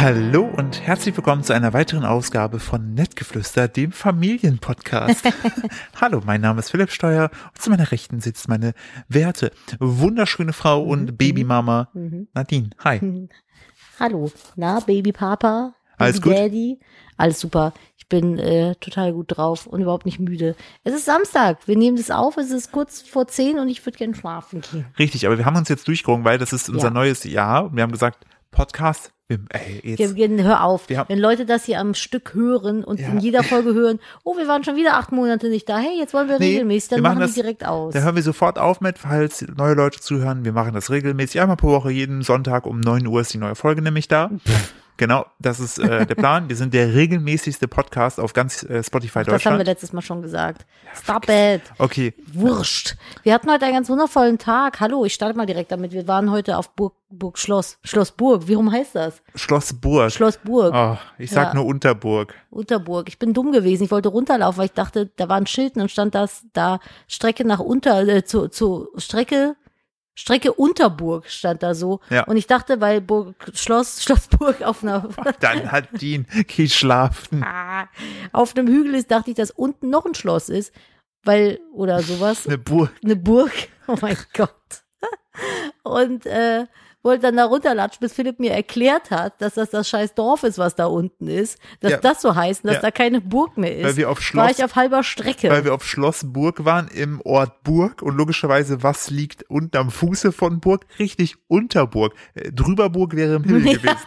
Hallo 0.00 0.44
und 0.44 0.80
herzlich 0.86 1.16
willkommen 1.16 1.42
zu 1.42 1.52
einer 1.52 1.72
weiteren 1.72 2.04
Ausgabe 2.04 2.60
von 2.60 2.94
Nettgeflüster, 2.94 3.66
dem 3.66 3.90
Familienpodcast. 3.90 5.24
Hallo, 6.00 6.22
mein 6.24 6.40
Name 6.40 6.60
ist 6.60 6.70
Philipp 6.70 6.92
Steuer 6.92 7.30
und 7.48 7.60
zu 7.60 7.68
meiner 7.70 7.90
Rechten 7.90 8.20
sitzt 8.20 8.48
meine 8.48 8.74
werte, 9.08 9.50
wunderschöne 9.80 10.52
Frau 10.52 10.84
und 10.84 11.18
Babymama 11.18 11.88
Nadine. 12.32 12.70
Hi. 12.84 13.28
Hallo, 13.98 14.30
na, 14.54 14.78
Babypapa, 14.78 15.74
Alles 15.96 16.22
gut? 16.22 16.32
Daddy, 16.32 16.78
alles 17.16 17.40
super. 17.40 17.72
Ich 17.96 18.08
bin 18.08 18.38
äh, 18.38 18.76
total 18.76 19.12
gut 19.12 19.36
drauf 19.36 19.66
und 19.66 19.82
überhaupt 19.82 20.06
nicht 20.06 20.20
müde. 20.20 20.54
Es 20.84 20.94
ist 20.94 21.06
Samstag, 21.06 21.66
wir 21.66 21.76
nehmen 21.76 21.96
das 21.96 22.12
auf, 22.12 22.36
es 22.36 22.52
ist 22.52 22.70
kurz 22.70 23.02
vor 23.02 23.26
zehn 23.26 23.58
und 23.58 23.68
ich 23.68 23.84
würde 23.84 23.98
gerne 23.98 24.14
schlafen 24.14 24.60
gehen. 24.60 24.86
Richtig, 24.96 25.26
aber 25.26 25.38
wir 25.38 25.44
haben 25.44 25.56
uns 25.56 25.68
jetzt 25.68 25.88
durchgerungen, 25.88 26.24
weil 26.24 26.38
das 26.38 26.52
ist 26.52 26.68
unser 26.68 26.86
Ja. 26.88 26.94
neues 26.94 27.24
Jahr 27.24 27.64
und 27.64 27.74
wir 27.74 27.82
haben 27.82 27.90
gesagt, 27.90 28.24
Podcast, 28.50 29.12
wir, 29.28 29.38
ey, 29.50 29.80
Wir, 29.82 29.94
jetzt, 30.06 30.16
wir, 30.16 30.42
hör 30.42 30.64
auf, 30.64 30.88
Wir 30.88 30.98
haben- 30.98 31.08
wenn 31.10 31.18
Leute 31.18 31.44
das 31.44 31.64
hier 31.64 31.78
am 31.80 31.92
Stück 31.94 32.32
hören 32.34 32.82
und 32.82 32.98
Ja. 32.98 33.08
in 33.08 33.18
jeder 33.20 33.42
Folge 33.42 33.74
hören, 33.74 34.00
oh, 34.24 34.36
wir 34.36 34.48
waren 34.48 34.64
schon 34.64 34.74
wieder 34.76 34.94
acht 34.96 35.12
Monate 35.12 35.48
nicht 35.50 35.68
da, 35.68 35.78
hey, 35.78 35.98
jetzt 35.98 36.14
wollen 36.14 36.28
wir 36.28 36.38
Nee, 36.38 36.52
regelmäßig, 36.52 36.88
dann 36.90 36.98
wir 36.98 37.02
machen 37.02 37.14
machen, 37.18 37.26
das- 37.26 37.34
die 37.34 37.42
direkt 37.42 37.64
aus. 37.66 37.92
da 37.92 38.00
hören 38.00 38.16
wir 38.16 38.22
sofort 38.22 38.58
auf 38.58 38.80
mit, 38.80 38.98
falls 38.98 39.44
neue 39.56 39.74
Leute 39.74 40.00
zuhören. 40.00 40.44
Wir 40.44 40.52
machen 40.52 40.72
das 40.72 40.90
regelmäßig 40.90 41.40
einmal 41.40 41.56
pro 41.56 41.68
Woche, 41.68 41.90
jeden 41.90 42.22
Sonntag 42.22 42.66
um 42.66 42.80
9 42.80 43.06
Uhr 43.06 43.20
ist 43.20 43.34
die 43.34 43.38
neue 43.38 43.54
Folge 43.54 43.82
nämlich 43.82 44.08
da. 44.08 44.30
Genau, 44.98 45.24
das 45.38 45.60
ist 45.60 45.78
äh, 45.78 46.04
der 46.06 46.14
Plan. 46.16 46.48
Wir 46.48 46.56
sind 46.56 46.74
der 46.74 46.92
regelmäßigste 46.92 47.68
Podcast 47.68 48.18
auf 48.18 48.32
ganz 48.32 48.64
äh, 48.64 48.82
Spotify 48.82 49.20
das 49.20 49.26
haben 49.28 49.32
wir 49.32 49.32
Deutschland. 49.38 49.66
letztes 49.66 49.92
Mal 49.92 50.02
schon 50.02 50.22
gesagt. 50.22 50.66
Stop 50.92 51.28
it. 51.28 51.62
Okay, 51.78 52.12
Wurscht. 52.32 52.96
Wir 53.22 53.32
hatten 53.32 53.48
heute 53.48 53.64
einen 53.64 53.74
ganz 53.74 53.88
wundervollen 53.88 54.38
Tag. 54.38 54.80
Hallo, 54.80 55.04
ich 55.04 55.14
starte 55.14 55.36
mal 55.36 55.46
direkt 55.46 55.70
damit. 55.70 55.92
Wir 55.92 56.06
waren 56.08 56.32
heute 56.32 56.58
auf 56.58 56.70
Burg, 56.70 56.94
Burg 57.10 57.38
Schloss. 57.38 57.78
Schloss 57.84 58.10
Burg. 58.10 58.48
Wie 58.48 58.54
rum 58.54 58.72
heißt 58.72 58.96
das? 58.96 59.22
Schloss 59.36 59.72
Burg. 59.72 60.10
Schloss 60.10 60.36
Burg. 60.38 60.74
Oh, 60.74 60.98
ich 61.16 61.30
sag 61.30 61.48
Ja. 61.48 61.54
nur 61.54 61.66
Unterburg. 61.66 62.34
Unterburg. 62.50 63.08
Ich 63.08 63.20
bin 63.20 63.32
dumm 63.32 63.52
gewesen. 63.52 63.84
Ich 63.84 63.90
wollte 63.92 64.08
runterlaufen, 64.08 64.58
weil 64.58 64.66
ich 64.66 64.72
dachte, 64.72 65.10
da 65.16 65.28
war 65.28 65.36
ein 65.36 65.46
Schild 65.46 65.76
und 65.76 65.80
dann 65.82 65.88
stand 65.88 66.16
das 66.16 66.42
da 66.52 66.80
Strecke 67.06 67.46
nach 67.46 67.60
Unter, 67.60 68.00
äh, 68.08 68.24
zu, 68.24 68.48
zu 68.48 68.88
Strecke, 68.96 69.54
Strecke 70.18 70.52
Unterburg 70.52 71.30
stand 71.30 71.62
da 71.62 71.74
so. 71.76 72.00
Ja. 72.10 72.24
Und 72.24 72.36
ich 72.36 72.48
dachte, 72.48 72.80
weil 72.80 73.00
Burg, 73.00 73.52
Schloss, 73.54 74.02
Schlossburg 74.02 74.62
auf 74.62 74.82
einer, 74.82 75.08
Dann 75.38 75.70
hat 75.70 75.88
Dean, 76.02 76.26
geh 76.48 76.68
schlafen. 76.68 77.44
Ah, 77.44 77.88
auf 78.32 78.56
einem 78.56 78.66
Hügel 78.66 78.96
ist, 78.96 79.12
dachte 79.12 79.30
ich, 79.30 79.36
dass 79.36 79.52
unten 79.52 79.90
noch 79.90 80.04
ein 80.04 80.16
Schloss 80.16 80.48
ist. 80.48 80.74
Weil, 81.22 81.60
oder 81.72 82.02
sowas. 82.02 82.48
Eine 82.48 82.58
Burg. 82.58 82.90
eine 83.02 83.14
Burg. 83.14 83.52
Oh 83.90 83.96
mein 84.02 84.18
Gott. 84.34 84.82
Und 85.82 86.26
äh, 86.26 86.66
wollte 87.02 87.22
dann 87.22 87.36
da 87.36 87.44
runterlatschen, 87.44 88.00
bis 88.00 88.12
Philipp 88.12 88.40
mir 88.40 88.52
erklärt 88.52 89.10
hat, 89.10 89.40
dass 89.40 89.54
das 89.54 89.70
das 89.70 89.88
scheiß 89.88 90.14
Dorf 90.14 90.42
ist, 90.42 90.58
was 90.58 90.74
da 90.74 90.86
unten 90.86 91.28
ist. 91.28 91.58
Dass 91.80 91.92
Ja. 91.92 91.98
das 91.98 92.20
so 92.20 92.34
heißt 92.34 92.64
dass 92.64 92.74
Ja. 92.74 92.80
da 92.80 92.90
keine 92.90 93.20
Burg 93.20 93.56
mehr 93.56 93.76
ist. 93.76 93.84
Weil 93.84 93.96
wir 93.96 94.10
auf 94.10 94.18
war 94.18 94.22
Schloss, 94.22 94.58
ich 94.58 94.64
auf 94.64 94.76
halber 94.76 95.02
Strecke. 95.02 95.48
weil 95.50 95.64
wir 95.64 95.74
auf 95.74 95.84
Schloss 95.84 96.22
Burg 96.26 96.64
waren 96.64 96.88
im 96.88 97.20
Ort 97.22 97.62
Burg 97.62 98.02
und 98.02 98.16
logischerweise, 98.16 98.82
was 98.82 99.10
liegt 99.10 99.44
unten 99.48 99.76
am 99.76 99.90
Fuße 99.90 100.32
von 100.32 100.60
Burg? 100.60 100.86
Richtig 100.98 101.36
Unterburg. 101.48 102.14
Äh, 102.34 102.50
Drüberburg 102.52 103.14
wäre 103.14 103.36
im 103.36 103.44
Himmel 103.44 103.62
gewesen. 103.76 104.02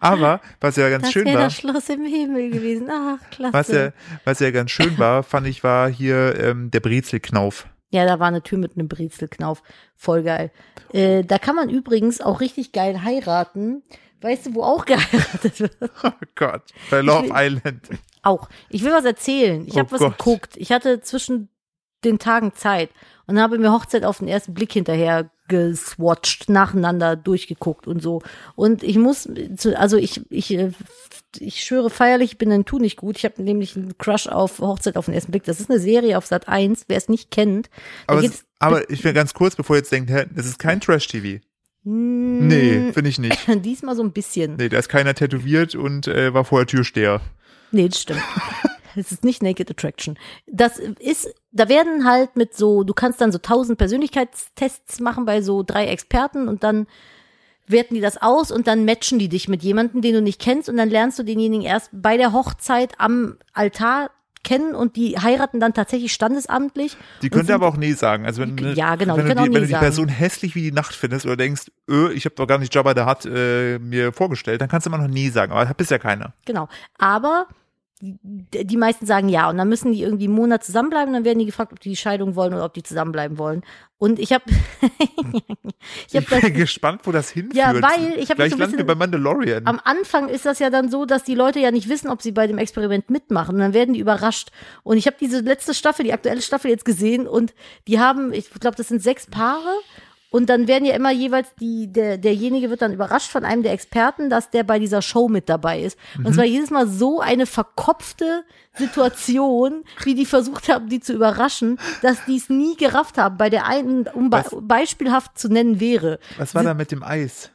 Aber, 0.00 0.40
was 0.60 0.76
ja 0.76 0.88
ganz 0.88 1.04
das 1.04 1.12
schön 1.12 1.24
wäre 1.26 1.36
war, 1.38 1.44
das 1.44 1.54
Schloss 1.54 1.88
im 1.88 2.04
Himmel 2.04 2.50
gewesen. 2.50 2.88
Ach, 2.90 3.18
klasse. 3.30 3.52
was 3.52 3.68
ja, 3.68 3.90
was 4.24 4.40
ja 4.40 4.50
ganz 4.50 4.70
schön 4.70 4.96
war, 4.98 5.22
fand 5.22 5.46
ich, 5.46 5.62
war 5.64 5.88
hier 5.90 6.38
ähm, 6.40 6.70
der 6.70 6.80
Brezelknauf. 6.80 7.66
Ja, 7.90 8.04
da 8.06 8.18
war 8.20 8.28
eine 8.28 8.42
Tür 8.42 8.58
mit 8.58 8.76
einem 8.76 8.88
Brezelknauf. 8.88 9.62
Voll 9.96 10.22
geil. 10.22 10.50
Äh, 10.92 11.22
da 11.24 11.38
kann 11.38 11.56
man 11.56 11.68
übrigens 11.70 12.20
auch 12.20 12.40
richtig 12.40 12.72
geil 12.72 13.02
heiraten. 13.02 13.82
Weißt 14.20 14.46
du, 14.46 14.54
wo 14.54 14.62
auch 14.62 14.84
geheiratet 14.86 15.60
wird? 15.60 15.76
Oh 16.04 16.10
Gott, 16.36 16.62
bei 16.90 17.00
Love 17.00 17.24
will- 17.28 17.32
Island. 17.34 17.88
Auch. 18.22 18.48
Ich 18.68 18.84
will 18.84 18.92
was 18.92 19.04
erzählen. 19.04 19.66
Ich 19.66 19.74
Oh 19.74 19.78
habe 19.78 19.92
was 19.92 20.00
Gott. 20.00 20.18
geguckt. 20.18 20.56
Ich 20.56 20.72
hatte 20.72 21.00
zwischen 21.00 21.48
den 22.04 22.18
Tagen 22.18 22.54
Zeit 22.54 22.90
und 23.26 23.40
habe 23.40 23.58
mir 23.58 23.72
Hochzeit 23.72 24.04
auf 24.04 24.18
den 24.18 24.28
ersten 24.28 24.54
Blick 24.54 24.72
hinterher 24.72 25.30
geswatcht, 25.50 26.48
nacheinander 26.48 27.16
durchgeguckt 27.16 27.86
und 27.86 28.00
so. 28.00 28.22
Und 28.54 28.82
ich 28.82 28.96
muss, 28.96 29.28
also 29.74 29.98
ich, 29.98 30.22
ich, 30.30 30.54
äh, 30.54 30.70
ich 31.38 31.62
schwöre 31.62 31.90
feierlich, 31.90 32.32
ich 32.32 32.38
bin 32.38 32.50
ein 32.50 32.64
Tu 32.64 32.78
nicht 32.78 32.96
gut. 32.96 33.18
Ich 33.18 33.24
habe 33.24 33.42
nämlich 33.42 33.76
einen 33.76 33.98
Crush 33.98 34.28
auf 34.28 34.60
Hochzeit 34.60 34.96
auf 34.96 35.04
den 35.04 35.14
ersten 35.14 35.32
Blick. 35.32 35.44
Das 35.44 35.60
ist 35.60 35.68
eine 35.68 35.80
Serie 35.80 36.16
auf 36.16 36.24
Sat 36.24 36.48
1, 36.48 36.84
wer 36.88 36.96
es 36.96 37.08
nicht 37.08 37.30
kennt. 37.30 37.68
Aber, 38.06 38.22
es, 38.22 38.44
aber 38.58 38.88
ich 38.88 39.04
will 39.04 39.12
ganz 39.12 39.34
kurz, 39.34 39.56
bevor 39.56 39.76
ihr 39.76 39.80
jetzt 39.80 39.92
denkt, 39.92 40.10
hä, 40.10 40.24
das 40.34 40.46
ist 40.46 40.58
kein 40.58 40.80
Trash-TV. 40.80 41.40
Nee, 41.82 42.92
finde 42.92 43.10
ich 43.10 43.18
nicht. 43.18 43.38
Diesmal 43.64 43.96
so 43.96 44.02
ein 44.02 44.12
bisschen. 44.12 44.56
Nee, 44.56 44.68
da 44.68 44.78
ist 44.78 44.88
keiner 44.88 45.14
tätowiert 45.14 45.74
und 45.74 46.06
äh, 46.08 46.32
war 46.32 46.44
vorher 46.44 46.66
Türsteher. 46.66 47.20
Nee, 47.72 47.88
das 47.88 48.00
stimmt. 48.02 48.22
Es 48.96 49.12
ist 49.12 49.24
nicht 49.24 49.42
Naked 49.42 49.70
Attraction. 49.70 50.18
Das 50.46 50.78
ist, 50.78 51.34
da 51.52 51.68
werden 51.68 52.04
halt 52.04 52.36
mit 52.36 52.56
so, 52.56 52.84
du 52.84 52.94
kannst 52.94 53.20
dann 53.20 53.32
so 53.32 53.38
tausend 53.38 53.78
Persönlichkeitstests 53.78 55.00
machen 55.00 55.24
bei 55.24 55.42
so 55.42 55.62
drei 55.62 55.86
Experten 55.86 56.48
und 56.48 56.62
dann 56.64 56.86
werten 57.66 57.94
die 57.94 58.00
das 58.00 58.20
aus 58.20 58.50
und 58.50 58.66
dann 58.66 58.84
matchen 58.84 59.18
die 59.18 59.28
dich 59.28 59.48
mit 59.48 59.62
jemandem, 59.62 60.02
den 60.02 60.14
du 60.14 60.22
nicht 60.22 60.40
kennst 60.40 60.68
und 60.68 60.76
dann 60.76 60.90
lernst 60.90 61.18
du 61.18 61.22
denjenigen 61.22 61.64
erst 61.64 61.90
bei 61.92 62.16
der 62.16 62.32
Hochzeit 62.32 62.94
am 62.98 63.36
Altar 63.52 64.10
kennen 64.42 64.74
und 64.74 64.96
die 64.96 65.18
heiraten 65.18 65.60
dann 65.60 65.74
tatsächlich 65.74 66.12
standesamtlich. 66.12 66.96
Die 67.20 67.28
könnte 67.28 67.54
aber 67.54 67.66
auch 67.68 67.76
nee 67.76 67.92
sagen. 67.92 68.24
Also 68.24 68.40
wenn, 68.40 68.56
Ja, 68.74 68.96
genau, 68.96 69.14
die 69.14 69.18
wenn, 69.18 69.28
du, 69.28 69.34
können 69.34 69.38
auch 69.38 69.44
die, 69.44 69.48
nee 69.50 69.54
wenn 69.54 69.62
du 69.62 69.66
die 69.66 69.72
sagen. 69.72 69.84
Person 69.84 70.08
hässlich 70.08 70.54
wie 70.54 70.62
die 70.62 70.72
Nacht 70.72 70.94
findest 70.94 71.26
oder 71.26 71.36
denkst, 71.36 71.70
öh, 71.88 72.10
ich 72.12 72.24
habe 72.24 72.34
doch 72.36 72.46
gar 72.46 72.58
nicht 72.58 72.74
Jabba 72.74 72.94
der 72.94 73.06
hat 73.06 73.26
äh, 73.26 73.78
mir 73.78 74.12
vorgestellt, 74.12 74.60
dann 74.60 74.68
kannst 74.68 74.86
du 74.86 74.90
immer 74.90 74.98
noch 74.98 75.08
nie 75.08 75.28
sagen. 75.28 75.52
Aber 75.52 75.72
bist 75.74 75.90
ja 75.90 75.98
keiner. 75.98 76.32
Genau. 76.46 76.68
Aber 76.96 77.46
die 78.02 78.76
meisten 78.78 79.04
sagen 79.04 79.28
ja 79.28 79.50
und 79.50 79.58
dann 79.58 79.68
müssen 79.68 79.92
die 79.92 80.02
irgendwie 80.02 80.24
einen 80.24 80.34
Monat 80.34 80.64
zusammenbleiben, 80.64 81.12
dann 81.12 81.24
werden 81.24 81.38
die 81.38 81.44
gefragt, 81.46 81.72
ob 81.72 81.80
die 81.80 81.90
die 81.90 81.96
Scheidung 81.96 82.34
wollen 82.34 82.54
oder 82.54 82.64
ob 82.64 82.72
die 82.72 82.82
zusammenbleiben 82.82 83.36
wollen. 83.38 83.62
Und 83.98 84.18
ich 84.18 84.32
habe 84.32 84.44
ich 86.08 86.16
habe 86.16 86.24
Ich 86.24 86.28
das 86.28 86.40
bin 86.40 86.54
gespannt, 86.54 87.02
wo 87.04 87.12
das 87.12 87.30
hinführt. 87.30 87.54
Ja, 87.56 87.74
weil 87.74 88.14
ich 88.18 88.30
hab 88.30 88.38
mich 88.38 88.50
so 88.50 88.56
ein 88.58 88.70
bisschen- 88.70 88.86
bei 88.86 88.94
Mandalorian. 88.94 89.66
am 89.66 89.80
Anfang 89.84 90.28
ist 90.28 90.46
das 90.46 90.58
ja 90.58 90.70
dann 90.70 90.90
so, 90.90 91.04
dass 91.04 91.24
die 91.24 91.34
Leute 91.34 91.58
ja 91.60 91.70
nicht 91.70 91.88
wissen, 91.88 92.08
ob 92.08 92.22
sie 92.22 92.32
bei 92.32 92.46
dem 92.46 92.56
Experiment 92.58 93.10
mitmachen. 93.10 93.56
Und 93.56 93.60
dann 93.60 93.74
werden 93.74 93.92
die 93.94 94.00
überrascht. 94.00 94.50
Und 94.82 94.96
ich 94.96 95.06
habe 95.06 95.16
diese 95.20 95.40
letzte 95.40 95.74
Staffel, 95.74 96.04
die 96.04 96.12
aktuelle 96.12 96.40
Staffel 96.42 96.70
jetzt 96.70 96.84
gesehen 96.86 97.26
und 97.28 97.52
die 97.86 97.98
haben, 97.98 98.32
ich 98.32 98.48
glaube, 98.50 98.76
das 98.76 98.88
sind 98.88 99.02
sechs 99.02 99.26
Paare. 99.26 99.68
Und 100.30 100.48
dann 100.48 100.68
werden 100.68 100.84
ja 100.84 100.94
immer 100.94 101.10
jeweils 101.10 101.54
die, 101.56 101.92
der, 101.92 102.16
derjenige 102.16 102.70
wird 102.70 102.82
dann 102.82 102.92
überrascht 102.92 103.30
von 103.30 103.44
einem 103.44 103.62
der 103.62 103.72
Experten, 103.72 104.30
dass 104.30 104.50
der 104.50 104.62
bei 104.62 104.78
dieser 104.78 105.02
Show 105.02 105.28
mit 105.28 105.48
dabei 105.48 105.80
ist. 105.80 105.98
Und 106.18 106.28
es 106.28 106.36
war 106.36 106.44
jedes 106.44 106.70
Mal 106.70 106.86
so 106.86 107.20
eine 107.20 107.46
verkopfte 107.46 108.44
Situation, 108.74 109.82
wie 110.04 110.14
die 110.14 110.26
versucht 110.26 110.68
haben, 110.68 110.88
die 110.88 111.00
zu 111.00 111.12
überraschen, 111.12 111.78
dass 112.02 112.24
die 112.26 112.36
es 112.36 112.48
nie 112.48 112.76
gerafft 112.76 113.18
haben. 113.18 113.36
Bei 113.36 113.50
der 113.50 113.66
einen, 113.66 114.06
um 114.06 114.30
Was? 114.30 114.54
beispielhaft 114.60 115.36
zu 115.36 115.48
nennen 115.48 115.80
wäre. 115.80 116.20
Was 116.38 116.54
war 116.54 116.62
da 116.62 116.74
mit 116.74 116.92
dem 116.92 117.02
Eis? 117.02 117.50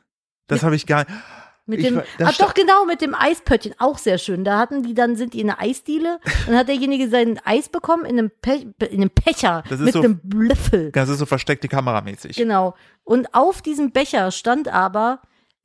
Das 0.47 0.63
habe 0.63 0.75
ich 0.75 0.85
gar 0.85 1.05
Mit 1.67 1.83
dem, 1.83 2.01
das 2.19 2.39
ah, 2.39 2.43
doch 2.45 2.53
genau, 2.53 2.85
mit 2.85 3.01
dem 3.01 3.15
Eispöttchen, 3.15 3.73
auch 3.79 3.97
sehr 3.97 4.19
schön. 4.19 4.43
Da 4.43 4.59
hatten 4.59 4.83
die 4.83 4.93
dann, 4.93 5.15
sind 5.15 5.33
die 5.33 5.41
in 5.41 5.49
einer 5.49 5.59
Eisdiele 5.59 6.19
und 6.47 6.55
hat 6.55 6.67
derjenige 6.67 7.09
sein 7.09 7.39
Eis 7.43 7.69
bekommen 7.69 8.05
in 8.05 8.19
einem, 8.19 8.31
Pe 8.41 8.65
in 8.89 9.01
einem 9.01 9.09
ist 9.79 9.85
mit 9.85 9.93
so- 9.93 10.01
einem 10.01 10.21
Löffel. 10.31 10.91
Das 10.91 11.09
ist 11.09 11.17
so 11.17 11.25
versteckte 11.25 11.67
Kameramäßig. 11.67 12.37
Genau. 12.37 12.75
Und 13.03 13.33
auf 13.33 13.63
diesem 13.63 13.91
Becher 13.91 14.31
stand 14.31 14.67
aber, 14.67 15.21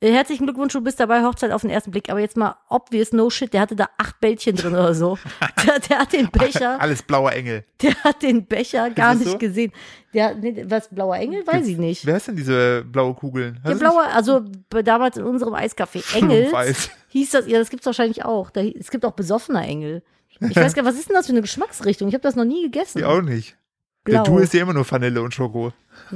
herzlichen 0.09 0.45
Glückwunsch, 0.45 0.73
du 0.73 0.81
bist 0.81 0.99
dabei, 0.99 1.23
Hochzeit 1.23 1.51
auf 1.51 1.61
den 1.61 1.69
ersten 1.69 1.91
Blick. 1.91 2.09
Aber 2.09 2.19
jetzt 2.19 2.35
mal 2.37 2.55
obvious, 2.69 3.11
no 3.11 3.29
shit, 3.29 3.53
der 3.53 3.61
hatte 3.61 3.75
da 3.75 3.89
acht 3.97 4.19
Bällchen 4.19 4.55
drin 4.55 4.73
oder 4.73 4.93
so. 4.95 5.17
Der, 5.65 5.79
der 5.79 5.99
hat 5.99 6.11
den 6.13 6.29
Becher, 6.31 6.81
Alles 6.81 7.03
blauer 7.03 7.33
Engel. 7.33 7.63
der 7.83 7.93
hat 8.03 8.23
den 8.23 8.47
Becher 8.47 8.89
gar 8.89 9.13
nicht 9.13 9.29
so? 9.29 9.37
gesehen. 9.37 9.71
Der, 10.11 10.33
nee, 10.33 10.65
was, 10.67 10.89
blauer 10.89 11.17
Engel? 11.17 11.45
Weiß 11.45 11.67
ich 11.67 11.77
nicht. 11.77 12.03
Wer 12.05 12.17
ist 12.17 12.27
denn 12.27 12.35
diese 12.35 12.83
blaue 12.83 13.13
Kugeln? 13.13 13.59
Der 13.63 13.73
Hast 13.73 13.79
blaue, 13.79 14.03
also 14.05 14.41
damals 14.83 15.17
in 15.17 15.23
unserem 15.23 15.53
Eiscafé 15.53 16.03
Engels 16.17 16.51
Weiß. 16.51 16.89
hieß 17.09 17.29
das, 17.29 17.47
ja, 17.47 17.59
das 17.59 17.69
gibt's 17.69 17.85
wahrscheinlich 17.85 18.25
auch. 18.25 18.49
Da, 18.49 18.61
es 18.61 18.89
gibt 18.89 19.05
auch 19.05 19.11
besoffener 19.11 19.63
Engel. 19.63 20.01
Ich 20.29 20.41
weiß 20.41 20.55
gar 20.73 20.81
nicht, 20.83 20.91
was 20.91 20.95
ist 20.99 21.09
denn 21.09 21.15
das 21.15 21.27
für 21.27 21.33
eine 21.33 21.41
Geschmacksrichtung? 21.41 22.07
Ich 22.07 22.15
habe 22.15 22.23
das 22.23 22.35
noch 22.35 22.45
nie 22.45 22.63
gegessen. 22.63 22.97
Die 22.97 23.05
auch 23.05 23.21
nicht. 23.21 23.55
Blau. 24.03 24.23
Der 24.23 24.33
Du 24.33 24.39
ist 24.39 24.53
ja 24.53 24.61
immer 24.63 24.73
nur 24.73 24.89
Vanille 24.89 25.21
und 25.21 25.33
Schoko. 25.33 25.71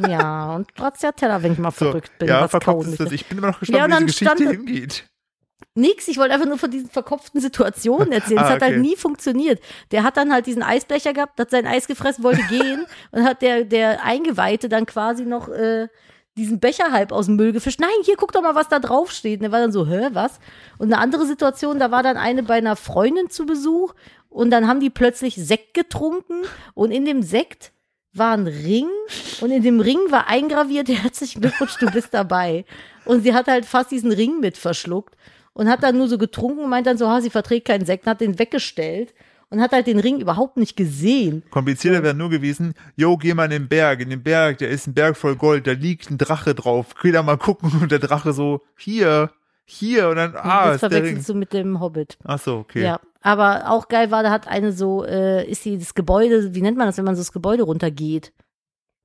Ja, 0.07 0.55
und 0.55 0.69
Stracciatella, 0.71 1.41
wenn 1.43 1.53
ich 1.53 1.59
mal 1.59 1.71
So, 1.75 1.85
verrückt 1.85 2.11
bin. 2.17 2.27
ja, 2.27 2.41
was 2.41 2.51
verkauft 2.51 2.87
ist 2.87 2.99
das. 2.99 3.11
Ich 3.11 3.25
bin 3.27 3.37
immer 3.37 3.47
noch 3.51 3.59
gespannt, 3.59 3.77
Ja, 3.79 3.85
wie 3.87 3.91
diese 3.91 4.05
Geschichte 4.05 4.35
stand- 4.43 4.51
hingeht. 4.51 5.05
Nix, 5.77 6.07
ich 6.07 6.17
wollte 6.17 6.33
einfach 6.33 6.47
nur 6.47 6.57
von 6.57 6.71
diesen 6.71 6.89
verkopften 6.89 7.39
Situationen 7.41 8.11
erzählen. 8.11 8.39
Es 8.39 8.45
Ah, 8.45 8.49
hat 8.51 8.61
halt 8.61 8.73
okay. 8.73 8.81
nie 8.81 8.95
funktioniert. 8.95 9.61
Der 9.91 10.03
hat 10.03 10.17
dann 10.17 10.31
halt 10.33 10.45
diesen 10.47 10.63
Eisbecher 10.63 11.13
gehabt, 11.13 11.39
hat 11.39 11.51
sein 11.51 11.67
Eis 11.67 11.87
gefressen, 11.87 12.23
wollte 12.23 12.41
gehen 12.49 12.85
und 13.11 13.23
hat 13.23 13.41
der, 13.41 13.63
der 13.65 14.03
Eingeweihte 14.03 14.67
dann 14.69 14.85
quasi 14.85 15.25
noch 15.25 15.47
äh, 15.49 15.87
diesen 16.37 16.59
Becher 16.59 16.91
halb 16.91 17.11
aus 17.11 17.27
dem 17.27 17.35
Müll 17.35 17.51
gefischt. 17.53 17.79
Nein, 17.79 17.89
hier 18.03 18.15
guck 18.17 18.31
doch 18.31 18.41
mal, 18.41 18.55
was 18.55 18.67
da 18.67 18.79
drauf 18.79 19.11
steht. 19.11 19.39
Und 19.39 19.45
er 19.45 19.51
war 19.51 19.59
dann 19.61 19.71
so, 19.71 19.85
hä, 19.87 20.09
was? 20.13 20.39
Und 20.77 20.91
eine 20.91 21.01
andere 21.01 21.25
Situation, 21.25 21.77
da 21.79 21.91
war 21.91 22.03
dann 22.03 22.17
eine 22.17 22.43
bei 22.43 22.55
einer 22.55 22.75
Freundin 22.75 23.29
zu 23.29 23.45
Besuch 23.45 23.93
und 24.29 24.51
dann 24.51 24.67
haben 24.67 24.79
die 24.81 24.89
plötzlich 24.89 25.35
Sekt 25.35 25.73
getrunken 25.73 26.41
und 26.73 26.91
in 26.91 27.05
dem 27.05 27.21
Sekt 27.21 27.71
war 28.17 28.33
ein 28.33 28.47
Ring 28.47 28.87
und 29.41 29.51
in 29.51 29.61
dem 29.61 29.79
Ring 29.79 29.99
war 30.09 30.27
eingraviert, 30.27 30.87
herzlichen 31.03 31.41
Glückwunsch, 31.41 31.77
du 31.79 31.91
bist 31.91 32.13
dabei. 32.13 32.65
Und 33.05 33.21
sie 33.23 33.33
hat 33.33 33.47
halt 33.47 33.65
fast 33.65 33.91
diesen 33.91 34.11
Ring 34.11 34.39
mit 34.39 34.57
verschluckt. 34.57 35.15
und 35.53 35.69
hat 35.69 35.83
dann 35.83 35.97
nur 35.97 36.07
so 36.07 36.17
getrunken 36.17 36.63
und 36.63 36.69
meint 36.69 36.87
dann 36.87 36.97
so, 36.97 37.07
ha, 37.07 37.21
sie 37.21 37.29
verträgt 37.29 37.67
keinen 37.67 37.85
Sekt, 37.85 38.05
und 38.05 38.11
hat 38.11 38.21
den 38.21 38.39
weggestellt 38.39 39.13
und 39.49 39.61
hat 39.61 39.71
halt 39.71 39.87
den 39.87 39.99
Ring 39.99 40.19
überhaupt 40.19 40.57
nicht 40.57 40.75
gesehen. 40.75 41.43
Komplizierter 41.49 42.03
wäre 42.03 42.13
nur 42.13 42.29
gewesen, 42.29 42.73
yo, 42.95 43.15
geh 43.17 43.33
mal 43.33 43.45
in 43.45 43.51
den 43.51 43.67
Berg, 43.67 44.01
in 44.01 44.09
den 44.09 44.23
Berg, 44.23 44.57
da 44.57 44.65
ist 44.65 44.87
ein 44.87 44.93
Berg 44.93 45.15
voll 45.15 45.35
Gold, 45.35 45.67
da 45.67 45.71
liegt 45.71 46.09
ein 46.09 46.17
Drache 46.17 46.55
drauf, 46.55 46.95
geh 47.01 47.11
da 47.11 47.23
mal 47.23 47.37
gucken 47.37 47.71
und 47.81 47.91
der 47.91 47.99
Drache 47.99 48.33
so, 48.33 48.61
hier, 48.77 49.31
hier 49.65 50.09
und 50.09 50.17
dann, 50.17 50.35
ah, 50.35 50.67
das 50.67 50.75
ist 50.75 50.81
der 50.81 50.91
Ring. 50.91 50.97
verwechselst 50.97 51.29
du 51.29 51.33
mit 51.35 51.53
dem 51.53 51.79
Hobbit. 51.79 52.17
Ach 52.23 52.39
so, 52.39 52.57
okay. 52.57 52.83
Ja, 52.83 52.99
aber 53.25 53.71
auch 53.71 53.87
geil 53.87 54.11
war, 54.11 54.21
da 54.21 54.29
hat 54.29 54.47
eine 54.47 54.71
so, 54.71 55.03
äh, 55.03 55.49
ist 55.49 55.63
sie 55.63 55.79
das 55.79 55.95
Gebäude, 55.95 56.53
wie 56.53 56.61
nennt 56.61 56.77
man 56.77 56.85
das, 56.85 56.97
wenn 56.97 57.05
man 57.05 57.15
so 57.15 57.21
das 57.21 57.31
Gebäude 57.31 57.63
runtergeht? 57.63 58.33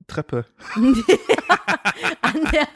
Treppe. 0.05 0.45
An 2.21 2.47
der, 2.51 2.67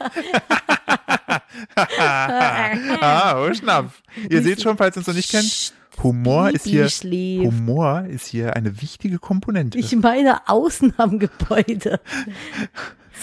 ah, 3.00 3.40
oh, 3.40 3.54
Schnapp. 3.54 3.92
Ihr 4.28 4.42
seht 4.42 4.60
schon, 4.60 4.76
falls 4.76 4.96
ihr 4.96 5.00
uns 5.00 5.06
noch 5.06 5.14
nicht 5.14 5.30
kennt, 5.30 5.72
Humor 6.02 6.50
ist 6.50 6.66
hier. 6.66 6.88
Humor 6.88 8.04
ist 8.08 8.26
hier 8.26 8.56
eine 8.56 8.82
wichtige 8.82 9.18
Komponente. 9.18 9.78
Ich 9.78 9.94
meine 9.96 10.48
außen 10.48 10.94
am 10.98 11.18
Gebäude. 11.18 12.00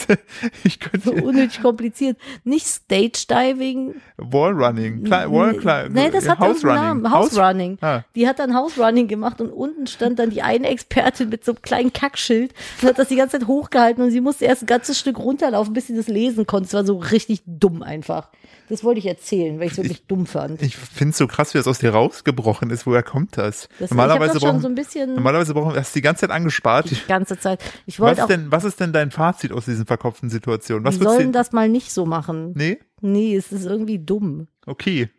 Ich 0.64 0.80
könnte 0.80 1.10
So 1.10 1.14
unnötig 1.14 1.62
kompliziert. 1.62 2.18
Nicht 2.44 2.66
Stage 2.68 3.26
Diving. 3.30 3.96
Wallrunning, 4.18 5.10
Wall 5.10 5.56
Cli 5.56 5.90
Nee, 5.90 6.10
das 6.12 6.28
hat 6.28 6.40
House 6.40 6.64
irgendeinen 6.64 7.02
Namen. 7.02 7.12
House 7.12 7.38
Running. 7.38 7.78
Ah. 7.82 8.02
Die 8.16 8.28
hat 8.28 8.40
dann 8.40 8.54
House 8.56 8.78
Running 8.78 9.08
gemacht 9.08 9.42
und 9.42 9.50
unten 9.52 9.88
stand 9.88 10.20
dann 10.20 10.30
die 10.30 10.42
eine 10.42 10.68
Expertin 10.70 11.30
mit 11.30 11.44
so 11.46 11.52
einem 11.54 11.62
kleinen 11.62 11.94
Kackschild 11.94 12.54
und 12.82 12.90
hat 12.90 13.00
das 13.00 13.08
die 13.10 13.16
ganze 13.16 13.40
Zeit 13.40 13.48
hochgehalten 13.48 14.04
und 14.04 14.12
sie 14.12 14.22
musste 14.22 14.46
erst 14.46 14.64
ein 14.64 14.68
ganzes 14.68 15.00
Stück 15.00 15.20
runterlaufen, 15.20 15.74
bis 15.74 15.88
sie 15.88 15.96
das 15.96 16.08
lesen 16.08 16.46
konnte. 16.48 16.68
Es 16.68 16.74
war 16.74 16.86
so 16.86 16.98
richtig 16.98 17.42
dumm 17.46 17.84
einfach. 17.84 18.30
Das 18.70 18.84
wollte 18.84 19.00
ich 19.00 19.06
erzählen, 19.06 19.60
weil 19.60 19.68
ich 19.68 19.74
es 19.74 19.78
wirklich 19.78 20.06
dumm 20.08 20.26
fand. 20.26 20.62
Ich 20.62 20.78
finde 20.78 21.12
es 21.12 21.18
so 21.18 21.28
krass, 21.28 21.54
wie 21.54 21.58
das 21.58 21.68
aus 21.68 21.80
dir 21.80 21.92
rausgebrochen 21.92 22.70
ist. 22.70 22.88
Woher 22.88 23.04
kommt 23.04 23.38
das? 23.38 23.68
Das- 23.78 23.90
normalerweise 23.92 24.38
ich 24.38 24.44
brauchen, 24.44 24.62
so 24.62 24.68
ein 24.70 24.76
bisschen- 24.76 25.14
normalerweise 25.16 25.54
brauchen 25.54 25.72
wir 25.72 25.76
das 25.76 25.92
die 25.92 26.02
ganze 26.02 26.22
Zeit 26.22 26.32
angespart. 26.32 26.90
Die 26.90 26.98
ganze 27.08 27.38
Zeit. 27.38 27.62
Ich 27.86 28.00
Was 28.00 28.20
auch, 28.22 28.28
denn, 28.28 28.52
was 28.52 28.64
ist 28.64 28.80
denn 28.80 28.94
dein 28.94 29.12
Fazit 29.12 29.52
aus 29.52 29.66
diesen 29.84 29.88
verkopften 29.88 30.30
Situationen? 30.30 30.86
Was 30.86 30.98
die 30.98 31.04
sollen 31.04 31.32
das 31.32 31.52
mal 31.52 31.70
nicht 31.70 31.92
so 31.92 32.06
machen. 32.06 32.54
Nee? 32.56 32.80
Nee, 33.02 33.36
es 33.36 33.52
ist 33.52 33.66
irgendwie 33.66 34.00
dumm. 34.00 34.48
Okay. 34.66 35.10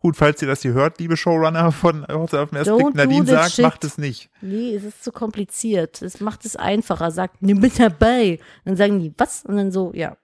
Gut, 0.00 0.16
falls 0.16 0.40
ihr 0.42 0.48
das 0.48 0.62
hier 0.62 0.74
hört, 0.74 1.00
liebe 1.00 1.16
Showrunner 1.16 1.72
von 1.72 2.06
Hochzeit 2.06 2.40
auf 2.40 2.50
den 2.50 2.58
ersten 2.58 2.76
Blick, 2.76 2.94
Nadine 2.94 3.26
sagt, 3.26 3.50
shit. 3.52 3.64
macht 3.64 3.82
es 3.84 3.98
nicht. 3.98 4.30
Nee, 4.40 4.74
es 4.74 4.84
ist 4.84 5.02
zu 5.02 5.10
kompliziert. 5.10 6.02
Es 6.02 6.20
macht 6.20 6.44
es 6.44 6.54
einfacher. 6.54 7.10
Sagt, 7.10 7.42
nimm 7.42 7.58
mit 7.58 7.78
dabei. 7.80 8.38
Dann 8.64 8.76
sagen 8.76 9.00
die, 9.00 9.12
was? 9.18 9.44
Und 9.44 9.56
dann 9.56 9.72
so, 9.72 9.92
ja, 9.94 10.16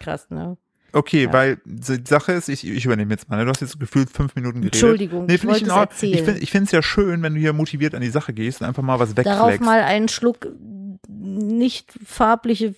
krass, 0.00 0.30
ne? 0.30 0.56
Okay, 0.94 1.24
Ja. 1.24 1.32
weil 1.34 1.60
die 1.66 2.02
Sache 2.08 2.32
ist, 2.32 2.48
ich, 2.48 2.66
ich 2.66 2.86
übernehme 2.86 3.10
jetzt 3.10 3.28
mal, 3.28 3.36
ne? 3.36 3.44
du 3.44 3.50
hast 3.50 3.60
jetzt 3.60 3.78
gefühlt 3.78 4.08
fünf 4.08 4.34
Minuten 4.34 4.62
geredet. 4.62 4.76
Entschuldigung, 4.76 5.26
nee, 5.26 5.34
ich 5.34 5.40
finde 5.42 5.56
ich, 5.56 5.62
es 5.64 5.68
Ordnung. 5.68 5.88
erzählen. 5.90 6.14
ich 6.14 6.22
finde 6.22 6.40
ich 6.40 6.50
finde 6.50 6.64
es 6.64 6.72
ja 6.72 6.80
schön, 6.82 7.22
wenn 7.22 7.34
du 7.34 7.40
hier 7.40 7.52
motiviert 7.52 7.94
an 7.94 8.00
die 8.00 8.08
Sache 8.08 8.32
gehst 8.32 8.62
und 8.62 8.66
einfach 8.66 8.82
mal 8.82 8.98
was 8.98 9.14
Darauf 9.14 9.48
wegfleckst. 9.48 9.60
mal 9.66 9.82
einen 9.82 10.08
Schluck 10.08 10.48
nicht 11.10 11.92
farbliche, 12.06 12.74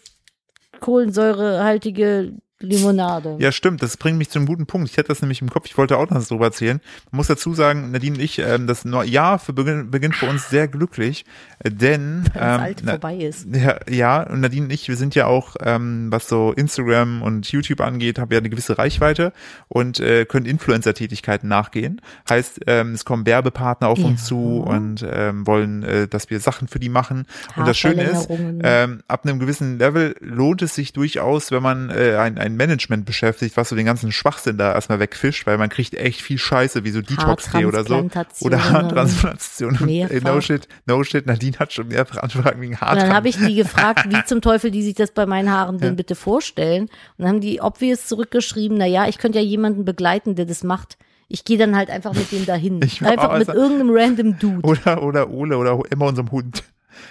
kohlensäurehaltige 0.80 2.32
Limonade. 2.60 3.36
Ja, 3.38 3.52
stimmt. 3.52 3.82
Das 3.82 3.96
bringt 3.96 4.18
mich 4.18 4.30
zu 4.30 4.38
einem 4.38 4.46
guten 4.46 4.66
Punkt. 4.66 4.90
Ich 4.90 4.96
hätte 4.96 5.08
das 5.08 5.22
nämlich 5.22 5.40
im 5.42 5.50
Kopf. 5.50 5.66
Ich 5.66 5.78
wollte 5.78 5.96
auch 5.96 6.08
noch 6.10 6.16
was 6.16 6.28
drüber 6.28 6.46
erzählen. 6.46 6.80
Man 7.10 7.18
muss 7.18 7.26
dazu 7.28 7.54
sagen, 7.54 7.90
Nadine 7.90 8.16
und 8.16 8.22
ich, 8.22 8.38
ähm, 8.38 8.66
das 8.66 8.84
Jahr 9.06 9.38
für 9.38 9.52
beginn, 9.52 9.90
beginnt 9.90 10.14
für 10.14 10.26
uns 10.26 10.48
sehr 10.50 10.68
glücklich, 10.68 11.24
äh, 11.60 11.70
denn 11.70 12.24
Wenn 12.34 12.40
das 12.40 12.42
ähm, 12.56 12.60
alte 12.60 12.84
na- 12.84 12.92
vorbei 12.92 13.16
ist. 13.16 13.46
Ja, 13.52 13.78
ja, 13.88 14.22
und 14.22 14.40
Nadine 14.40 14.66
und 14.66 14.72
ich, 14.72 14.88
wir 14.88 14.96
sind 14.96 15.14
ja 15.14 15.26
auch, 15.26 15.56
ähm, 15.64 16.08
was 16.10 16.28
so 16.28 16.52
Instagram 16.52 17.22
und 17.22 17.50
YouTube 17.50 17.80
angeht, 17.80 18.18
haben 18.18 18.30
wir 18.30 18.38
eine 18.38 18.50
gewisse 18.50 18.76
Reichweite 18.78 19.32
und 19.68 19.98
äh, 20.00 20.24
können 20.26 20.46
Influencer-Tätigkeiten 20.46 21.48
nachgehen. 21.48 22.00
Heißt, 22.28 22.60
ähm, 22.66 22.92
es 22.92 23.04
kommen 23.04 23.24
Werbepartner 23.26 23.88
auf 23.88 23.98
uns 23.98 24.20
Ja. 24.22 24.26
zu 24.26 24.62
und 24.66 25.04
ähm, 25.10 25.46
wollen, 25.46 25.82
äh, 25.82 26.08
dass 26.08 26.30
wir 26.30 26.40
Sachen 26.40 26.68
für 26.68 26.78
die 26.78 26.88
machen. 26.88 27.26
Und 27.56 27.66
das 27.66 27.78
Schöne 27.78 28.02
ist, 28.02 28.28
ähm, 28.30 29.00
ab 29.08 29.24
einem 29.24 29.38
gewissen 29.38 29.78
Level 29.78 30.14
lohnt 30.20 30.62
es 30.62 30.74
sich 30.74 30.92
durchaus, 30.92 31.50
wenn 31.50 31.62
man 31.62 31.90
äh, 31.90 32.16
ein, 32.16 32.38
ein 32.38 32.49
Management 32.56 33.04
beschäftigt, 33.06 33.56
was 33.56 33.68
so 33.68 33.76
den 33.76 33.86
ganzen 33.86 34.12
Schwachsinn 34.12 34.58
da 34.58 34.72
erstmal 34.74 35.00
wegfischt, 35.00 35.46
weil 35.46 35.58
man 35.58 35.68
kriegt 35.68 35.94
echt 35.94 36.22
viel 36.22 36.38
Scheiße, 36.38 36.84
wie 36.84 36.90
so 36.90 37.00
Detox-Tee 37.00 37.64
oder 37.64 37.84
so. 37.84 38.08
Oder 38.40 38.70
Haartransplantation. 38.70 39.88
Ey, 39.88 40.20
no 40.20 40.40
shit, 40.40 40.68
no 40.86 41.02
shit. 41.04 41.26
Nadine 41.26 41.58
hat 41.58 41.72
schon 41.72 41.88
mehrfach 41.88 42.18
Anfragen 42.18 42.60
wegen 42.60 42.80
Haartransplantation. 42.80 43.08
dann 43.08 43.16
habe 43.16 43.28
ich 43.28 43.36
die 43.36 43.54
gefragt, 43.54 44.06
wie 44.08 44.24
zum 44.24 44.40
Teufel 44.40 44.70
die 44.70 44.82
sich 44.82 44.94
das 44.94 45.12
bei 45.12 45.26
meinen 45.26 45.50
Haaren 45.50 45.78
denn 45.78 45.96
bitte 45.96 46.14
vorstellen. 46.14 46.84
Und 46.84 46.90
dann 47.18 47.28
haben 47.28 47.40
die 47.40 47.60
obvious 47.60 48.06
zurückgeschrieben, 48.06 48.78
na 48.78 48.86
ja, 48.86 49.08
ich 49.08 49.18
könnte 49.18 49.38
ja 49.38 49.44
jemanden 49.44 49.84
begleiten, 49.84 50.34
der 50.34 50.46
das 50.46 50.64
macht. 50.64 50.96
Ich 51.28 51.44
gehe 51.44 51.58
dann 51.58 51.76
halt 51.76 51.90
einfach 51.90 52.12
mit 52.12 52.32
dem 52.32 52.44
dahin. 52.44 52.80
Ich- 52.84 53.04
einfach 53.04 53.38
mit 53.38 53.48
also- 53.48 53.60
irgendeinem 53.60 53.90
random 53.92 54.38
Dude. 54.38 54.66
Oder, 54.68 55.02
oder 55.02 55.30
Ole 55.30 55.56
oder 55.56 55.78
immer 55.90 56.06
unserem 56.06 56.30
Hund. 56.30 56.64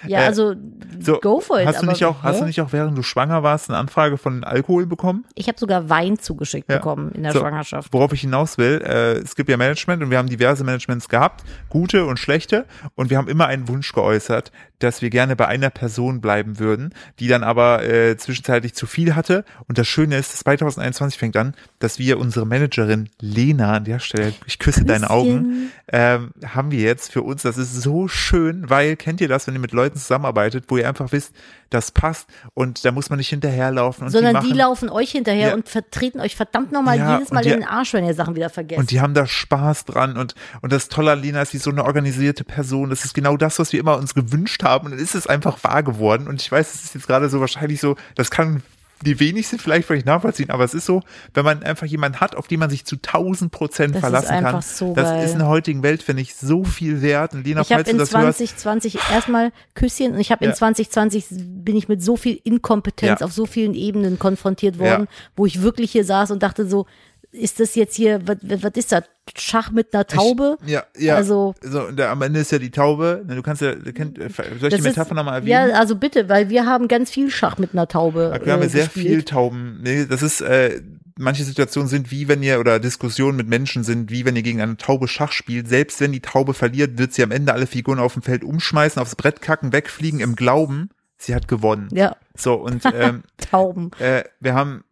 Ja, 0.06 0.19
äh, 0.22 0.25
also 0.25 0.56
So, 1.00 1.19
go 1.19 1.40
for 1.40 1.60
it. 1.60 1.68
hast 1.68 1.81
du 1.81 1.86
nicht 1.88 2.04
auch, 2.06 2.24
hast 2.24 2.42
du 2.42 2.46
nicht 2.46 2.62
auch, 2.62 2.72
während 2.74 2.98
du 2.98 3.04
schwanger 3.04 3.44
warst, 3.44 3.69
eine 3.69 3.78
Anfrage 3.78 4.18
von 4.18 4.44
Alkohol 4.44 4.86
bekommen? 4.86 5.25
Ich 5.36 5.48
habe 5.48 5.57
sogar 5.60 5.90
Wein 5.90 6.19
zugeschickt 6.19 6.69
Ja. 6.69 6.78
bekommen 6.78 7.12
in 7.13 7.24
der 7.24 7.34
So, 7.34 7.40
Schwangerschaft. 7.40 7.94
Worauf 7.94 8.13
ich 8.13 8.22
hinaus 8.22 8.57
will, 8.57 8.81
äh, 8.86 9.13
es 9.19 9.36
gibt 9.36 9.50
ja 9.50 9.57
Management 9.57 10.04
und 10.04 10.12
wir 10.12 10.18
haben 10.18 10.30
diverse 10.30 10.63
Managements 10.63 11.10
gehabt, 11.10 11.44
gute 11.69 12.06
und 12.06 12.18
schlechte, 12.19 12.66
und 12.96 13.10
wir 13.10 13.18
haben 13.18 13.28
immer 13.28 13.48
einen 13.48 13.68
Wunsch 13.68 13.92
geäußert, 13.94 14.51
dass 14.80 15.01
wir 15.01 15.10
gerne 15.10 15.36
bei 15.36 15.48
einer 15.48 15.69
Person 15.69 16.22
bleiben 16.22 16.60
würden, 16.60 16.94
die 17.19 17.28
dann 17.28 17.44
aber 17.44 17.84
äh, 17.84 18.16
zwischenzeitlich 18.18 18.74
zu 18.74 18.88
viel 18.88 19.16
hatte. 19.16 19.44
Und 19.68 19.78
das 19.78 19.88
Schöne 19.88 20.18
ist, 20.18 20.38
2021 20.38 21.19
fängt 21.19 21.36
an, 21.36 21.54
dass 21.80 21.98
wir 21.98 22.20
unsere 22.20 22.46
Managerin 22.46 23.10
Lena 23.22 23.74
an 23.78 23.86
der 23.86 24.00
Stelle, 24.00 24.34
ich 24.46 24.60
küsse 24.60 24.84
deine 24.84 25.10
Augen, 25.10 25.72
ähm, 25.92 26.31
haben 26.46 26.72
wir 26.72 26.80
jetzt 26.81 27.12
für 27.12 27.22
uns. 27.22 27.42
Das 27.44 27.58
ist 27.58 27.74
so 27.81 28.08
schön, 28.10 28.70
weil 28.70 28.96
kennt 28.98 29.22
ihr 29.22 29.30
das, 29.30 29.48
wenn 29.48 29.54
ihr 29.54 29.60
mit 29.62 29.72
Leuten 29.72 29.98
zusammenarbeitet, 29.98 30.66
wo 30.68 30.78
ihr 30.78 30.88
einfach 30.88 31.12
wisst, 31.14 31.34
das 31.70 31.92
passt 31.92 32.28
und 32.54 32.84
da 32.84 32.92
muss 32.92 33.10
man 33.10 33.18
nicht 33.18 33.30
hinterherlaufen 33.30 34.06
und 34.08 34.12
Sondern 34.12 34.36
die, 34.36 34.42
die, 34.42 34.48
machen, 34.48 34.58
laufen 34.58 34.90
euch 34.90 35.12
hinterher 35.12 35.50
Ja. 35.50 35.54
und 35.54 35.70
vertreten 35.70 36.20
euch 36.20 36.36
verdammt 36.36 36.72
nochmal 36.72 36.98
Ja, 36.98 37.16
jedes 37.18 37.31
Mal 37.31 37.44
die- 37.44 37.50
in 37.52 37.60
den 37.62 37.68
Arsch, 37.70 37.94
wenn 37.94 38.06
ihr 38.06 38.14
Sachen 38.16 38.36
wieder 38.36 38.50
vergesst. 38.50 38.80
Und 38.80 38.92
die 38.92 39.00
haben 39.02 39.14
da 39.14 39.26
Spaß 39.26 39.86
dran 39.86 40.18
und, 40.18 40.36
und 40.62 40.74
das 40.74 40.90
Tolle 40.90 41.12
an 41.14 41.22
Lena 41.22 41.42
ist, 41.44 41.52
sie 41.52 41.58
ist 41.58 41.64
so 41.64 41.72
eine 41.72 41.86
organisierte 41.86 42.44
Person. 42.44 42.90
Das 42.90 43.06
ist 43.06 43.14
genau 43.14 43.38
das, 43.38 43.58
was 43.60 43.72
wir 43.72 43.80
immer 43.80 43.98
uns 43.98 44.14
gewünscht 44.16 44.64
haben. 44.64 44.86
Und 44.88 44.92
dann 44.92 45.00
ist 45.00 45.16
es 45.16 45.28
einfach 45.28 45.64
wahr 45.64 45.84
geworden. 45.84 46.28
Und 46.28 46.42
ich 46.42 46.52
weiß, 46.52 46.74
es 46.74 46.84
ist 46.86 46.96
jetzt 46.96 47.08
gerade 47.08 47.30
so 47.30 47.40
wahrscheinlich 47.40 47.80
so, 47.80 47.96
das 48.16 48.31
kann 48.31 48.64
die 49.06 49.19
wenigsten 49.19 49.60
vielleicht 49.60 49.88
vielleicht 49.88 50.06
nachvollziehen, 50.06 50.50
aber 50.50 50.64
es 50.64 50.73
ist 50.73 50.85
so, 50.85 51.02
wenn 51.33 51.45
man 51.45 51.64
einfach 51.64 51.85
jemanden 51.85 52.19
hat, 52.19 52.35
auf 52.35 52.47
den 52.47 52.59
man 52.59 52.69
sich 52.69 52.85
zu 52.85 52.97
tausend 53.02 53.52
Prozent 53.52 53.95
Das 53.95 53.97
ist 53.97 54.02
verlassen 54.02 54.28
kann. 54.30 54.45
einfach 54.45 54.62
so 54.62 54.94
das 54.94 55.06
geil. 55.09 55.26
ist 55.26 55.31
in 55.33 55.40
der 55.40 55.47
heutigen 55.47 55.83
Welt, 55.83 56.04
finde 56.04 56.21
ich, 56.21 56.35
so 56.35 56.64
viel 56.64 57.02
wert. 57.02 57.33
Und 57.33 57.45
Lena, 57.45 57.62
ich 57.62 57.71
habe 57.71 57.90
in 57.90 57.97
das 57.97 58.14
hörst, 58.14 58.38
2020 58.40 58.97
erstmal 59.12 59.52
Küsschen 59.76 60.14
und 60.14 60.19
ich 60.19 60.31
habe 60.31 60.44
Ja. 60.44 60.52
in 60.52 60.56
2020 60.57 61.26
bin 61.30 61.76
ich 61.76 61.88
mit 61.88 62.04
so 62.04 62.18
viel 62.18 62.40
Inkompetenz 62.44 63.19
Ja. 63.21 63.26
auf 63.26 63.31
so 63.33 63.45
vielen 63.45 63.73
Ebenen 63.73 64.19
konfrontiert 64.19 64.80
worden, 64.80 65.07
wo 65.35 65.45
ich 65.45 65.62
wirklich 65.62 65.92
hier 65.92 66.04
saß 66.06 66.31
und 66.31 66.44
dachte 66.44 66.68
so, 66.68 66.85
ist 67.31 67.59
das 67.59 67.76
jetzt 67.76 67.95
hier, 67.95 68.28
was, 68.28 68.38
was 68.42 68.71
ist 68.73 68.92
das? 68.92 69.04
Schach 69.38 69.71
mit 69.71 69.94
einer 69.94 70.06
Taube? 70.07 70.57
Ich, 70.66 70.71
ja, 70.71 70.83
ja. 70.98 71.16
Also- 71.16 71.54
so, 71.62 71.88
und 71.88 71.98
da, 71.98 72.12
am 72.12 72.21
Ende 72.21 72.40
ist 72.40 72.52
ja 72.52 72.59
die 72.59 72.71
Taube. 72.71 73.24
Du 73.28 73.42
kannst 73.42 73.62
ja, 73.62 73.76
du 73.76 73.94
kennt, 73.94 74.18
äh, 74.18 74.30
soll 74.59 74.69
ich 74.71 74.76
die 74.76 74.81
Metapher 74.81 75.14
nochmal 75.16 75.36
erwähnen? 75.42 75.69
ja, 75.69 75.76
also 75.80 75.95
bitte, 75.95 76.30
weil 76.30 76.50
wir 76.50 76.66
haben 76.66 76.88
ganz 76.88 77.12
viel 77.12 77.30
Schach 77.30 77.57
mit 77.57 77.74
einer 77.74 77.88
Taube. 77.88 78.40
Wir 78.44 78.54
haben 78.54 78.62
äh, 78.62 78.66
ja 78.66 78.69
sehr 78.69 78.83
gespielt. 78.86 79.07
viel 79.07 79.24
Tauben. 79.24 79.80
Nee, 79.83 80.06
das 80.06 80.21
ist, 80.24 80.42
äh, 80.42 80.81
manche 81.18 81.44
Situationen 81.44 81.90
sind 81.90 82.12
wie 82.12 82.28
wenn 82.28 82.42
ihr, 82.42 82.59
oder 82.59 82.80
Diskussionen 82.80 83.38
mit 83.38 83.48
Menschen 83.48 83.83
sind, 83.83 84.09
wie 84.12 84.26
wenn 84.26 84.36
ihr 84.36 84.44
gegen 84.44 84.62
eine 84.62 84.78
Taube 84.78 85.07
Schach 85.07 85.31
spielt. 85.31 85.68
Selbst 85.68 86.00
wenn 86.00 86.12
die 86.12 86.21
Taube 86.21 86.54
verliert, 86.54 86.98
wird 86.98 87.14
sie 87.14 87.24
am 87.24 87.31
Ende 87.31 87.54
alle 87.54 87.68
Figuren 87.68 88.00
auf 88.00 88.14
dem 88.14 88.21
Feld 88.21 88.44
umschmeißen, 88.44 89.02
aufs 89.02 89.16
Brett 89.16 89.42
kacken, 89.42 89.74
wegfliegen, 89.74 90.19
im 90.21 90.36
Glauben, 90.36 90.90
sie 91.18 91.36
hat 91.36 91.48
gewonnen. 91.50 91.90
Ja, 91.92 92.16
So, 92.38 92.54
und 92.56 92.83
ähm, 92.94 93.24
Tauben. 93.38 93.92
äh, 94.00 94.24
wir 94.40 94.54
haben 94.54 94.83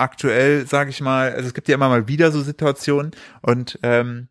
aktuell, 0.00 0.66
sage 0.66 0.90
ich 0.90 1.00
mal, 1.00 1.32
also 1.32 1.46
es 1.46 1.54
gibt 1.54 1.68
ja 1.68 1.74
immer 1.74 1.88
mal 1.88 2.08
wieder 2.08 2.32
so 2.32 2.42
Situationen 2.42 3.12
und 3.42 3.78
ähm, 3.82 4.28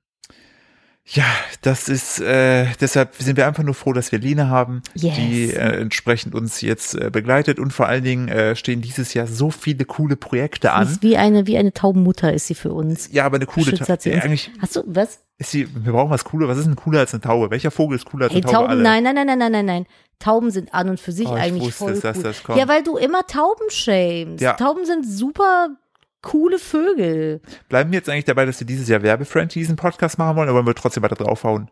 ja, 1.11 1.23
das 1.63 1.89
ist, 1.89 2.19
äh, 2.21 2.67
deshalb 2.79 3.15
sind 3.15 3.35
wir 3.35 3.47
einfach 3.47 3.63
nur 3.63 3.73
froh, 3.73 3.93
dass 3.93 4.11
wir 4.11 4.19
Lena 4.19 4.47
haben, 4.49 4.83
Yes. 4.93 5.15
die 5.15 5.45
äh, 5.51 5.81
entsprechend 5.81 6.35
uns 6.35 6.61
jetzt 6.61 6.93
äh, 6.93 7.09
begleitet 7.09 7.57
und 7.59 7.73
vor 7.73 7.87
allen 7.87 8.03
Dingen 8.03 8.27
äh, 8.27 8.55
stehen 8.55 8.81
dieses 8.81 9.15
Jahr 9.15 9.25
so 9.25 9.49
viele 9.49 9.85
coole 9.85 10.15
Projekte 10.17 10.67
Sie 10.67 10.71
an. 10.73 10.83
ist 10.87 11.01
wie 11.01 11.17
eine, 11.17 11.47
wie 11.47 11.57
eine 11.57 11.73
Taubenmutter 11.73 12.31
ist 12.31 12.45
sie 12.45 12.53
für 12.53 12.71
uns. 12.73 13.09
Ja, 13.11 13.25
aber 13.25 13.37
eine 13.37 13.47
coole 13.47 13.65
Schützt 13.71 13.89
hat 13.89 14.03
sie 14.03 14.11
Taube. 14.11 14.23
Eigentlich 14.23 14.51
Hast 14.61 14.75
du, 14.75 14.83
was? 14.85 15.19
ist 15.39 15.49
sie, 15.49 15.67
wir 15.83 15.93
brauchen 15.93 16.11
was 16.11 16.25
cooler. 16.25 16.47
Was 16.47 16.59
ist 16.59 16.67
denn 16.67 16.75
cooler 16.75 16.99
als 16.99 17.11
eine 17.13 17.21
Taube? 17.21 17.49
Welcher 17.49 17.71
Vogel 17.71 17.95
ist 17.95 18.05
cooler 18.05 18.25
als 18.25 18.35
Ey, 18.35 18.43
eine 18.43 18.51
Taube? 18.51 18.67
Tauben, 18.67 18.81
nein, 18.83 19.01
nein, 19.03 19.15
nein, 19.15 19.25
nein, 19.25 19.39
nein, 19.39 19.51
nein, 19.51 19.65
nein. 19.65 19.85
Tauben 20.19 20.51
sind 20.51 20.73
an 20.73 20.89
und 20.89 20.99
für 20.99 21.11
sich 21.11 21.27
Oh, 21.27 21.35
ich 21.35 21.41
eigentlich 21.41 21.63
wusste 21.63 21.77
voll 21.77 21.99
dass 21.99 22.17
cool. 22.17 22.23
das 22.23 22.43
kommt. 22.43 22.59
Ja, 22.59 22.67
weil 22.67 22.83
du 22.83 22.97
immer 22.97 23.25
Tauben 23.25 23.69
shamest. 23.69 24.41
Ja. 24.41 24.53
Tauben 24.53 24.85
sind 24.85 25.05
super 25.07 25.69
coole 26.21 26.59
Vögel. 26.59 27.41
Bleiben 27.69 27.91
wir 27.91 27.99
jetzt 27.99 28.09
eigentlich 28.09 28.25
dabei, 28.25 28.45
dass 28.45 28.59
wir 28.59 28.67
dieses 28.67 28.89
Jahr 28.89 29.01
Werbefriend 29.01 29.55
diesen 29.55 29.77
Podcast 29.77 30.17
machen 30.17 30.35
wollen, 30.35 30.49
oder 30.49 30.55
wollen 30.55 30.67
wir 30.67 30.75
trotzdem 30.75 31.03
weiter 31.03 31.15
draufhauen? 31.15 31.71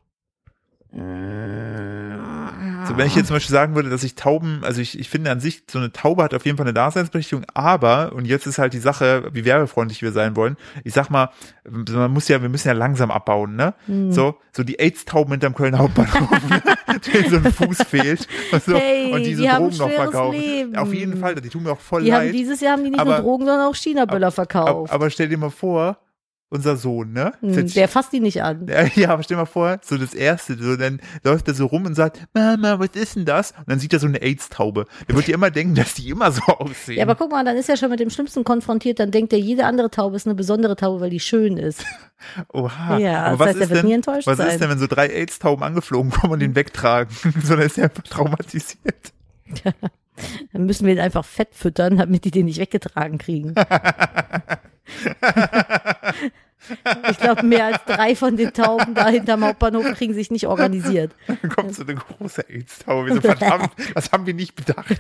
So, 2.87 2.97
wenn 2.97 3.07
ich 3.07 3.15
jetzt 3.15 3.27
zum 3.27 3.35
Beispiel 3.35 3.53
sagen 3.53 3.75
würde, 3.75 3.89
dass 3.89 4.03
ich 4.03 4.15
Tauben, 4.15 4.61
also 4.63 4.81
ich, 4.81 4.99
ich 4.99 5.09
finde 5.09 5.31
an 5.31 5.39
sich, 5.39 5.63
so 5.69 5.79
eine 5.79 5.91
Taube 5.91 6.23
hat 6.23 6.33
auf 6.33 6.45
jeden 6.45 6.57
Fall 6.57 6.65
eine 6.65 6.73
Daseinsberechtigung, 6.73 7.45
aber, 7.53 8.13
und 8.13 8.25
jetzt 8.25 8.45
ist 8.47 8.57
halt 8.57 8.73
die 8.73 8.79
Sache, 8.79 9.29
wie 9.33 9.45
werbefreundlich 9.45 10.01
wir 10.01 10.11
sein 10.11 10.35
wollen, 10.35 10.55
ich 10.83 10.93
sag 10.93 11.09
mal, 11.09 11.29
man 11.69 12.11
muss 12.11 12.27
ja, 12.27 12.41
wir 12.41 12.49
müssen 12.49 12.67
ja 12.67 12.73
langsam 12.73 13.11
abbauen, 13.11 13.55
ne? 13.55 13.73
Hm. 13.87 14.11
So, 14.11 14.35
so 14.55 14.63
die 14.63 14.79
AIDS-Tauben 14.79 15.31
hinterm 15.31 15.53
Kölner 15.55 15.79
Hauptbahnhof, 15.79 16.29
ne? 16.49 16.61
denen 17.13 17.29
so 17.29 17.35
ein 17.37 17.51
Fuß 17.53 17.83
fehlt 17.83 18.27
und, 18.51 18.63
so, 18.63 18.75
Hey, 18.77 19.11
und 19.13 19.23
diese 19.23 19.41
die 19.43 19.49
haben 19.49 19.65
Drogen 19.65 19.77
noch 19.77 19.89
verkaufen. 19.91 20.39
Leben. 20.39 20.75
Auf 20.77 20.93
jeden 20.93 21.17
Fall, 21.17 21.35
die 21.35 21.49
tun 21.49 21.63
mir 21.63 21.71
auch 21.73 21.79
voll 21.79 22.03
Die 22.03 22.13
haben 22.13 22.25
leid. 22.25 22.33
dieses 22.33 22.61
Jahr 22.61 22.73
haben 22.73 22.83
die 22.83 22.91
nicht 22.91 22.99
Aber- 22.99 23.11
nur 23.15 23.21
Drogen, 23.21 23.45
sondern 23.45 23.67
auch 23.67 23.75
China-Böller 23.75 24.27
Ab, 24.27 24.33
verkauft. 24.33 24.93
aber 24.93 25.09
stell 25.09 25.27
dir 25.29 25.37
mal 25.37 25.49
vor, 25.51 25.97
unser 26.49 26.77
Sohn, 26.77 27.11
ne? 27.11 27.33
Hm, 27.41 27.67
der 27.73 27.87
fasst 27.87 28.13
die 28.13 28.19
nicht 28.19 28.41
an. 28.41 28.67
ja, 28.95 29.09
aber 29.09 29.23
stell 29.23 29.37
mal 29.37 29.45
vor, 29.45 29.79
so 29.83 29.97
das 29.97 30.13
erste, 30.13 30.57
so 30.57 30.77
dann 30.77 31.01
läuft 31.23 31.47
er 31.47 31.53
so 31.53 31.65
rum 31.65 31.85
und 31.85 31.95
sagt, 31.95 32.25
Mama, 32.33 32.79
was 32.79 32.89
ist 32.93 33.15
denn 33.15 33.25
das? 33.25 33.51
Und 33.51 33.69
dann 33.69 33.79
sieht 33.79 33.91
er 33.93 33.99
so 33.99 34.07
eine 34.07 34.21
AIDS-Taube. 34.21 34.85
Der 35.07 35.15
wird 35.15 35.27
ja 35.27 35.33
immer 35.35 35.51
denken, 35.51 35.75
dass 35.75 35.93
die 35.95 36.09
immer 36.09 36.31
so 36.31 36.41
aussehen. 36.47 36.97
Ja, 36.97 37.03
aber 37.03 37.15
guck 37.15 37.31
mal, 37.31 37.43
dann 37.43 37.57
ist 37.57 37.69
er 37.69 37.75
schon 37.77 37.89
mit 37.89 37.99
dem 37.99 38.09
Schlimmsten 38.09 38.43
konfrontiert. 38.43 38.99
Dann 38.99 39.11
denkt 39.11 39.33
er, 39.33 39.39
jede 39.39 39.65
andere 39.65 39.89
Taube 39.89 40.15
ist 40.15 40.25
eine 40.25 40.35
besondere 40.35 40.75
Taube, 40.75 41.01
weil 41.01 41.09
die 41.09 41.19
schön 41.19 41.57
ist. 41.57 41.83
Oha. 42.53 42.97
Ja, 42.97 43.25
aber 43.25 43.31
das 43.31 43.39
was 43.39 43.47
heißt, 43.47 43.57
er 43.57 43.63
ist 43.63 43.69
wird 43.69 43.79
denn, 43.79 43.87
nie 43.87 43.93
enttäuscht 43.95 44.27
Was 44.27 44.37
sein. 44.37 44.47
ist 44.47 44.61
denn, 44.61 44.69
wenn 44.69 44.79
so 44.79 44.87
drei 44.87 45.07
AIDS-Tauben 45.07 45.63
angeflogen 45.63 46.11
kommen 46.11 46.33
und 46.33 46.39
den 46.39 46.55
wegtragen? 46.55 47.13
so, 47.43 47.55
dann 47.55 47.65
ist 47.65 47.77
er 47.77 47.85
einfach 47.85 48.03
traumatisiert. 48.03 49.13
Dann 50.51 50.65
müssen 50.65 50.85
wir 50.85 50.93
ihn 50.93 50.99
einfach 50.99 51.25
fett 51.25 51.49
füttern, 51.53 51.97
damit 51.97 52.25
die 52.25 52.31
den 52.31 52.45
nicht 52.45 52.59
weggetragen 52.59 53.17
kriegen. 53.17 53.53
ich 57.11 57.17
glaube, 57.19 57.43
mehr 57.45 57.65
als 57.65 57.77
drei 57.85 58.15
von 58.15 58.35
den 58.35 58.53
Tauben 58.53 58.93
da 58.93 59.07
hinterm 59.07 59.43
Hauptbahnhof 59.45 59.85
kriegen 59.93 60.13
sich 60.13 60.31
nicht 60.31 60.47
organisiert. 60.47 61.13
Dann 61.27 61.49
kommt 61.49 61.75
so 61.75 61.83
eine 61.83 61.95
große 61.95 62.49
AIDS-Taube. 62.49 63.07
Wir 63.07 63.15
so, 63.15 63.21
verdammt, 63.21 63.71
das 63.93 64.11
haben 64.11 64.25
wir 64.25 64.33
nicht 64.33 64.55
bedacht. 64.55 64.95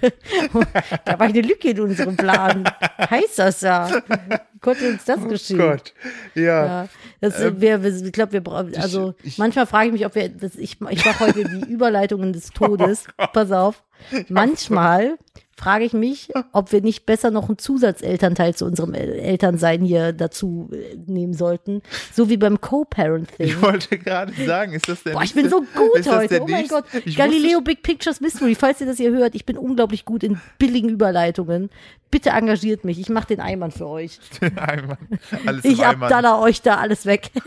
Da 1.05 1.19
war 1.19 1.27
eine 1.27 1.41
Lücke 1.41 1.69
in 1.71 1.81
unserem 1.81 2.15
Plan. 2.15 2.63
Heißt 3.09 3.39
das 3.39 3.61
ja. 3.61 3.89
Wie 3.89 4.59
Konnte 4.61 4.89
uns 4.91 5.05
das 5.05 5.19
Oh 5.23 5.27
geschehen? 5.27 5.57
Gott. 5.57 5.93
Ja. 6.35 6.65
Ja, 6.83 6.87
das, 7.21 7.39
äh, 7.39 7.59
wir, 7.59 7.83
ich 7.83 8.11
glaube, 8.11 8.33
wir 8.33 8.41
brauchen, 8.41 8.75
also 8.77 9.13
ich- 9.23 9.37
manchmal 9.37 9.65
frage 9.67 9.87
ich 9.87 9.93
mich, 9.93 10.05
ob 10.05 10.15
wir, 10.15 10.29
das, 10.29 10.55
ich, 10.55 10.77
ich 10.89 11.05
mache 11.05 11.19
heute 11.19 11.43
die 11.43 11.71
Überleitungen 11.71 12.33
des 12.33 12.49
Todes. 12.51 13.05
Oh 13.17 13.25
Pass 13.33 13.51
auf. 13.51 13.83
Manchmal 14.29 15.17
frage 15.59 15.85
ich 15.85 15.93
mich, 15.93 16.29
ob 16.51 16.71
wir 16.71 16.81
nicht 16.81 17.07
besser 17.07 17.31
noch 17.31 17.49
einen 17.49 17.57
Zusatzelternteil 17.57 18.53
zu 18.55 18.65
unserem 18.65 18.93
El- 18.93 19.13
Elternsein 19.13 19.81
hier 19.81 20.13
dazu 20.13 20.69
äh, 20.71 20.95
nehmen 21.07 21.33
sollten. 21.33 21.81
So 22.13 22.29
wie 22.29 22.37
beim 22.37 22.61
Co-Parenting. 22.61 23.47
Ich 23.47 23.59
wollte 23.61 23.97
gerade 23.97 24.31
sagen, 24.45 24.73
ist 24.73 24.87
das 24.87 25.01
der 25.03 25.13
Boah, 25.13 25.23
ich 25.23 25.33
bin 25.33 25.49
so 25.49 25.61
gut 25.75 25.95
ist 25.99 26.11
heute. 26.11 26.41
Oh 26.41 26.47
mein 26.47 26.61
nächste- 26.61 26.75
Gott. 26.75 26.85
Ich 27.05 27.17
Galileo 27.17 27.61
Big 27.61 27.81
Pictures 27.81 28.21
Mystery, 28.21 28.53
falls 28.53 28.79
ihr 28.81 28.87
das 28.87 28.97
hier 28.97 29.11
hört, 29.11 29.33
ich 29.33 29.45
bin 29.47 29.57
unglaublich 29.57 30.05
gut 30.05 30.23
in 30.23 30.39
billigen 30.59 30.89
Überleitungen. 30.89 31.71
Bitte 32.11 32.29
engagiert 32.29 32.85
mich. 32.85 32.99
Ich 32.99 33.09
mache 33.09 33.27
den 33.27 33.39
Eimann 33.41 33.71
für 33.71 33.87
euch. 33.87 34.19
Wusste, 34.39 34.51
Eimann. 34.61 34.97
Alles 35.45 35.65
Ich 35.65 35.83
abdaller 35.83 36.39
euch 36.39 36.61
da 36.61 36.75
alles 36.75 37.05
weg. 37.05 37.31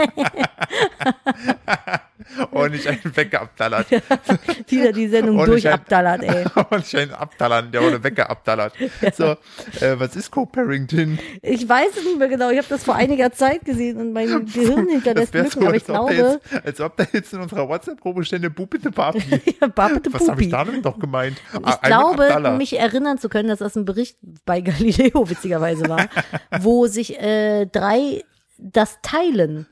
Und 2.52 2.72
nicht 2.72 2.86
einen 2.86 3.00
weggeabdallert. 3.16 3.86
Wieder 4.68 4.92
die 4.92 5.08
Sendung 5.08 5.38
ich 5.40 5.44
durchabdallert, 5.46 6.22
ey. 6.22 6.44
Und 6.70 6.78
nicht 6.78 6.94
einen 6.94 7.12
Abdallern, 7.12 7.72
der 7.72 7.82
wurde 7.82 8.00
weggeabdallert. 8.02 8.75
So, 9.12 9.25
äh, 9.25 9.99
was 9.99 10.14
ist 10.14 10.30
Co-Parenting? 10.30 11.19
Ich 11.42 11.69
weiß 11.69 11.97
es 11.97 12.04
nicht 12.04 12.19
mehr 12.19 12.28
genau. 12.28 12.50
Ich 12.50 12.59
habe 12.59 12.69
das 12.69 12.85
vor 12.85 12.95
einiger 12.95 13.33
Zeit 13.33 13.64
gesehen 13.64 13.99
und 13.99 14.12
mein 14.12 14.47
Gehirn 14.47 14.88
hinterlässt 14.88 15.35
Lücken. 15.35 15.66
Aber 15.66 15.76
ich 15.76 15.85
glaube, 15.85 16.14
jetzt, 16.14 16.40
als 16.64 16.80
ob 16.80 16.97
da 16.97 17.07
jetzt 17.12 17.33
in 17.33 17.40
unserer 17.40 17.69
WhatsApp-Gruppe 17.69 18.25
stände 18.25 18.50
Bubite 18.50 18.90
Papi. 18.90 19.40
ja, 19.61 19.66
Babete 19.66 20.12
Was 20.12 20.28
habe 20.28 20.42
ich 20.42 20.50
damit 20.50 20.85
doch 20.85 20.99
gemeint? 20.99 21.38
Ich 21.66 21.80
glaube, 21.83 22.54
mich 22.57 22.78
erinnern 22.78 23.19
zu 23.19 23.28
können, 23.28 23.49
dass 23.49 23.59
das 23.59 23.76
ein 23.76 23.85
Bericht 23.85 24.16
bei 24.45 24.61
Galileo 24.61 25.28
witzigerweise 25.28 25.88
war, 25.88 26.09
wo 26.61 26.87
sich 26.87 27.19
äh, 27.21 27.66
drei 27.66 28.23
das 28.62 28.98
Teilen 29.02 29.66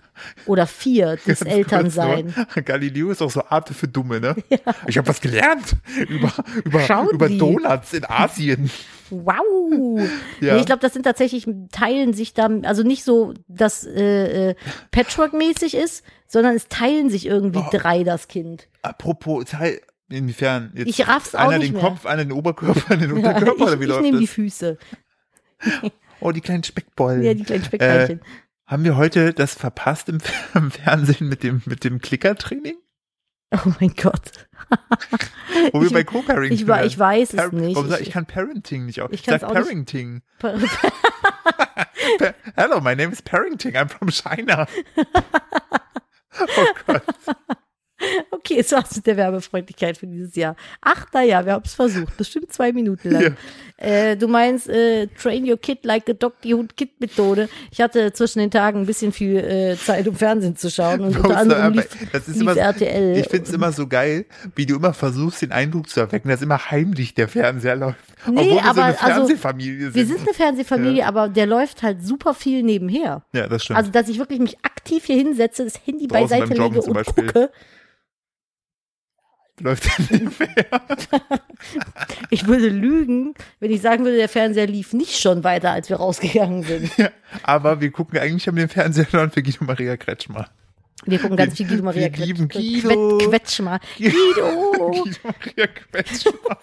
oder 0.47 0.67
vier 0.67 1.17
des 1.27 1.43
Elternsein. 1.43 2.35
Galileo 2.65 3.11
ist 3.11 3.23
auch 3.23 3.31
so 3.31 3.45
Arte 3.45 3.75
für 3.75 3.89
Dumme, 3.89 4.21
ne? 4.21 4.37
Ich 4.87 4.99
habe 4.99 5.09
was 5.09 5.21
gelernt 5.21 5.77
über, 6.09 6.33
über, 6.65 6.81
Schaut 6.81 7.13
über 7.13 7.29
die. 7.29 7.39
Donuts 7.39 7.93
in 7.93 8.05
Asien. 8.05 8.71
Wow! 9.11 10.01
Ja. 10.41 10.55
Nee, 10.55 10.61
ich 10.61 10.67
glaube, 10.67 10.81
das 10.81 10.93
sind 10.93 11.05
tatsächlich, 11.05 11.47
teilen 11.73 12.13
sich 12.13 12.35
da, 12.35 12.49
also 12.65 12.83
nicht 12.83 13.05
so, 13.05 13.33
dass 13.49 13.85
äh, 13.87 14.51
äh, 14.51 14.55
Patchwork-mäßig 14.91 15.75
ist, 15.75 16.05
sondern 16.27 16.55
es 16.57 16.69
teilen 16.69 17.09
sich 17.09 17.25
irgendwie 17.27 17.61
Oh. 17.61 17.69
drei 17.71 18.05
das 18.05 18.29
Kind. 18.29 18.69
Apropos 18.83 19.47
Teil, 19.47 19.81
inwiefern? 20.11 20.73
Jetzt 20.75 20.89
Ich 20.89 21.09
raff's 21.09 21.35
auch 21.35 21.49
einer 21.49 21.59
den 21.59 21.73
mehr. 21.73 21.81
Kopf, 21.83 22.05
einer 22.05 22.25
den 22.25 22.33
Oberkörper, 22.33 22.91
einer 22.93 23.07
den 23.07 23.11
Ja, 23.11 23.17
Unterkörper, 23.31 23.63
oder 23.65 23.73
wie 23.73 23.77
ich 23.77 23.81
ich 23.83 23.89
läuft 23.89 24.03
nehme 24.03 24.19
die? 24.19 24.27
Füße. 24.27 24.77
Oh, 26.21 26.31
die 26.33 26.41
kleinen 26.41 26.65
Speckbollen. 26.65 27.23
Ja, 27.23 27.33
die 27.35 27.45
kleinen 27.45 27.65
Speckbeinchen. 27.65 28.21
Haben 28.69 28.85
wir 28.85 28.97
heute 28.97 29.33
das 29.33 29.55
verpasst 29.55 30.09
im, 30.11 30.19
im 30.55 30.71
Fernsehen 30.71 31.29
mit 31.29 31.43
dem, 31.43 31.63
mit 31.65 31.85
dem 31.85 32.01
Klickertraining? 32.01 32.77
Oh 33.51 33.73
mein 33.81 33.95
Gott. 33.95 34.47
Wo 35.73 35.81
wir 35.81 35.87
Ich- 35.87 35.93
bei 35.95 36.05
Co-Parenting 36.05 36.53
Ich, 36.53 36.67
wären. 36.67 36.87
ich 36.87 36.99
weiß 36.99 37.31
es 37.31 37.37
Par- 37.37 37.53
nicht. 37.55 37.79
Ich 37.79 38.01
Ich, 38.09 38.11
kann 38.13 38.27
Parenting 38.27 38.85
nicht 38.85 39.01
auch. 39.01 39.09
ich 39.11 39.21
Ich, 39.21 39.27
sag 39.27 39.43
auch. 39.43 39.55
Parenting. 39.55 40.21
Pa 40.39 40.55
Hello, 42.57 42.81
my 42.81 42.95
name 42.95 43.11
is 43.13 43.23
Parenting. 43.23 43.75
I'm 43.75 43.89
from 43.89 44.11
China. 44.11 44.67
oh 44.97 46.67
Gott. 46.87 47.03
Okay, 48.49 48.61
es 48.61 48.73
war's 48.73 48.97
mit 48.97 49.07
der 49.07 49.17
Werbefreundlichkeit 49.17 49.99
für 49.99 50.07
dieses 50.07 50.35
Jahr. 50.35 50.57
Ach, 50.81 51.07
naja, 51.13 51.45
wir 51.45 51.53
haben 51.53 51.65
es 51.65 51.75
versucht. 51.75 52.17
Bestimmt 52.17 52.53
zwei 52.53 52.73
Minuten 52.73 53.11
lang. 53.11 53.23
Ja. 53.23 53.31
Äh, 53.81 54.17
du 54.17 54.27
meinst 54.27 54.69
äh, 54.69 55.07
Train 55.07 55.49
Your 55.49 55.57
Kid 55.57 55.85
like 55.85 56.09
a 56.09 56.13
Dog, 56.13 56.41
die 56.43 56.53
Hund-Kid-Methode. 56.55 57.49
Ich 57.71 57.81
hatte 57.81 58.13
zwischen 58.13 58.41
den 58.41 58.51
Tagen 58.51 58.81
ein 58.81 58.87
bisschen 58.87 59.13
viel 59.13 59.37
äh, 59.37 59.77
Zeit, 59.77 60.09
um 60.09 60.17
Fernsehen 60.17 60.57
zu 60.57 60.71
schauen. 60.71 61.01
Und 61.01 61.17
unter 61.17 61.37
anderem 61.37 61.75
lief, 61.75 61.89
das 62.13 62.27
ist 62.29 62.35
lief 62.35 62.43
immer, 62.43 62.57
RTL. 62.57 63.19
Ich 63.19 63.29
finde 63.29 63.47
es 63.47 63.53
immer 63.53 63.71
so 63.71 63.87
geil, 63.87 64.27
wie 64.57 64.67
du 64.67 64.77
immer 64.77 64.95
versuchst, 64.95 65.43
den 65.43 65.53
Eindruck 65.53 65.89
zu 65.89 66.01
erwecken, 66.01 66.29
dass 66.29 66.43
immer 66.43 66.71
heimlich 66.71 67.15
der 67.15 67.29
Fernseher 67.29 67.77
läuft. 67.77 67.99
Nee, 68.27 68.41
Obwohl 68.41 68.45
wir 68.47 68.55
so 68.55 68.61
aber 68.69 68.85
eine 68.85 69.01
also, 69.01 69.15
Fernsehfamilie 69.15 69.81
sind. 69.85 69.95
wir 69.95 70.07
sind 70.07 70.21
eine 70.21 70.35
Fernsehfamilie, 70.35 71.07
aber 71.07 71.29
der 71.29 71.47
läuft 71.47 71.83
halt 71.85 72.05
super 72.05 72.35
viel 72.35 72.65
nebenher. 72.65 73.23
ja, 73.33 73.47
das 73.47 73.63
stimmt. 73.63 73.79
Also, 73.79 73.93
dass 73.93 74.09
ich 74.09 74.19
wirklich 74.19 74.41
mich 74.41 74.59
aktiv 74.65 75.05
hier 75.05 75.17
hinsetze, 75.17 75.63
das 75.65 75.87
Handy 75.87 76.09
Draußen 76.09 76.41
beiseite 76.41 76.61
lege 76.61 76.81
und 76.81 76.95
Beispiel. 76.95 77.27
gucke. 77.27 77.51
Läuft 79.61 79.85
der 79.87 80.19
nebenher. 80.19 80.67
Ich 82.31 82.47
würde 82.47 82.69
lügen, 82.69 83.35
wenn 83.59 83.71
ich 83.73 83.81
sagen 83.83 84.05
würde, 84.05 84.17
der 84.17 84.29
Fernseher 84.29 84.67
lief 84.67 84.93
nicht 84.93 85.19
schon 85.19 85.43
weiter, 85.45 85.73
als 85.73 85.89
wir 85.89 85.97
rausgegangen 85.97 86.63
sind. 86.63 86.91
ja, 86.97 87.11
aber 87.43 87.81
wir 87.81 87.91
gucken 87.91 88.19
eigentlich 88.19 88.47
haben 88.47 88.57
den 88.57 88.69
Fernseher 88.69 89.07
schon 89.11 89.31
für 89.31 89.43
Guido 89.43 89.65
Maria 89.65 89.97
Kretschmer. 89.97 90.49
Wir 91.05 91.19
gucken 91.19 91.37
ganz 91.37 91.57
viel 91.57 91.67
Guido 91.67 91.83
Maria 91.83 92.11
wir 92.17 92.27
lieben 92.27 92.49
Guido. 92.49 92.89
Quetsch- 93.19 93.29
Quetschmer. 93.29 93.81
Guido! 93.97 94.73
Guido 95.03 95.17
Maria 95.25 95.67
Kretschmer. 95.67 96.59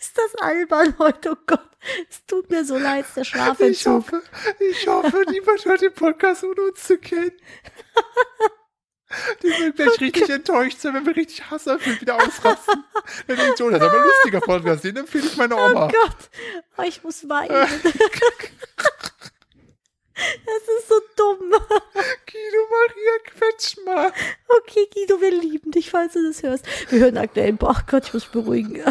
Ist 0.00 0.16
das 0.18 0.34
albern 0.42 0.94
heute? 0.98 1.32
Oh 1.32 1.36
Gott, 1.46 1.68
es 2.10 2.24
tut 2.26 2.50
mir 2.50 2.64
so 2.64 2.78
leid, 2.78 3.04
der 3.16 3.22
Ich 3.22 3.28
Schlafentzug. 3.28 3.92
hoffe, 3.92 4.22
ich 4.70 4.86
hoffe, 4.86 5.22
niemand 5.30 5.64
hört 5.64 5.82
den 5.82 5.92
Podcast, 5.92 6.44
ohne 6.44 6.60
uns 6.70 6.82
zu 6.82 6.98
kennen. 6.98 7.32
Die 9.42 9.50
sind 9.50 9.76
gleich 9.76 10.00
richtig 10.00 10.28
enttäuscht 10.30 10.78
sein, 10.80 10.94
wenn 10.94 11.06
wir 11.06 11.16
richtig 11.16 11.50
hasserfüllt 11.50 12.00
wieder 12.00 12.16
ausrasten. 12.16 12.84
Dann 13.26 13.36
denkt 13.36 13.58
so, 13.58 13.70
das 13.70 13.80
ist 13.80 13.86
aber 13.88 13.98
ein 14.00 14.06
lustiger 14.06 14.40
Podcast, 14.40 14.84
den 14.84 14.96
empfehle 14.96 15.26
ich 15.26 15.36
meiner 15.36 15.56
Oh 15.56 15.70
Oma. 15.70 15.88
Gott, 15.88 16.30
oh, 16.78 16.82
ich 16.82 17.02
muss 17.02 17.28
weinen. 17.28 17.68
Das 20.14 20.76
ist 20.78 20.88
so 20.88 20.94
dumm. 21.16 21.50
Guido 21.50 22.62
Maria 22.70 23.18
Quetschmer. 23.24 24.12
Okay, 24.60 24.86
Guido, 24.94 25.20
wir 25.20 25.32
lieben 25.32 25.72
dich, 25.72 25.90
falls 25.90 26.12
du 26.12 26.24
das 26.26 26.42
hörst. 26.42 26.64
Wir 26.90 27.00
hören 27.00 27.18
aktuell, 27.18 27.52
boah 27.54 27.82
Gott, 27.86 28.04
ich 28.06 28.14
muss 28.14 28.24
mich 28.24 28.32
beruhigen. 28.32 28.82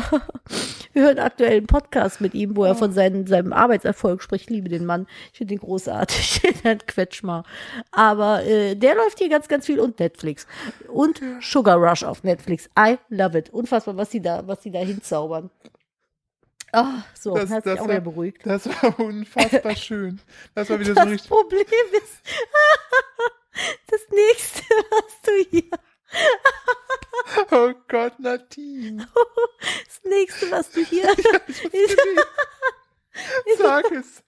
Wir 0.92 1.04
hören 1.04 1.20
aktuell 1.20 1.58
einen 1.58 1.68
Podcast 1.68 2.20
mit 2.20 2.34
ihm, 2.34 2.56
wo 2.56 2.66
er 2.66 2.76
von 2.76 2.92
seinem, 2.92 3.26
seinem 3.26 3.54
Arbeitserfolg 3.54 4.22
spricht. 4.22 4.46
Ich 4.46 4.50
liebe 4.50 4.70
den 4.70 4.86
Mann. 4.86 5.08
Ich 5.32 5.38
finde 5.38 5.54
ihn 5.54 5.60
großartig, 5.60 6.42
den 6.44 6.56
Herrn 6.62 6.80
Quetschmer. 6.86 7.46
Aber 7.92 8.44
äh, 8.44 8.76
der 8.76 8.96
läuft 8.96 9.20
hier 9.20 9.30
ganz, 9.30 9.48
ganz 9.48 9.66
viel 9.66 9.80
und 9.80 10.00
Netflix. 10.00 10.46
Und 10.90 11.22
Sugar 11.42 11.78
Rush 11.78 12.04
auf 12.04 12.24
Netflix. 12.24 12.70
I 12.78 12.98
love 13.10 13.38
it. 13.38 13.50
Unfassbar, 13.52 13.96
was 13.96 14.12
sie 14.12 14.22
da, 14.22 14.46
was 14.46 14.62
sie 14.62 14.72
da 14.72 14.80
hinzaubern. 14.80 15.50
Ah, 16.74 17.04
so, 17.14 17.36
Das- 17.36 17.50
hat 17.52 17.66
das 17.66 17.78
auch 17.80 17.84
war- 17.84 17.90
wieder 17.90 18.02
beruhigt. 18.02 18.42
Das 18.46 18.68
war 18.68 19.00
unfassbar 19.00 19.76
schön. 19.76 20.20
Das 20.56 20.70
war 20.70 20.80
wieder 20.80 20.90
so 20.90 20.96
Das 20.96 21.08
richtig. 21.08 21.30
Problem 21.30 21.66
ist, 21.94 22.22
das 23.88 24.02
nächste, 24.10 24.64
was 24.90 25.22
du 25.22 25.32
hier 25.52 25.70
Oh 27.52 27.74
Gott, 27.88 28.20
Nadine. 28.20 29.08
Das 29.86 30.02
nächste, 30.04 30.52
was 30.52 30.70
du 30.72 30.84
hier. 30.84 31.08
Sag 33.58 33.92
es. 33.92 34.24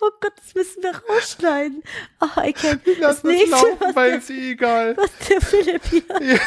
Oh 0.00 0.10
Gott, 0.20 0.32
das 0.36 0.54
müssen 0.54 0.82
wir 0.82 0.92
rausschneiden. 1.08 1.82
Oh, 2.20 2.40
I 2.40 2.50
can't. 2.52 2.80
Lass 2.98 3.22
Das 3.22 3.24
nächste, 3.24 3.50
laufen, 3.50 3.76
was 3.80 3.96
weil 3.96 4.10
der, 4.10 4.18
es 4.18 4.30
eh 4.30 4.50
egal. 4.52 4.96
was 4.96 5.10
der 5.28 5.40
Philipp 5.40 5.82
hier 5.86 6.02
Ja, 6.20 6.38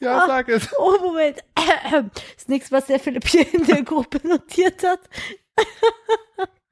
ja 0.00 0.18
Ah. 0.18 0.26
sag 0.26 0.48
es. 0.48 0.68
Oh, 0.78 0.98
Moment. 1.00 1.38
Das 2.36 2.48
nächste, 2.48 2.72
was 2.76 2.86
der 2.86 3.00
Philipp 3.00 3.26
hier 3.26 3.52
in 3.54 3.64
der 3.66 3.82
Gruppe 3.82 4.20
notiert 4.26 4.82
hat, 4.84 5.00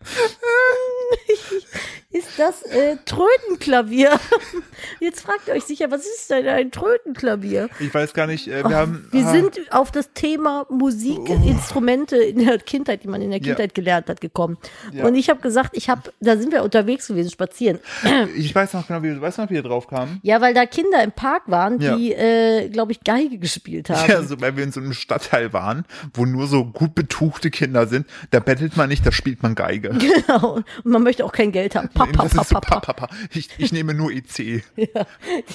ist 2.16 2.38
das 2.38 2.62
äh, 2.62 2.96
Trötenklavier. 3.04 4.18
Jetzt 5.00 5.20
fragt 5.20 5.48
ihr 5.48 5.54
euch 5.54 5.64
sicher, 5.64 5.90
was 5.90 6.06
ist 6.06 6.30
denn 6.30 6.46
ein 6.46 6.70
Trötenklavier? 6.70 7.68
Ich 7.80 7.92
weiß 7.92 8.14
gar 8.14 8.26
nicht, 8.26 8.48
äh, 8.48 8.64
wir 8.64 8.76
haben. 8.76 9.08
Wir 9.10 9.26
ah, 9.26 9.32
sind 9.32 9.60
auf 9.70 9.90
das 9.90 10.12
Thema 10.12 10.66
Musikinstrumente 10.70 12.16
in 12.16 12.44
der 12.44 12.58
Kindheit, 12.58 13.02
die 13.02 13.08
man 13.08 13.20
in 13.20 13.30
der 13.30 13.40
Ja. 13.40 13.46
Kindheit 13.46 13.74
gelernt 13.74 14.08
hat, 14.08 14.20
gekommen. 14.20 14.56
Ja. 14.92 15.04
Und 15.04 15.14
ich 15.14 15.28
habe 15.28 15.40
gesagt, 15.40 15.76
ich 15.76 15.88
habe, 15.88 16.12
da 16.20 16.36
sind 16.36 16.52
wir 16.52 16.62
unterwegs 16.62 17.08
gewesen, 17.08 17.30
spazieren. 17.30 17.80
Ich 18.36 18.54
weiß 18.54 18.74
noch 18.74 18.86
genau, 18.86 19.02
wie 19.02 19.20
weißt 19.20 19.38
noch, 19.38 19.50
wie 19.50 19.54
wir 19.54 19.62
drauf 19.62 19.86
kamen. 19.86 20.20
Ja, 20.22 20.40
weil 20.40 20.54
da 20.54 20.66
Kinder 20.66 21.02
im 21.02 21.12
Park 21.12 21.44
waren, 21.46 21.80
Ja. 21.80 21.96
die, 21.96 22.12
äh, 22.12 22.68
glaube 22.68 22.92
ich, 22.92 23.02
Geige 23.02 23.38
gespielt 23.38 23.90
haben. 23.90 24.10
Ja, 24.10 24.22
so, 24.22 24.40
weil 24.40 24.56
wir 24.56 24.64
in 24.64 24.72
so 24.72 24.80
einem 24.80 24.92
Stadtteil 24.92 25.52
waren, 25.52 25.84
wo 26.14 26.24
nur 26.24 26.46
so 26.46 26.64
gut 26.64 26.94
betuchte 26.94 27.50
Kinder 27.50 27.86
sind. 27.86 28.06
Da 28.30 28.40
bettelt 28.40 28.76
man 28.76 28.88
nicht, 28.88 29.04
da 29.06 29.12
spielt 29.12 29.42
man 29.42 29.54
Geige. 29.54 29.95
Genau. 30.26 30.54
Und 30.56 30.86
man 30.86 31.02
möchte 31.02 31.24
auch 31.24 31.32
kein 31.32 31.52
Geld 31.52 31.74
haben. 31.74 31.88
Papa, 31.88 32.28
so, 32.28 32.36
papa, 32.42 32.60
pa, 32.60 32.80
pa, 32.80 32.92
pa. 33.06 33.08
Ich, 33.32 33.48
ich 33.58 33.72
nehme 33.72 33.94
nur 33.94 34.10
EC 34.12 34.62
Die 34.76 34.88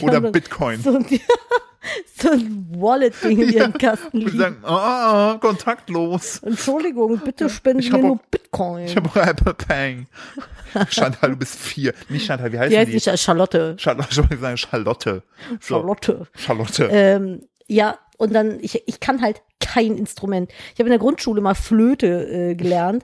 oder 0.01 0.21
Bitcoin. 0.21 0.81
So 0.81 0.95
ein, 0.95 1.05
so 2.17 2.29
ein 2.31 2.67
Wallet-Ding 2.75 3.39
in 3.39 3.49
ihren 3.53 3.73
Kasten 3.73 4.17
Und 4.17 4.25
liegen. 4.25 4.37
sagen, 4.37 4.57
ah, 4.63 5.37
kontaktlos. 5.41 6.39
Entschuldigung, 6.39 7.19
bitte 7.19 7.49
spenden 7.49 7.87
mir 7.89 7.95
auch- 7.95 8.01
nur 8.01 8.19
Bitcoin. 8.29 8.85
Ich 8.85 8.95
habe 8.95 9.21
Apple 9.21 9.53
Pay. 9.53 10.05
Chantal, 10.89 11.31
du 11.31 11.35
bist 11.35 11.55
vier. 11.55 11.93
Nicht 12.09 12.25
Chantal, 12.25 12.51
wie 12.53 12.59
heißt 12.59 12.71
die 12.71 12.77
heißt 12.77 12.89
die? 12.89 12.93
nicht 12.93 13.19
Charlotte. 13.19 13.75
Charlotte, 13.77 14.07
ich 14.11 14.17
wollte 14.17 14.37
sagen 14.37 14.57
Charlotte. 14.57 15.23
So, 15.59 15.75
Charlotte. 15.75 16.27
Charlotte. 16.37 16.89
Ähm, 16.91 17.41
ja, 17.67 17.97
und 18.17 18.33
dann, 18.33 18.59
ich, 18.61 18.81
ich 18.87 18.99
kann 18.99 19.21
halt 19.21 19.41
kein 19.59 19.97
Instrument. 19.97 20.51
Ich 20.73 20.79
habe 20.79 20.83
in 20.87 20.91
der 20.91 20.99
Grundschule 20.99 21.41
mal 21.41 21.55
Flöte 21.55 22.27
äh, 22.51 22.55
gelernt, 22.55 23.03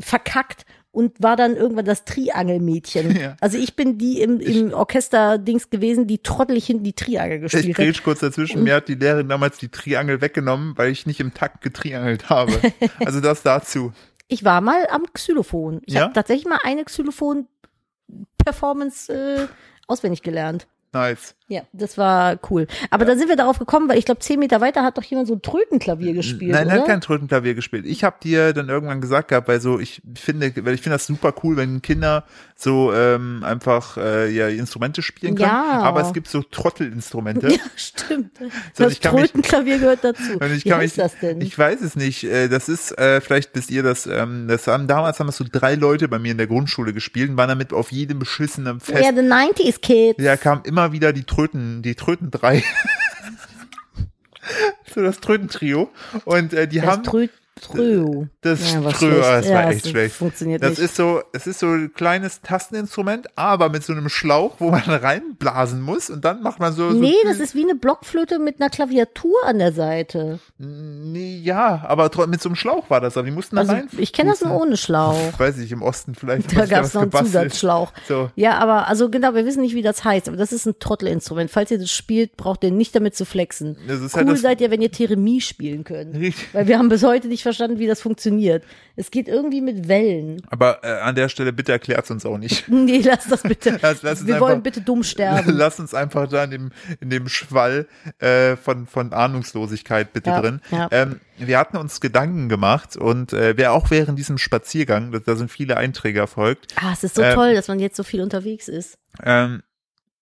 verkackt 0.00 0.64
und 0.90 1.22
war 1.22 1.36
dann 1.36 1.54
irgendwann 1.56 1.84
das 1.84 2.04
Triangelmädchen. 2.04 3.16
Ja. 3.20 3.36
Also 3.40 3.58
ich 3.58 3.76
bin 3.76 3.98
die 3.98 4.20
im, 4.20 4.40
im 4.40 4.72
Orchester-Dings 4.72 5.70
gewesen, 5.70 6.06
die 6.06 6.18
trottelig 6.18 6.66
hinten 6.66 6.84
die 6.84 6.92
Triangel 6.94 7.44
Ich 7.44 7.52
gespielt 7.52 7.78
hat. 7.78 7.84
grätsch 7.84 8.02
kurz 8.02 8.20
dazwischen. 8.20 8.62
Mir 8.64 8.74
hat 8.76 8.88
die 8.88 8.94
Lehrerin 8.94 9.28
damals 9.28 9.58
die 9.58 9.68
Triangel 9.68 10.20
weggenommen, 10.20 10.76
weil 10.78 10.90
ich 10.90 11.06
nicht 11.06 11.20
im 11.20 11.34
Takt 11.34 11.62
getriangelt 11.62 12.30
habe. 12.30 12.52
Also 13.04 13.20
das 13.20 13.42
dazu. 13.42 13.92
Ich 14.28 14.44
war 14.44 14.60
mal 14.60 14.86
am 14.90 15.04
Xylophon. 15.12 15.80
Ich 15.86 15.94
Ja? 15.94 16.02
habe 16.02 16.12
tatsächlich 16.14 16.46
mal 16.46 16.58
eine 16.62 16.84
Xylophon-Performance 16.84 19.12
äh, 19.12 19.46
auswendig 19.86 20.22
gelernt. 20.22 20.66
Nice. 20.92 21.34
Ja, 21.50 21.62
das 21.72 21.96
war 21.96 22.38
cool. 22.50 22.66
Aber 22.90 23.06
da 23.06 23.16
sind 23.16 23.28
wir 23.28 23.36
darauf 23.36 23.58
gekommen, 23.58 23.88
weil 23.88 23.96
ich 23.98 24.04
glaube, 24.04 24.20
zehn 24.20 24.38
Meter 24.38 24.60
weiter 24.60 24.82
hat 24.82 24.98
doch 24.98 25.02
jemand 25.02 25.28
so 25.28 25.34
ein 25.34 25.40
Trötenklavier 25.42 26.12
gespielt, 26.12 26.52
Nein, 26.52 26.68
er 26.68 26.80
hat 26.80 26.86
kein 26.86 27.00
Trötenklavier 27.00 27.54
gespielt. 27.54 27.86
Ich 27.86 28.04
habe 28.04 28.16
dir 28.22 28.52
dann 28.52 28.68
irgendwann 28.68 29.00
gesagt 29.00 29.28
gehabt, 29.28 29.48
weil 29.48 29.58
so 29.60 29.78
ich 29.80 30.02
finde, 30.14 30.52
weil 30.64 30.74
ich 30.74 30.82
finde 30.82 30.96
das 30.96 31.06
super 31.06 31.32
cool, 31.42 31.56
wenn 31.56 31.80
Kinder 31.80 32.24
so 32.54 32.92
ähm, 32.92 33.42
einfach 33.44 33.96
äh, 33.96 34.28
ja 34.30 34.48
Instrumente 34.48 35.00
spielen 35.00 35.36
können. 35.36 35.48
Ja. 35.48 35.80
Aber 35.82 36.02
es 36.02 36.12
gibt 36.12 36.28
so 36.28 36.42
Trottelinstrumente. 36.42 37.48
Ja, 37.58 37.60
stimmt. 37.76 38.36
So, 38.74 38.84
das 38.84 39.00
kann 39.00 39.14
mich- 39.14 39.30
Trötenklavier 39.32 39.78
gehört 39.78 40.04
dazu. 40.04 40.32
Und 40.40 40.52
ich 40.52 40.64
Wie 40.64 40.68
kann 40.68 40.80
mich, 40.80 40.94
das 40.94 41.18
denn? 41.18 41.40
Ich 41.40 41.58
weiß 41.58 41.80
es 41.80 41.96
nicht. 41.96 42.24
Äh, 42.24 42.48
Das 42.48 42.68
ist 42.68 42.92
äh, 42.98 43.20
vielleicht 43.22 43.52
bis 43.54 43.70
ihr 43.70 43.82
das. 43.82 44.06
Ähm, 44.06 44.48
das 44.48 44.66
haben 44.66 44.86
damals 44.86 45.18
haben 45.18 45.28
das 45.28 45.38
so 45.38 45.44
drei 45.50 45.74
Leute 45.76 46.08
bei 46.08 46.18
mir 46.18 46.32
in 46.32 46.36
der 46.38 46.46
Grundschule 46.46 46.92
gespielt 46.92 47.30
und 47.30 47.36
waren 47.38 47.48
damit 47.48 47.72
auf 47.72 47.90
jedem 47.90 48.18
beschissenen 48.18 48.80
Fest. 48.80 49.02
ja, 49.02 49.12
the 49.14 49.20
90s 49.22 49.80
Kids. 49.80 50.22
Da 50.22 50.36
kamen 50.36 50.62
immer 50.64 50.92
wieder 50.92 51.12
die 51.12 51.24
Tröten, 51.24 51.37
die 51.46 51.94
Tröten 51.94 52.30
drei. 52.30 52.64
so 54.94 55.02
das 55.02 55.20
Trötentrio 55.20 55.90
und 56.24 56.52
äh, 56.52 56.66
die 56.66 56.80
das 56.80 56.86
haben 56.86 57.04
Trö 57.04 57.28
Trö. 57.60 58.26
das 58.40 58.72
Ja, 58.72 58.80
Trö, 58.90 59.10
das 59.18 59.26
war 59.26 59.42
Ja, 59.44 59.70
echt 59.70 59.84
es 59.84 59.90
schlecht. 59.90 60.14
funktioniert 60.16 60.62
Das 60.62 60.70
nicht. 60.70 60.80
ist 60.80 60.96
so, 60.96 61.20
es 61.32 61.46
ist 61.46 61.58
so 61.60 61.66
ein 61.68 61.92
kleines 61.94 62.40
Tasteninstrument, 62.42 63.26
aber 63.36 63.68
mit 63.68 63.82
so 63.84 63.92
einem 63.92 64.08
Schlauch, 64.08 64.56
wo 64.58 64.70
man 64.70 64.82
reinblasen 64.86 65.80
muss 65.80 66.10
und 66.10 66.24
dann 66.24 66.42
macht 66.42 66.60
man 66.60 66.72
so. 66.72 66.90
so 66.90 66.96
Nee, 66.98 67.14
das 67.24 67.38
ist 67.40 67.54
wie 67.54 67.62
eine 67.64 67.74
Blockflöte 67.74 68.38
mit 68.38 68.60
einer 68.60 68.70
Klaviatur 68.70 69.34
an 69.46 69.58
der 69.58 69.72
Seite. 69.72 70.38
Nee, 70.58 71.40
ja, 71.42 71.84
aber 71.86 72.10
mit 72.26 72.40
so 72.42 72.48
einem 72.48 72.56
Schlauch 72.56 72.90
war 72.90 73.00
das, 73.00 73.16
aber 73.16 73.26
die 73.26 73.32
mussten 73.32 73.56
da 73.56 73.62
Also 73.62 73.72
rein. 73.72 73.88
ich 73.98 74.12
kenne 74.12 74.30
das 74.30 74.42
nur 74.42 74.54
ohne 74.60 74.76
Schlauch. 74.76 75.38
Weiß 75.38 75.58
ich, 75.58 75.72
im 75.72 75.82
Osten 75.82 76.14
vielleicht. 76.14 76.56
Da 76.56 76.66
gab 76.66 76.84
es 76.84 76.94
noch 76.94 77.02
einen. 77.02 77.12
Zusatzschlauch. 77.12 77.92
So. 78.06 78.30
Ja, 78.36 78.58
aber 78.58 78.88
also 78.88 79.08
genau, 79.10 79.34
wir 79.34 79.44
wissen 79.44 79.62
nicht, 79.62 79.74
wie 79.74 79.82
das 79.82 80.04
heißt, 80.04 80.28
aber 80.28 80.36
das 80.36 80.52
ist 80.52 80.66
ein 80.66 80.78
Trottelinstrument. 80.78 81.50
Falls 81.50 81.70
ihr 81.70 81.78
das 81.78 81.90
spielt, 81.90 82.36
braucht 82.36 82.64
ihr 82.64 82.70
nicht 82.70 82.94
damit 82.94 83.14
zu 83.16 83.24
flexen. 83.24 83.76
Das 83.86 84.00
cool 84.00 84.10
halt 84.14 84.28
das- 84.30 84.40
seid 84.42 84.60
ihr, 84.60 84.70
wenn 84.70 84.82
ihr 84.82 84.90
Theremin 84.90 85.40
spielen 85.40 85.84
könnt. 85.84 86.14
Richtig. 86.16 86.48
Weil 86.54 86.66
wir 86.68 86.78
haben 86.78 86.88
bis 86.88 87.02
heute 87.02 87.28
nicht 87.28 87.42
verstanden, 87.48 87.78
wie 87.78 87.86
das 87.86 88.00
funktioniert. 88.00 88.64
Es 88.96 89.10
geht 89.10 89.28
irgendwie 89.28 89.60
mit 89.60 89.88
Wellen. 89.88 90.42
Aber 90.50 90.78
äh, 90.84 91.00
an 91.00 91.14
der 91.14 91.28
Stelle 91.28 91.52
bitte 91.52 91.72
erklärt's 91.72 92.10
uns 92.10 92.24
auch 92.26 92.38
nicht. 92.38 92.68
Nee, 92.88 93.02
lass 93.04 93.26
das 93.28 93.42
bitte. 93.42 93.78
Lass- 93.82 94.02
lass 94.02 94.26
wir 94.26 94.34
einfach- 94.34 94.46
wollen 94.48 94.62
bitte 94.62 94.80
dumm 94.80 95.02
sterben. 95.02 95.52
Lass 95.56 95.78
uns 95.80 95.94
einfach 95.94 96.28
da 96.28 96.44
in 96.44 96.50
dem, 96.50 96.70
in 97.00 97.10
dem 97.10 97.28
Schwall 97.28 97.86
äh, 98.18 98.56
von, 98.56 98.86
von 98.86 99.12
Ahnungslosigkeit 99.12 100.12
bitte 100.12 100.30
Ja, 100.30 100.40
drin. 100.40 100.60
ja. 100.70 100.88
Ähm, 100.90 101.20
wir 101.38 101.58
hatten 101.58 101.76
uns 101.76 102.00
Gedanken 102.00 102.48
gemacht 102.48 102.96
und 102.96 103.32
äh, 103.32 103.56
wer 103.56 103.72
auch 103.72 103.90
während 103.90 104.18
diesem 104.18 104.38
Spaziergang, 104.38 105.12
da, 105.12 105.18
da 105.20 105.36
sind 105.36 105.50
viele 105.50 105.76
Einträge 105.76 106.18
erfolgt, 106.18 106.74
Ah, 106.76 106.92
es 106.92 107.04
ist 107.04 107.14
so 107.14 107.22
Ähm, 107.22 107.34
toll, 107.34 107.54
dass 107.54 107.68
man 107.68 107.78
jetzt 107.78 107.96
so 107.96 108.02
viel 108.02 108.20
unterwegs 108.22 108.66
ist. 108.68 108.98
ähm, 109.24 109.62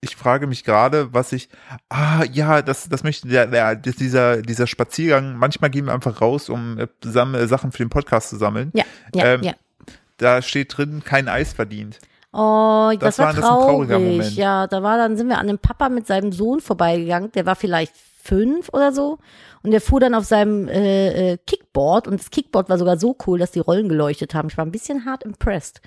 ich 0.06 0.16
frage 0.16 0.46
mich 0.46 0.64
gerade, 0.64 1.12
was 1.12 1.32
ich, 1.32 1.48
ah, 1.88 2.24
ja, 2.32 2.62
das, 2.62 2.88
das 2.88 3.02
möchte 3.04 3.28
der, 3.28 3.46
der, 3.46 3.74
dieser, 3.76 4.40
dieser 4.42 4.66
Spaziergang, 4.66 5.36
manchmal 5.36 5.70
gehen 5.70 5.86
wir 5.86 5.92
einfach 5.94 6.20
raus, 6.20 6.48
um 6.48 6.78
äh, 6.78 6.86
sammel, 7.04 7.46
Sachen 7.48 7.72
für 7.72 7.78
den 7.84 7.90
Podcast 7.90 8.30
zu 8.30 8.36
sammeln. 8.36 8.70
Ja, 8.74 8.84
ja, 9.14 9.24
Ähm, 9.34 9.42
ja. 9.42 9.52
Da 10.18 10.40
steht 10.40 10.76
drin, 10.76 11.02
kein 11.04 11.28
Eis 11.28 11.52
verdient. 11.52 11.98
Oh, 12.32 12.90
das, 12.98 13.16
das 13.16 13.18
war 13.18 13.26
war- 13.26 13.34
das 13.34 13.44
ist 13.44 13.50
ein 13.50 13.58
trauriger 13.60 13.94
traurig. 13.96 14.10
Moment. 14.12 14.36
Ja, 14.36 14.66
da 14.66 14.82
war 14.82 14.96
dann 14.98 15.16
sind 15.16 15.28
wir 15.28 15.38
an 15.38 15.48
einem 15.48 15.58
Papa 15.58 15.88
mit 15.88 16.06
seinem 16.06 16.32
Sohn 16.32 16.60
vorbeigegangen. 16.60 17.32
Der 17.32 17.44
war 17.46 17.56
vielleicht 17.56 17.94
fünf 18.22 18.68
oder 18.72 18.92
so 18.92 19.18
und 19.62 19.70
der 19.70 19.80
fuhr 19.80 20.00
dann 20.00 20.14
auf 20.14 20.24
seinem 20.24 20.68
äh, 20.68 21.32
äh, 21.32 21.38
Kickboard 21.46 22.08
und 22.08 22.18
das 22.20 22.30
Kickboard 22.30 22.68
war 22.68 22.78
sogar 22.78 22.98
so 22.98 23.16
cool, 23.26 23.38
dass 23.38 23.52
die 23.52 23.60
Rollen 23.60 23.88
geleuchtet 23.88 24.34
haben. 24.34 24.48
Ich 24.48 24.56
war 24.56 24.64
ein 24.66 24.72
bisschen 24.72 25.04
hart 25.04 25.22
impressed. 25.24 25.80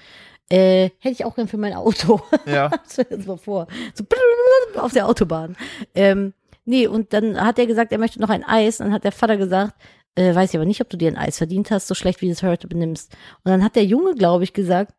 Äh, 0.52 0.90
hätte 1.00 1.12
ich 1.12 1.26
auch 1.26 1.36
gern 1.36 1.48
für 1.48 1.58
mein 1.58 1.74
Auto. 1.74 2.22
Ja. 2.46 2.72
Stell 2.92 3.18
mal 3.26 3.38
vor. 3.38 3.68
So 3.94 4.04
auf 4.80 4.94
der 4.94 5.08
Autobahn. 5.08 5.56
Ähm, 5.94 6.34
nee, 6.66 6.88
und 6.88 7.14
dann 7.14 7.40
hat 7.40 7.60
er 7.60 7.68
gesagt, 7.68 7.92
er 7.92 8.00
möchte 8.00 8.20
noch 8.20 8.30
ein 8.30 8.44
Eis. 8.44 8.80
Und 8.80 8.88
dann 8.88 8.94
hat 8.94 9.04
der 9.04 9.12
Vater 9.12 9.38
gesagt, 9.38 9.74
äh, 10.16 10.34
weiß 10.34 10.50
ich 10.50 10.56
aber 10.56 10.66
nicht, 10.66 10.82
ob 10.82 10.90
du 10.90 10.98
dir 10.98 11.10
ein 11.10 11.18
Eis 11.18 11.38
verdient 11.38 11.70
hast, 11.72 11.88
so 11.88 11.94
schlecht 11.94 12.22
wie 12.22 12.26
du 12.26 12.32
es 12.32 12.44
heute 12.44 12.68
benimmst. 12.68 13.12
Und 13.44 13.52
dann 13.52 13.64
hat 13.64 13.76
der 13.76 13.86
Junge, 13.86 14.16
glaube 14.16 14.44
ich, 14.44 14.54
gesagt, 14.54 14.94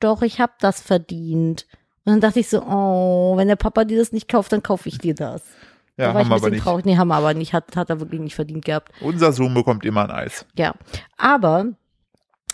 doch, 0.00 0.22
ich 0.22 0.40
hab 0.40 0.58
das 0.58 0.82
verdient. 0.82 1.66
Und 2.04 2.12
dann 2.12 2.20
dachte 2.20 2.40
ich 2.40 2.48
so, 2.50 2.62
oh, 2.62 3.36
wenn 3.36 3.48
der 3.48 3.56
Papa 3.56 3.84
dir 3.84 3.98
das 3.98 4.12
nicht 4.12 4.28
kauft, 4.28 4.52
dann 4.52 4.62
kaufe 4.62 4.88
ich 4.90 4.98
dir 4.98 5.14
das. 5.14 5.42
Ja, 5.96 6.08
da 6.08 6.14
war 6.14 6.20
ich 6.20 6.26
haben 6.26 6.32
ein 6.32 6.40
wir 6.40 6.46
aber 6.46 6.50
nicht. 6.50 6.62
traurig. 6.62 6.84
Nee, 6.84 6.96
haben 6.96 7.08
wir 7.08 7.14
aber 7.14 7.34
nicht. 7.34 7.54
Hat, 7.54 7.74
hat 7.76 7.88
er 7.88 8.00
wirklich 8.00 8.20
nicht 8.20 8.34
verdient 8.34 8.64
gehabt. 8.64 8.92
Unser 9.00 9.32
Sohn 9.32 9.54
bekommt 9.54 9.84
immer 9.84 10.04
ein 10.04 10.10
Eis. 10.10 10.44
Ja. 10.56 10.74
Aber 11.16 11.68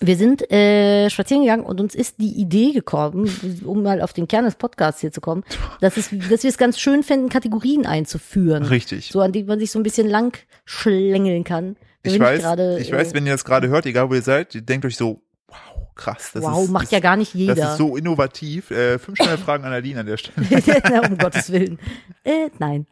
wir 0.00 0.16
sind 0.16 0.50
äh, 0.50 1.10
spazieren 1.10 1.42
gegangen 1.42 1.64
und 1.64 1.80
uns 1.80 1.94
ist 1.94 2.16
die 2.18 2.40
Idee 2.40 2.72
gekommen, 2.72 3.30
um 3.64 3.82
mal 3.82 4.00
auf 4.00 4.12
den 4.12 4.26
Kern 4.26 4.46
des 4.46 4.54
Podcasts 4.54 5.00
hier 5.00 5.12
zu 5.12 5.20
kommen, 5.20 5.44
dass, 5.80 5.96
es, 5.96 6.08
dass 6.30 6.42
wir 6.42 6.50
es 6.50 6.58
ganz 6.58 6.78
schön 6.78 7.02
fänden, 7.02 7.28
Kategorien 7.28 7.86
einzuführen. 7.86 8.64
Richtig. 8.64 9.10
So, 9.12 9.20
an 9.20 9.32
die 9.32 9.44
man 9.44 9.58
sich 9.58 9.70
so 9.70 9.78
ein 9.78 9.82
bisschen 9.82 10.08
lang 10.08 10.38
schlängeln 10.64 11.44
kann. 11.44 11.76
Ich 12.02 12.18
weiß, 12.18 12.40
gerade, 12.40 12.78
ich 12.78 12.90
weiß, 12.90 13.10
äh, 13.10 13.14
wenn 13.14 13.26
ihr 13.26 13.32
das 13.32 13.44
gerade 13.44 13.68
hört, 13.68 13.84
egal 13.84 14.08
wo 14.08 14.14
ihr 14.14 14.22
seid, 14.22 14.54
ihr 14.54 14.62
denkt 14.62 14.86
euch 14.86 14.96
so, 14.96 15.20
wow, 15.48 15.58
krass. 15.94 16.30
Das 16.32 16.42
Wow, 16.42 16.64
ist, 16.64 16.70
macht 16.70 16.84
das, 16.84 16.92
ja 16.92 17.00
gar 17.00 17.16
nicht 17.16 17.34
jeder. 17.34 17.54
Das 17.54 17.72
ist 17.72 17.78
so 17.78 17.96
innovativ. 17.96 18.70
Äh, 18.70 18.98
fünf 18.98 19.18
schnelle 19.18 19.36
Fragen 19.36 19.64
an 19.64 19.70
Nadine 19.70 20.00
an 20.00 20.06
der 20.06 20.16
Stelle. 20.16 20.46
Um 21.10 21.18
Gottes 21.18 21.52
Willen. 21.52 21.78
Äh, 22.24 22.48
nein. 22.58 22.86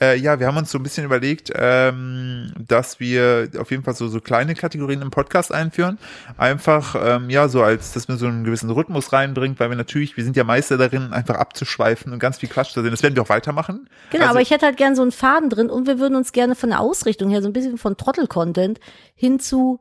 Äh, 0.00 0.18
ja, 0.18 0.38
wir 0.40 0.46
haben 0.46 0.56
uns 0.56 0.70
so 0.70 0.78
ein 0.78 0.82
bisschen 0.82 1.04
überlegt, 1.04 1.52
ähm, 1.54 2.52
dass 2.58 3.00
wir 3.00 3.48
auf 3.58 3.70
jeden 3.70 3.82
Fall 3.82 3.94
so, 3.94 4.08
so 4.08 4.20
kleine 4.20 4.54
Kategorien 4.54 5.02
im 5.02 5.10
Podcast 5.10 5.52
einführen. 5.52 5.98
Einfach, 6.36 6.96
ähm, 7.02 7.30
ja, 7.30 7.48
so 7.48 7.62
als, 7.62 7.92
dass 7.92 8.08
man 8.08 8.18
so 8.18 8.26
einen 8.26 8.44
gewissen 8.44 8.70
Rhythmus 8.70 9.12
reinbringt, 9.12 9.60
weil 9.60 9.70
wir 9.70 9.76
natürlich, 9.76 10.16
wir 10.16 10.24
sind 10.24 10.36
ja 10.36 10.44
Meister 10.44 10.76
darin, 10.78 11.12
einfach 11.12 11.36
abzuschweifen 11.36 12.12
und 12.12 12.18
ganz 12.18 12.38
viel 12.38 12.48
Quatsch 12.48 12.72
zu 12.72 12.82
sehen. 12.82 12.90
Das 12.90 13.02
werden 13.02 13.14
wir 13.14 13.22
auch 13.22 13.28
weitermachen. 13.28 13.88
Genau, 14.10 14.24
Also- 14.24 14.30
aber 14.32 14.40
ich 14.42 14.50
hätte 14.50 14.66
halt 14.66 14.76
gern 14.76 14.96
so 14.96 15.02
einen 15.02 15.12
Faden 15.12 15.50
drin 15.50 15.70
und 15.70 15.86
wir 15.86 15.98
würden 15.98 16.16
uns 16.16 16.32
gerne 16.32 16.54
von 16.54 16.70
der 16.70 16.80
Ausrichtung 16.80 17.30
her 17.30 17.42
so 17.42 17.48
ein 17.48 17.52
bisschen 17.52 17.78
von 17.78 17.96
Trottel-Content 17.96 18.80
hin 19.14 19.38
zu 19.40 19.80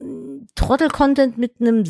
mm, 0.00 0.46
Trottel-Content 0.54 1.38
mit 1.38 1.60
einem 1.60 1.84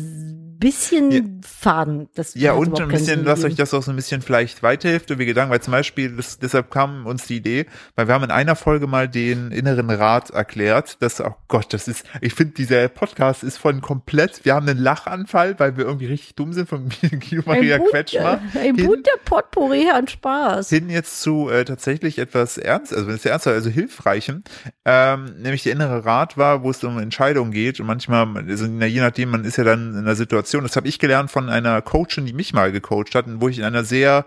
bisschen 0.63 1.11
Ja. 1.11 1.21
Faden. 1.43 2.09
Das 2.15 2.33
Ja, 2.35 2.53
und 2.53 2.79
ein 2.79 2.87
bisschen, 2.87 3.25
dass 3.25 3.43
euch 3.43 3.55
das 3.55 3.73
auch 3.73 3.83
so 3.83 3.91
ein 3.91 3.95
bisschen 3.95 4.21
vielleicht 4.21 4.63
weiterhilft 4.63 5.11
und 5.11 5.19
wir 5.19 5.25
Gedanken, 5.25 5.51
weil 5.51 5.61
zum 5.61 5.71
Beispiel, 5.71 6.15
das, 6.15 6.39
deshalb 6.39 6.71
kam 6.71 7.05
uns 7.05 7.25
die 7.27 7.37
Idee, 7.37 7.65
weil 7.95 8.07
wir 8.07 8.13
haben 8.13 8.23
in 8.23 8.31
einer 8.31 8.55
Folge 8.55 8.87
mal 8.87 9.07
den 9.09 9.51
inneren 9.51 9.89
Rat 9.89 10.29
erklärt, 10.29 11.01
dass, 11.01 11.19
oh 11.21 11.35
Gott, 11.47 11.73
das 11.73 11.87
ist, 11.87 12.05
ich 12.21 12.33
finde, 12.33 12.53
dieser 12.53 12.87
Podcast 12.87 13.43
ist 13.43 13.57
von 13.57 13.81
komplett, 13.81 14.45
wir 14.45 14.55
haben 14.55 14.67
einen 14.67 14.79
Lachanfall, 14.79 15.59
weil 15.59 15.77
wir 15.77 15.85
irgendwie 15.85 16.05
richtig 16.07 16.35
dumm 16.35 16.53
sind 16.53 16.69
von 16.69 16.89
Guido 17.01 17.43
Maria 17.45 17.75
ein 17.75 17.85
Quetschmer. 17.89 18.41
ein 18.55 18.75
hin- 18.75 19.03
Potpourri 19.25 19.89
an 19.89 20.07
Spaß. 20.07 20.69
hin 20.69 20.89
jetzt 20.89 21.21
zu 21.21 21.49
äh, 21.49 21.65
tatsächlich 21.65 22.19
etwas 22.19 22.57
ernst, 22.57 22.93
also 22.93 23.07
wenn 23.07 23.15
es 23.15 23.25
ernst 23.25 23.47
also 23.47 23.69
hilfreichem, 23.69 24.43
ähm, 24.85 25.25
nämlich 25.41 25.63
der 25.63 25.73
innere 25.73 26.05
Rat 26.05 26.37
war, 26.37 26.63
wo 26.63 26.69
es 26.69 26.83
um 26.83 26.99
Entscheidungen 26.99 27.51
geht 27.51 27.79
und 27.79 27.87
manchmal, 27.87 28.27
also 28.47 28.65
je 28.65 28.99
nachdem, 29.01 29.31
man 29.31 29.43
ist 29.45 29.57
ja 29.57 29.63
dann 29.63 29.91
in 29.93 29.97
einer 29.99 30.15
Situation, 30.15 30.52
das 30.61 30.75
habe 30.75 30.87
ich 30.87 30.99
gelernt 30.99 31.31
von 31.31 31.49
einer 31.49 31.81
Coachin, 31.81 32.25
die 32.25 32.33
mich 32.33 32.53
mal 32.53 32.71
gecoacht 32.71 33.15
hat, 33.15 33.25
wo 33.27 33.49
ich 33.49 33.59
in 33.59 33.63
einer 33.63 33.83
sehr 33.83 34.25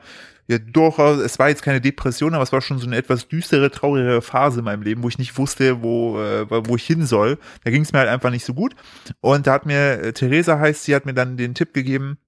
ja, 0.48 0.58
durchaus, 0.58 1.18
es 1.18 1.38
war 1.38 1.48
jetzt 1.48 1.62
keine 1.62 1.80
Depression, 1.80 2.34
aber 2.34 2.44
es 2.44 2.52
war 2.52 2.60
schon 2.60 2.78
so 2.78 2.86
eine 2.86 2.96
etwas 2.96 3.26
düstere, 3.26 3.70
traurige 3.70 4.22
Phase 4.22 4.60
in 4.60 4.64
meinem 4.64 4.82
Leben, 4.82 5.02
wo 5.02 5.08
ich 5.08 5.18
nicht 5.18 5.36
wusste, 5.38 5.82
wo, 5.82 6.20
äh, 6.20 6.46
wo 6.48 6.76
ich 6.76 6.86
hin 6.86 7.04
soll. 7.04 7.38
Da 7.64 7.70
ging 7.70 7.82
es 7.82 7.92
mir 7.92 7.98
halt 7.98 8.08
einfach 8.08 8.30
nicht 8.30 8.44
so 8.44 8.54
gut. 8.54 8.76
Und 9.20 9.46
da 9.46 9.54
hat 9.54 9.66
mir, 9.66 10.00
äh, 10.00 10.12
Theresa 10.12 10.58
heißt, 10.58 10.84
sie 10.84 10.94
hat 10.94 11.04
mir 11.04 11.14
dann 11.14 11.36
den 11.36 11.54
Tipp 11.54 11.74
gegeben, 11.74 12.18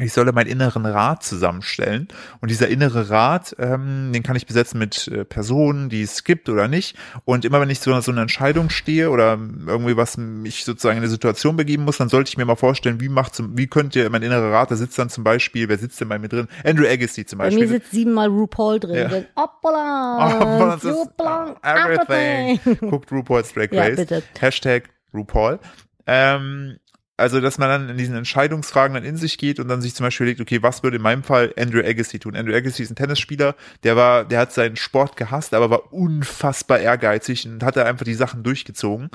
ich 0.00 0.12
solle 0.12 0.32
meinen 0.32 0.48
inneren 0.48 0.86
Rat 0.86 1.22
zusammenstellen. 1.22 2.08
Und 2.40 2.50
dieser 2.50 2.66
innere 2.66 3.10
Rat, 3.10 3.54
ähm, 3.60 4.10
den 4.12 4.24
kann 4.24 4.34
ich 4.34 4.44
besetzen 4.44 4.78
mit 4.80 5.06
äh, 5.06 5.24
Personen, 5.24 5.88
die 5.88 6.02
es 6.02 6.24
gibt 6.24 6.48
oder 6.48 6.66
nicht. 6.66 6.96
Und 7.24 7.44
immer 7.44 7.60
wenn 7.60 7.70
ich 7.70 7.78
so, 7.78 7.98
so 8.00 8.10
eine 8.10 8.22
Entscheidung 8.22 8.70
stehe 8.70 9.10
oder 9.10 9.38
irgendwie 9.66 9.96
was 9.96 10.16
mich 10.16 10.64
sozusagen 10.64 10.96
in 10.96 11.04
eine 11.04 11.10
Situation 11.10 11.56
begeben 11.56 11.84
muss, 11.84 11.98
dann 11.98 12.08
sollte 12.08 12.28
ich 12.28 12.36
mir 12.36 12.44
mal 12.44 12.56
vorstellen, 12.56 13.00
wie 13.00 13.08
macht 13.08 13.36
zum, 13.36 13.56
wie 13.56 13.68
könnte 13.68 14.10
mein 14.10 14.22
innerer 14.22 14.50
Rat, 14.52 14.72
da 14.72 14.76
sitzt 14.76 14.98
dann 14.98 15.10
zum 15.10 15.22
Beispiel, 15.22 15.68
wer 15.68 15.78
sitzt 15.78 16.00
denn 16.00 16.08
bei 16.08 16.18
mir 16.18 16.28
drin? 16.28 16.48
Andrew 16.64 16.86
Agassi 16.88 17.24
zum 17.24 17.38
Bei 17.38 17.44
mir 17.44 17.50
Beispiel. 17.52 17.68
sitzt 17.68 17.92
siebenmal 17.92 18.26
RuPaul 18.28 18.80
drin. 18.80 18.96
Ja. 18.96 19.08
Denn, 19.08 19.26
Oh, 19.36 19.42
Hoppala, 19.42 20.74
das 20.74 20.84
ist 20.84 20.92
RuPaul, 20.92 21.56
everything. 21.62 22.58
everything. 22.64 22.90
Guckt 22.90 23.12
RuPaul's 23.12 23.52
Drag 23.52 23.68
Ja, 23.70 23.82
Race. 23.84 23.96
bitte. 23.96 24.22
Hashtag 24.40 24.90
RuPaul. 25.14 25.60
Ähm, 26.06 26.78
also, 27.16 27.40
dass 27.40 27.58
man 27.58 27.68
dann 27.68 27.88
in 27.90 27.96
diesen 27.96 28.16
Entscheidungsfragen 28.16 28.94
dann 28.94 29.04
in 29.04 29.16
sich 29.16 29.38
geht 29.38 29.60
und 29.60 29.68
dann 29.68 29.80
sich 29.80 29.94
zum 29.94 30.04
Beispiel 30.04 30.26
überlegt, 30.26 30.40
okay, 30.40 30.62
was 30.62 30.82
würde 30.82 30.96
in 30.96 31.02
meinem 31.02 31.22
Fall 31.22 31.54
Andrew 31.56 31.78
Agassi 31.78 32.18
tun? 32.18 32.34
Andrew 32.34 32.54
Agassi 32.54 32.82
ist 32.82 32.90
ein 32.90 32.96
Tennisspieler, 32.96 33.54
der 33.84 33.94
war, 33.94 34.24
der 34.24 34.40
hat 34.40 34.52
seinen 34.52 34.74
Sport 34.74 35.16
gehasst, 35.16 35.54
aber 35.54 35.70
war 35.70 35.92
unfassbar 35.92 36.80
ehrgeizig 36.80 37.46
und 37.46 37.62
hat 37.62 37.76
da 37.76 37.84
einfach 37.84 38.04
die 38.04 38.14
Sachen 38.14 38.42
durchgezogen. 38.42 39.10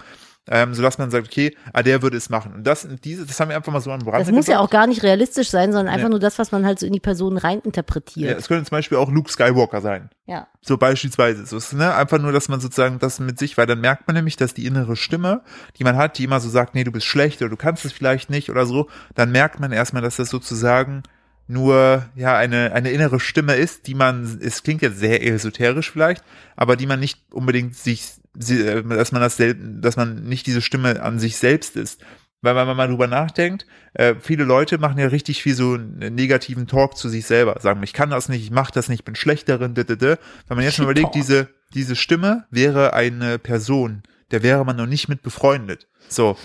Ähm, 0.51 0.73
sodass 0.73 0.97
man 0.97 1.11
sagt, 1.11 1.27
okay, 1.27 1.55
ah, 1.73 1.83
der 1.83 2.01
würde 2.01 2.17
es 2.17 2.29
machen. 2.29 2.53
Und 2.55 2.63
das, 2.65 2.87
diese, 3.03 3.23
das 3.25 3.39
haben 3.39 3.49
wir 3.49 3.55
einfach 3.55 3.71
mal 3.71 3.81
so 3.81 3.91
an 3.91 3.99
den 3.99 4.09
Rand 4.09 4.25
Das 4.25 4.33
muss 4.33 4.47
ja 4.47 4.59
auch 4.59 4.71
gar 4.71 4.87
nicht 4.87 5.03
realistisch 5.03 5.49
sein, 5.51 5.71
sondern 5.71 5.93
einfach 5.93 6.07
Nee. 6.07 6.11
nur 6.13 6.19
das, 6.19 6.39
was 6.39 6.51
man 6.51 6.65
halt 6.65 6.79
so 6.79 6.87
in 6.87 6.93
die 6.93 6.99
Person 6.99 7.35
Ja, 7.35 7.43
reininterpretiert. 7.43 8.39
es 8.39 8.47
könnte 8.47 8.63
zum 8.65 8.75
Beispiel 8.77 8.97
auch 8.97 9.11
Luke 9.11 9.31
Skywalker 9.31 9.79
sein. 9.81 10.09
Ja. 10.25 10.47
So 10.61 10.77
beispielsweise. 10.77 11.45
So 11.45 11.57
ist, 11.57 11.73
ne? 11.73 11.93
Einfach 11.93 12.17
nur, 12.17 12.31
dass 12.31 12.49
man 12.49 12.59
sozusagen 12.61 12.97
das 12.97 13.19
mit 13.19 13.37
sich, 13.37 13.59
weil 13.59 13.67
dann 13.67 13.79
merkt 13.79 14.07
man 14.07 14.15
nämlich, 14.15 14.37
dass 14.37 14.55
die 14.55 14.65
innere 14.65 14.95
Stimme, 14.95 15.41
die 15.77 15.83
man 15.83 15.97
hat, 15.97 16.17
die 16.17 16.23
immer 16.23 16.39
so 16.39 16.49
sagt, 16.49 16.73
nee, 16.73 16.83
du 16.83 16.91
bist 16.91 17.05
schlecht 17.05 17.41
oder 17.43 17.49
du 17.49 17.57
kannst 17.57 17.85
es 17.85 17.93
vielleicht 17.93 18.31
nicht 18.31 18.49
oder 18.49 18.65
so, 18.65 18.89
dann 19.13 19.31
merkt 19.31 19.59
man 19.59 19.71
erstmal, 19.71 20.01
dass 20.01 20.15
das 20.15 20.29
sozusagen 20.31 21.03
nur 21.47 22.05
ja 22.15 22.37
eine 22.37 22.73
eine 22.73 22.91
innere 22.91 23.19
Stimme 23.19 23.55
ist, 23.55 23.87
die 23.87 23.95
man 23.95 24.39
es 24.41 24.61
klingt 24.63 24.81
jetzt 24.83 24.99
sehr 24.99 25.25
esoterisch 25.25 25.91
vielleicht, 25.91 26.23
aber 26.55 26.75
die 26.75 26.85
man 26.85 26.99
nicht 26.99 27.19
unbedingt 27.31 27.75
sich 27.75 28.13
dass 28.33 29.11
man 29.11 29.21
das 29.21 29.37
dass 29.37 29.95
man 29.97 30.23
nicht 30.23 30.47
diese 30.47 30.61
Stimme 30.61 31.01
an 31.01 31.19
sich 31.19 31.37
selbst 31.37 31.75
ist. 31.75 32.01
Weil 32.41 32.55
wenn 32.55 32.67
man 32.67 32.77
mal 32.77 32.87
drüber 32.87 33.07
nachdenkt, 33.07 33.65
äh, 33.93 34.15
viele 34.21 34.45
Leute 34.45 34.77
machen 34.77 34.97
ja 34.97 35.07
richtig 35.07 35.43
viel 35.43 35.55
so 35.55 35.73
einen 35.73 36.15
negativen 36.15 36.67
Talk 36.67 36.95
zu 36.95 37.09
sich 37.09 37.25
selber, 37.25 37.59
sagen, 37.59 37.83
ich 37.83 37.91
kann 37.91 38.11
das 38.11 38.29
nicht, 38.29 38.43
ich 38.43 38.51
mache 38.51 38.71
das 38.71 38.87
nicht, 38.87 38.99
ich 38.99 39.05
bin 39.05 39.15
schlechterin, 39.15 39.73
d 39.73 39.81
-d 39.81 39.95
-d. 39.95 40.17
Wenn 40.47 40.55
man 40.55 40.63
jetzt 40.63 40.79
mal 40.79 40.85
überlegt, 40.85 41.15
diese 41.15 41.49
diese 41.73 41.95
Stimme 41.95 42.45
wäre 42.49 42.93
eine 42.93 43.39
Person, 43.39 44.03
der 44.31 44.43
wäre 44.43 44.65
man 44.65 44.75
noch 44.75 44.85
nicht 44.85 45.09
mit 45.09 45.21
befreundet. 45.21 45.87
So, 46.07 46.37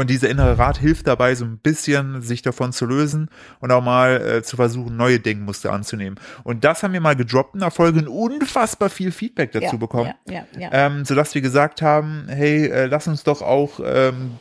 und 0.00 0.10
dieser 0.10 0.28
innere 0.28 0.58
Rat 0.58 0.78
hilft 0.78 1.06
dabei, 1.06 1.34
so 1.34 1.44
ein 1.44 1.58
bisschen 1.58 2.20
sich 2.20 2.42
davon 2.42 2.72
zu 2.72 2.84
lösen 2.84 3.28
und 3.60 3.70
auch 3.70 3.82
mal 3.82 4.20
äh, 4.20 4.42
zu 4.42 4.56
versuchen, 4.56 4.96
neue 4.96 5.20
Denkmuster 5.20 5.72
anzunehmen. 5.72 6.18
Und 6.42 6.64
das 6.64 6.82
haben 6.82 6.92
wir 6.92 7.00
mal 7.00 7.14
gedroppt 7.14 7.54
in 7.54 7.60
der 7.60 7.70
Folge 7.70 8.00
und 8.00 8.08
unfassbar 8.08 8.90
viel 8.90 9.12
Feedback 9.12 9.52
dazu 9.52 9.66
ja, 9.66 9.76
bekommen. 9.76 10.12
Ja, 10.26 10.34
ja, 10.34 10.60
ja. 10.60 10.68
Ähm, 10.72 11.04
sodass 11.04 11.34
wir 11.34 11.42
gesagt 11.42 11.80
haben, 11.80 12.26
hey, 12.28 12.66
äh, 12.66 12.86
lass 12.86 13.06
uns 13.06 13.22
doch 13.22 13.40
auch 13.40 13.78
ähm, 13.84 14.32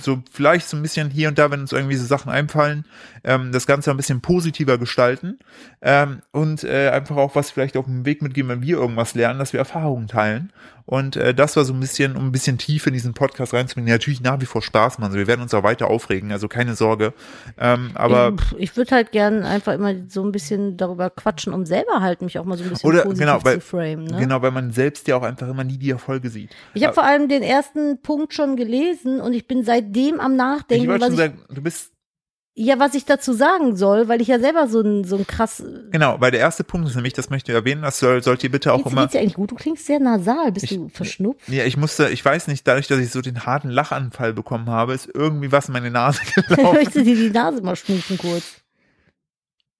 so 0.00 0.22
vielleicht 0.30 0.68
so 0.68 0.76
ein 0.76 0.82
bisschen 0.82 1.10
hier 1.10 1.28
und 1.28 1.38
da, 1.38 1.50
wenn 1.50 1.60
uns 1.60 1.72
irgendwie 1.72 1.96
so 1.96 2.06
Sachen 2.06 2.30
einfallen, 2.30 2.84
ähm, 3.24 3.52
das 3.52 3.66
Ganze 3.66 3.90
ein 3.90 3.96
bisschen 3.96 4.20
positiver 4.20 4.76
gestalten 4.76 5.38
ähm, 5.80 6.20
und 6.32 6.64
äh, 6.64 6.90
einfach 6.90 7.16
auch 7.16 7.34
was 7.34 7.50
vielleicht 7.50 7.76
auf 7.76 7.86
dem 7.86 8.04
Weg 8.04 8.22
mitgeben, 8.22 8.50
wenn 8.50 8.62
wir 8.62 8.76
irgendwas 8.76 9.14
lernen, 9.14 9.38
dass 9.38 9.52
wir 9.52 9.60
Erfahrungen 9.60 10.08
teilen. 10.08 10.52
Und 10.88 11.16
äh, 11.16 11.34
das 11.34 11.54
war 11.54 11.66
so 11.66 11.74
ein 11.74 11.80
bisschen, 11.80 12.16
um 12.16 12.24
ein 12.28 12.32
bisschen 12.32 12.56
tief 12.56 12.86
in 12.86 12.94
diesen 12.94 13.12
Podcast 13.12 13.52
reinzubringen, 13.52 13.92
natürlich 13.92 14.22
nach 14.22 14.40
wie 14.40 14.46
vor 14.46 14.62
Spaß 14.62 14.96
machen. 14.98 15.08
Also 15.08 15.18
wir 15.18 15.26
werden 15.26 15.42
uns 15.42 15.52
auch 15.52 15.62
weiter 15.62 15.90
aufregen, 15.90 16.32
also 16.32 16.48
keine 16.48 16.74
Sorge. 16.76 17.12
Ähm, 17.58 17.90
aber 17.92 18.32
ich, 18.52 18.70
ich 18.70 18.76
würde 18.78 18.92
halt 18.94 19.12
gern 19.12 19.42
einfach 19.42 19.74
immer 19.74 19.92
so 20.08 20.24
ein 20.24 20.32
bisschen 20.32 20.78
darüber 20.78 21.10
quatschen, 21.10 21.52
um 21.52 21.66
selber 21.66 22.00
halt 22.00 22.22
mich 22.22 22.38
auch 22.38 22.46
mal 22.46 22.56
so 22.56 22.64
ein 22.64 22.70
bisschen 22.70 22.88
Oder, 22.88 23.02
positiv 23.02 23.20
genau, 23.26 23.44
weil- 23.44 23.56
zu 23.56 23.60
framen. 23.60 24.04
Ne? 24.04 24.16
genau, 24.18 24.40
weil 24.40 24.50
man 24.50 24.70
selbst 24.70 25.06
ja 25.08 25.16
auch 25.16 25.22
einfach 25.24 25.46
immer 25.46 25.62
nie 25.62 25.76
die 25.76 25.90
Erfolge 25.90 26.30
sieht. 26.30 26.56
Ich 26.72 26.82
habe 26.84 26.94
vor 26.94 27.04
allem 27.04 27.28
den 27.28 27.42
ersten 27.42 28.00
Punkt 28.00 28.32
schon 28.32 28.56
gelesen 28.56 29.20
und 29.20 29.34
ich 29.34 29.46
bin 29.46 29.64
seitdem 29.64 30.20
am 30.20 30.32
Ich 30.32 30.38
Nachdenken, 30.38 30.88
wollte 30.88 31.00
was 31.02 31.06
schon 31.08 31.14
ich, 31.16 31.20
sagen, 31.20 31.44
du 31.50 31.60
bist 31.60 31.92
ja, 32.60 32.78
was 32.80 32.94
ich 32.94 33.04
dazu 33.04 33.32
sagen 33.32 33.76
soll, 33.76 34.08
weil 34.08 34.20
ich 34.20 34.26
ja 34.28 34.40
selber 34.40 34.66
so 34.66 34.80
ein, 34.80 35.04
so 35.04 35.16
ein 35.16 35.26
krass. 35.28 35.62
Genau, 35.92 36.20
weil 36.20 36.32
der 36.32 36.40
erste 36.40 36.64
Punkt 36.64 36.88
ist 36.88 36.96
nämlich, 36.96 37.12
das 37.12 37.30
möchte 37.30 37.52
ich 37.52 37.56
erwähnen, 37.56 37.82
das 37.82 38.00
soll, 38.00 38.20
sollt 38.22 38.42
ihr 38.42 38.50
bitte 38.50 38.72
auch 38.72 38.78
Geht's, 38.78 38.90
immer. 38.90 39.02
geht's 39.02 39.12
dir 39.12 39.20
eigentlich 39.20 39.34
gut? 39.34 39.52
Du 39.52 39.54
klingst 39.54 39.86
sehr 39.86 40.00
nasal. 40.00 40.50
Bist 40.50 40.64
Ich- 40.64 40.76
du 40.76 40.88
verschnupft? 40.88 41.48
Ja, 41.48 41.64
ich 41.64 41.76
musste, 41.76 42.08
ich 42.10 42.24
weiß 42.24 42.48
nicht, 42.48 42.66
dadurch, 42.66 42.88
dass 42.88 42.98
ich 42.98 43.10
so 43.10 43.20
den 43.20 43.46
harten 43.46 43.70
Lachanfall 43.70 44.32
bekommen 44.32 44.68
habe, 44.70 44.92
ist 44.94 45.08
irgendwie 45.14 45.52
was 45.52 45.68
in 45.68 45.72
meine 45.74 45.90
Nase 45.92 46.20
gelaufen. 46.34 46.74
Möchtest 46.74 46.96
du 46.96 47.04
dir 47.04 47.14
die 47.14 47.30
Nase 47.30 47.62
mal 47.62 47.76
schmusen 47.76 48.18
kurz? 48.18 48.56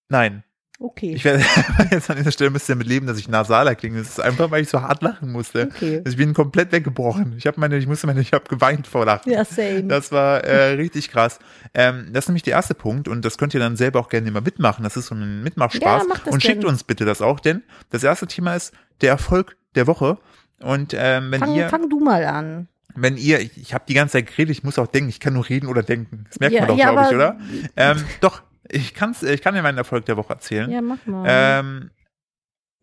Nein. 0.08 0.44
Okay. 0.80 1.12
Ich 1.12 1.24
werde 1.24 1.42
jetzt 1.90 2.08
an 2.08 2.16
dieser 2.18 2.30
Stelle 2.30 2.50
müsst 2.50 2.68
ihr 2.68 2.74
damit 2.76 2.86
leben, 2.86 3.06
dass 3.08 3.18
ich 3.18 3.28
nasaler 3.28 3.74
klinge. 3.74 3.98
Das 3.98 4.10
ist 4.10 4.20
einfach, 4.20 4.50
weil 4.52 4.62
ich 4.62 4.68
so 4.68 4.80
hart 4.80 5.02
lachen 5.02 5.32
musste. 5.32 5.68
Okay. 5.74 5.98
Also 5.98 6.10
ich 6.10 6.16
bin 6.16 6.34
komplett 6.34 6.70
weggebrochen. 6.70 7.34
Ich 7.36 7.48
habe 7.48 7.58
meine, 7.58 7.76
ich 7.78 7.88
musste 7.88 8.06
meine, 8.06 8.20
ich 8.20 8.32
habe 8.32 8.44
geweint 8.48 8.86
vor 8.86 9.04
Lachen. 9.04 9.30
ja, 9.32 9.44
same. 9.44 9.84
Das 9.84 10.12
war 10.12 10.44
äh, 10.44 10.74
richtig 10.74 11.10
krass. 11.10 11.40
Ähm, 11.74 12.10
das 12.12 12.24
ist 12.24 12.28
nämlich 12.28 12.44
der 12.44 12.52
erste 12.54 12.74
Punkt 12.74 13.08
und 13.08 13.24
das 13.24 13.38
könnt 13.38 13.54
ihr 13.54 13.60
dann 13.60 13.76
selber 13.76 13.98
auch 13.98 14.08
gerne 14.08 14.28
immer 14.28 14.40
mitmachen. 14.40 14.84
Das 14.84 14.96
ist 14.96 15.06
so 15.06 15.16
ein 15.16 15.42
Mitmachspaß. 15.42 16.02
Ja, 16.02 16.08
macht 16.08 16.26
das 16.26 16.32
und 16.32 16.42
schickt 16.42 16.60
gerne. 16.60 16.68
uns 16.68 16.84
bitte 16.84 17.04
das 17.04 17.22
auch, 17.22 17.40
denn 17.40 17.62
das 17.90 18.04
erste 18.04 18.28
Thema 18.28 18.54
ist 18.54 18.72
der 19.00 19.10
Erfolg 19.10 19.56
der 19.74 19.88
Woche. 19.88 20.18
Und 20.60 20.94
ähm, 20.96 21.32
wenn 21.32 21.40
fang, 21.40 21.54
ihr, 21.56 21.68
fang 21.70 21.88
du 21.88 21.98
mal 22.00 22.24
an. 22.24 22.68
wenn 22.94 23.16
ihr, 23.16 23.40
ich, 23.40 23.56
ich 23.60 23.74
habe 23.74 23.84
die 23.88 23.94
ganze 23.94 24.12
Zeit 24.12 24.26
geredet, 24.28 24.50
ich 24.56 24.62
muss 24.64 24.78
auch 24.78 24.86
denken, 24.86 25.08
ich 25.08 25.18
kann 25.20 25.34
nur 25.34 25.48
reden 25.48 25.66
oder 25.66 25.82
denken. 25.82 26.24
Das 26.30 26.38
merkt 26.40 26.54
Ja, 26.54 26.60
man 26.62 26.68
doch, 26.68 26.78
ja, 26.78 26.90
glaube 26.92 27.08
ich, 27.08 27.14
oder? 27.16 27.38
Ähm, 27.76 28.04
doch, 28.20 28.42
ich 28.70 28.94
kann's, 28.94 29.22
ich 29.22 29.42
kann 29.42 29.54
dir 29.54 29.62
meinen 29.62 29.78
Erfolg 29.78 30.04
der 30.06 30.16
Woche 30.16 30.34
erzählen. 30.34 30.70
Ja, 30.70 30.80
mach 30.80 31.04
mal. 31.06 31.26
Ähm, 31.28 31.90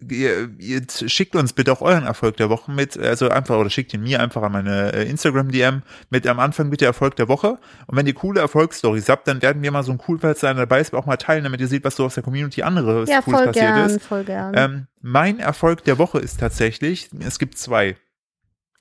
ihr, 0.02 0.50
ihr 0.60 0.82
schickt 0.90 1.36
uns 1.36 1.54
bitte 1.54 1.72
auch 1.72 1.82
euren 1.82 2.06
Erfolg 2.06 2.38
der 2.38 2.50
Woche 2.50 2.72
mit, 2.72 2.98
also 2.98 3.30
einfach, 3.30 3.58
oder 3.58 3.70
schickt 3.70 3.94
ihn 3.94 4.02
mir 4.02 4.20
einfach 4.20 4.42
an 4.42 4.52
meine 4.52 4.94
äh, 4.94 5.10
Instagram-DM 5.10 5.84
mit 6.10 6.28
am 6.28 6.40
Anfang 6.40 6.70
bitte 6.70 6.86
Erfolg 6.86 7.16
der 7.16 7.28
Woche. 7.28 7.58
Und 7.88 7.98
wenn 7.98 8.06
ihr 8.06 8.14
coole 8.14 8.42
Erfolgsstories 8.42 9.10
habt, 9.10 9.28
dann 9.28 9.42
werden 9.42 9.62
wir 9.62 9.72
mal 9.72 9.84
so 9.84 9.92
ein 9.92 10.00
cool, 10.08 10.20
einer 10.24 10.54
dabei 10.54 10.82
ist, 10.82 10.94
auch 10.94 11.06
mal 11.06 11.18
teilen, 11.18 11.44
damit 11.44 11.62
ihr 11.62 11.68
seht, 11.68 11.84
was 11.84 11.96
so 11.96 12.06
aus 12.06 12.16
der 12.16 12.24
Community 12.24 12.64
anderes 12.64 13.10
ja, 13.10 13.22
voll 13.22 13.46
passiert 13.46 13.54
gern, 13.54 13.90
ist. 13.90 14.04
voll 14.04 14.24
gern. 14.24 14.54
Ähm, 14.56 14.88
mein 15.02 15.40
Erfolg 15.40 15.84
der 15.84 15.98
Woche 15.98 16.20
ist 16.20 16.40
tatsächlich, 16.40 17.10
es 17.20 17.40
gibt 17.40 17.58
zwei. 17.58 17.96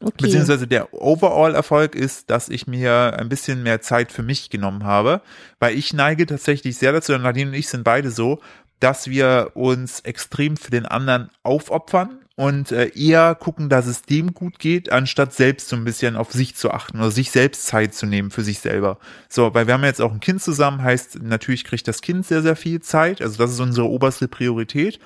Okay. 0.01 0.15
Beziehungsweise 0.23 0.67
der 0.67 0.93
Overall-Erfolg 0.95 1.95
ist, 1.95 2.31
dass 2.31 2.49
ich 2.49 2.67
mir 2.67 3.17
ein 3.19 3.29
bisschen 3.29 3.63
mehr 3.63 3.81
Zeit 3.81 4.13
für 4.13 4.23
mich 4.23 4.51
genommen 4.51 4.85
habe, 4.85 5.23
weil 5.59 5.77
ich 5.77 5.93
neige 5.93 6.27
tatsächlich 6.27 6.77
sehr 6.77 6.93
dazu, 6.93 7.17
Nadine 7.17 7.51
und 7.51 7.55
ich 7.55 7.69
sind 7.69 7.85
beide 7.85 8.11
so, 8.11 8.41
dass 8.81 9.09
wir 9.09 9.53
uns 9.55 10.01
extrem 10.01 10.57
für 10.57 10.71
den 10.71 10.87
anderen 10.87 11.31
aufopfern 11.43 12.19
und 12.37 12.73
äh, 12.73 12.91
eher 12.95 13.35
gucken, 13.35 13.69
dass 13.69 13.87
es 13.87 14.03
dem 14.03 14.35
gut 14.35 14.59
geht, 14.59 14.91
anstatt 14.91 15.33
selbst 15.33 15.69
so 15.69 15.77
ein 15.77 15.85
bisschen 15.85 16.17
auf 16.17 16.33
sich 16.33 16.57
zu 16.57 16.71
achten 16.71 16.99
oder 16.99 17.11
sich 17.11 17.31
selbst 17.31 17.67
Zeit 17.67 17.95
zu 17.95 18.07
nehmen 18.07 18.31
für 18.31 18.43
sich 18.43 18.59
selber. 18.59 18.99
So, 19.29 19.55
weil 19.55 19.67
wir 19.67 19.75
haben 19.75 19.85
jetzt 19.85 20.01
auch 20.01 20.13
ein 20.13 20.21
Kind 20.21 20.43
zusammen, 20.43 20.83
heißt 20.83 21.23
natürlich 21.23 21.65
kriegt 21.65 21.87
das 21.87 22.03
Kind 22.03 22.27
sehr, 22.27 22.43
sehr 22.43 22.57
viel 22.57 22.81
Zeit. 22.81 23.23
Also 23.23 23.39
das 23.39 23.53
ist 23.53 23.61
unsere 23.61 23.89
oberste 23.89 24.27
Priorität. 24.27 24.99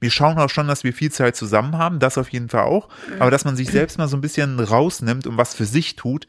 Wir 0.00 0.10
schauen 0.10 0.38
auch 0.38 0.50
schon, 0.50 0.68
dass 0.68 0.84
wir 0.84 0.92
viel 0.92 1.10
Zeit 1.10 1.36
zusammen 1.36 1.78
haben, 1.78 1.98
das 1.98 2.18
auf 2.18 2.30
jeden 2.30 2.48
Fall 2.48 2.64
auch. 2.64 2.88
Aber 3.18 3.30
dass 3.30 3.44
man 3.44 3.56
sich 3.56 3.70
selbst 3.70 3.98
mal 3.98 4.08
so 4.08 4.16
ein 4.16 4.20
bisschen 4.20 4.58
rausnimmt 4.58 5.26
und 5.26 5.36
was 5.36 5.54
für 5.54 5.66
sich 5.66 5.96
tut, 5.96 6.26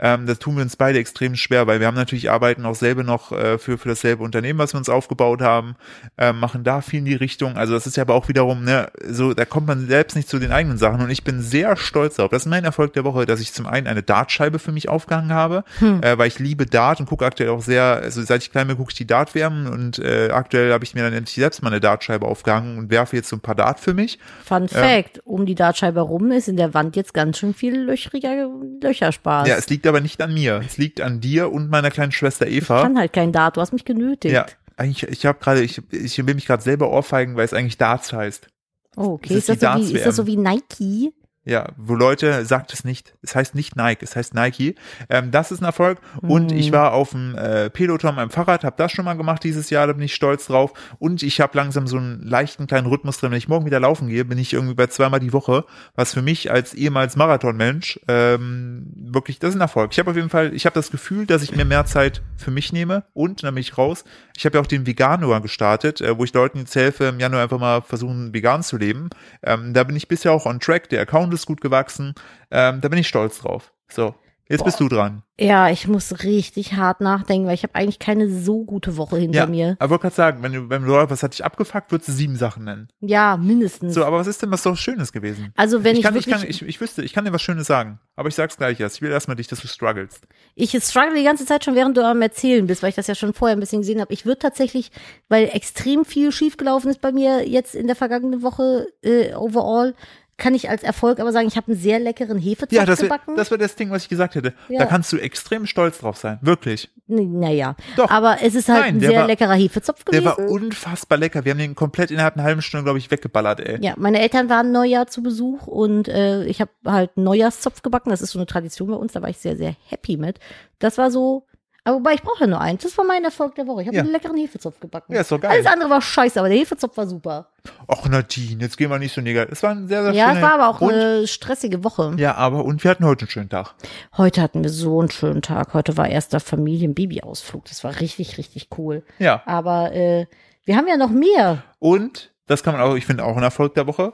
Ähm, 0.00 0.26
das 0.26 0.38
tun 0.38 0.56
wir 0.56 0.62
uns 0.62 0.76
beide 0.76 0.98
extrem 0.98 1.36
schwer, 1.36 1.66
weil 1.66 1.80
wir 1.80 1.86
haben 1.86 1.94
natürlich 1.96 2.30
arbeiten 2.30 2.64
auch 2.64 2.74
selber 2.74 3.02
noch 3.02 3.32
äh, 3.32 3.58
für, 3.58 3.78
für 3.78 3.90
dasselbe 3.90 4.22
Unternehmen, 4.24 4.58
was 4.58 4.74
wir 4.74 4.78
uns 4.78 4.88
aufgebaut 4.88 5.42
haben, 5.42 5.76
äh, 6.16 6.32
machen 6.32 6.64
da 6.64 6.80
viel 6.80 7.00
in 7.00 7.04
die 7.04 7.14
Richtung. 7.14 7.56
Also 7.56 7.74
das 7.74 7.86
ist 7.86 7.96
ja 7.96 8.02
aber 8.02 8.14
auch 8.14 8.28
wiederum, 8.28 8.64
ne, 8.64 8.88
so, 9.06 9.34
da 9.34 9.44
kommt 9.44 9.66
man 9.66 9.86
selbst 9.86 10.16
nicht 10.16 10.28
zu 10.28 10.38
den 10.38 10.52
eigenen 10.52 10.78
Sachen. 10.78 11.00
Und 11.00 11.10
ich 11.10 11.24
bin 11.24 11.42
sehr 11.42 11.76
stolz 11.76 12.16
darauf. 12.16 12.30
Das 12.30 12.42
ist 12.42 12.48
mein 12.48 12.64
Erfolg 12.64 12.92
der 12.94 13.04
Woche, 13.04 13.26
dass 13.26 13.40
ich 13.40 13.52
zum 13.52 13.66
einen 13.66 13.86
eine 13.86 14.02
Dartscheibe 14.02 14.58
für 14.58 14.72
mich 14.72 14.88
aufgehangen 14.88 15.32
habe, 15.32 15.64
Hm. 15.78 16.02
äh, 16.02 16.18
weil 16.18 16.28
ich 16.28 16.38
liebe 16.38 16.66
Dart 16.66 17.00
und 17.00 17.06
gucke 17.06 17.24
aktuell 17.24 17.50
auch 17.50 17.62
sehr, 17.62 17.84
also 17.84 18.22
seit 18.22 18.42
ich 18.42 18.50
klein 18.50 18.66
bin, 18.66 18.76
gucke 18.76 18.90
ich 18.90 18.96
die 18.96 19.06
Dart-WM 19.06 19.66
und 19.66 19.98
äh, 19.98 20.30
aktuell 20.32 20.72
habe 20.72 20.84
ich 20.84 20.94
mir 20.94 21.02
dann 21.02 21.12
endlich 21.12 21.34
selbst 21.34 21.62
mal 21.62 21.68
eine 21.70 21.80
Dartscheibe 21.80 22.26
aufgehangen 22.26 22.78
und 22.78 22.90
werfe 22.90 23.16
jetzt 23.16 23.28
so 23.28 23.36
ein 23.36 23.40
paar 23.40 23.54
Dart 23.54 23.80
für 23.80 23.94
mich. 23.94 24.18
Fun 24.44 24.68
Fact, 24.68 25.20
um 25.24 25.46
die 25.46 25.54
Dartscheibe 25.54 26.00
rum 26.00 26.30
ist 26.30 26.48
in 26.48 26.56
der 26.56 26.74
Wand 26.74 26.96
jetzt 26.96 27.14
ganz 27.14 27.38
schön 27.38 27.54
viel 27.54 27.78
löchriger 27.80 28.48
Löcherspaß. 28.82 29.48
Ja, 29.48 29.56
es 29.56 29.68
liegt 29.68 29.86
aber 29.90 30.00
nicht 30.00 30.20
an 30.22 30.32
mir. 30.32 30.62
Es 30.64 30.78
liegt 30.78 31.00
an 31.00 31.20
dir 31.20 31.52
und 31.52 31.68
meiner 31.70 31.90
kleinen 31.90 32.12
Schwester 32.12 32.46
ich 32.46 32.56
Eva. 32.62 32.82
kann 32.82 32.98
halt 32.98 33.12
kein 33.12 33.32
Dart, 33.32 33.56
du 33.56 33.60
hast 33.60 33.72
mich 33.72 33.84
genötigt. 33.84 34.32
Ja, 34.34 34.46
eigentlich, 34.76 35.02
ich 35.10 35.26
habe 35.26 35.38
gerade, 35.38 35.62
ich, 35.62 35.82
ich 35.92 36.26
will 36.26 36.34
mich 36.34 36.46
gerade 36.46 36.62
selber 36.62 36.90
ohrfeigen, 36.90 37.36
weil 37.36 37.44
es 37.44 37.52
eigentlich 37.52 37.76
Darts 37.76 38.12
heißt. 38.12 38.48
Oh, 38.96 39.12
okay. 39.12 39.34
Das 39.34 39.36
Ist 39.38 39.48
ist 39.50 39.62
das, 39.62 39.74
so 39.74 39.88
wie, 39.88 39.92
ist 39.92 40.06
das 40.06 40.16
so 40.16 40.26
wie 40.26 40.36
Nike? 40.36 41.12
Ja, 41.46 41.70
wo 41.78 41.94
Leute 41.94 42.44
sagt 42.44 42.72
es 42.74 42.84
nicht. 42.84 43.14
Es 43.22 43.34
heißt 43.34 43.54
nicht 43.54 43.74
Nike, 43.74 44.02
es 44.02 44.14
heißt 44.14 44.34
Nike. 44.34 44.74
Ähm, 45.08 45.30
das 45.30 45.50
ist 45.50 45.62
ein 45.62 45.64
Erfolg. 45.64 45.98
Und 46.20 46.50
Mhm. 46.50 46.58
ich 46.58 46.70
war 46.70 46.92
auf 46.92 47.10
dem 47.10 47.34
äh, 47.34 47.70
Peloton 47.70 48.18
am 48.18 48.28
Fahrrad, 48.30 48.62
habe 48.62 48.76
das 48.76 48.92
schon 48.92 49.06
mal 49.06 49.14
gemacht 49.14 49.42
dieses 49.42 49.70
Jahr, 49.70 49.86
da 49.86 49.94
bin 49.94 50.02
ich 50.02 50.14
stolz 50.14 50.46
drauf. 50.46 50.72
Und 50.98 51.22
ich 51.22 51.40
habe 51.40 51.56
langsam 51.56 51.86
so 51.86 51.96
einen 51.96 52.20
leichten 52.22 52.66
kleinen 52.66 52.86
Rhythmus 52.86 53.18
drin. 53.18 53.30
Wenn 53.30 53.38
ich 53.38 53.48
morgen 53.48 53.64
wieder 53.64 53.80
laufen 53.80 54.08
gehe, 54.08 54.24
bin 54.26 54.36
ich 54.36 54.52
irgendwie 54.52 54.74
bei 54.74 54.86
zweimal 54.88 55.18
die 55.20 55.32
Woche, 55.32 55.64
was 55.94 56.12
für 56.12 56.20
mich 56.22 56.50
als 56.50 56.74
ehemals 56.74 57.16
Marathonmensch 57.16 57.98
ähm, 58.06 58.92
wirklich, 58.96 59.38
das 59.38 59.50
ist 59.50 59.56
ein 59.56 59.60
Erfolg. 59.62 59.92
Ich 59.92 59.98
habe 59.98 60.10
auf 60.10 60.16
jeden 60.16 60.28
Fall, 60.30 60.54
ich 60.54 60.66
habe 60.66 60.74
das 60.74 60.90
Gefühl, 60.90 61.24
dass 61.26 61.42
ich 61.42 61.56
mir 61.56 61.64
mehr 61.64 61.86
Zeit 61.86 62.20
für 62.36 62.50
mich 62.50 62.72
nehme 62.72 63.04
und 63.14 63.42
dann 63.42 63.54
bin 63.54 63.62
ich 63.62 63.78
raus. 63.78 64.04
Ich 64.36 64.44
habe 64.44 64.58
ja 64.58 64.62
auch 64.62 64.66
den 64.66 64.86
Veganuar 64.86 65.40
gestartet, 65.40 66.00
äh, 66.02 66.16
wo 66.18 66.24
ich 66.24 66.34
Leuten 66.34 66.58
jetzt 66.58 66.74
helfe, 66.76 67.04
im 67.06 67.18
Januar 67.18 67.42
einfach 67.42 67.58
mal 67.58 67.80
versuchen, 67.80 68.34
vegan 68.34 68.62
zu 68.62 68.76
leben. 68.76 69.08
Ähm, 69.42 69.72
da 69.72 69.84
bin 69.84 69.96
ich 69.96 70.06
bisher 70.06 70.32
auch 70.32 70.44
on 70.46 70.60
track. 70.60 70.88
Der 70.90 71.00
Account 71.00 71.29
ist 71.34 71.46
gut 71.46 71.60
gewachsen. 71.60 72.14
Ähm, 72.50 72.80
da 72.80 72.88
bin 72.88 72.98
ich 72.98 73.08
stolz 73.08 73.38
drauf. 73.40 73.72
So, 73.88 74.14
jetzt 74.48 74.64
bist 74.64 74.80
du 74.80 74.88
dran. 74.88 75.22
Ja, 75.38 75.70
ich 75.70 75.88
muss 75.88 76.22
richtig 76.22 76.74
hart 76.74 77.00
nachdenken, 77.00 77.46
weil 77.46 77.54
ich 77.54 77.62
habe 77.62 77.74
eigentlich 77.74 77.98
keine 77.98 78.28
so 78.28 78.64
gute 78.64 78.96
Woche 78.98 79.16
hinter 79.16 79.38
Ja, 79.38 79.46
mir. 79.46 79.76
aber 79.78 79.90
wollte 79.90 80.02
gerade 80.02 80.14
sagen, 80.14 80.42
wenn 80.42 80.52
du, 80.52 80.68
du 80.68 81.10
was 81.10 81.22
hat 81.22 81.32
dich 81.32 81.44
abgefuckt, 81.44 81.92
würdest 81.92 82.08
du 82.08 82.12
sieben 82.12 82.36
Sachen 82.36 82.64
nennen. 82.64 82.88
Ja, 83.00 83.36
mindestens. 83.38 83.94
So, 83.94 84.04
aber 84.04 84.18
was 84.18 84.26
ist 84.26 84.42
denn 84.42 84.50
was 84.50 84.62
so 84.62 84.74
Schönes 84.74 85.12
gewesen? 85.12 85.52
also 85.56 85.82
wenn 85.82 85.92
ich, 85.92 86.00
ich, 86.00 86.04
kann, 86.04 86.16
ich, 86.16 86.26
kann, 86.26 86.44
ich, 86.46 86.62
ich 86.62 86.80
wüsste, 86.80 87.02
ich 87.02 87.12
kann 87.12 87.24
dir 87.24 87.32
was 87.32 87.40
Schönes 87.40 87.66
sagen, 87.66 88.00
aber 88.16 88.28
ich 88.28 88.34
sag's 88.34 88.56
gleich 88.56 88.78
erst. 88.80 88.96
Ich 88.96 89.02
will 89.02 89.10
erstmal 89.10 89.36
dich, 89.36 89.46
dass 89.48 89.60
du 89.60 89.68
strugglest. 89.68 90.26
ich 90.56 90.70
struggle 90.82 91.14
die 91.14 91.24
ganze 91.24 91.46
Zeit 91.46 91.64
schon, 91.64 91.74
während 91.74 91.96
du 91.96 92.04
am 92.04 92.20
Erzählen 92.20 92.66
bist, 92.66 92.82
weil 92.82 92.90
ich 92.90 92.96
das 92.96 93.06
ja 93.06 93.14
schon 93.14 93.32
vorher 93.32 93.56
ein 93.56 93.60
bisschen 93.60 93.80
gesehen 93.80 94.00
habe. 94.00 94.12
Ich 94.12 94.26
würde 94.26 94.40
tatsächlich, 94.40 94.90
weil 95.28 95.48
extrem 95.52 96.04
viel 96.04 96.32
schiefgelaufen 96.32 96.90
ist 96.90 97.00
bei 97.00 97.12
mir 97.12 97.48
jetzt 97.48 97.74
in 97.74 97.86
der 97.86 97.96
vergangenen 97.96 98.42
Woche 98.42 98.88
äh, 99.02 99.32
overall, 99.34 99.94
kann 100.40 100.54
ich 100.56 100.68
als 100.68 100.82
Erfolg 100.82 101.20
aber 101.20 101.30
sagen, 101.30 101.46
ich 101.46 101.56
habe 101.56 101.68
einen 101.68 101.80
sehr 101.80 102.00
leckeren 102.00 102.38
Hefezopf 102.38 102.72
Ja, 102.72 102.84
das 102.84 102.98
wäre 102.98 103.08
gebacken. 103.10 103.36
das, 103.36 103.52
wär 103.52 103.58
das 103.58 103.76
Ding, 103.76 103.90
was 103.90 104.02
ich 104.02 104.08
gesagt 104.08 104.34
hätte. 104.34 104.54
Ja. 104.68 104.80
Da 104.80 104.86
kannst 104.86 105.12
du 105.12 105.18
extrem 105.18 105.66
stolz 105.66 105.98
drauf 105.98 106.16
sein. 106.16 106.38
Wirklich. 106.42 106.90
Naja, 107.06 107.76
Doch. 107.96 108.10
aber 108.10 108.38
es 108.42 108.54
ist 108.54 108.68
halt 108.68 108.80
Nein, 108.80 108.94
ein 108.96 109.00
der 109.00 109.10
sehr 109.10 109.20
war- 109.20 109.26
leckerer 109.26 109.54
Hefezopf 109.54 110.04
Der 110.04 110.20
gewesen. 110.20 110.24
war 110.38 110.50
unfassbar 110.50 111.18
lecker. 111.18 111.44
Wir 111.44 111.52
haben 111.52 111.58
den 111.58 111.74
komplett 111.74 112.10
innerhalb 112.10 112.34
einer 112.34 112.44
halben 112.44 112.62
Stunde, 112.62 112.84
glaube 112.84 112.98
ich, 112.98 113.10
weggeballert, 113.10 113.60
ey. 113.60 113.78
Ja, 113.84 113.94
meine 113.96 114.20
Eltern 114.20 114.48
waren 114.48 114.72
Neujahr 114.72 115.06
zu 115.06 115.22
Besuch 115.22 115.66
und 115.66 116.08
äh, 116.08 116.44
ich 116.44 116.60
habe 116.60 116.70
halt 116.84 117.10
einen 117.16 117.24
Neujahrszopf 117.24 117.82
gebacken. 117.82 118.10
Das 118.10 118.22
ist 118.22 118.30
so 118.30 118.38
eine 118.38 118.46
Tradition 118.46 118.88
bei 118.90 118.96
uns, 118.96 119.12
da 119.12 119.22
war 119.22 119.28
ich 119.28 119.38
sehr, 119.38 119.56
sehr 119.56 119.74
happy 119.88 120.16
mit. 120.16 120.38
Das 120.78 120.98
war 120.98 121.10
so, 121.10 121.46
aber 121.90 121.98
wobei 121.98 122.14
ich 122.14 122.22
brauche 122.22 122.40
ja 122.40 122.46
nur 122.46 122.60
eins. 122.60 122.82
Das 122.82 122.96
war 122.98 123.04
mein 123.04 123.22
Erfolg 123.24 123.54
der 123.54 123.66
Woche. 123.66 123.82
Ich 123.82 123.86
habe 123.88 123.96
Ja. 123.96 124.02
einen 124.02 124.12
leckeren 124.12 124.36
Hefezopf 124.36 124.80
gebacken. 124.80 125.12
Ja, 125.14 125.20
ist 125.20 125.30
doch 125.30 125.40
geil. 125.40 125.50
Alles 125.50 125.66
andere 125.66 125.90
war 125.90 126.00
scheiße, 126.00 126.38
aber 126.38 126.48
der 126.48 126.58
Hefezopf 126.58 126.96
war 126.96 127.06
super. 127.06 127.48
Och, 127.88 128.08
Nadine, 128.08 128.62
jetzt 128.62 128.78
gehen 128.78 128.90
wir 128.90 128.98
nicht 128.98 129.12
so 129.14 129.20
negativ. 129.20 129.52
Es 129.52 129.62
war 129.62 129.70
ein 129.72 129.86
sehr, 129.88 130.02
sehr 130.04 130.12
Ja, 130.14 130.32
es 130.34 130.40
war 130.42 130.54
aber 130.54 130.68
auch 130.68 130.80
und, 130.80 130.92
eine 130.92 131.26
stressige 131.26 131.84
Woche. 131.84 132.14
Ja, 132.16 132.34
aber 132.36 132.64
und 132.64 132.82
wir 132.84 132.90
hatten 132.90 133.04
heute 133.04 133.22
einen 133.22 133.30
schönen 133.30 133.48
Tag. 133.50 133.74
Heute 134.16 134.40
hatten 134.40 134.62
wir 134.62 134.70
so 134.70 135.00
einen 135.00 135.10
schönen 135.10 135.42
Tag. 135.42 135.74
Heute 135.74 135.96
war 135.96 136.08
erster 136.08 136.40
Familien-Baby-Ausflug. 136.40 137.64
Das 137.66 137.84
war 137.84 138.00
richtig, 138.00 138.38
richtig 138.38 138.68
cool. 138.78 139.02
Ja. 139.18 139.42
Aber 139.46 139.92
äh, 139.92 140.26
wir 140.64 140.76
haben 140.76 140.88
ja 140.88 140.96
noch 140.96 141.10
mehr. 141.10 141.62
Und, 141.78 142.32
das 142.46 142.62
kann 142.62 142.74
man 142.74 142.82
auch, 142.82 142.94
ich 142.94 143.06
finde 143.06 143.24
auch 143.24 143.36
ein 143.36 143.42
Erfolg 143.42 143.74
der 143.74 143.86
Woche. 143.86 144.12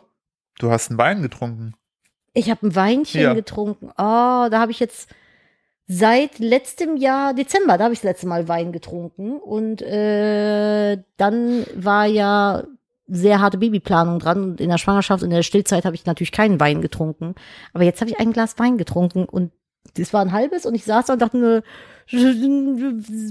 Du 0.58 0.70
hast 0.70 0.90
einen 0.90 0.98
Wein 0.98 1.22
getrunken. 1.22 1.74
Ich 2.32 2.50
habe 2.50 2.66
ein 2.66 2.74
Weinchen 2.74 3.20
Ja. 3.20 3.34
getrunken. 3.34 3.88
Oh, 3.90 4.48
da 4.50 4.50
habe 4.60 4.70
ich 4.70 4.80
jetzt 4.80 5.08
seit 5.88 6.38
letztem 6.38 6.96
Jahr, 6.96 7.34
Dezember, 7.34 7.78
da 7.78 7.84
habe 7.84 7.94
ich 7.94 8.00
das 8.00 8.10
letzte 8.10 8.26
Mal 8.26 8.48
Wein 8.48 8.72
getrunken. 8.72 9.38
Und 9.38 9.82
äh, 9.82 10.98
dann 11.16 11.64
war 11.74 12.06
ja 12.06 12.64
sehr 13.06 13.40
harte 13.40 13.58
Babyplanung 13.58 14.18
dran. 14.18 14.42
Und 14.42 14.60
in 14.60 14.68
der 14.68 14.78
Schwangerschaft 14.78 15.22
und 15.22 15.30
in 15.30 15.36
der 15.36 15.42
Stillzeit 15.42 15.84
habe 15.84 15.94
ich 15.94 16.06
natürlich 16.06 16.32
keinen 16.32 16.58
Wein 16.60 16.82
getrunken. 16.82 17.34
Aber 17.72 17.84
jetzt 17.84 18.00
habe 18.00 18.10
ich 18.10 18.18
ein 18.18 18.32
Glas 18.32 18.58
Wein 18.58 18.78
getrunken 18.78 19.24
und 19.24 19.52
das 19.94 20.12
war 20.12 20.20
ein 20.20 20.32
halbes 20.32 20.66
und 20.66 20.74
ich 20.74 20.84
saß 20.84 21.06
da 21.06 21.12
und 21.12 21.22
dachte 21.22 21.38
nur, 21.38 21.62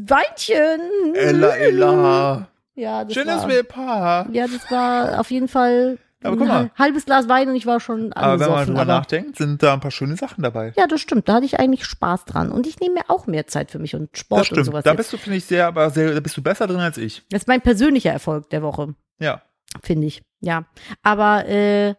Weinchen. 0.08 0.82
Ella, 1.15 1.56
Ella. 1.56 2.48
Ja, 2.76 3.04
das 3.06 3.13
Schönes 3.13 3.44
war, 3.44 4.30
ja, 4.32 4.48
das 4.48 4.70
war 4.70 5.20
auf 5.20 5.32
jeden 5.32 5.48
Fall 5.48 5.98
Aber 6.25 6.38
guck 6.38 6.47
mal. 6.47 6.53
hal- 6.55 6.71
halbes 6.77 7.05
Glas 7.05 7.27
Wein 7.29 7.49
und 7.49 7.55
ich 7.55 7.65
war 7.65 7.79
schon 7.79 8.11
Aber 8.13 8.33
wenn 8.33 8.39
man 8.39 8.41
angesoffen. 8.49 8.67
drüber 8.75 8.85
nachdenkt, 8.85 9.38
sind 9.38 9.61
da 9.63 9.73
ein 9.73 9.79
paar 9.79 9.91
schöne 9.91 10.15
Sachen 10.17 10.41
dabei. 10.43 10.73
ja, 10.77 10.88
das 10.88 11.01
stimmt. 11.01 11.27
Da 11.29 11.35
hatte 11.35 11.45
ich 11.45 11.59
eigentlich 11.59 11.85
Spaß 11.85 12.25
dran. 12.25 12.51
Und 12.51 12.67
ich 12.67 12.79
nehme 12.79 12.95
mir 12.95 13.09
auch 13.09 13.27
mehr 13.27 13.47
Zeit 13.47 13.71
für 13.71 13.79
mich 13.79 13.95
und 13.95 14.17
Sport 14.17 14.41
das 14.41 14.49
und 14.49 14.55
stimmt. 14.55 14.65
sowas. 14.67 14.83
Da 14.83 14.93
bist 14.93 15.11
du, 15.13 15.17
finde 15.17 15.38
ich, 15.38 15.45
sehr, 15.45 15.67
aber 15.67 15.89
sehr, 15.89 16.13
da 16.13 16.19
bist 16.19 16.35
du 16.38 16.41
besser 16.41 16.67
drin 16.67 16.79
als 16.79 16.97
ich. 16.97 17.23
Das 17.29 17.43
ist 17.43 17.47
mein 17.47 17.61
persönlicher 17.61 18.11
Erfolg 18.11 18.49
der 18.49 18.61
Woche, 18.61 18.95
Ja. 19.19 19.41
finde 19.83 20.07
ich. 20.07 20.21
Ja. 20.41 20.65
Aber 21.03 21.45
äh, 21.47 21.95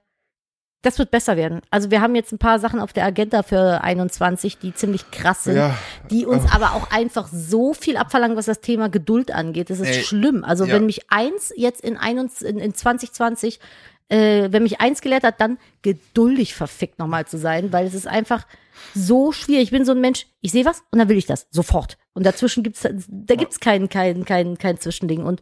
das 0.82 1.00
wird 1.00 1.10
besser 1.10 1.36
werden. 1.36 1.62
Also 1.70 1.90
wir 1.90 2.00
haben 2.00 2.14
jetzt 2.14 2.30
ein 2.32 2.38
paar 2.38 2.60
Sachen 2.60 2.78
auf 2.78 2.92
der 2.92 3.04
Agenda 3.06 3.42
für 3.42 3.82
21, 3.82 4.58
die 4.58 4.72
ziemlich 4.72 5.10
krass 5.10 5.42
sind. 5.44 5.56
Ja. 5.56 5.74
die 6.12 6.26
uns 6.26 6.44
aber 6.52 6.74
auch 6.74 6.92
einfach 6.92 7.26
so 7.32 7.74
viel 7.74 7.96
abverlangen, 7.96 8.36
was 8.36 8.46
das 8.46 8.60
Thema 8.60 8.88
Geduld 8.88 9.32
angeht. 9.32 9.68
Das 9.70 9.80
ist 9.80 9.88
Ey, 9.88 10.04
schlimm. 10.04 10.44
Also 10.44 10.64
ja. 10.64 10.74
wenn 10.74 10.86
mich 10.86 11.10
eins 11.10 11.52
jetzt 11.56 11.80
in, 11.80 11.96
21, 11.96 12.46
in, 12.48 12.58
in 12.58 12.72
2020, 12.72 13.58
äh, 14.08 14.48
wenn 14.50 14.62
mich 14.62 14.80
eins 14.80 15.00
gelehrt 15.00 15.24
hat, 15.24 15.40
dann 15.40 15.58
geduldig 15.82 16.54
verfickt 16.54 16.98
nochmal 16.98 17.26
zu 17.26 17.38
sein, 17.38 17.72
weil 17.72 17.86
es 17.86 17.94
ist 17.94 18.06
einfach 18.06 18.46
so 18.94 19.32
schwierig. 19.32 19.64
Ich 19.64 19.70
bin 19.70 19.84
so 19.84 19.92
ein 19.92 20.00
Mensch, 20.00 20.26
ich 20.40 20.52
sehe 20.52 20.64
was 20.64 20.82
und 20.90 20.98
dann 20.98 21.08
will 21.08 21.16
ich 21.16 21.26
das 21.26 21.48
sofort. 21.50 21.98
Und 22.12 22.24
dazwischen 22.24 22.62
gibt's, 22.62 22.82
da 22.82 23.34
gibt's 23.34 23.60
kein, 23.60 23.88
kein, 23.88 24.24
kein, 24.24 24.58
kein 24.58 24.78
Zwischending. 24.78 25.24
Und 25.24 25.40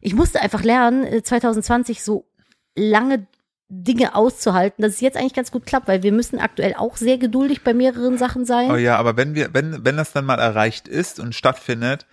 ich 0.00 0.14
musste 0.14 0.40
einfach 0.40 0.62
lernen, 0.62 1.04
äh, 1.04 1.22
2020 1.22 2.02
so 2.02 2.26
lange 2.74 3.26
Dinge 3.68 4.14
auszuhalten, 4.14 4.82
dass 4.82 4.94
es 4.94 5.00
jetzt 5.00 5.16
eigentlich 5.16 5.32
ganz 5.32 5.50
gut 5.50 5.64
klappt, 5.64 5.88
weil 5.88 6.02
wir 6.02 6.12
müssen 6.12 6.38
aktuell 6.38 6.74
auch 6.76 6.96
sehr 6.96 7.16
geduldig 7.16 7.64
bei 7.64 7.72
mehreren 7.72 8.18
Sachen 8.18 8.44
sein. 8.44 8.70
Oh 8.70 8.76
ja, 8.76 8.98
aber 8.98 9.16
wenn 9.16 9.34
wir, 9.34 9.54
wenn, 9.54 9.84
wenn 9.84 9.96
das 9.96 10.12
dann 10.12 10.26
mal 10.26 10.38
erreicht 10.38 10.88
ist 10.88 11.18
und 11.18 11.34
stattfindet, 11.34 12.06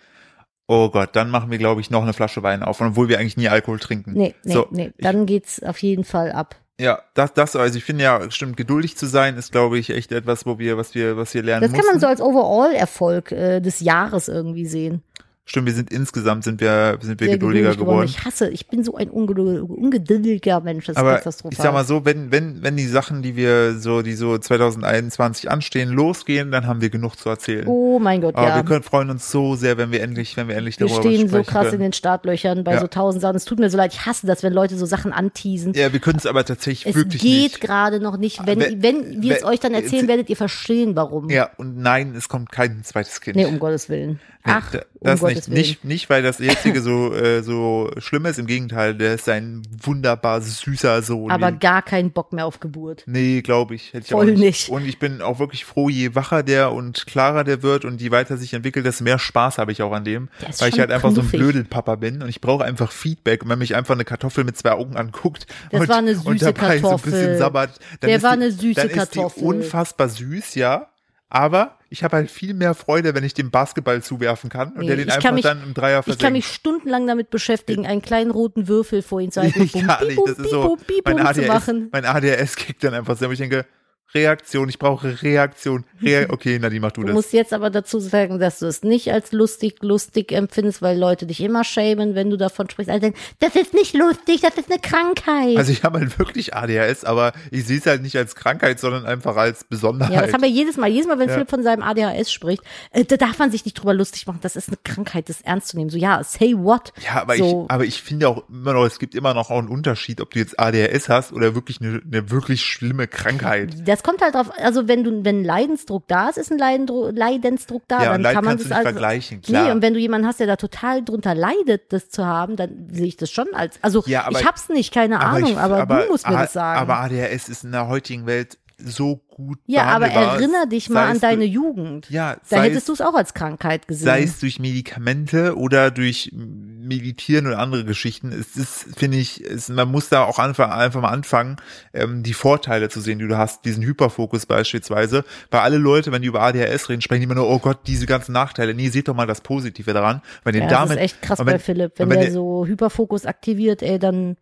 oh 0.70 0.90
Gott, 0.90 1.16
dann 1.16 1.32
machen 1.32 1.50
wir, 1.50 1.58
glaube 1.58 1.82
ich, 1.82 1.90
noch 1.90 2.04
eine 2.04 2.14
Flasche 2.14 2.44
Wein 2.44 2.64
auf, 2.64 2.80
obwohl 2.80 3.10
wir 3.10 3.20
eigentlich 3.20 3.38
nie 3.38 3.50
Alkohol 3.50 3.80
trinken. 3.80 4.14
Nee, 4.14 4.36
nee, 4.44 4.54
so, 4.54 4.68
nee. 4.70 4.92
Dann 5.00 5.26
geht's 5.26 5.62
auf 5.64 5.80
jeden 5.80 6.04
Fall 6.04 6.32
ab. 6.32 6.56
Ja, 6.80 7.02
das, 7.16 7.34
das, 7.34 7.56
also 7.58 7.78
ich 7.78 7.84
finde 7.84 8.04
ja, 8.04 8.32
stimmt, 8.32 8.56
geduldig 8.56 8.96
zu 8.96 9.06
sein, 9.08 9.36
ist, 9.36 9.52
glaube 9.52 9.78
ich, 9.80 9.90
echt 9.90 10.14
etwas, 10.14 10.46
wo 10.46 10.60
wir, 10.60 10.78
was 10.78 10.96
wir, 10.96 11.18
was 11.18 11.34
wir 11.34 11.44
lernen 11.44 11.64
Das 11.64 11.72
kann 11.72 11.80
mussten. 11.80 11.94
man 11.94 12.00
so 12.00 12.08
als 12.08 12.22
Overall-Erfolg 12.22 13.32
äh, 13.34 13.60
des 13.60 13.82
Jahres 13.82 14.30
irgendwie 14.30 14.66
sehen. 14.66 15.04
Stimmt, 15.50 15.66
wir 15.66 15.74
sind 15.74 15.92
insgesamt 15.92 16.44
sind 16.44 16.62
wir, 16.62 17.00
sind 17.02 17.20
wir 17.20 17.26
Sehr 17.26 17.38
geduldiger 17.38 17.72
geduldig 17.72 17.80
geworden. 17.80 18.06
Ich 18.08 18.24
hasse, 18.24 18.50
ich 18.50 18.68
bin 18.68 18.84
so 18.84 18.94
ein 18.96 19.10
ungeduld, 19.10 19.68
ungeduldiger 19.68 20.62
Mensch. 20.62 20.86
Das 20.86 20.94
ist 20.96 21.00
Aber 21.00 21.16
katastrophal. 21.16 21.54
ich 21.54 21.58
sag 21.58 21.74
mal 21.74 21.84
so, 21.86 22.06
wenn, 22.06 22.32
wenn, 22.32 22.62
wenn 22.62 22.78
die 22.78 22.86
Sachen, 22.86 23.24
die 23.24 23.36
wir 23.36 23.74
so, 23.80 24.04
die 24.04 24.14
so 24.14 24.38
2021 24.38 25.50
anstehen, 25.50 25.90
losgehen, 25.90 26.52
dann 26.52 26.68
haben 26.68 26.82
wir 26.82 26.92
genug 26.92 27.16
zu 27.18 27.30
erzählen. 27.30 27.66
oh 27.68 27.98
mein 27.98 28.22
Gott, 28.22 28.36
Aber 28.36 28.48
ja. 28.50 28.56
wir 28.58 28.64
können 28.64 28.84
freuen 28.84 29.10
uns 29.10 29.32
so 29.32 29.56
sehr, 29.56 29.78
wenn 29.80 29.92
wir 29.92 30.02
endlich, 30.04 30.38
wenn 30.38 30.48
wir 30.50 30.56
endlich 30.56 30.80
Wir 30.80 30.86
darüber 30.86 31.02
stehen 31.02 31.22
so 31.28 31.38
sprechen 31.38 31.46
krass 31.48 31.64
in 31.66 31.70
können. 31.72 31.82
den 31.82 31.94
Startlöchern 31.94 32.64
bei 32.64 32.74
Ja. 32.76 32.82
so 32.82 32.88
tausend 32.88 33.24
Sachen. 33.24 33.36
Es 33.36 33.46
tut 33.46 33.58
mir 33.58 33.72
so 33.72 33.78
leid. 33.78 33.92
Ich 33.94 34.06
hasse 34.06 34.28
das, 34.28 34.44
wenn 34.44 34.54
Leute 34.54 34.78
so 34.78 34.86
Sachen 34.86 35.12
anteasen. 35.12 35.74
Ja, 35.74 35.92
wir 35.92 36.00
können 36.00 36.20
es 36.20 36.28
aber 36.28 36.46
tatsächlich 36.46 36.86
es 36.86 36.96
wirklich 36.96 37.24
geht 37.24 37.32
nicht. 37.54 37.62
gerade 37.62 38.00
noch 38.00 38.18
nicht. 38.18 38.46
Wenn, 38.46 38.60
Wenn- 38.60 38.84
wenn 38.84 39.22
wir 39.24 39.36
es 39.38 39.44
euch 39.44 39.60
dann 39.60 39.74
erzählen, 39.74 40.08
werdet 40.08 40.30
ihr 40.30 40.36
verstehen, 40.38 40.96
warum. 40.96 41.30
Ja, 41.32 41.50
und 41.58 41.78
nein, 41.78 42.14
es 42.16 42.30
kommt 42.30 42.52
kein 42.52 42.84
zweites 42.84 43.20
Kind. 43.20 43.36
Nee, 43.36 43.46
um 43.46 43.58
Gottes 43.58 43.90
Willen. 43.90 44.20
Ach, 44.44 44.72
da- 44.72 44.80
um 44.80 44.86
das 45.02 45.20
Gottes 45.20 45.48
nicht, 45.50 45.58
nicht, 45.58 45.84
nicht, 45.86 46.10
weil 46.10 46.24
das 46.24 46.40
jetzige 46.40 46.82
so, 46.82 47.14
äh, 47.14 47.44
so 47.44 47.92
schlimm 47.98 48.26
ist. 48.26 48.40
Im 48.40 48.48
Gegenteil, 48.48 48.96
der 48.96 49.16
ist 49.16 49.28
ein 49.30 49.62
wunderbar 49.84 50.42
süßer 50.42 51.02
Sohn. 51.04 51.30
Aber 51.30 51.52
gar 51.52 51.82
keinen 51.82 52.12
Bock 52.12 52.32
mehr 52.34 52.46
auf 52.46 52.60
Geburt. 52.62 53.04
Nee, 53.06 53.42
glaube 53.42 53.76
ich. 53.76 53.88
Hätte 53.94 54.06
ich 54.06 54.12
Voll 54.12 54.26
auch 54.26 54.30
nicht. 54.30 54.40
nicht. 54.40 54.70
Und 54.70 54.86
ich 54.86 54.98
bin 54.98 55.22
auch 55.22 55.40
wirklich 55.40 55.66
froh, 55.66 55.90
je 55.90 56.16
wacher 56.16 56.42
der 56.44 56.72
und 56.72 57.06
klarer 57.06 57.44
der 57.44 57.64
wird 57.64 57.84
und 57.86 58.02
je 58.02 58.12
weiter 58.12 58.38
sich 58.38 58.54
entwickelt, 58.54 58.86
desto 58.86 59.04
mehr 59.04 59.20
Spaß 59.20 59.58
habe 59.58 59.72
ich 59.74 59.82
auch 59.82 59.92
an 59.92 60.06
dem. 60.06 60.30
Ist 60.50 60.62
Weil 60.62 60.70
ich 60.70 60.80
halt 60.80 60.92
einfach 60.92 61.10
so 61.12 61.18
ein 61.22 61.30
knuffig. 61.30 61.40
Blödelpapa 61.40 61.96
bin 61.96 62.22
und 62.24 62.30
ich 62.30 62.40
brauche 62.42 62.64
einfach 62.64 62.92
Feedback. 62.94 63.44
Und 63.44 63.50
wenn 63.50 63.60
mich 63.60 63.76
einfach 63.76 63.94
eine 63.96 64.06
Kartoffel 64.06 64.46
mit 64.46 64.58
zwei 64.58 64.72
Augen 64.72 64.96
anguckt 64.96 65.48
Das 65.72 65.82
und, 65.82 65.90
war 65.90 65.98
eine 65.98 66.12
und 66.12 66.40
süße 66.40 66.54
dabei 66.54 66.80
so 66.80 66.90
ein 66.90 66.96
bisschen 66.96 67.12
Kartoffel. 67.12 67.38
sabbert, 67.38 67.80
dann 68.00 68.08
Der 68.08 68.18
ist 68.18 68.24
war 68.24 68.38
die, 68.38 68.44
eine 68.44 68.52
süße 68.54 68.74
dann 68.76 68.90
ist 68.90 68.96
Kartoffel. 68.96 69.40
die 69.40 69.46
unfassbar 69.46 70.08
süß, 70.10 70.56
ja. 70.56 70.88
Aber 71.30 71.76
ich 71.92 72.04
habe 72.04 72.18
halt 72.18 72.30
viel 72.32 72.54
mehr 72.54 72.74
Freude, 72.76 73.16
wenn 73.16 73.24
ich 73.24 73.34
den 73.34 73.50
Basketball 73.52 74.02
zuwerfen 74.04 74.50
kann 74.50 74.74
und 74.74 74.82
Nee, 74.82 74.88
der 74.88 74.96
den 74.98 75.08
ich 75.08 75.14
einfach 75.14 75.24
kann 75.28 75.36
mich- 75.36 75.44
dann 75.44 75.64
im 75.64 75.74
Dreier 75.74 76.00
Ich 76.02 76.06
kann 76.06 76.14
versenkt. 76.16 76.34
mich 76.38 76.48
stundenlang 76.48 77.08
damit 77.08 77.30
beschäftigen, 77.32 77.86
einen 77.88 78.02
kleinen 78.02 78.32
roten 78.32 78.68
Würfel 78.68 79.02
vor 79.02 79.20
ihn 79.22 79.32
zu 79.32 79.42
halten 79.42 79.68
bum, 79.72 79.88
Gar 79.88 80.04
nicht, 80.06 80.20
das 80.26 80.38
ist 80.40 80.50
so, 80.50 80.78
mein 81.06 81.18
zu 81.18 81.26
ADHS, 81.26 81.48
machen. 81.48 81.90
mein 81.92 82.06
ADHS 82.06 82.56
kickt 82.56 82.84
dann 82.84 82.94
einfach 82.94 83.18
so, 83.18 83.30
ich 83.32 83.40
denke, 83.40 83.66
Reaktion, 84.14 84.70
ich 84.70 84.80
brauche 84.80 85.22
Reaktion. 85.22 85.86
Rea 86.02 86.28
okay, 86.30 86.58
Nadine, 86.60 86.82
mach 86.82 86.92
du 86.92 87.02
Du 87.02 87.08
das. 87.08 87.14
musst 87.16 87.34
jetzt 87.34 87.54
aber 87.54 87.70
dazu 87.70 88.00
sagen, 88.00 88.40
dass 88.40 88.60
du 88.60 88.66
es 88.66 88.84
nicht 88.84 89.12
als 89.12 89.32
lustig, 89.32 89.78
lustig 89.82 90.32
empfindest, 90.32 90.82
weil 90.82 90.98
Leute 90.98 91.26
dich 91.26 91.42
immer 91.42 91.64
schämen, 91.64 92.16
wenn 92.16 92.30
du 92.30 92.38
davon 92.38 92.70
sprichst. 92.70 92.90
Also, 92.92 93.12
das 93.40 93.56
ist 93.56 93.74
nicht 93.74 93.94
lustig, 93.96 94.42
das 94.42 94.56
ist 94.56 94.72
eine 94.72 94.80
Krankheit. 94.80 95.58
Also 95.58 95.72
ich 95.72 95.84
habe 95.84 96.00
halt 96.00 96.18
wirklich 96.18 96.54
ADHS, 96.56 97.04
aber 97.06 97.34
ich 97.52 97.66
sehe 97.66 97.78
es 97.78 97.86
halt 97.86 98.02
nicht 98.02 98.16
als 98.18 98.36
Krankheit, 98.36 98.80
sondern 98.80 99.06
einfach 99.06 99.36
als 99.36 99.64
Besonderheit. 99.64 100.14
ja, 100.14 100.22
das 100.22 100.34
haben 100.34 100.42
wir 100.42 100.50
jedes 100.50 100.78
Mal. 100.78 100.90
Jedes 100.90 101.08
Mal, 101.08 101.20
wenn 101.20 101.28
Ja. 101.30 101.36
Philipp 101.36 101.50
von 101.50 101.64
seinem 101.64 101.84
ADHS 101.84 102.32
spricht, 102.32 102.64
äh, 102.92 103.06
da 103.06 103.18
darf 103.18 103.38
man 103.40 103.52
sich 103.52 103.66
nicht 103.66 103.76
drüber 103.76 103.94
lustig 103.94 104.26
machen. 104.28 104.40
Das 104.42 104.56
ist 104.56 104.70
eine 104.70 104.78
Krankheit, 104.84 105.30
das 105.30 105.42
ernst 105.42 105.70
zu 105.70 105.78
nehmen. 105.78 105.90
So, 105.90 105.98
ja, 105.98 106.24
say 106.24 106.54
what? 106.58 106.94
Ja, 107.06 107.22
aber 107.22 107.36
so, 107.38 107.64
ich, 107.66 107.72
aber 107.72 107.86
ich 107.86 108.02
finde 108.02 108.28
auch 108.28 108.44
immer 108.50 108.74
noch, 108.74 108.86
es 108.86 108.98
gibt 109.00 109.14
immer 109.16 109.34
noch 109.34 109.50
auch 109.52 109.60
einen 109.60 109.68
Unterschied, 109.68 110.20
ob 110.22 110.32
du 110.32 110.40
jetzt 110.40 110.60
ADHS 110.60 111.10
hast 111.10 111.32
oder 111.34 111.54
wirklich 111.56 111.80
eine, 111.82 112.02
eine 112.04 112.32
wirklich 112.32 112.66
schlimme 112.66 113.08
Krankheit. 113.08 113.88
das 113.88 113.99
kommt 114.04 114.22
halt 114.22 114.36
drauf, 114.36 114.52
also 114.58 114.88
wenn 114.88 115.04
du, 115.04 115.24
wenn 115.26 115.44
Leidensdruck 115.44 116.04
da 116.08 116.30
ist, 116.30 116.38
ist 116.38 116.52
ein 116.52 116.58
Leidendruck, 116.58 117.12
Leidensdruck 117.16 117.84
da, 117.88 118.04
Ja, 118.04 118.12
dann 118.14 118.22
Leid 118.22 118.36
kann 118.36 118.46
man 118.46 118.58
das 118.58 118.66
nicht 118.66 118.72
also, 118.74 118.84
vergleichen, 118.84 119.42
klar. 119.42 119.64
Nee, 119.66 119.72
und 119.72 119.82
wenn 119.82 119.94
du 119.94 120.00
jemanden 120.00 120.28
hast, 120.28 120.40
der 120.40 120.48
da 120.48 120.56
total 120.56 121.04
drunter 121.04 121.36
leidet, 121.36 121.92
das 121.94 122.10
zu 122.10 122.26
haben, 122.26 122.56
dann 122.56 122.88
sehe 122.92 123.06
ich 123.08 123.18
das 123.18 123.32
schon 123.32 123.48
als, 123.54 123.78
also 123.82 124.04
Ja, 124.06 124.26
aber- 124.26 124.40
ich 124.40 124.46
hab's 124.46 124.70
nicht, 124.70 124.94
keine 124.94 125.20
Ahnung, 125.20 125.52
ich- 125.52 125.58
aber, 125.58 125.86
du 125.86 126.12
musst 126.12 126.28
mir 126.28 126.38
A- 126.38 126.42
das 126.44 126.54
sagen. 126.54 126.80
Aber 126.80 126.98
ADHS 127.00 127.50
ist 127.50 127.64
in 127.64 127.72
der 127.72 127.88
heutigen 127.88 128.26
Welt 128.26 128.58
so 128.84 129.18
gut 129.28 129.60
ja, 129.66 129.84
aber 129.84 130.08
erinnere 130.08 130.68
dich 130.68 130.90
mal 130.90 131.08
an 131.08 131.20
deine 131.20 131.40
durch- 131.46 131.52
Jugend. 131.54 132.10
Ja, 132.10 132.38
Da 132.50 132.64
hättest 132.64 132.80
es- 132.82 132.86
du 132.86 132.94
es 132.94 133.02
auch 133.02 133.14
als 133.14 133.34
Krankheit 133.34 133.88
gesehen. 133.88 134.06
sei 134.06 134.24
es 134.24 134.40
durch 134.40 134.60
Medikamente 134.60 135.58
oder 135.58 135.92
durch 135.92 136.32
Meditieren 136.34 137.46
oder 137.48 137.60
andere 137.60 137.86
Geschichten. 137.86 138.32
Es 138.32 138.56
ist, 138.56 138.98
finde 138.98 139.18
ich, 139.18 139.44
es, 139.44 139.70
man 139.70 139.90
muss 139.92 140.10
da 140.10 140.24
auch 140.24 140.40
einfach, 140.40 140.72
einfach 140.72 141.02
mal 141.02 141.10
anfangen, 141.10 141.58
ähm, 141.94 142.24
die 142.24 142.34
Vorteile 142.34 142.90
zu 142.90 143.00
sehen, 143.02 143.20
die 143.20 143.28
du 143.28 143.38
hast, 143.38 143.66
diesen 143.66 143.84
Hyperfokus 143.84 144.46
beispielsweise. 144.46 145.24
Bei 145.50 145.62
alle 145.62 145.78
Leute, 145.78 146.12
wenn 146.12 146.22
die 146.22 146.28
über 146.30 146.42
ADHS 146.42 146.90
reden, 146.90 147.02
sprechen 147.02 147.22
die 147.22 147.26
immer 147.26 147.36
nur, 147.36 147.50
oh 147.50 147.60
Gott, 147.60 147.80
diese 147.86 148.06
ganzen 148.06 148.32
Nachteile. 148.32 148.74
Nee, 148.74 148.90
seht 148.90 149.08
doch 149.08 149.16
mal 149.16 149.28
das 149.28 149.42
Positive 149.42 149.94
daran. 149.94 150.22
Wenn 150.44 150.56
ja, 150.56 150.68
damit, 150.68 150.90
das 150.92 150.96
ist 150.98 151.02
echt 151.04 151.22
krass 151.22 151.40
und 151.40 151.46
wenn- 151.48 151.54
bei 151.56 151.60
Philipp. 151.60 151.94
Wenn, 151.98 152.06
und 152.06 152.10
wenn 152.12 152.20
der 152.20 152.28
ihr- 152.30 152.34
so 152.34 152.66
Hyperfokus 152.66 153.26
aktiviert, 153.26 153.82
ey, 153.84 154.00
dann 154.00 154.38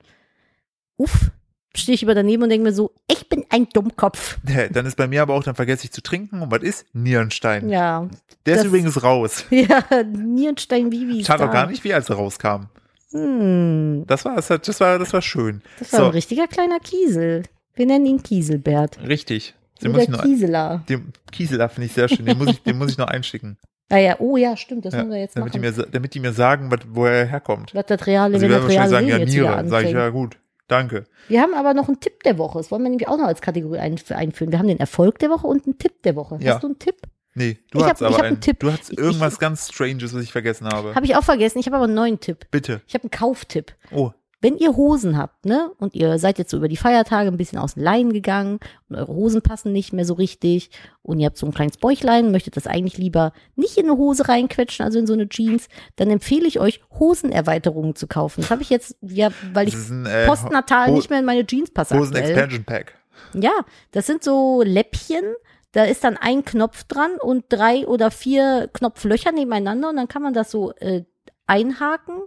uff, 0.96 1.32
stehe 1.76 1.96
ich 1.96 2.04
über 2.04 2.16
daneben 2.16 2.44
und 2.44 2.50
denke 2.50 2.64
mir 2.64 2.74
so, 2.74 2.92
ich 3.10 3.28
bin 3.30 3.46
ein 3.50 3.68
Dummkopf. 3.74 4.38
dann 4.72 4.86
ist 4.86 4.98
bei 4.98 5.08
mir 5.08 5.22
aber 5.22 5.34
auch, 5.36 5.44
dann 5.44 5.56
vergesse 5.56 5.86
ich 5.86 5.92
zu 5.92 6.02
trinken. 6.02 6.42
Und 6.42 6.52
was 6.52 6.62
ist? 6.64 6.86
Nierenstein. 6.94 7.70
Ja, 7.70 8.08
Der 8.46 8.56
ist 8.58 8.66
übrigens 8.66 9.02
raus. 9.04 9.46
ja, 9.50 9.84
Nierenstein 10.04 10.92
Vivi. 10.92 11.24
Tat 11.24 11.42
auch 11.42 11.52
gar 11.52 11.68
nicht 11.68 11.84
wie, 11.84 11.94
als 11.94 12.10
er 12.10 12.16
rauskam. 12.16 12.68
Hm, 13.12 14.04
Das 14.08 14.26
war, 14.26 14.36
das, 14.36 14.50
war, 14.80 15.00
das 15.00 15.14
war 15.14 15.22
schön. 15.22 15.62
das 15.80 15.94
war 15.94 16.06
ein 16.06 16.12
richtiger 16.12 16.48
kleiner 16.48 16.80
Kiesel. 16.80 17.44
Wir 17.76 17.86
nennen 17.86 18.06
ihn 18.06 18.24
Kieselbert. 18.24 19.00
Richtig. 19.08 19.54
Den 19.82 19.92
muss 19.92 20.04
ich 20.04 20.10
noch, 20.10 20.24
Kieseler. 20.24 20.84
den 20.90 21.14
Kieseler 21.32 21.70
finde 21.70 21.86
ich 21.86 21.94
sehr 21.94 22.10
schön. 22.10 22.26
Den 22.26 22.38
muss 22.40 22.48
ich, 22.50 22.64
den 22.64 22.78
muss 22.78 22.90
ich 22.92 22.98
noch 22.98 23.08
einschicken. 23.08 23.58
Ah 23.90 24.00
ja, 24.00 24.18
oh 24.20 24.36
ja, 24.36 24.58
stimmt, 24.58 24.84
das 24.84 24.94
Ja, 24.94 25.00
müssen 25.00 25.12
wir 25.14 25.20
jetzt 25.22 25.38
damit, 25.38 25.54
die 25.54 25.60
machen. 25.60 25.70
mir, 25.70 25.82
sa- 25.84 25.88
damit 25.90 26.14
die 26.14 26.20
mir 26.20 26.34
sagen, 26.34 26.70
was, 26.70 26.80
wo 26.90 27.06
er 27.06 27.26
herkommt. 27.26 27.74
Was 27.74 27.86
das 27.86 28.06
reale, 28.06 28.34
Also 28.36 28.46
die 28.46 28.54
reale 28.54 28.90
sagen, 28.90 29.08
ja, 29.08 29.18
Niere. 29.18 29.64
Sag 29.70 29.86
ich, 29.86 29.92
ja 29.92 30.10
gut, 30.10 30.36
danke. 30.68 31.06
Wir 31.28 31.42
haben 31.42 31.54
aber 31.54 31.74
noch 31.74 31.88
einen 31.88 32.00
Tipp 32.00 32.24
der 32.24 32.38
Woche. 32.38 32.60
Das 32.60 32.72
wollen 32.72 32.84
wir 32.84 32.90
nämlich 32.90 33.08
auch 33.08 33.18
noch 33.18 33.26
als 33.28 33.42
Kategorie 33.42 33.80
ein, 33.80 34.00
einführen. 34.10 34.52
Wir 34.52 34.60
haben 34.60 34.68
den 34.68 34.80
Erfolg 34.80 35.20
der 35.20 35.30
Woche 35.30 35.48
und 35.48 35.66
einen 35.66 35.78
Tipp 35.78 36.02
der 36.04 36.16
Woche. 36.16 36.38
Ja. 36.42 36.56
Hast 36.56 36.64
du 36.64 36.68
einen 36.68 36.80
Tipp? 36.80 36.96
Nee, 37.34 37.60
du 37.72 37.80
Ich 37.80 37.86
hast 37.86 38.02
ich 38.02 38.08
aber 38.08 38.16
einen, 38.18 38.26
einen 38.26 38.42
Tipp. 38.42 38.60
Du 38.60 38.72
hast 38.72 38.92
Ich- 38.92 38.98
irgendwas 38.98 39.34
ich- 39.34 39.40
ganz 39.40 39.70
Stranges, 39.72 40.14
was 40.16 40.24
ich 40.24 40.32
vergessen 40.32 40.68
habe. 40.68 40.96
Habe 40.96 41.06
ich 41.06 41.16
auch 41.16 41.24
vergessen. 41.24 41.60
Ich 41.60 41.68
habe 41.68 41.76
aber 41.76 41.86
einen 41.86 41.94
neuen 41.94 42.20
Tipp. 42.20 42.48
Bitte. 42.50 42.82
Ich 42.88 42.94
habe 42.96 43.04
einen 43.04 43.12
Kauftipp. 43.12 43.76
Oh, 43.92 44.12
Wenn 44.40 44.58
ihr 44.58 44.78
Hosen 44.78 45.18
habt, 45.18 45.46
ne, 45.46 45.72
und 45.80 45.96
ihr 45.96 46.20
seid 46.20 46.38
jetzt 46.38 46.52
so 46.52 46.58
über 46.58 46.68
die 46.68 46.78
Feiertage 46.78 47.30
ein 47.30 47.38
bisschen 47.38 47.58
aus 47.58 47.74
den 47.74 47.84
Leinen 47.84 48.14
gegangen 48.14 48.60
und 48.88 48.96
eure 48.96 49.14
Hosen 49.14 49.42
passen 49.42 49.72
nicht 49.72 49.94
mehr 49.94 50.06
so 50.06 50.14
richtig 50.14 50.70
und 51.02 51.20
ihr 51.20 51.26
habt 51.26 51.38
so 51.38 51.48
ein 51.48 51.54
kleines 51.54 51.78
Bäuchlein, 51.78 52.32
möchtet 52.32 52.56
das 52.56 52.68
eigentlich 52.68 53.00
lieber 53.00 53.34
nicht 53.56 53.78
in 53.78 53.86
eine 53.86 53.98
Hose 53.98 54.28
reinquetschen, 54.28 54.86
also 54.86 55.00
in 55.00 55.08
so 55.08 55.14
eine 55.14 55.28
Jeans, 55.28 55.70
dann 55.96 56.12
empfehle 56.12 56.48
ich 56.48 56.60
euch, 56.60 56.82
Hosenerweiterungen 57.00 57.96
zu 57.96 58.06
kaufen. 58.06 58.42
Das 58.42 58.52
habe 58.52 58.62
ich 58.62 58.70
jetzt, 58.70 58.96
ja, 59.02 59.30
weil 59.54 59.68
ich 59.68 59.74
ein 59.74 60.06
äh, 60.06 60.28
postnatal 60.28 60.92
nicht 60.92 61.10
mehr 61.10 61.20
in 61.20 61.26
meine 61.26 61.46
Jeans 61.46 61.72
passe 61.72 61.98
Hosen 61.98 62.16
aktuell. 62.16 62.32
Expansion 62.32 62.64
Pack. 62.64 62.94
Ja, 63.34 63.54
das 63.92 64.06
sind 64.06 64.24
so 64.24 64.62
Läppchen. 64.64 65.24
Da 65.72 65.84
ist 65.84 66.04
dann 66.04 66.18
ein 66.18 66.46
Knopf 66.46 66.86
dran 66.86 67.12
und 67.20 67.46
drei 67.50 67.86
oder 67.88 68.10
vier 68.10 68.70
Knopflöcher 68.74 69.32
nebeneinander 69.32 69.90
und 69.90 69.98
dann 69.98 70.08
kann 70.08 70.22
man 70.22 70.34
das 70.34 70.50
so 70.50 70.74
äh, 70.76 71.04
einhaken. 71.46 72.22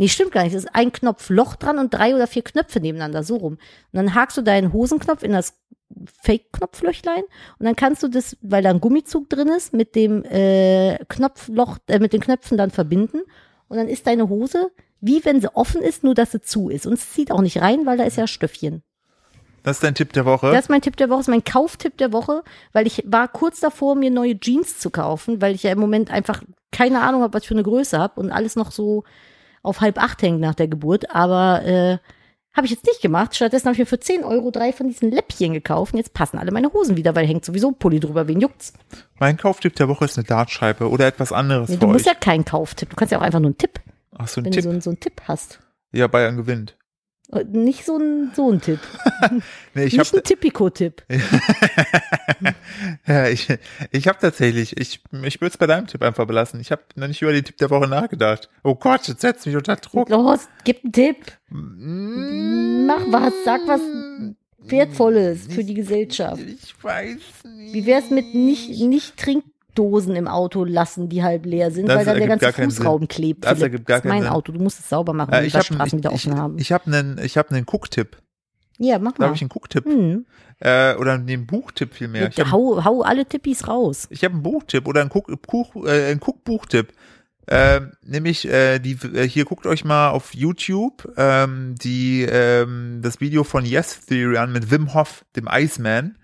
Nee, 0.00 0.08
stimmt 0.08 0.32
gar 0.32 0.44
nicht. 0.44 0.54
Es 0.54 0.64
ist 0.64 0.74
ein 0.74 0.92
Knopfloch 0.92 1.56
dran 1.56 1.78
und 1.78 1.94
drei 1.94 2.14
oder 2.14 2.26
vier 2.26 2.42
Knöpfe 2.42 2.80
nebeneinander, 2.80 3.22
so 3.22 3.36
rum. 3.36 3.52
Und 3.54 3.58
dann 3.92 4.14
hakst 4.14 4.36
du 4.36 4.42
deinen 4.42 4.72
Hosenknopf 4.72 5.22
in 5.22 5.32
das 5.32 5.54
Fake-Knopflöchlein 6.22 7.22
und 7.58 7.66
dann 7.66 7.76
kannst 7.76 8.02
du 8.02 8.08
das, 8.08 8.36
weil 8.40 8.62
da 8.62 8.70
ein 8.70 8.80
Gummizug 8.80 9.28
drin 9.28 9.48
ist, 9.48 9.72
mit 9.72 9.94
dem 9.94 10.24
äh, 10.24 10.98
Knopfloch, 11.08 11.78
äh, 11.88 11.98
mit 11.98 12.12
den 12.12 12.20
Knöpfen 12.20 12.56
dann 12.56 12.70
verbinden. 12.70 13.22
Und 13.68 13.76
dann 13.76 13.88
ist 13.88 14.06
deine 14.06 14.28
Hose 14.28 14.70
wie 15.00 15.24
wenn 15.24 15.40
sie 15.40 15.54
offen 15.54 15.82
ist, 15.82 16.04
nur 16.04 16.14
dass 16.14 16.32
sie 16.32 16.40
zu 16.40 16.68
ist. 16.68 16.86
Und 16.86 16.94
es 16.94 17.12
zieht 17.12 17.32
auch 17.32 17.40
nicht 17.40 17.60
rein, 17.60 17.86
weil 17.86 17.96
da 17.96 18.04
ist 18.04 18.16
ja 18.16 18.26
Stöffchen. 18.26 18.82
Das 19.62 19.76
ist 19.76 19.82
dein 19.82 19.94
Tipp 19.94 20.12
der 20.12 20.24
Woche. 20.24 20.50
Das 20.50 20.60
ist 20.60 20.68
mein 20.70 20.80
Tipp 20.80 20.96
der 20.96 21.10
Woche, 21.10 21.18
das 21.18 21.28
ist 21.28 21.32
mein 21.32 21.44
Kauftipp 21.44 21.98
der 21.98 22.12
Woche, 22.12 22.42
weil 22.72 22.86
ich 22.86 23.04
war 23.06 23.28
kurz 23.28 23.60
davor, 23.60 23.94
mir 23.94 24.10
neue 24.10 24.38
Jeans 24.38 24.78
zu 24.78 24.90
kaufen, 24.90 25.42
weil 25.42 25.54
ich 25.54 25.64
ja 25.64 25.72
im 25.72 25.78
Moment 25.78 26.10
einfach 26.10 26.42
keine 26.72 27.00
Ahnung 27.00 27.22
habe, 27.22 27.34
was 27.34 27.42
ich 27.42 27.48
für 27.48 27.54
eine 27.54 27.62
Größe 27.62 27.98
habe 27.98 28.20
und 28.20 28.30
alles 28.30 28.56
noch 28.56 28.70
so 28.72 29.04
auf 29.62 29.80
halb 29.80 29.98
acht 30.02 30.22
hängt 30.22 30.40
nach 30.40 30.54
der 30.54 30.68
Geburt. 30.68 31.10
Aber 31.14 31.62
äh, 31.64 31.98
habe 32.52 32.66
ich 32.66 32.70
jetzt 32.72 32.84
nicht 32.86 33.00
gemacht. 33.00 33.34
Stattdessen 33.36 33.66
habe 33.66 33.74
ich 33.74 33.78
mir 33.78 33.86
für 33.86 34.00
10 34.00 34.24
Euro 34.24 34.50
drei 34.50 34.72
von 34.72 34.88
diesen 34.88 35.10
Läppchen 35.12 35.52
gekauft. 35.52 35.92
Und 35.92 35.98
jetzt 35.98 36.14
passen 36.14 36.38
alle 36.38 36.50
meine 36.50 36.72
Hosen 36.72 36.96
wieder, 36.96 37.14
weil 37.14 37.26
hängt 37.26 37.44
sowieso 37.44 37.68
ein 37.68 37.74
Pulli 37.78 38.00
drüber. 38.00 38.26
Wen 38.28 38.40
juckt's? 38.40 38.72
mein 39.18 39.36
Kauftipp 39.36 39.76
der 39.76 39.88
Woche 39.88 40.04
ist 40.06 40.16
eine 40.18 40.26
Dartscheibe 40.26 40.88
oder 40.88 41.06
etwas 41.06 41.30
anderes 41.32 41.68
Nee, 41.68 41.76
du 41.76 41.86
musst 41.86 42.06
euch. 42.06 42.12
ja 42.12 42.18
keinen 42.18 42.44
Kauftipp. 42.44 42.90
Du 42.90 42.96
kannst 42.96 43.12
ja 43.12 43.18
auch 43.18 43.22
einfach 43.22 43.38
nur 43.40 43.48
einen 43.50 43.58
Tipp, 43.58 43.80
Ach, 44.18 44.26
so 44.28 44.40
ein 44.40 44.46
wenn 44.46 44.52
Tipp. 44.52 44.62
du 44.62 44.64
so, 44.64 44.70
einen- 44.70 44.80
so 44.80 44.90
einen 44.90 45.00
Tipp 45.00 45.20
hast. 45.28 45.60
ja, 45.92 46.06
Bayern 46.06 46.36
gewinnt. 46.36 46.76
Und 47.28 47.52
Nicht 47.52 47.84
so 47.84 47.96
ein, 47.98 48.32
so 48.34 48.50
ein 48.50 48.60
Tipp. 48.60 48.80
Nee, 49.74 49.84
ich 49.84 49.96
nicht 49.96 50.06
habe 50.08 50.18
ein 50.18 50.24
Tipico-Tipp. 50.24 51.02
ja, 53.06 53.28
ich, 53.28 53.48
ich 53.90 54.08
hab 54.08 54.20
tatsächlich, 54.20 54.76
ich, 54.76 55.00
ich 55.22 55.40
würde 55.40 55.52
es 55.52 55.56
bei 55.58 55.66
deinem 55.66 55.86
Tipp 55.86 56.02
einfach 56.02 56.26
belassen. 56.26 56.60
Ich 56.60 56.70
habe 56.72 56.82
noch 56.96 57.08
nicht 57.08 57.22
über 57.22 57.32
den 57.32 57.44
Tipp 57.44 57.56
der 57.58 57.70
Woche 57.70 57.86
nachgedacht. 57.88 58.48
Oh 58.62 58.74
Gott, 58.74 59.06
jetzt 59.08 59.20
setzt 59.20 59.46
mich 59.46 59.56
unter 59.56 59.76
Druck. 59.76 60.08
Los, 60.08 60.48
gib 60.64 60.82
einen 60.84 60.92
Tipp. 60.92 61.16
Mm, 61.50 62.86
Mach 62.86 63.02
was, 63.10 63.32
sag 63.44 63.60
was 63.66 63.80
Wertvolles 64.58 65.46
für 65.48 65.64
die 65.64 65.74
Gesellschaft. 65.74 66.42
Ich 66.42 66.74
weiß 66.82 67.16
nicht. 67.56 67.74
Wie 67.74 67.86
wär's 67.86 68.10
mit 68.10 68.34
nicht, 68.34 68.68
nicht 68.80 69.16
Trinkdosen 69.16 70.14
im 70.16 70.28
Auto 70.28 70.64
lassen, 70.64 71.08
die 71.08 71.22
halb 71.22 71.46
leer 71.46 71.70
sind, 71.70 71.88
Das 71.88 71.98
weil 71.98 72.04
dann 72.04 72.18
der 72.18 72.28
ganze 72.36 72.52
Fußraum 72.52 73.08
klebt. 73.08 73.44
Das 73.44 73.52
Philipp. 73.52 73.62
ergibt 73.64 73.86
gar 73.86 73.98
das 73.98 74.04
ist 74.04 74.08
mein 74.08 74.22
Sinn. 74.22 74.30
Auto, 74.30 74.52
du 74.52 74.60
musst 74.60 74.80
es 74.80 74.88
sauber 74.88 75.12
machen, 75.12 75.32
Äh, 75.32 75.46
ich 75.46 75.52
die 75.52 75.58
habe 75.58 75.68
Waschstraßen 75.70 75.98
wieder 75.98 76.10
ich, 76.10 76.14
offen 76.26 76.36
haben. 76.36 76.58
ich 76.58 76.72
hab 76.72 76.86
einen, 76.86 77.18
ich 77.22 77.38
hab 77.38 77.50
einen 77.50 77.64
Cook-Tipp. 77.70 78.18
Ja, 78.80 78.98
mach 78.98 79.12
Da 79.12 79.24
habe 79.24 79.30
mal. 79.30 79.36
ich 79.36 79.42
einen 79.42 79.50
Cook-Tipp. 79.50 79.84
Hm. 79.84 80.24
Äh, 80.58 80.94
oder 80.96 81.12
einen 81.12 81.46
Buchtipp 81.46 81.94
vielmehr. 81.94 82.28
Ich 82.28 82.40
habe 82.40 82.50
hau, 82.50 82.84
hau 82.84 83.02
alle 83.02 83.26
Tippis 83.26 83.68
raus. 83.68 84.08
ich 84.10 84.24
hab 84.24 84.32
einen 84.32 84.42
Buchtipp 84.42 84.88
oder 84.88 85.02
einen, 85.02 85.10
Cook, 85.10 85.30
Cook, 85.46 85.86
äh, 85.86 86.10
einen 86.10 86.20
Cook-Buchtipp. 86.20 86.92
Ähm, 87.48 87.92
nämlich 88.02 88.46
äh, 88.48 88.78
die 88.78 88.96
äh, 89.12 89.26
hier 89.28 89.44
guckt 89.44 89.66
euch 89.66 89.84
mal 89.84 90.10
auf 90.10 90.34
YouTube 90.34 91.12
ähm, 91.16 91.74
die 91.82 92.22
ähm, 92.22 93.00
das 93.02 93.20
Video 93.20 93.42
von 93.42 93.64
Yes 93.64 94.06
Theory 94.06 94.36
an 94.36 94.52
mit 94.52 94.70
Wim 94.70 94.94
Hof, 94.94 95.24
dem 95.34 95.48
Iceman. 95.50 96.16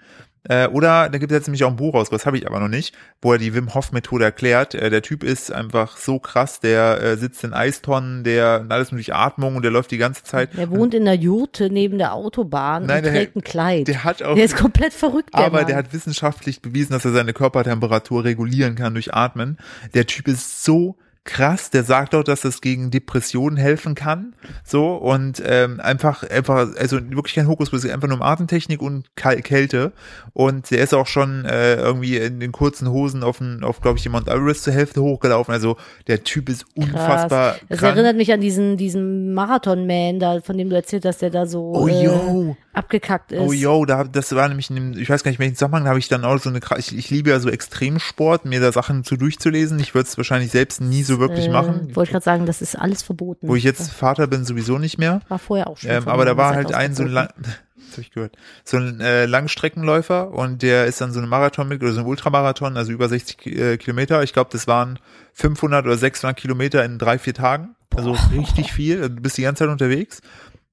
Äh, 0.48 0.68
oder 0.68 1.08
da 1.08 1.18
gibt 1.18 1.32
es 1.32 1.36
jetzt 1.36 1.46
nämlich 1.48 1.64
auch 1.64 1.70
ein 1.70 1.76
Buch 1.76 1.94
raus, 1.94 2.08
was 2.12 2.26
habe 2.26 2.38
ich 2.38 2.46
aber 2.46 2.60
noch 2.60 2.68
nicht, 2.68 2.94
wo 3.22 3.32
er 3.32 3.38
die 3.38 3.54
Wim 3.54 3.74
Hof 3.74 3.92
Methode 3.92 4.24
erklärt. 4.24 4.74
Äh, 4.74 4.90
der 4.90 5.02
Typ 5.02 5.22
ist 5.24 5.52
einfach 5.52 5.96
so 5.96 6.18
krass, 6.18 6.60
der 6.60 7.00
äh, 7.02 7.16
sitzt 7.16 7.42
in 7.44 7.52
Eistonnen, 7.52 8.24
der 8.24 8.64
alles 8.68 8.92
nur 8.92 8.98
durch 8.98 9.14
Atmung 9.14 9.56
und 9.56 9.62
der 9.62 9.70
läuft 9.72 9.90
die 9.90 9.98
ganze 9.98 10.22
Zeit. 10.24 10.56
Der 10.56 10.70
wohnt 10.70 10.94
in 10.94 11.04
der 11.04 11.14
Jurte 11.16 11.70
neben 11.70 11.98
der 11.98 12.12
Autobahn 12.14 12.86
Nein, 12.86 12.98
und 12.98 13.04
der- 13.04 13.12
trägt 13.12 13.36
ein 13.36 13.42
Kleid. 13.42 13.88
Der 13.88 14.04
hat 14.04 14.22
auch 14.22 14.34
Der 14.34 14.44
ist 14.44 14.56
komplett 14.56 14.92
verrückt, 14.92 15.34
der 15.34 15.44
aber 15.46 15.58
Mann. 15.58 15.66
der 15.66 15.76
hat 15.76 15.92
wissenschaftlich 15.92 16.60
bewiesen, 16.62 16.92
dass 16.92 17.04
er 17.04 17.12
seine 17.12 17.32
Körpertemperatur 17.32 18.24
regulieren 18.24 18.74
kann 18.74 18.94
durch 18.94 19.14
Atmen. 19.14 19.58
Der 19.94 20.06
Typ 20.06 20.28
ist 20.28 20.64
so 20.64 20.96
krass, 21.26 21.70
der 21.70 21.84
sagt 21.84 22.14
auch, 22.14 22.24
dass 22.24 22.44
es 22.44 22.60
gegen 22.60 22.90
Depressionen 22.90 23.56
helfen 23.56 23.94
kann. 23.94 24.34
So 24.64 24.94
und 24.94 25.42
ähm, 25.44 25.80
einfach, 25.80 26.22
einfach, 26.22 26.74
also 26.78 26.98
wirklich 27.10 27.34
kein 27.34 27.48
Hokuspokus, 27.48 27.84
einfach 27.86 28.08
nur 28.08 28.16
um 28.16 28.22
Atemtechnik 28.22 28.80
und 28.80 29.14
Kal 29.16 29.42
Kälte. 29.42 29.92
Und 30.32 30.70
der 30.70 30.78
ist 30.78 30.94
auch 30.94 31.06
schon 31.06 31.44
äh, 31.44 31.76
irgendwie 31.76 32.16
in 32.16 32.40
den 32.40 32.52
kurzen 32.52 32.90
Hosen 32.90 33.22
auf, 33.22 33.38
den, 33.38 33.62
auf 33.62 33.80
glaube 33.80 33.98
ich, 33.98 34.02
die 34.02 34.08
Mount 34.08 34.28
Everest 34.28 34.64
zur 34.64 34.72
Hälfte 34.72 35.02
hochgelaufen. 35.02 35.52
Also 35.52 35.76
der 36.06 36.24
Typ 36.24 36.48
ist 36.48 36.64
unfassbar 36.74 37.52
Krass. 37.52 37.60
Das 37.68 37.78
krank. 37.80 37.96
erinnert 37.96 38.16
mich 38.16 38.32
an 38.32 38.40
diesen, 38.40 38.76
diesen 38.76 39.34
Marathon-Man, 39.34 40.18
da, 40.18 40.40
von 40.40 40.56
dem 40.56 40.70
du 40.70 40.76
erzählt 40.76 41.04
hast, 41.04 41.20
der 41.22 41.30
da 41.30 41.46
so 41.46 41.72
Oh, 41.74 41.88
äh, 41.88 42.04
yo. 42.04 42.56
Abgekackt 42.76 43.32
ist. 43.32 43.40
Oh 43.40 43.52
yo, 43.52 43.84
da, 43.84 44.04
das 44.04 44.34
war 44.34 44.46
nämlich, 44.48 44.70
in 44.70 44.76
dem, 44.76 44.92
ich 44.98 45.08
weiß 45.10 45.22
gar 45.24 45.30
nicht, 45.30 45.38
welchen 45.38 45.54
Zusammenhang, 45.54 45.84
da 45.84 45.90
habe 45.90 45.98
ich 45.98 46.08
dann 46.08 46.24
auch 46.24 46.38
so 46.38 46.50
eine, 46.50 46.60
ich, 46.78 46.96
ich 46.96 47.10
liebe 47.10 47.30
ja 47.30 47.40
so 47.40 47.48
Extremsport, 47.48 48.44
mir 48.44 48.60
da 48.60 48.72
Sachen 48.72 49.04
zu 49.04 49.16
durchzulesen. 49.16 49.78
Ich 49.80 49.94
würde 49.94 50.08
es 50.08 50.16
wahrscheinlich 50.16 50.50
selbst 50.50 50.80
nie 50.80 51.02
so 51.02 51.18
wirklich 51.18 51.46
äh, 51.46 51.50
machen. 51.50 51.94
Wollte 51.96 52.08
ich 52.08 52.12
gerade 52.12 52.24
sagen, 52.24 52.46
das 52.46 52.62
ist 52.62 52.76
alles 52.76 53.02
verboten. 53.02 53.48
Wo 53.48 53.56
ich 53.56 53.64
jetzt 53.64 53.90
Vater 53.90 54.26
bin, 54.26 54.44
sowieso 54.44 54.78
nicht 54.78 54.98
mehr. 54.98 55.20
war 55.28 55.38
vorher 55.38 55.68
auch 55.68 55.78
schon. 55.78 55.90
Ähm, 55.90 56.08
aber 56.08 56.24
da 56.24 56.36
war 56.36 56.54
halt 56.54 56.72
ein 56.74 56.94
so 56.94 57.02
ein 57.04 57.08
lang, 57.10 57.28
das 57.38 57.92
hab 57.92 57.98
ich 57.98 58.10
gehört, 58.10 58.36
so 58.64 58.76
ein 58.76 59.00
äh, 59.00 59.26
Langstreckenläufer 59.26 60.30
und 60.32 60.62
der 60.62 60.86
ist 60.86 61.00
dann 61.00 61.12
so 61.12 61.18
eine 61.20 61.26
Marathon 61.28 61.68
mit 61.68 61.82
oder 61.82 61.92
so 61.92 62.00
ein 62.00 62.06
Ultramarathon, 62.06 62.76
also 62.76 62.92
über 62.92 63.08
60 63.08 63.38
Ki- 63.38 63.54
äh, 63.58 63.76
Kilometer. 63.78 64.22
Ich 64.22 64.32
glaube, 64.32 64.50
das 64.52 64.66
waren 64.66 64.98
500 65.34 65.84
oder 65.86 65.96
600 65.96 66.36
Kilometer 66.36 66.84
in 66.84 66.98
drei 66.98 67.18
vier 67.18 67.34
Tagen. 67.34 67.74
Also 67.94 68.14
richtig 68.34 68.72
viel. 68.72 69.00
Du 69.00 69.08
bist 69.22 69.38
die 69.38 69.42
ganze 69.42 69.60
Zeit 69.64 69.70
unterwegs. 69.70 70.20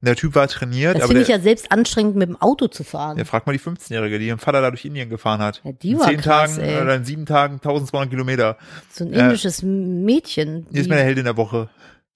Der 0.05 0.15
Typ 0.15 0.35
war 0.35 0.47
trainiert, 0.47 0.97
Das 0.97 1.05
finde 1.05 1.21
ich 1.21 1.27
der, 1.27 1.37
ja 1.37 1.41
selbst 1.41 1.71
anstrengend, 1.71 2.15
mit 2.15 2.27
dem 2.29 2.41
Auto 2.41 2.67
zu 2.67 2.83
fahren. 2.83 3.15
der 3.15 3.25
fragt 3.25 3.47
mal 3.47 3.53
die 3.53 3.59
15-Jährige, 3.59 4.19
die 4.19 4.27
ihren 4.27 4.39
Vater 4.39 4.61
da 4.61 4.69
durch 4.69 4.83
Indien 4.85 5.09
gefahren 5.09 5.41
hat. 5.41 5.61
Ja, 5.63 5.71
die 5.71 5.91
in 5.91 5.99
war 5.99 6.07
zehn 6.09 6.19
krass, 6.19 6.55
Tagen 6.55 6.67
ey. 6.67 6.81
oder 6.81 6.95
in 6.95 7.05
sieben 7.05 7.25
Tagen 7.25 7.55
1200 7.55 8.09
Kilometer. 8.09 8.57
so 8.91 9.05
ein 9.05 9.13
äh, 9.13 9.19
indisches 9.19 9.63
Mädchen. 9.63 10.67
Die 10.71 10.79
ist 10.79 10.89
meine 10.89 11.01
Heldin 11.03 11.23
der 11.25 11.37
Woche. 11.37 11.69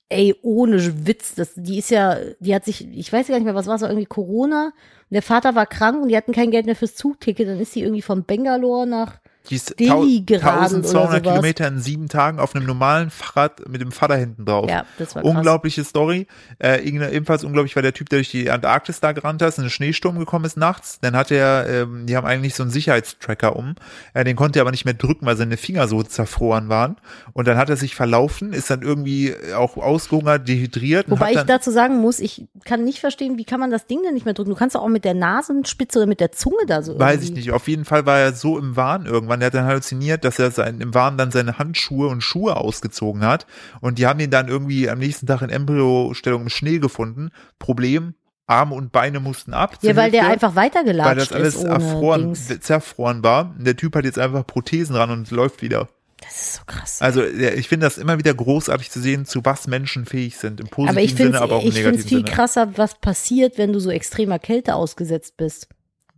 ey, 0.10 0.36
ohne 0.42 1.06
Witz, 1.08 1.36
das, 1.36 1.54
die 1.56 1.78
ist 1.80 1.90
ja, 1.92 2.18
die 2.40 2.54
hat 2.56 2.66
sich, 2.66 2.88
ich 2.94 3.12
weiß 3.12 3.28
gar 3.28 3.36
nicht 3.36 3.46
mehr, 3.46 3.56
was 3.56 3.68
war 3.68 3.76
es, 3.76 3.82
irgendwie 3.82 4.06
Corona. 4.06 4.66
Und 5.10 5.14
der 5.14 5.22
Vater 5.22 5.56
war 5.56 5.66
krank 5.66 6.02
und 6.02 6.10
die 6.10 6.18
hatten 6.18 6.34
kein 6.34 6.52
Geld 6.52 6.66
mehr 6.66 6.76
fürs 6.76 6.96
Zugticket. 6.96 7.48
Dann 7.48 7.60
ist 7.60 7.74
sie 7.74 7.82
irgendwie 7.82 8.02
von 8.02 8.24
Bangalore 8.26 8.86
nach, 8.88 9.20
Die 9.50 9.56
ist 9.56 9.74
oder 9.80 9.96
1200 9.96 10.86
sowas. 10.86 11.22
Kilometer 11.22 11.68
in 11.68 11.80
sieben 11.80 12.08
Tagen 12.10 12.40
auf 12.40 12.56
einem 12.56 12.66
normalen 12.66 13.10
Fahrrad 13.10 13.68
mit 13.68 13.82
dem 13.82 13.92
Vater 13.92 14.16
hinten 14.16 14.46
drauf. 14.46 14.70
ja, 14.70 14.86
das 14.98 15.16
war 15.16 15.22
krass. 15.22 15.32
Unglaubliche 15.32 15.84
Story. 15.84 16.28
Äh, 16.60 16.82
ebenfalls 16.88 17.44
unglaublich 17.44 17.76
war 17.76 17.84
der 17.84 17.94
Typ, 17.94 18.10
der 18.10 18.20
durch 18.20 18.32
die 18.32 18.50
Antarktis 18.50 19.00
da 19.00 19.12
gerannt 19.12 19.42
ist, 19.42 19.58
in 19.58 19.64
einen 19.64 19.70
Schneesturm 19.70 20.20
gekommen 20.20 20.46
ist 20.46 20.58
nachts. 20.58 21.00
Dann 21.02 21.16
hat 21.16 21.32
er, 21.32 21.68
ähm, 21.70 22.06
die 22.06 22.16
haben 22.16 22.28
eigentlich 22.28 22.56
so 22.56 22.64
einen 22.64 22.72
Sicherheitstracker 22.72 23.56
um. 23.56 23.76
Äh, 24.14 24.24
den 24.24 24.36
konnte 24.36 24.60
er 24.60 24.62
aber 24.62 24.72
nicht 24.72 24.86
mehr 24.86 24.94
drücken, 24.94 25.26
weil 25.26 25.38
seine 25.38 25.58
Finger 25.58 25.88
so 25.88 26.04
zerfroren 26.04 26.70
waren. 26.70 26.98
Und 27.34 27.48
dann 27.48 27.58
hat 27.58 27.70
er 27.70 27.78
sich 27.78 27.96
verlaufen, 27.96 28.54
ist 28.54 28.70
dann 28.70 28.82
irgendwie 28.82 29.34
auch 29.56 29.78
ausgehungert, 29.78 30.48
dehydriert. 30.48 31.10
Wobei 31.10 31.32
ich 31.32 31.42
dazu 31.44 31.72
sagen 31.72 32.02
muss, 32.02 32.20
ich 32.20 32.48
kann 32.66 32.84
nicht 32.84 33.00
verstehen, 33.00 33.38
wie 33.38 33.46
kann 33.46 33.60
man 33.60 33.72
das 33.72 33.88
Ding 33.88 34.02
denn 34.04 34.14
nicht 34.14 34.26
mehr 34.26 34.34
drücken? 34.34 34.50
Du 34.50 34.56
kannst 34.56 34.76
doch 34.76 34.82
auch 34.82 34.90
mit 34.90 35.06
der 35.06 35.14
Nasenspitze 35.14 36.00
oder 36.00 36.08
mit 36.08 36.20
der 36.20 36.32
Zunge 36.32 36.66
da 36.68 36.82
so 36.82 37.00
Weiß 37.00 37.16
irgendwie. 37.16 37.28
ich 37.28 37.46
nicht. 37.46 37.52
Auf 37.52 37.68
jeden 37.68 37.86
Fall 37.86 38.06
war 38.06 38.20
er 38.20 38.34
so 38.34 38.58
im 38.58 38.76
Wahn 38.76 39.06
irgendwann. 39.06 39.37
Der 39.40 39.48
hat 39.48 39.54
dann 39.54 39.66
halluziniert, 39.66 40.24
dass 40.24 40.40
er 40.40 40.52
sein, 40.52 40.82
im 40.82 40.94
Wahn 40.94 41.18
dann 41.18 41.32
seine 41.32 41.58
Handschuhe 41.58 42.08
und 42.08 42.22
Schuhe 42.22 42.56
ausgezogen 42.58 43.26
hat. 43.26 43.46
Und 43.82 44.00
die 44.00 44.08
haben 44.08 44.20
ihn 44.20 44.32
dann 44.32 44.48
irgendwie 44.48 44.90
am 44.90 45.00
nächsten 45.00 45.28
Tag 45.28 45.42
in 45.42 45.50
Embryostellung 45.50 46.44
im 46.44 46.50
Schnee 46.50 46.80
gefunden. 46.80 47.30
Problem, 47.60 48.16
Arme 48.48 48.76
und 48.76 48.92
Beine 48.92 49.20
mussten 49.20 49.54
ab. 49.54 49.78
Ja, 49.82 49.96
weil 49.96 50.12
der 50.12 50.22
Hälfte, 50.22 50.34
einfach 50.34 50.56
weil 50.56 50.66
weitergelatscht 50.68 51.32
das 51.32 51.34
alles 51.34 51.64
erfroren, 51.64 52.34
Dings. 52.34 52.60
zerfroren 52.62 53.24
war. 53.24 53.56
Der 53.60 53.76
Typ 53.76 53.96
hat 53.96 54.06
jetzt 54.06 54.20
einfach 54.20 54.48
Prothesen 54.48 54.96
ran 54.96 55.12
und 55.12 55.30
läuft 55.32 55.62
wieder. 55.62 55.90
Das 56.22 56.32
ist 56.32 56.54
so 56.56 56.62
krass. 56.66 57.02
Also 57.02 57.22
der, 57.22 57.58
ich 57.58 57.68
finde 57.68 57.86
das 57.86 57.98
immer 57.98 58.18
wieder 58.18 58.34
großartig 58.34 58.90
zu 58.90 59.00
sehen, 59.00 59.26
zu 59.26 59.46
was 59.46 59.68
Menschen 59.68 60.06
fähig 60.06 60.38
sind. 60.38 60.60
Im 60.60 60.68
positiven 60.68 60.90
aber 60.90 61.02
ich 61.02 61.14
finde 61.14 61.34
Sinne, 61.34 61.42
aber 61.42 61.56
auch 61.58 61.62
im 61.62 61.68
ich 61.68 61.76
finde 61.76 61.90
es 61.90 61.96
negativen 61.98 62.10
viel 62.10 62.26
Sinne. 62.26 62.36
krasser, 62.36 62.78
was 62.78 62.96
passiert, 62.96 63.58
wenn 63.58 63.72
du 63.72 63.80
so 63.80 63.92
extremer 63.92 64.40
Kälte 64.40 64.76
ausgesetzt 64.76 65.38
bist. 65.38 65.68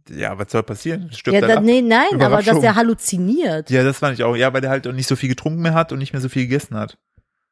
Ja, 0.10 0.38
was 0.40 0.52
soll 0.52 0.64
passieren? 0.64 1.10
Stirbt 1.14 1.42
Ja, 1.42 1.48
er 1.48 1.58
ab? 1.58 1.64
nee, 1.64 1.82
nein, 1.82 2.22
aber 2.22 2.42
dass 2.42 2.60
der 2.60 2.76
halluziniert. 2.76 3.70
Ja, 3.70 3.84
das 3.84 4.00
fand 4.00 4.18
ich 4.18 4.24
auch. 4.24 4.36
Ja, 4.36 4.54
weil 4.54 4.62
der 4.62 4.70
halt 4.70 4.86
nicht 4.94 5.08
so 5.08 5.16
viel 5.16 5.30
getrunken 5.30 5.62
mehr 5.62 5.74
hat 5.74 5.92
und 5.92 6.00
nicht 6.00 6.14
mehr 6.14 6.22
so 6.22 6.30
viel 6.30 6.44
gegessen 6.44 6.76
hat. 6.76 6.98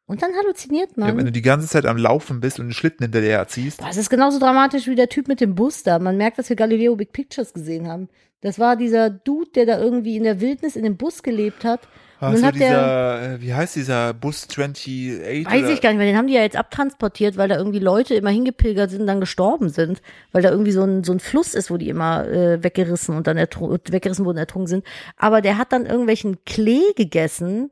Und 0.05 0.21
dann 0.21 0.31
halluziniert 0.35 0.91
Ja, 0.95 1.07
wenn 1.07 1.15
man. 1.17 1.25
du 1.25 1.31
die 1.31 1.41
ganze 1.41 1.67
Zeit 1.67 1.85
am 1.85 1.97
Laufen 1.97 2.39
bist 2.39 2.59
und 2.59 2.65
einen 2.67 2.73
Schlitten 2.73 3.03
hinter 3.03 3.19
dir 3.21 3.29
herziehst. 3.31 3.81
das 3.81 3.97
ist 3.97 4.09
genauso 4.09 4.39
dramatisch 4.39 4.87
wie 4.87 4.95
der 4.95 5.09
Typ 5.09 5.27
mit 5.27 5.41
dem 5.41 5.53
Bus 5.55 5.83
da. 5.83 5.99
Man 5.99 6.15
merkt, 6.17 6.37
dass 6.39 6.47
wir 6.49 6.55
Galileo 6.55 6.95
Big 6.95 7.11
Pictures 7.11 7.53
gesehen 7.53 7.87
haben. 7.87 8.07
Das 8.41 8.57
war 8.57 8.75
dieser 8.77 9.09
Dude, 9.09 9.49
der 9.55 9.65
da 9.65 9.79
irgendwie 9.79 10.15
in 10.15 10.23
der 10.23 10.39
Wildnis 10.39 10.75
in 10.75 10.83
dem 10.83 10.95
Bus 10.95 11.23
gelebt 11.23 11.65
hat. 11.65 11.81
Und 12.19 12.27
Ach 12.27 12.31
dann 12.31 12.39
so, 12.39 12.45
hat 12.47 12.55
der, 12.55 12.69
dieser, 12.69 13.33
äh, 13.35 13.41
wie 13.41 13.53
heißt 13.53 13.75
dieser 13.75 14.13
Bus 14.13 14.47
28? 14.49 15.45
weiß 15.45 15.45
oder? 15.45 15.69
ich 15.69 15.81
gar 15.81 15.89
nicht 15.89 15.97
mehr, 15.99 16.07
den 16.07 16.17
haben 16.17 16.27
die 16.27 16.33
ja 16.33 16.41
jetzt 16.41 16.55
abtransportiert, 16.55 17.37
weil 17.37 17.47
da 17.47 17.57
irgendwie 17.57 17.79
Leute 17.79 18.15
immer 18.15 18.31
hingepilgert 18.31 18.89
sind 18.89 19.01
und 19.01 19.07
dann 19.07 19.19
gestorben 19.19 19.69
sind. 19.69 20.01
Weil 20.31 20.41
da 20.41 20.49
irgendwie 20.49 20.71
so 20.71 20.83
ein, 20.83 21.03
so 21.03 21.11
ein 21.11 21.19
Fluss 21.19 21.53
ist, 21.53 21.69
wo 21.69 21.77
die 21.77 21.89
immer 21.89 22.27
äh, 22.27 22.63
weggerissen 22.63 23.15
und 23.15 23.27
dann 23.27 23.37
ertru- 23.37 23.79
weggerissen 23.91 24.25
wurden, 24.25 24.37
ertrunken 24.39 24.67
sind. 24.67 24.85
Aber 25.17 25.41
der 25.41 25.57
hat 25.59 25.71
dann 25.71 25.85
irgendwelchen 25.85 26.43
Klee 26.45 26.93
gegessen, 26.95 27.69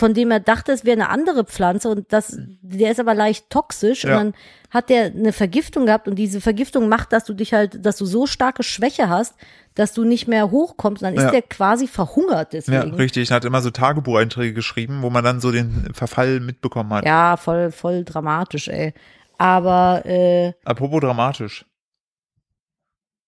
von 0.00 0.14
dem 0.14 0.30
er 0.30 0.40
dachte, 0.40 0.72
es 0.72 0.84
wäre 0.84 0.94
eine 1.00 1.10
andere 1.10 1.44
Pflanze 1.44 1.88
und 1.90 2.12
das, 2.12 2.36
der 2.62 2.90
ist 2.90 2.98
aber 2.98 3.14
leicht 3.14 3.50
toxisch 3.50 4.02
Ja. 4.04 4.10
und 4.10 4.16
dann 4.16 4.34
hat 4.70 4.88
der 4.88 5.04
eine 5.06 5.32
Vergiftung 5.32 5.84
gehabt 5.86 6.08
und 6.08 6.14
diese 6.16 6.40
Vergiftung 6.40 6.88
macht, 6.88 7.12
dass 7.12 7.24
du 7.24 7.34
dich 7.34 7.52
halt, 7.52 7.84
dass 7.84 7.96
du 7.98 8.06
so 8.06 8.26
starke 8.26 8.62
Schwäche 8.62 9.08
hast, 9.08 9.34
dass 9.74 9.92
du 9.92 10.04
nicht 10.04 10.26
mehr 10.26 10.50
hochkommst. 10.50 11.02
Und 11.02 11.06
dann 11.08 11.14
ist 11.14 11.24
Ja. 11.24 11.30
der 11.30 11.42
quasi 11.42 11.86
verhungert 11.86 12.52
Ja, 12.54 12.60
deswegen. 12.60 12.94
richtig. 12.94 13.30
Er 13.30 13.36
hat 13.36 13.44
immer 13.44 13.60
so 13.62 13.70
Tagebucheinträge 13.70 14.54
geschrieben, 14.54 15.02
wo 15.02 15.10
man 15.10 15.22
dann 15.22 15.40
so 15.40 15.52
den 15.52 15.92
Verfall 15.92 16.40
mitbekommen 16.40 16.92
hat. 16.92 17.04
Ja, 17.04 17.36
voll, 17.36 17.70
voll 17.70 18.04
dramatisch, 18.04 18.68
ey. 18.68 18.94
Aber, 19.38 20.02
äh, 20.06 20.52
Apropos 20.64 21.00
dramatisch. 21.00 21.66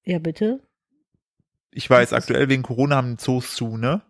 ja, 0.04 0.18
bitte. 0.18 0.60
Ich 1.70 1.88
weiß, 1.88 2.12
aktuell 2.12 2.48
wegen 2.48 2.62
Corona 2.62 2.96
haben 2.96 3.18
Zoos 3.18 3.54
zu, 3.54 3.76
ne? 3.76 4.02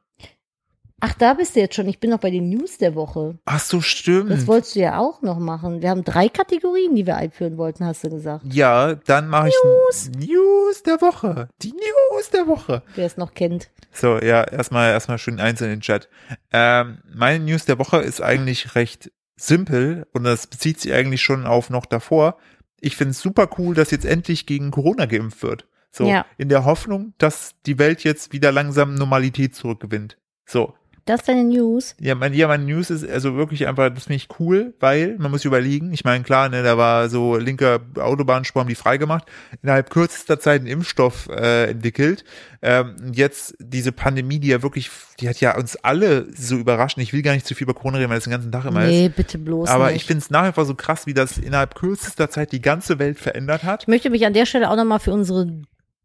Ach, 1.05 1.15
da 1.15 1.35
bist 1.35 1.57
du 1.57 1.61
jetzt 1.61 1.75
schon. 1.75 1.89
Ich 1.89 1.99
bin 1.99 2.11
noch 2.11 2.21
bei 2.21 2.31
den 2.31 2.49
News 2.49 2.79
der 2.79 2.95
Woche. 2.95 3.37
Ach 3.45 3.59
so, 3.59 3.81
stimmt. 3.81 4.31
Das 4.31 4.47
wolltest 4.47 4.77
du 4.77 4.81
ja 4.81 4.99
auch 4.99 5.21
noch 5.21 5.41
machen. 5.41 5.83
Wir 5.83 5.91
haben 5.91 6.05
drei 6.05 6.29
Kategorien, 6.29 6.95
die 6.95 7.07
wir 7.07 7.17
einführen 7.17 7.59
wollten, 7.59 7.85
hast 7.85 8.05
du 8.05 8.11
gesagt. 8.11 8.45
ja, 8.53 8.95
dann 8.95 9.27
mache 9.29 9.49
ich 9.49 9.55
News. 9.65 10.11
News 10.17 10.83
der 10.85 11.01
Woche. 11.01 11.49
Die 11.61 11.73
News 11.73 12.31
der 12.31 12.47
Woche. 12.47 12.83
Wer 12.95 13.05
es 13.07 13.17
noch 13.17 13.35
kennt. 13.35 13.69
So, 13.91 14.21
ja, 14.21 14.45
erstmal 14.45 14.93
erstmal 14.93 15.19
schön 15.19 15.41
eins 15.41 15.61
in 15.61 15.71
den 15.71 15.81
Chat. 15.81 16.09
Ähm, 16.53 16.99
meine 17.13 17.45
News 17.45 17.65
der 17.65 17.81
Woche 17.81 17.97
ist 17.99 18.21
eigentlich 18.23 18.77
recht 18.77 19.11
simpel 19.35 20.07
und 20.13 20.23
das 20.23 20.47
bezieht 20.47 20.81
sich 20.81 20.93
eigentlich 20.93 21.21
schon 21.21 21.47
auf 21.47 21.69
noch 21.69 21.85
davor. 21.85 22.37
Ich 22.81 22.95
finde 22.95 23.11
es 23.11 23.21
super 23.21 23.49
cool, 23.59 23.75
dass 23.75 23.91
jetzt 23.91 24.05
endlich 24.05 24.47
gegen 24.47 24.71
Corona 24.71 25.07
geimpft 25.07 25.43
wird. 25.43 25.67
So, 25.91 26.07
Ja. 26.07 26.27
in 26.39 26.49
der 26.49 26.65
Hoffnung, 26.65 27.13
dass 27.19 27.57
die 27.67 27.81
Welt 27.81 28.05
jetzt 28.05 28.33
wieder 28.33 28.53
langsam 28.53 28.95
Normalität 28.95 29.57
zurückgewinnt. 29.57 30.17
So, 30.47 30.75
Das 31.05 31.21
ist 31.21 31.29
deine 31.29 31.43
News. 31.45 31.97
ja, 31.99 32.15
mein, 32.15 32.33
ja, 32.33 32.47
meine 32.47 32.65
News 32.65 32.89
ist 32.91 33.05
also 33.09 33.35
wirklich 33.35 33.67
einfach, 33.67 33.91
das 33.93 34.05
finde 34.05 34.17
ich 34.17 34.29
cool, 34.39 34.73
weil 34.79 35.17
man 35.19 35.31
muss 35.33 35.45
überlegen, 35.45 35.93
ich 35.93 36.05
meine, 36.05 36.23
klar, 36.23 36.49
ne, 36.49 36.63
da 36.63 36.79
war 36.79 37.09
so 37.09 37.37
linker 37.37 37.81
Autobahnspur, 37.99 38.61
haben 38.61 38.69
die 38.69 38.77
freigemacht, 38.77 39.25
innerhalb 39.63 39.91
kürzester 39.91 40.39
Zeit 40.39 40.61
einen 40.61 40.69
Impfstoff 40.69 41.29
äh, 41.29 41.71
entwickelt. 41.71 42.25
Ähm, 42.65 42.95
jetzt 43.13 43.57
diese 43.59 43.91
Pandemie, 43.91 44.39
die 44.39 44.49
ja 44.49 44.63
wirklich, 44.63 44.91
die 45.19 45.29
hat 45.29 45.41
ja 45.41 45.57
uns 45.57 45.75
alle 45.77 46.27
so 46.37 46.57
überrascht. 46.57 46.97
Ich 46.99 47.13
will 47.13 47.23
gar 47.23 47.33
nicht 47.33 47.47
zu 47.47 47.57
viel 47.57 47.65
über 47.65 47.75
Corona 47.75 47.99
reden, 47.99 48.09
weil 48.11 48.19
das 48.19 48.25
den 48.25 48.31
ganzen 48.31 48.53
Tag 48.53 48.65
immer 48.67 48.85
Nee, 48.85 49.07
ist. 49.07 49.17
bitte 49.17 49.39
bloß 49.39 49.69
Aber 49.69 49.87
nicht. 49.89 49.97
ich 49.97 50.05
finde 50.05 50.23
es 50.23 50.31
nach 50.31 50.49
wie 50.49 50.53
vor 50.53 50.65
so 50.65 50.77
krass, 50.77 51.07
wie 51.07 51.15
das 51.15 51.39
innerhalb 51.39 51.75
kürzester 51.75 52.31
Zeit 52.31 52.53
die 52.53 52.61
ganze 52.63 53.01
Welt 53.01 53.19
verändert 53.19 53.65
hat. 53.65 53.83
Ich 53.83 53.89
möchte 53.89 54.11
mich 54.11 54.25
an 54.25 54.33
der 54.35 54.47
Stelle 54.47 54.71
auch 54.71 54.77
nochmal 54.77 55.01
für 55.01 55.13
unsere 55.13 55.49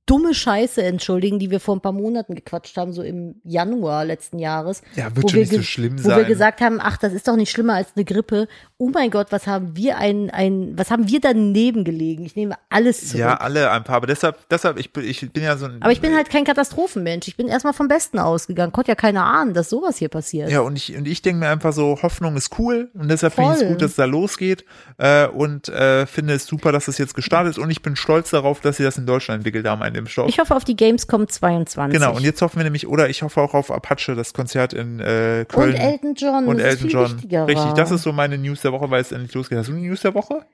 dumme 0.08 0.34
Scheiße 0.34 0.82
entschuldigen, 0.82 1.38
die 1.38 1.52
wir 1.52 1.60
vor 1.60 1.76
ein 1.76 1.82
paar 1.82 1.92
Monaten 1.92 2.34
gequatscht 2.34 2.76
haben, 2.78 2.94
so 2.94 3.04
im 3.04 3.36
Januar 3.44 4.06
letzten 4.06 4.40
Jahres. 4.40 4.82
Ja, 4.96 5.12
wo 5.12 5.18
wird 5.18 5.32
schon 5.32 5.40
wir 5.40 5.46
nicht 5.46 5.56
so 5.56 5.62
schlimm 5.62 6.04
Wo 6.04 6.10
wir 6.10 6.16
sein. 6.16 6.28
gesagt 6.28 6.62
haben, 6.62 6.80
ach, 6.82 6.98
das 6.98 7.14
ist 7.14 7.28
doch 7.28 7.36
nicht 7.36 7.52
schlimmer 7.52 7.76
als 7.76 7.90
eine 7.96 8.06
Grippe. 8.06 8.48
Oh 8.80 8.92
mein 8.94 9.10
Gott, 9.10 9.32
was 9.32 9.48
haben 9.48 9.76
wir 9.76 9.98
ein, 9.98 10.30
ein, 10.30 10.74
was 10.78 10.92
haben 10.92 11.08
wir 11.08 11.20
daneben 11.20 11.84
gelegen? 11.84 12.24
Ich 12.26 12.36
nehme 12.36 12.54
alles 12.70 13.08
zurück. 13.08 13.22
Ja, 13.22 13.34
alle 13.38 13.72
ein 13.72 13.84
paar, 13.84 13.96
aber 13.96 14.06
deshalb, 14.06 14.48
deshalb, 14.50 14.78
ich 14.78 14.94
bin, 14.94 15.04
ich 15.04 15.32
bin 15.32 15.42
ja 15.42 15.58
so 15.58 15.66
ein. 15.66 15.82
Aber 15.82 15.92
ich 15.92 16.00
bin 16.00 16.14
halt 16.14 16.30
kein 16.30 16.46
Katastrophenmensch. 16.46 17.28
Ich 17.28 17.36
bin 17.36 17.48
erstmal 17.48 17.74
vom 17.74 17.88
Besten 17.88 18.20
ausgegangen. 18.20 18.72
Konnte 18.72 18.92
ja 18.92 18.96
keiner 18.96 19.26
ahnen, 19.26 19.56
dass 19.56 19.72
sowas 19.72 19.98
hier 19.98 20.10
passiert. 20.10 20.52
Ja, 20.52 20.60
und 20.60 20.76
ich, 20.76 20.96
und 20.96 21.08
ich 21.08 21.24
denke 21.24 21.40
mir 21.40 21.50
einfach 21.50 21.74
so, 21.74 21.98
Hoffnung 22.04 22.38
ist 22.38 22.60
cool 22.60 22.92
und 22.94 23.10
deshalb 23.10 23.34
finde 23.34 23.56
ich 23.56 23.62
es 23.64 23.68
gut, 23.68 23.82
dass 23.82 23.92
es 23.92 23.96
da 23.96 24.06
losgeht 24.06 24.64
äh, 25.00 25.26
und 25.26 25.70
äh, 25.70 26.06
finde 26.06 26.36
es 26.36 26.46
super, 26.46 26.72
dass 26.72 26.88
es 26.88 27.00
jetzt 27.00 27.16
gestartet 27.16 27.54
ist 27.54 27.58
und 27.58 27.72
ich 27.72 27.82
bin 27.82 27.96
stolz 27.96 28.30
darauf, 28.30 28.60
dass 28.60 28.78
sie 28.78 28.84
das 28.84 29.00
in 29.00 29.08
Deutschland 29.08 29.40
entwickelt 29.40 29.66
haben, 29.66 29.82
einen 29.82 29.96
Impfstoff. 29.96 30.30
Ich 30.30 30.38
hoffe 30.38 30.56
auf 30.56 30.66
die 30.66 30.76
Gamescom 30.76 31.28
22. 31.28 32.00
genau, 32.00 32.16
und 32.16 32.22
jetzt 32.22 32.44
hoffen 32.44 32.58
wir 32.58 32.64
nämlich, 32.64 32.88
oder 32.88 33.10
ich 33.10 33.24
hoffe 33.24 33.42
auch 33.42 33.56
auf 33.56 33.72
Apache, 33.72 34.14
das 34.14 34.36
Konzert 34.36 34.74
in 34.74 35.00
äh, 35.00 35.46
Köln. 35.48 35.74
Und 35.74 35.80
Elton 35.80 36.14
John. 36.14 36.46
und 36.46 36.60
Elton 36.60 36.90
John. 36.90 37.20
Richtig, 37.48 37.74
das 37.74 37.90
ist 37.90 38.04
so 38.04 38.12
meine 38.12 38.38
News 38.38 38.67
der 38.72 38.74
Woche, 38.74 38.90
weil 38.90 39.02
es 39.02 39.12
endlich 39.12 39.34
losgeht. 39.34 39.58
Hast 39.58 39.70
du 39.70 39.74
eine 39.74 39.82
News 39.82 40.02
der 40.02 40.14
Woche? 40.14 40.46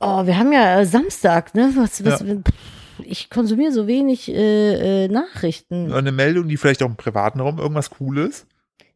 Oh, 0.00 0.26
wir 0.26 0.38
haben 0.38 0.52
ja 0.52 0.80
äh, 0.80 0.86
Samstag, 0.86 1.54
ne? 1.54 1.72
Was, 1.76 2.04
was, 2.04 2.20
Ja. 2.20 2.26
Ich 3.02 3.28
konsumiere 3.28 3.72
so 3.72 3.86
wenig 3.86 4.28
äh, 4.30 5.04
äh, 5.04 5.08
Nachrichten. 5.08 5.92
Eine 5.92 6.12
Meldung, 6.12 6.48
die 6.48 6.56
vielleicht 6.56 6.82
auch 6.82 6.88
im 6.88 6.96
privaten 6.96 7.40
Raum 7.40 7.58
irgendwas 7.58 7.90
Cooles? 7.90 8.46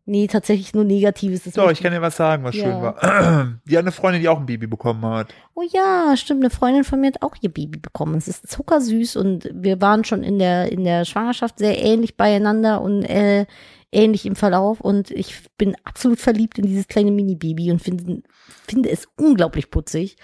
Nee, 0.06 0.26
tatsächlich 0.26 0.74
nur 0.74 0.84
Negatives. 0.84 1.44
Das 1.44 1.52
Doch, 1.52 1.70
ich 1.70 1.82
kann 1.82 1.92
dir 1.92 2.00
was 2.00 2.16
sagen, 2.16 2.42
was 2.42 2.56
Ja. 2.56 2.64
schön 2.64 2.82
war. 2.82 3.58
Die 3.66 3.76
hat 3.76 3.84
eine 3.84 3.92
Freundin, 3.92 4.22
die 4.22 4.28
auch 4.28 4.40
ein 4.40 4.46
Baby 4.46 4.66
bekommen 4.66 5.04
hat. 5.04 5.28
Oh 5.54 5.62
ja, 5.70 6.16
stimmt. 6.16 6.40
Eine 6.40 6.50
Freundin 6.50 6.84
von 6.84 7.00
mir 7.00 7.08
hat 7.08 7.22
auch 7.22 7.36
ihr 7.42 7.50
Baby 7.52 7.78
bekommen. 7.78 8.16
Es 8.16 8.26
ist 8.26 8.50
zuckersüß 8.50 9.16
und 9.16 9.48
wir 9.52 9.80
waren 9.80 10.04
schon 10.04 10.22
in 10.24 10.38
der, 10.38 10.72
in 10.72 10.82
der 10.84 11.04
Schwangerschaft 11.04 11.58
sehr 11.58 11.78
ähnlich 11.78 12.16
beieinander 12.16 12.80
und 12.80 13.04
äh, 13.04 13.46
ähnlich 13.92 14.26
im 14.26 14.36
Verlauf. 14.36 14.80
Und 14.80 15.10
ich 15.10 15.48
bin 15.56 15.76
absolut 15.84 16.20
verliebt 16.20 16.58
in 16.58 16.66
dieses 16.66 16.88
kleine 16.88 17.10
Mini-Baby 17.10 17.70
und 17.70 17.80
finde, 17.80 18.22
finde 18.66 18.90
es 18.90 19.08
unglaublich 19.16 19.70
putzig. 19.70 20.16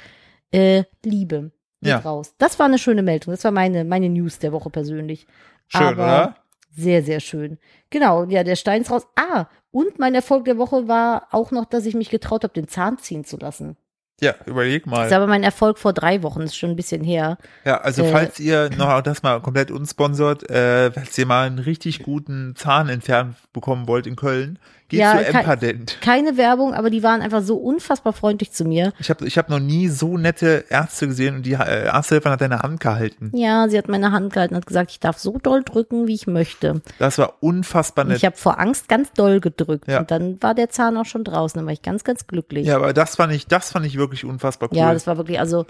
Äh, 0.53 0.85
Liebe. 1.05 1.53
geht 1.81 1.91
Ja. 1.91 1.99
raus. 1.99 2.35
Das 2.39 2.59
war 2.59 2.67
eine 2.67 2.79
schöne 2.79 3.03
Meldung. 3.03 3.33
Das 3.33 3.45
war 3.45 3.51
meine, 3.51 3.85
meine 3.85 4.09
News 4.09 4.39
der 4.39 4.53
Woche 4.53 4.71
persönlich. 4.71 5.27
Schön, 5.69 5.83
Aber 5.83 6.05
oder? 6.05 6.37
Sehr, 6.71 7.03
sehr 7.03 7.21
schön. 7.21 7.59
Genau, 7.91 8.25
ja, 8.25 8.45
der 8.45 8.57
Stein 8.57 8.83
ist 8.83 8.91
raus. 8.91 9.07
Ah, 9.17 9.47
und 9.71 9.99
mein 9.99 10.15
Erfolg 10.15 10.45
der 10.45 10.59
Woche 10.59 10.89
war 10.89 11.29
auch 11.33 11.51
noch, 11.51 11.65
dass 11.65 11.87
ich 11.87 11.95
mich 11.95 12.11
getraut 12.11 12.45
habe, 12.45 12.53
den 12.53 12.69
Zahn 12.69 12.99
ziehen 12.99 13.25
zu 13.25 13.39
lassen. 13.39 13.77
Ja, 14.21 14.35
überleg 14.47 14.87
mal. 14.87 15.01
Das 15.01 15.09
ist 15.09 15.13
aber 15.13 15.27
mein 15.27 15.43
Erfolg 15.43 15.79
vor 15.79 15.93
drei 15.93 16.23
Wochen, 16.23 16.41
das 16.41 16.51
ist 16.51 16.57
schon 16.57 16.71
ein 16.71 16.77
bisschen 16.77 17.05
her. 17.05 17.37
Ja, 17.67 17.79
also 17.83 18.03
Äh, 18.03 18.13
falls 18.13 18.41
ihr 18.41 18.71
noch 18.71 19.03
das 19.03 19.23
mal 19.23 19.41
komplett 19.41 19.71
unsponsert, 19.71 20.49
äh, 20.49 20.91
falls 20.91 21.19
ihr 21.19 21.27
mal 21.27 21.47
einen 21.47 21.59
richtig 21.59 22.03
guten 22.03 22.55
Zahn 22.57 22.89
entfernt 22.89 23.37
bekommen 23.53 23.87
wollt 23.89 24.07
in 24.07 24.17
Köln, 24.17 24.59
geht 24.89 25.01
Ja, 25.01 25.19
zu 25.19 25.27
Empadent. 25.27 25.99
Keine 26.01 26.37
Werbung, 26.37 26.75
aber 26.75 26.91
die 26.91 27.03
waren 27.03 27.23
einfach 27.23 27.43
so 27.43 27.57
unfassbar 27.57 28.13
freundlich 28.13 28.53
zu 28.53 28.65
mir. 28.65 28.93
Ich 28.99 29.11
habe 29.11 29.27
ich 29.27 29.39
hab 29.39 29.49
noch 29.49 29.59
nie 29.59 29.89
so 29.89 30.17
nette 30.17 30.65
Ärzte 30.69 31.09
gesehen 31.09 31.37
und 31.37 31.43
die 31.47 31.53
äh, 31.53 31.89
Arzthelferin 31.89 32.33
hat 32.33 32.41
deine 32.41 32.61
Hand 32.61 32.81
gehalten. 32.81 33.31
Ja, 33.35 33.69
sie 33.69 33.79
hat 33.79 33.89
meine 33.89 34.13
Hand 34.13 34.33
gehalten 34.33 34.55
und 34.55 34.61
hat 34.61 34.67
gesagt, 34.67 34.91
ich 34.91 35.01
darf 35.01 35.19
so 35.19 35.39
doll 35.39 35.63
drücken, 35.65 36.07
wie 36.07 36.15
ich 36.15 36.27
möchte. 36.27 36.83
Das 36.99 37.19
war 37.19 37.35
unfassbar 37.41 38.05
Und 38.05 38.11
nett. 38.11 38.19
ich 38.19 38.25
habe 38.25 38.37
vor 38.37 38.59
Angst 38.59 38.89
ganz 38.89 39.13
doll 39.13 39.41
gedrückt. 39.41 39.89
Ja. 39.89 40.01
Und 40.01 40.11
dann 40.11 40.43
war 40.43 40.55
der 40.55 40.71
Zahn 40.71 40.97
auch 40.97 41.07
schon 41.07 41.25
draußen. 41.25 41.59
Dann 41.59 41.67
war 41.67 41.73
ich 41.73 41.83
ganz, 41.83 42.05
ganz 42.05 42.27
glücklich. 42.27 42.67
Ja, 42.67 42.77
aber 42.77 42.93
das 42.93 43.17
fand 43.17 43.33
ich, 43.33 43.47
das 43.47 43.73
fand 43.73 43.87
ich 43.87 43.97
wirklich 43.97 44.25
unfassbar 44.25 44.69
cool. 44.73 44.79
Ja, 44.79 44.93
das 44.93 45.07
war 45.07 45.17
wirklich, 45.17 45.41
also 45.41 45.67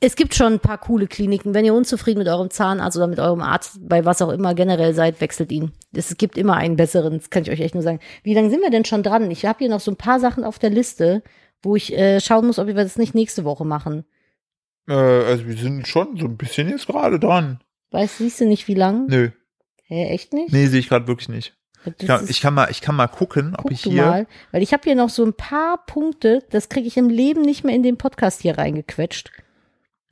es 0.00 0.16
gibt 0.16 0.34
schon 0.34 0.54
ein 0.54 0.60
paar 0.60 0.78
coole 0.78 1.06
Kliniken. 1.06 1.54
Wenn 1.54 1.64
ihr 1.64 1.74
unzufrieden 1.74 2.18
mit 2.18 2.28
eurem 2.28 2.50
Zahnarzt 2.50 2.96
oder 2.96 3.06
mit 3.06 3.20
eurem 3.20 3.40
Arzt, 3.40 3.78
bei 3.80 4.04
was 4.04 4.20
auch 4.22 4.30
immer 4.30 4.54
generell 4.54 4.94
seid, 4.94 5.20
wechselt 5.20 5.52
ihn. 5.52 5.72
Es 5.94 6.16
gibt 6.16 6.36
immer 6.38 6.54
einen 6.56 6.76
besseren, 6.76 7.18
das 7.18 7.30
kann 7.30 7.42
ich 7.44 7.50
euch 7.50 7.60
echt 7.60 7.74
nur 7.74 7.82
sagen. 7.84 8.00
Wie 8.22 8.34
lange 8.34 8.50
sind 8.50 8.62
wir 8.62 8.70
denn 8.70 8.84
schon 8.84 9.02
dran? 9.02 9.30
Ich 9.30 9.44
habe 9.46 9.58
hier 9.60 9.68
noch 9.68 9.80
so 9.80 9.90
ein 9.92 9.96
paar 9.96 10.18
Sachen 10.20 10.44
auf 10.44 10.58
der 10.58 10.70
Liste, 10.70 11.22
wo 11.62 11.76
ich 11.76 11.92
äh, 11.96 12.20
schauen 12.20 12.46
muss, 12.46 12.58
ob 12.58 12.66
wir 12.66 12.74
das 12.74 12.96
nicht 12.96 13.14
nächste 13.14 13.44
Woche 13.44 13.64
machen. 13.64 14.04
äh, 14.88 14.92
also 14.94 15.46
wir 15.46 15.56
sind 15.56 15.86
schon 15.86 16.16
so 16.16 16.26
ein 16.26 16.36
bisschen 16.36 16.68
jetzt 16.68 16.86
gerade 16.88 17.20
dran. 17.20 17.62
Weißt 17.92 18.18
siehst 18.18 18.40
du 18.40 18.46
nicht, 18.46 18.66
wie 18.68 18.74
lang? 18.74 19.06
Nö, 19.06 19.30
Hä, 19.84 20.06
echt 20.08 20.32
nicht? 20.32 20.52
nee, 20.52 20.66
sehe 20.66 20.80
ich 20.80 20.88
gerade 20.88 21.06
wirklich 21.06 21.28
nicht. 21.28 21.54
Ich 21.98 22.06
kann, 22.06 22.26
ich 22.28 22.40
kann 22.40 22.54
mal, 22.54 22.70
ich 22.70 22.80
kann 22.80 22.94
mal 22.94 23.08
gucken, 23.08 23.54
ob 23.56 23.62
Guck 23.64 23.72
ich 23.72 23.82
du 23.82 23.90
hier. 23.90 24.06
mal, 24.06 24.26
weil 24.52 24.62
ich 24.62 24.72
habe 24.72 24.82
hier 24.84 24.94
noch 24.94 25.08
so 25.10 25.24
ein 25.24 25.34
paar 25.34 25.84
Punkte, 25.84 26.44
das 26.50 26.68
kriege 26.68 26.86
ich 26.86 26.96
im 26.96 27.08
Leben 27.10 27.42
nicht 27.42 27.64
mehr 27.64 27.74
in 27.74 27.82
den 27.82 27.98
Podcast 27.98 28.40
hier 28.40 28.56
reingequetscht. 28.56 29.30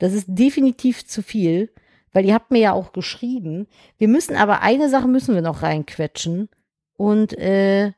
Das 0.00 0.12
ist 0.12 0.26
definitiv 0.28 1.06
zu 1.06 1.22
viel, 1.22 1.72
weil 2.12 2.24
ihr 2.24 2.34
habt 2.34 2.50
mir 2.50 2.58
ja 2.58 2.72
auch 2.72 2.92
geschrieben. 2.92 3.68
Wir 3.98 4.08
müssen 4.08 4.34
aber 4.34 4.60
eine 4.62 4.88
Sache 4.88 5.06
müssen 5.06 5.34
wir 5.34 5.42
noch 5.42 5.62
reinquetschen 5.62 6.48
und 6.96 7.38
äh, 7.38 7.92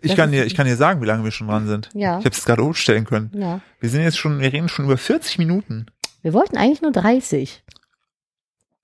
Ich 0.00 0.16
kann 0.16 0.32
dir, 0.32 0.44
ich 0.44 0.54
kann 0.54 0.66
dir 0.66 0.76
sagen, 0.76 1.00
wie 1.00 1.06
lange 1.06 1.22
wir 1.24 1.30
schon 1.30 1.46
dran 1.48 1.66
sind. 1.66 1.88
ja, 1.94 2.18
Ich 2.18 2.24
habe 2.24 2.34
es 2.34 2.44
gerade 2.44 2.62
umstellen 2.62 3.04
können. 3.04 3.30
ja, 3.34 3.60
Wir 3.80 3.88
sind 3.90 4.02
jetzt 4.02 4.18
schon, 4.18 4.40
wir 4.40 4.52
reden 4.52 4.68
schon 4.68 4.84
über 4.86 4.96
40 4.98 5.38
Minuten. 5.38 5.86
wir 6.22 6.32
wollten 6.32 6.56
eigentlich 6.56 6.82
nur 6.82 6.92
30. 6.92 7.62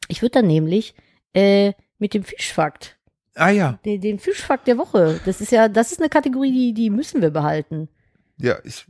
Ich 0.09 0.22
würde 0.22 0.33
dann 0.41 0.47
nämlich 0.47 0.95
äh, 1.35 1.72
mit 1.99 2.14
dem 2.14 2.24
Fischfakt, 2.24 2.97
Ah 3.35 3.51
ja, 3.51 3.78
den, 3.85 4.01
den 4.01 4.18
Fischfakt 4.18 4.66
der 4.66 4.76
Woche, 4.76 5.20
das 5.24 5.41
ist 5.41 5.53
ja, 5.53 5.68
das 5.68 5.93
ist 5.93 6.01
eine 6.01 6.09
Kategorie, 6.11 6.53
die, 6.53 6.74
die 6.74 6.91
müssen 6.91 7.22
wir 7.22 7.31
behalten. 7.31 7.89
Ja, 8.41 8.57
ich. 8.64 8.86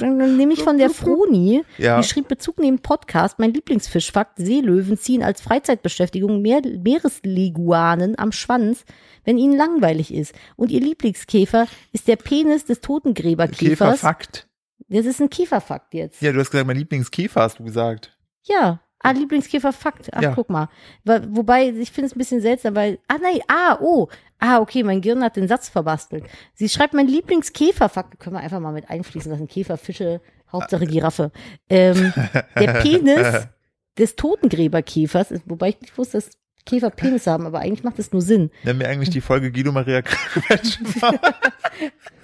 Nämlich 0.00 0.62
von 0.62 0.78
der 0.78 0.88
Froni, 0.90 1.64
ja. 1.76 2.00
die 2.00 2.08
schrieb 2.08 2.28
Bezug 2.28 2.58
neben 2.58 2.78
Podcast, 2.78 3.38
mein 3.38 3.52
Lieblingsfischfakt, 3.52 4.38
Seelöwen 4.38 4.96
ziehen 4.96 5.22
als 5.22 5.42
Freizeitbeschäftigung 5.42 6.40
Meer 6.40 6.62
Meeresleguanen 6.62 8.18
am 8.18 8.32
Schwanz, 8.32 8.84
wenn 9.24 9.36
ihnen 9.36 9.56
langweilig 9.56 10.12
ist. 10.12 10.34
Und 10.56 10.70
ihr 10.70 10.80
Lieblingskäfer 10.80 11.66
ist 11.92 12.08
der 12.08 12.16
Penis 12.16 12.64
des 12.64 12.80
Totengräberkäfers. 12.80 13.78
Käferfakt. 13.78 14.48
Das 14.88 15.04
ist 15.04 15.20
ein 15.20 15.28
Käferfakt 15.28 15.92
jetzt. 15.92 16.22
Ja, 16.22 16.32
du 16.32 16.40
hast 16.40 16.50
gesagt, 16.50 16.66
mein 16.66 16.78
Lieblingskäfer 16.78 17.42
hast 17.42 17.58
du 17.58 17.64
gesagt. 17.64 18.16
Ja, 18.44 18.80
Ah, 19.04 19.10
Lieblingskäferfakt. 19.12 20.08
Ach, 20.12 20.22
Ja. 20.22 20.32
guck 20.34 20.48
mal. 20.50 20.68
Wobei, 21.04 21.68
ich 21.68 21.92
finde 21.92 22.06
es 22.06 22.14
ein 22.14 22.18
bisschen 22.18 22.40
seltsam, 22.40 22.74
weil, 22.74 22.98
ah, 23.08 23.16
nein, 23.22 23.40
ah, 23.48 23.78
oh. 23.80 24.08
Ah, 24.38 24.58
okay, 24.58 24.82
mein 24.82 25.00
Gehirn 25.00 25.22
hat 25.22 25.36
den 25.36 25.46
Satz 25.48 25.68
verbastelt. 25.68 26.24
Sie 26.54 26.68
schreibt, 26.68 26.94
mein 26.94 27.06
Lieblingskäferfakt, 27.06 28.18
können 28.18 28.36
wir 28.36 28.40
einfach 28.40 28.60
mal 28.60 28.72
mit 28.72 28.90
einfließen 28.90 29.30
lassen. 29.30 29.46
Käfer, 29.48 29.76
Fische, 29.76 30.20
Hauptsache 30.50 30.86
Giraffe. 30.86 31.32
Ähm, 31.70 32.12
der 32.58 32.72
Penis 32.82 33.46
des 33.98 34.16
Totengräberkäfers, 34.16 35.30
ist- 35.30 35.44
wobei 35.46 35.68
ich 35.70 35.80
nicht 35.80 35.96
wusste, 35.96 36.18
dass 36.18 36.30
Käfer 36.66 36.90
Penis 36.90 37.26
haben, 37.26 37.46
aber 37.46 37.58
eigentlich 37.60 37.84
macht 37.84 37.98
das 37.98 38.10
nur 38.12 38.22
Sinn. 38.22 38.50
Nennen 38.64 38.80
wir 38.80 38.88
eigentlich 38.88 39.10
die 39.10 39.20
Folge 39.20 39.52
Guido 39.52 39.70
Maria 39.70 40.00
Quetsch. 40.02 40.78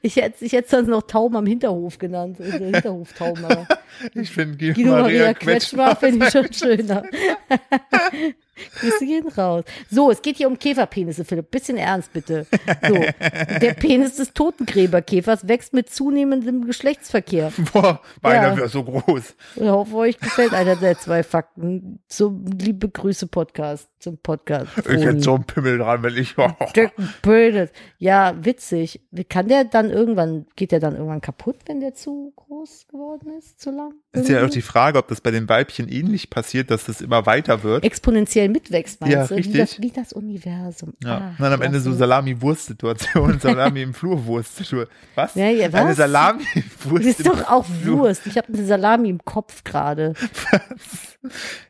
Ich 0.00 0.16
hätte 0.16 0.44
ich 0.44 0.52
hätte 0.52 0.68
sonst 0.70 0.88
noch 0.88 1.02
Tauben 1.02 1.36
am 1.36 1.46
Hinterhof 1.46 1.98
genannt. 1.98 2.40
äh, 2.40 2.52
Hinterhoftauben, 2.72 3.44
aber 3.44 3.66
Ich 4.14 4.30
finde 4.30 4.56
Guido, 4.56 4.74
Guido 4.74 4.90
Maria 4.92 5.02
Maria 5.02 5.34
Quetschmar 5.34 5.94
Quetsch. 5.96 5.98
finde 6.10 6.26
ich 6.26 6.32
schon 6.32 6.52
schöner. 6.52 7.02
Grüße 8.80 9.06
gehen 9.06 9.28
raus. 9.28 9.64
So, 9.90 10.10
es 10.10 10.22
geht 10.22 10.36
hier 10.36 10.48
um 10.48 10.58
Käferpenisse, 10.58 11.24
Philipp. 11.24 11.50
Bisschen 11.50 11.76
ernst, 11.76 12.12
bitte. 12.12 12.46
So, 12.86 12.94
der 13.60 13.74
Penis 13.74 14.16
des 14.16 14.32
Totengräberkäfers 14.34 15.48
wächst 15.48 15.72
mit 15.74 15.90
zunehmendem 15.90 16.66
Geschlechtsverkehr. 16.66 17.52
Boah, 17.72 18.00
meiner 18.22 18.48
Ja. 18.48 18.56
wäre 18.56 18.68
so 18.68 18.84
groß. 18.84 19.34
Ich 19.56 19.62
hoffe, 19.62 19.94
euch 19.96 20.18
gefällt 20.18 20.54
einer 20.54 20.76
der 20.76 20.98
zwei 20.98 21.22
Fakten. 21.22 22.00
Zum 22.08 22.44
liebe 22.46 22.88
Grüße 22.88 23.26
Podcast, 23.26 23.88
zum 23.98 24.18
Podcast. 24.18 24.68
Ich 24.78 25.04
hätte 25.04 25.20
so 25.20 25.34
einen 25.34 25.44
Pimmel 25.44 25.78
dran, 25.78 26.02
wenn 26.02 26.16
ich. 26.16 26.36
Oh. 26.38 26.48
Penis. 27.22 27.70
Ja, 27.98 28.34
witzig. 28.44 29.00
Kann 29.28 29.48
der 29.48 29.64
dann 29.64 29.90
irgendwann, 29.90 30.46
geht 30.56 30.72
der 30.72 30.80
dann 30.80 30.94
irgendwann 30.94 31.20
kaputt, 31.20 31.56
wenn 31.66 31.80
der 31.80 31.94
zu 31.94 32.32
groß 32.36 32.86
geworden 32.88 33.30
ist, 33.38 33.60
zu 33.60 33.70
lang? 33.70 33.94
Ist 34.12 34.28
ja 34.28 34.36
auch 34.36 34.42
Irgendwie? 34.42 34.54
die 34.58 34.62
Frage, 34.62 34.98
ob 34.98 35.08
das 35.08 35.20
bei 35.20 35.30
den 35.30 35.48
Weibchen 35.48 35.88
ähnlich 35.88 36.30
passiert, 36.30 36.70
dass 36.70 36.84
das 36.86 37.00
immer 37.00 37.26
weiter 37.26 37.62
wird. 37.62 37.84
exponentiell 37.84 38.47
mitwächst, 38.48 39.00
meinst 39.00 39.14
Ja, 39.14 39.26
du? 39.26 39.34
richtig. 39.34 39.54
Wie 39.54 39.58
das, 39.58 39.80
wie 39.82 39.90
das 39.90 40.12
Universum. 40.12 40.94
Ja. 41.02 41.18
Ah, 41.18 41.28
Und 41.30 41.40
dann 41.40 41.52
am 41.52 41.62
Ende 41.62 41.80
so. 41.80 41.92
Salami-Wurst-Situation, 41.92 43.38
Salami 43.40 43.82
im 43.82 43.94
Flurwurst-Situation. 43.94 44.86
Was? 45.14 45.34
Ja, 45.34 45.48
ja, 45.50 45.66
Eine 45.66 45.90
was? 45.90 45.96
Salami-Wurst. 45.96 47.06
Das 47.06 47.18
ist 47.20 47.26
doch 47.26 47.48
auch 47.50 47.64
Flur. 47.64 47.98
Wurst. 48.00 48.26
Ich 48.26 48.36
habe 48.36 48.48
eine 48.52 48.64
Salami 48.64 49.08
im 49.10 49.24
Kopf 49.24 49.64
gerade. 49.64 50.14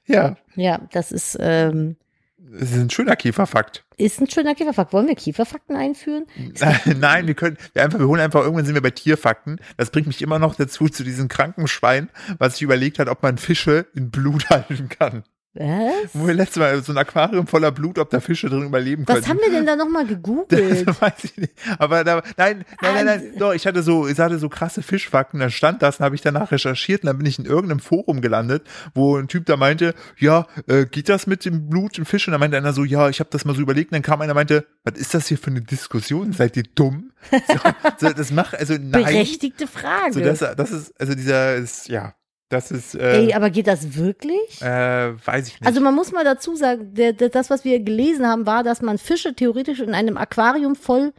Ja, 0.06 0.36
Ja, 0.56 0.80
das 0.92 1.12
ist, 1.12 1.36
ähm, 1.40 1.96
das 2.38 2.70
ist 2.70 2.78
ein 2.78 2.88
schöner 2.90 3.14
Käferfakt. 3.16 3.84
ist 3.98 4.20
ein 4.20 4.30
schöner 4.30 4.54
Käferfakt. 4.54 4.92
Wollen 4.94 5.06
wir 5.06 5.14
Käferfakten 5.16 5.76
einführen? 5.76 6.24
Nein, 6.98 7.26
wir 7.26 7.34
können, 7.34 7.58
wir 7.74 7.82
einfach, 7.82 7.98
wir 7.98 8.06
holen 8.08 8.20
einfach, 8.22 8.40
irgendwann 8.42 8.64
sind 8.64 8.74
wir 8.74 8.80
bei 8.82 8.90
Tierfakten. 8.90 9.60
Das 9.76 9.90
bringt 9.90 10.06
mich 10.06 10.22
immer 10.22 10.38
noch 10.38 10.54
dazu, 10.54 10.88
zu 10.88 11.04
diesem 11.04 11.28
kranken 11.28 11.68
Schwein, 11.68 12.08
was 12.38 12.54
sich 12.54 12.62
überlegt 12.62 12.98
hat, 12.98 13.08
ob 13.08 13.22
man 13.22 13.36
Fische 13.36 13.86
in 13.94 14.10
Blut 14.10 14.48
halten 14.50 14.88
kann. 14.88 15.24
Was? 15.58 16.10
Wo 16.12 16.26
wir 16.26 16.34
letztes 16.34 16.58
Mal 16.58 16.82
so 16.82 16.92
ein 16.92 16.98
Aquarium 16.98 17.46
voller 17.46 17.72
Blut, 17.72 17.98
ob 17.98 18.10
da 18.10 18.20
Fische 18.20 18.48
drin 18.48 18.62
überleben 18.62 19.04
können. 19.04 19.18
Was 19.18 19.28
haben 19.28 19.40
wir 19.40 19.50
denn 19.50 19.66
da 19.66 19.74
nochmal 19.74 20.06
gegoogelt? 20.06 20.86
Das 20.88 21.00
weiß 21.02 21.24
ich 21.24 21.36
nicht. 21.36 21.52
Aber 21.78 22.04
da, 22.04 22.22
nein, 22.36 22.64
nein, 22.80 22.94
nein, 22.94 23.06
nein, 23.06 23.32
doch, 23.38 23.52
ich 23.52 23.66
hatte 23.66 23.82
so, 23.82 24.06
ich 24.06 24.18
hatte 24.18 24.38
so 24.38 24.48
krasse 24.48 24.82
Fischfakten, 24.82 25.40
da 25.40 25.50
stand 25.50 25.82
das, 25.82 25.98
und 25.98 26.04
habe 26.04 26.14
ich 26.14 26.20
danach 26.20 26.52
recherchiert 26.52 27.02
und 27.02 27.08
dann 27.08 27.18
bin 27.18 27.26
ich 27.26 27.38
in 27.38 27.44
irgendeinem 27.44 27.80
Forum 27.80 28.20
gelandet, 28.20 28.66
wo 28.94 29.16
ein 29.16 29.28
Typ 29.28 29.46
da 29.46 29.56
meinte, 29.56 29.94
ja, 30.16 30.46
äh, 30.68 30.86
geht 30.86 31.08
das 31.08 31.26
mit 31.26 31.44
dem 31.44 31.68
Blut 31.68 31.98
im 31.98 32.06
Fisch? 32.06 32.28
Und 32.28 32.32
dann 32.32 32.40
meinte 32.40 32.56
einer 32.56 32.72
so, 32.72 32.84
ja, 32.84 33.08
ich 33.08 33.20
habe 33.20 33.30
das 33.30 33.44
mal 33.44 33.54
so 33.54 33.60
überlegt, 33.60 33.90
und 33.90 33.96
dann 33.96 34.02
kam 34.02 34.20
einer 34.20 34.32
und 34.32 34.36
meinte, 34.36 34.66
was 34.84 34.98
ist 34.98 35.14
das 35.14 35.26
hier 35.26 35.38
für 35.38 35.50
eine 35.50 35.62
Diskussion? 35.62 36.32
Seid 36.32 36.56
ihr 36.56 36.64
dumm? 36.74 37.12
So, 37.48 38.08
so, 38.08 38.14
das 38.14 38.30
macht, 38.30 38.54
also 38.54 38.74
nein. 38.74 39.04
Berechtigte 39.04 39.66
Frage. 39.66 40.12
So, 40.12 40.20
das, 40.20 40.38
das 40.38 40.70
ist, 40.70 41.00
also 41.00 41.14
dieser 41.14 41.56
ist, 41.56 41.88
ja, 41.88 42.14
das 42.48 42.70
ist, 42.70 42.94
Ey, 42.94 43.30
äh, 43.30 43.34
aber 43.34 43.50
geht 43.50 43.66
das 43.66 43.94
wirklich? 43.96 44.62
äh, 44.62 45.12
weiß 45.26 45.48
ich 45.48 45.60
nicht. 45.60 45.66
Also 45.66 45.80
man 45.80 45.94
muss 45.94 46.12
mal 46.12 46.24
dazu 46.24 46.54
sagen, 46.56 46.94
der, 46.94 47.12
der, 47.12 47.28
das, 47.28 47.50
was 47.50 47.64
wir 47.64 47.80
gelesen 47.80 48.26
haben, 48.26 48.46
war, 48.46 48.62
dass 48.62 48.80
man 48.82 48.98
Fische 48.98 49.34
theoretisch 49.34 49.80
in 49.80 49.94
einem 49.94 50.16
Aquarium 50.16 50.74
voll 50.76 51.12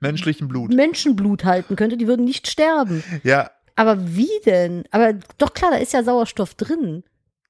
Menschlichen 0.00 0.46
Blut. 0.46 0.72
Menschenblut 0.72 1.44
halten 1.44 1.74
könnte. 1.74 1.96
Die 1.96 2.06
würden 2.06 2.24
nicht 2.24 2.46
sterben. 2.48 3.02
Ja, 3.24 3.50
Aber 3.74 3.96
wie 4.16 4.30
denn? 4.46 4.84
Aber 4.92 5.14
doch 5.38 5.52
klar, 5.54 5.72
da 5.72 5.78
ist 5.78 5.92
ja 5.92 6.04
Sauerstoff 6.04 6.54
drin. 6.54 7.02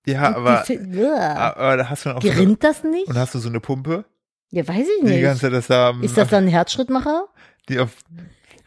ja, 0.07 0.29
Und 0.29 0.35
aber, 0.37 0.65
die 0.67 0.79
aber 0.79 1.77
da 1.77 1.91
hast 1.91 2.05
du 2.07 2.09
dann 2.09 2.17
auch 2.19 2.23
so 2.23 2.29
eine, 2.29 2.35
Gerinnt 2.37 2.65
das 2.65 2.85
nicht? 2.85 3.07
und 3.09 3.19
hast 3.19 3.35
du 3.35 3.39
so 3.39 3.51
eine 3.51 3.61
Pumpe, 3.61 4.07
Ja, 4.51 4.67
weiß 4.67 4.87
ich 4.99 5.05
die 5.07 5.13
die 5.13 5.21
ganze 5.21 5.33
nicht. 5.33 5.41
Zeit 5.43 5.53
das 5.53 5.67
da, 5.67 5.93
Ist 6.01 6.17
das 6.17 6.29
dann 6.31 6.45
ein 6.45 6.49
Herzschrittmacher? 6.49 7.29
die 7.69 7.79
auf, 7.81 7.91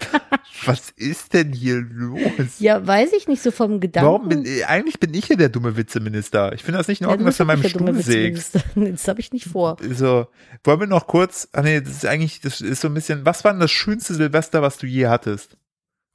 was 0.66 0.90
ist 0.92 1.34
denn 1.34 1.54
hier 1.54 1.82
los? 1.82 2.60
Ja, 2.60 2.86
weiß 2.86 3.14
ich 3.14 3.28
nicht 3.28 3.42
so 3.42 3.52
vom 3.52 3.80
Gedanken. 3.80 4.08
Warum 4.08 4.30
bin, 4.30 4.46
äh, 4.46 4.64
eigentlich 4.64 5.00
bin 5.00 5.14
ich 5.14 5.28
ja 5.30 5.36
der 5.36 5.50
dumme 5.50 5.78
Witzeminister. 5.78 6.54
Ich 6.54 6.64
finde 6.64 6.78
das 6.78 6.88
nicht 6.88 7.02
in 7.02 7.06
Ja, 7.06 7.12
Ordnung, 7.12 7.28
dass 7.28 7.38
du 7.38 7.44
an 7.44 7.48
meinem 7.48 7.64
Stuhl 7.64 7.94
sägst. 8.02 8.60
Das 8.76 9.08
habe 9.08 9.20
ich 9.20 9.32
nicht 9.32 9.46
vor. 9.46 9.78
So, 9.94 10.28
wollen 10.64 10.80
wir 10.80 10.88
noch 10.88 11.08
kurz, 11.08 11.48
ah 11.54 11.62
nee, 11.62 11.82
das 11.82 11.92
ist 11.92 12.06
eigentlich, 12.06 12.42
das 12.42 12.62
ist 12.62 12.82
so 12.82 12.88
ein 12.88 12.94
bisschen, 12.94 13.26
was 13.26 13.44
war 13.44 13.52
denn 13.52 13.60
das 13.62 13.72
schönste 13.72 14.14
Silvester, 14.14 14.62
was 14.62 14.78
du 14.78 14.86
je 14.88 15.08
hattest? 15.08 15.58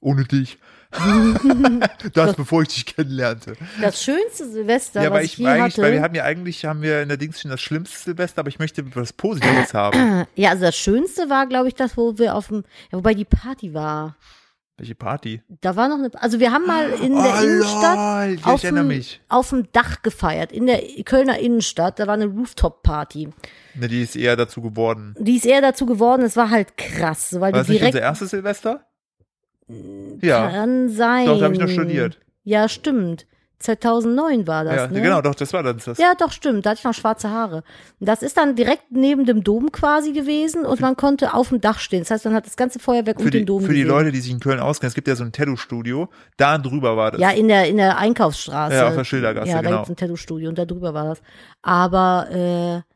Ohne 0.06 0.24
dich. 0.24 0.58
das, 2.14 2.36
bevor 2.36 2.62
ich 2.62 2.68
dich 2.68 2.86
kennenlernte. 2.86 3.54
Das 3.82 4.02
schönste 4.02 4.48
Silvester, 4.48 5.02
ja, 5.02 5.10
was 5.10 5.18
weil 5.18 5.24
ich, 5.24 5.40
ich, 5.40 5.46
hatte. 5.46 5.82
weil 5.82 5.92
wir 5.92 6.02
haben 6.02 6.14
ja 6.14 6.22
eigentlich, 6.22 6.64
haben 6.64 6.80
wir 6.80 7.02
in 7.02 7.08
der 7.08 7.18
Dings 7.18 7.40
schon 7.40 7.50
das 7.50 7.60
schlimmste 7.60 7.98
Silvester, 7.98 8.40
aber 8.40 8.48
ich 8.48 8.60
möchte 8.60 8.84
was 8.94 9.12
Positives 9.12 9.74
haben. 9.74 10.26
ja, 10.36 10.50
also 10.50 10.62
das 10.62 10.76
Schönste 10.76 11.28
war, 11.28 11.48
glaube 11.48 11.68
ich, 11.68 11.74
das, 11.74 11.96
wo 11.96 12.18
wir 12.18 12.36
auf 12.36 12.48
dem, 12.48 12.62
ja, 12.92 12.98
wobei 12.98 13.14
die 13.14 13.24
Party 13.24 13.74
war. 13.74 14.16
Welche 14.78 14.94
Party? 14.94 15.42
Da 15.60 15.74
war 15.74 15.88
noch 15.88 15.98
eine, 15.98 16.10
also 16.22 16.38
wir 16.38 16.52
haben 16.52 16.66
mal 16.66 16.88
in 16.90 17.14
der 17.14 17.34
oh, 17.34 17.42
Innenstadt 17.42 18.28
lol, 18.28 18.34
ich 18.34 18.44
auf 18.44 18.62
erinnere 18.62 18.84
dem, 18.84 18.88
mich. 18.88 19.20
auf 19.28 19.48
dem 19.50 19.72
Dach 19.72 20.02
gefeiert, 20.02 20.52
in 20.52 20.66
der 20.66 20.82
Kölner 21.04 21.38
Innenstadt. 21.38 21.98
Da 21.98 22.06
war 22.06 22.14
eine 22.14 22.26
Rooftop-Party. 22.26 23.30
Ne, 23.74 23.88
die 23.88 24.02
ist 24.02 24.14
eher 24.14 24.36
dazu 24.36 24.60
geworden. 24.60 25.16
Die 25.18 25.36
ist 25.36 25.46
eher 25.46 25.62
dazu 25.62 25.84
geworden, 25.84 26.22
es 26.22 26.36
war 26.36 26.50
halt 26.50 26.76
krass, 26.76 27.32
weil 27.34 27.52
War 27.52 27.60
das 27.60 27.68
nicht 27.68 27.80
direkt 27.80 27.94
unser 27.96 28.04
erstes 28.04 28.30
Silvester? 28.30 28.86
Ja. 30.20 30.50
kann 30.50 30.88
sein. 30.88 31.26
Doch, 31.26 31.38
da 31.38 31.44
habe 31.44 31.54
ich 31.54 31.60
noch 31.60 31.68
studiert. 31.68 32.18
Ja, 32.44 32.68
stimmt. 32.68 33.26
2009 33.58 34.46
war 34.46 34.64
das, 34.64 34.76
ja, 34.76 34.86
ne? 34.88 35.00
genau, 35.00 35.22
doch, 35.22 35.34
das 35.34 35.52
war 35.54 35.62
dann 35.62 35.80
das. 35.82 35.96
Ja, 35.96 36.12
doch, 36.14 36.30
stimmt. 36.30 36.66
Da 36.66 36.70
hatte 36.70 36.80
ich 36.80 36.84
noch 36.84 36.92
schwarze 36.92 37.30
Haare. 37.30 37.64
Das 38.00 38.22
ist 38.22 38.36
dann 38.36 38.54
direkt 38.54 38.90
neben 38.90 39.24
dem 39.24 39.42
Dom 39.42 39.72
quasi 39.72 40.12
gewesen 40.12 40.66
und 40.66 40.80
man 40.80 40.94
konnte 40.96 41.32
auf 41.32 41.48
dem 41.48 41.62
Dach 41.62 41.78
stehen. 41.78 42.00
Das 42.00 42.10
heißt, 42.10 42.26
man 42.26 42.34
hat 42.34 42.44
das 42.44 42.56
ganze 42.56 42.78
Feuerwerk 42.78 43.16
für 43.18 43.24
und 43.24 43.32
die, 43.34 43.38
den 43.38 43.46
Dom 43.46 43.62
für 43.62 43.68
die 43.72 43.80
gesehen. 43.80 43.88
Leute, 43.88 44.12
die 44.12 44.20
sich 44.20 44.30
in 44.30 44.40
Köln 44.40 44.60
auskennen, 44.60 44.88
es 44.88 44.94
gibt 44.94 45.08
ja 45.08 45.16
so 45.16 45.24
ein 45.24 45.32
Tattoo-Studio, 45.32 46.10
da 46.36 46.58
drüber 46.58 46.98
war 46.98 47.12
das. 47.12 47.20
Ja, 47.20 47.30
in 47.30 47.48
der, 47.48 47.66
in 47.66 47.78
der 47.78 47.96
Einkaufsstraße. 47.96 48.76
Ja, 48.76 48.88
auf 48.88 48.94
der 48.94 49.04
Schildergasse, 49.04 49.48
Ja, 49.48 49.56
da 49.56 49.62
genau. 49.62 49.76
gibt's 49.78 49.90
ein 49.90 49.96
Tattoo-Studio 49.96 50.50
und 50.50 50.58
da 50.58 50.66
drüber 50.66 50.92
war 50.92 51.06
das. 51.06 51.22
Aber 51.62 52.84
äh, 52.84 52.95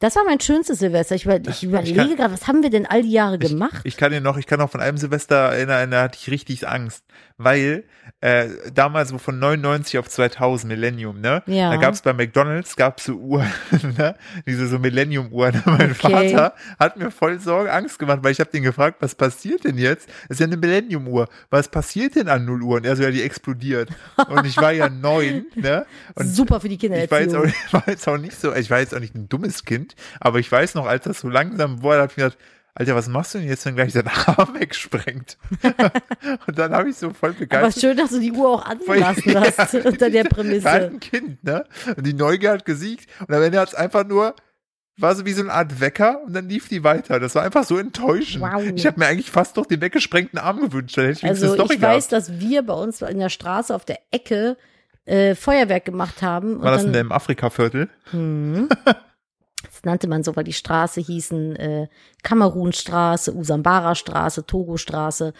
das 0.00 0.16
war 0.16 0.24
mein 0.24 0.40
schönstes 0.40 0.78
Silvester. 0.78 1.14
Ich, 1.14 1.26
über, 1.26 1.40
ich 1.46 1.62
überlege 1.62 2.16
gerade, 2.16 2.32
was 2.32 2.48
haben 2.48 2.62
wir 2.62 2.70
denn 2.70 2.86
all 2.86 3.02
die 3.02 3.12
Jahre 3.12 3.38
gemacht? 3.38 3.82
Ich 3.84 3.98
kann 3.98 4.10
dir 4.10 4.22
noch, 4.22 4.38
ich 4.38 4.46
kann 4.46 4.58
noch 4.58 4.70
von 4.70 4.80
einem 4.80 4.96
Silvester 4.96 5.36
erinnern, 5.36 5.90
da 5.90 6.02
hatte 6.02 6.18
ich 6.20 6.30
richtig 6.30 6.66
Angst, 6.66 7.04
weil 7.42 7.84
äh, 8.20 8.48
damals 8.74 9.08
so 9.08 9.18
von 9.18 9.38
99 9.38 9.98
auf 9.98 10.08
2000 10.08 10.68
Millennium, 10.70 11.20
ne? 11.20 11.42
Ja. 11.46 11.70
Da 11.70 11.76
gab's 11.76 12.02
bei 12.02 12.12
McDonald's 12.12 12.76
gab's 12.76 13.04
so 13.04 13.14
Uhren, 13.14 13.50
ne? 13.98 14.14
Diese 14.46 14.66
so 14.66 14.78
Millennium-Uhren. 14.78 15.62
Mein 15.66 15.92
Okay. 15.92 16.32
Vater 16.32 16.54
hat 16.78 16.96
mir 16.98 17.10
voll 17.10 17.38
Sorge, 17.40 17.72
Angst 17.72 17.98
gemacht, 17.98 18.18
weil 18.22 18.32
ich 18.32 18.40
habe 18.40 18.50
den 18.50 18.62
gefragt, 18.62 18.98
was 19.00 19.14
passiert 19.14 19.64
denn 19.64 19.78
jetzt? 19.78 20.08
Das 20.28 20.36
ist 20.36 20.40
ja 20.40 20.46
eine 20.46 20.56
Millennium-Uhr. 20.58 21.28
Was 21.48 21.68
passiert 21.68 22.16
denn 22.16 22.28
an 22.28 22.44
0 22.44 22.62
Uhr? 22.62 22.76
Und 22.76 22.84
er 22.86 22.94
so, 22.96 23.02
ja, 23.02 23.10
die 23.10 23.22
explodiert. 23.22 23.88
Und 24.28 24.44
ich 24.44 24.56
war 24.58 24.72
ja 24.72 24.88
neun, 24.90 25.46
ne? 25.54 25.86
Und 26.14 26.26
Super 26.26 26.60
für 26.60 26.68
die 26.68 26.76
Kinder. 26.78 27.02
ich 27.02 27.10
war 27.10 27.20
jetzt, 27.20 27.34
auch, 27.34 27.44
ich 27.44 27.72
war 27.72 27.84
jetzt 27.86 28.06
auch 28.06 28.18
nicht 28.18 28.38
so, 28.38 28.54
ich 28.54 28.70
war 28.70 28.80
jetzt 28.80 28.94
auch 28.94 29.00
nicht 29.00 29.14
ein 29.14 29.28
dummes 29.30 29.64
Kind, 29.64 29.94
aber 30.20 30.38
ich 30.40 30.50
weiß 30.52 30.74
noch, 30.74 30.86
als 30.86 31.04
das 31.04 31.20
so 31.20 31.28
langsam 31.28 31.82
wurde, 31.82 32.02
habe 32.02 32.10
ich 32.12 32.16
mir 32.18 32.24
gedacht, 32.24 32.38
Alter, 32.74 32.94
was 32.94 33.08
machst 33.08 33.34
du 33.34 33.38
denn 33.38 33.48
jetzt, 33.48 33.66
wenn 33.66 33.74
gleich 33.76 33.92
dein 33.92 34.06
Arm 34.26 34.54
wegsprengt? 34.58 35.38
und 36.46 36.58
dann 36.58 36.72
habe 36.72 36.88
ich 36.90 36.96
so 36.96 37.10
voll 37.12 37.30
Aber 37.30 37.38
begeistert. 37.40 37.80
schön, 37.80 37.96
dass 37.96 38.10
du 38.10 38.20
die 38.20 38.32
Uhr 38.32 38.48
auch 38.48 38.64
angelassen 38.64 39.34
hast 39.40 39.72
Ja, 39.74 39.84
unter 39.84 40.10
der 40.10 40.24
war 40.24 40.30
halt 40.30 40.30
Prämisse. 40.30 40.68
ein 40.70 41.00
Kind, 41.00 41.44
ne? 41.44 41.64
Und 41.96 42.06
die 42.06 42.14
Neugier 42.14 42.52
hat 42.52 42.64
gesiegt 42.64 43.08
und 43.26 43.34
am 43.34 43.42
Ende 43.42 43.58
hat 43.60 43.68
es 43.68 43.74
einfach 43.74 44.06
nur, 44.06 44.34
war 44.98 45.14
so 45.14 45.24
wie 45.26 45.32
so 45.32 45.42
eine 45.42 45.52
Art 45.52 45.80
Wecker 45.80 46.20
und 46.24 46.32
dann 46.34 46.48
lief 46.48 46.68
die 46.68 46.84
weiter. 46.84 47.18
Das 47.20 47.34
war 47.34 47.42
einfach 47.42 47.64
so 47.64 47.76
enttäuschend. 47.78 48.42
Wow. 48.42 48.62
Ich 48.74 48.86
habe 48.86 48.98
mir 49.00 49.06
eigentlich 49.06 49.30
fast 49.30 49.56
noch 49.56 49.66
den 49.66 49.80
weggesprengten 49.80 50.38
Arm 50.38 50.60
gewünscht, 50.60 50.96
dann 50.96 51.06
hätte 51.06 51.18
ich 51.20 51.24
Also 51.26 51.54
Story 51.54 51.74
ich 51.74 51.82
weiß, 51.82 52.08
gehabt. 52.08 52.12
dass 52.28 52.38
wir 52.40 52.62
bei 52.62 52.74
uns 52.74 53.00
in 53.02 53.18
der 53.18 53.30
Straße 53.30 53.74
auf 53.74 53.84
der 53.84 53.98
Ecke 54.10 54.56
äh, 55.06 55.34
Feuerwerk 55.34 55.86
gemacht 55.86 56.22
haben. 56.22 56.62
War 56.62 56.72
das 56.72 56.82
in 56.84 56.92
dann, 56.92 57.06
dem 57.08 57.12
Afrika-Viertel? 57.12 57.88
Das 59.80 59.86
nannte 59.86 60.08
man 60.08 60.22
so, 60.22 60.36
weil 60.36 60.44
die 60.44 60.52
Straße 60.52 61.00
hießen 61.00 61.56
äh, 61.56 61.88
Kamerunstraße, 62.22 63.34
Usambara-Straße, 63.34 64.44
Togo-Straße. 64.44 65.32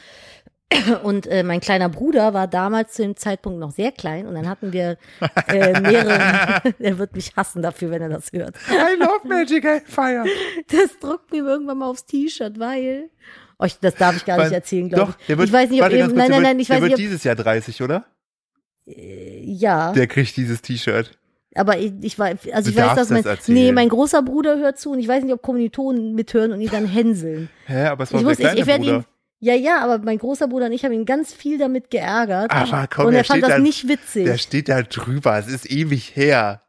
Und 1.03 1.26
äh, 1.26 1.43
mein 1.43 1.61
kleiner 1.61 1.91
Bruder 1.91 2.32
war 2.32 2.49
damals 2.49 2.95
zu 2.95 3.03
dem 3.03 3.16
Zeitpunkt 3.16 3.59
noch 3.59 3.72
sehr 3.72 3.93
klein 3.93 4.26
und 4.28 4.34
dann 4.36 4.49
hatten 4.49 4.72
wir 4.72 4.97
äh, 5.49 5.80
mehrere, 5.80 6.62
er 6.78 6.99
wird 6.99 7.14
mich 7.14 7.36
hassen 7.36 7.61
dafür, 7.61 7.91
wenn 7.91 8.03
er 8.03 8.09
das 8.09 8.32
hört. 8.32 8.55
I 8.70 8.97
love 8.97 9.26
Magic 9.26 9.66
Fire. 9.86 10.24
Das 10.68 10.99
druckt 11.01 11.32
mir 11.32 11.45
irgendwann 11.45 11.78
mal 11.78 11.91
aufs 11.91 12.07
T-Shirt, 12.07 12.59
weil. 12.61 13.11
Oh, 13.59 13.64
ich, 13.64 13.78
das 13.80 13.97
darf 13.97 14.16
ich 14.16 14.24
gar 14.24 14.36
nicht 14.36 14.47
Weil- 14.47 14.53
erzählen, 14.55 14.88
glaube 14.88 15.16
ich. 15.20 15.28
wird, 15.36 15.49
ich 15.49 15.53
weiß 15.53 15.70
nicht, 15.70 15.82
ob 15.82 15.91
ihr, 15.91 16.07
nein, 16.07 16.14
der 16.14 16.16
nein, 16.16 16.30
wird, 16.30 16.43
nein, 16.43 16.59
ich 16.61 16.68
der 16.68 16.76
weiß 16.76 16.82
wird 16.82 16.91
nicht, 16.93 16.99
ob, 16.99 17.11
dieses 17.11 17.24
Jahr 17.24 17.34
30, 17.34 17.82
oder? 17.82 18.07
ja. 18.86 19.93
Der 19.93 20.07
kriegt 20.07 20.36
dieses 20.36 20.62
T-Shirt. 20.62 21.18
Aber 21.55 21.78
ich, 21.78 21.92
ich 22.03 22.18
war, 22.18 22.28
also 22.28 22.44
Du 22.46 22.70
ich 22.70 22.76
weiß, 22.76 22.94
dass 22.94 23.11
mein, 23.11 23.24
das 23.24 23.48
nee, 23.48 23.72
mein 23.72 23.88
großer 23.88 24.22
Bruder 24.22 24.59
hört 24.59 24.78
zu 24.78 24.92
und 24.92 25.01
ich 25.01 25.09
weiß 25.09 25.24
nicht, 25.24 25.32
ob 25.32 25.42
Kommilitonen 25.42 26.14
mithören 26.14 26.53
und 26.53 26.61
ihn 26.61 26.70
dann 26.70 26.86
hänseln. 26.86 27.48
Hä, 27.66 27.86
aber 27.86 28.05
es 28.05 28.12
war 28.12 28.20
Ich 28.20 28.26
muss, 28.26 28.38
ich, 28.38 28.46
ich 28.53 28.66
werde 28.66 28.84
ihn, 28.84 29.05
ja, 29.40 29.55
ja, 29.55 29.78
aber 29.80 29.98
mein 29.98 30.18
großer 30.18 30.46
Bruder 30.48 30.66
und 30.66 30.72
ich 30.72 30.84
haben 30.84 30.92
ihn 30.92 31.07
ganz 31.07 31.32
viel 31.32 31.59
damit 31.59 31.90
geärgert. 31.90 32.53
Aber 32.53 32.86
komm, 32.86 33.07
und 33.07 33.14
er 33.14 33.24
fand 33.24 33.42
das 33.42 33.51
da- 33.51 33.59
nicht 33.59 33.88
witzig. 33.88 34.26
Der 34.26 34.38
steht 34.38 34.68
da 34.68 34.82
drüber, 34.82 35.38
es 35.38 35.48
ist 35.48 35.68
ewig 35.70 36.14
her. 36.14 36.62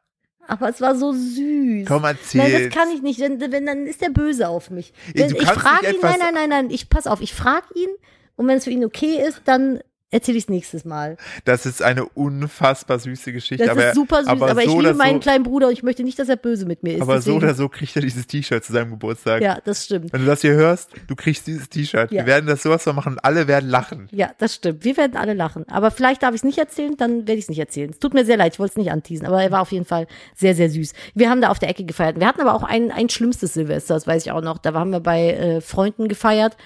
aber 0.48 0.70
es 0.70 0.82
war 0.82 0.96
so 0.96 1.14
süß. 1.14 1.86
Komm, 1.88 2.04
erzähl. 2.06 2.42
Nein, 2.42 2.64
das 2.70 2.74
kann 2.74 2.90
ich 2.96 3.02
nicht. 3.04 3.20
Wenn, 3.20 3.40
wenn 3.40 3.66
dann 3.66 3.86
ist 3.86 4.02
der 4.02 4.10
böse 4.10 4.48
auf 4.50 4.72
mich. 4.72 4.94
Wenn, 5.14 5.36
ich 5.36 5.48
frage 5.48 5.92
ihn, 5.92 5.98
nein, 6.02 6.16
nein, 6.20 6.34
nein, 6.34 6.50
nein, 6.50 6.70
ich 6.72 6.90
pass 6.90 7.06
auf, 7.08 7.22
ich 7.22 7.34
frage 7.34 7.68
ihn 7.76 7.90
und 8.36 8.48
wenn 8.48 8.58
es 8.58 8.64
für 8.64 8.72
ihn 8.72 8.84
okay 8.86 9.22
ist, 9.28 9.42
dann 9.46 9.80
erzähle 10.12 10.38
ich 10.38 10.44
es 10.44 10.50
nächstes 10.50 10.86
Mal. 10.86 11.18
Das 11.46 11.66
ist 11.66 11.82
eine 11.82 12.06
unfassbar 12.06 13.00
süße 13.00 13.32
Geschichte. 13.34 13.66
Das 13.66 13.72
aber, 13.72 13.88
ist 13.88 13.96
super 13.96 14.20
süß, 14.20 14.28
aber, 14.28 14.52
aber 14.52 14.62
ich 14.62 14.68
so 14.68 14.78
liebe 14.80 14.90
oder 14.90 14.98
meinen 14.98 15.16
so, 15.16 15.20
kleinen 15.22 15.44
Bruder 15.44 15.68
und 15.68 15.74
ich 15.74 15.84
möchte 15.84 16.04
nicht, 16.04 16.20
dass 16.20 16.30
er 16.30 16.36
böse 16.36 16.66
mit 16.66 16.84
mir 16.84 16.96
ist. 16.96 17.02
Aber 17.02 17.22
so 17.22 17.32
deswegen- 17.32 17.38
oder 17.38 17.54
so 17.56 17.70
kriegt 17.70 17.96
er 17.96 18.02
dieses 18.02 18.28
T-Shirt 18.28 18.64
zu 18.64 18.74
seinem 18.74 18.92
Geburtstag. 18.92 19.42
Ja, 19.42 19.60
das 19.64 19.86
stimmt. 19.86 20.14
Wenn 20.14 20.22
du 20.22 20.28
das 20.28 20.42
hier 20.42 20.54
hörst, 20.54 20.90
du 21.08 21.16
kriegst 21.16 21.48
dieses 21.48 21.70
T-Shirt. 21.70 22.12
Ja. 22.12 22.22
Wir 22.22 22.26
werden 22.28 22.48
das 22.48 22.64
sowas 22.64 22.84
von 22.84 22.96
machen 22.96 23.14
und 23.14 23.20
alle 23.20 23.48
werden 23.48 23.70
lachen. 23.70 24.10
Ja, 24.12 24.32
das 24.38 24.56
stimmt. 24.56 24.84
Wir 24.84 24.98
werden 24.98 25.16
alle 25.16 25.34
lachen. 25.34 25.68
Aber 25.70 25.92
vielleicht 25.92 26.24
darf 26.24 26.32
ich 26.32 26.40
es 26.40 26.44
nicht 26.44 26.58
erzählen, 26.58 26.96
dann 26.98 27.20
werde 27.28 27.34
ich 27.34 27.46
es 27.46 27.50
nicht 27.50 27.60
erzählen. 27.60 27.90
Es 27.90 28.00
tut 28.00 28.14
mir 28.14 28.26
sehr 28.26 28.38
leid, 28.38 28.54
ich 28.54 28.60
wollte 28.60 28.74
es 28.74 28.78
nicht 28.78 28.92
anteasen, 28.92 29.26
aber 29.26 29.42
er 29.42 29.52
war 29.52 29.62
auf 29.62 29.72
jeden 29.72 29.86
Fall 29.86 30.08
sehr, 30.36 30.56
sehr 30.56 30.70
süß. 30.70 30.94
Wir 31.16 31.30
haben 31.30 31.42
da 31.42 31.50
auf 31.50 31.60
der 31.60 31.70
Ecke 31.70 31.86
gefeiert. 31.86 32.20
Wir 32.20 32.28
hatten 32.28 32.42
aber 32.42 32.54
auch 32.54 32.64
ein, 32.64 32.92
ein 32.92 33.10
schlimmstes 33.10 33.54
Silvester, 33.54 33.94
das 33.94 34.08
weiß 34.08 34.26
ich 34.26 34.32
auch 34.32 34.42
noch. 34.42 34.58
Da 34.58 34.74
haben 34.74 34.92
wir 34.92 35.00
bei 35.00 35.32
äh, 35.32 35.62
Freunden 35.62 36.08
gefeiert. 36.08 36.58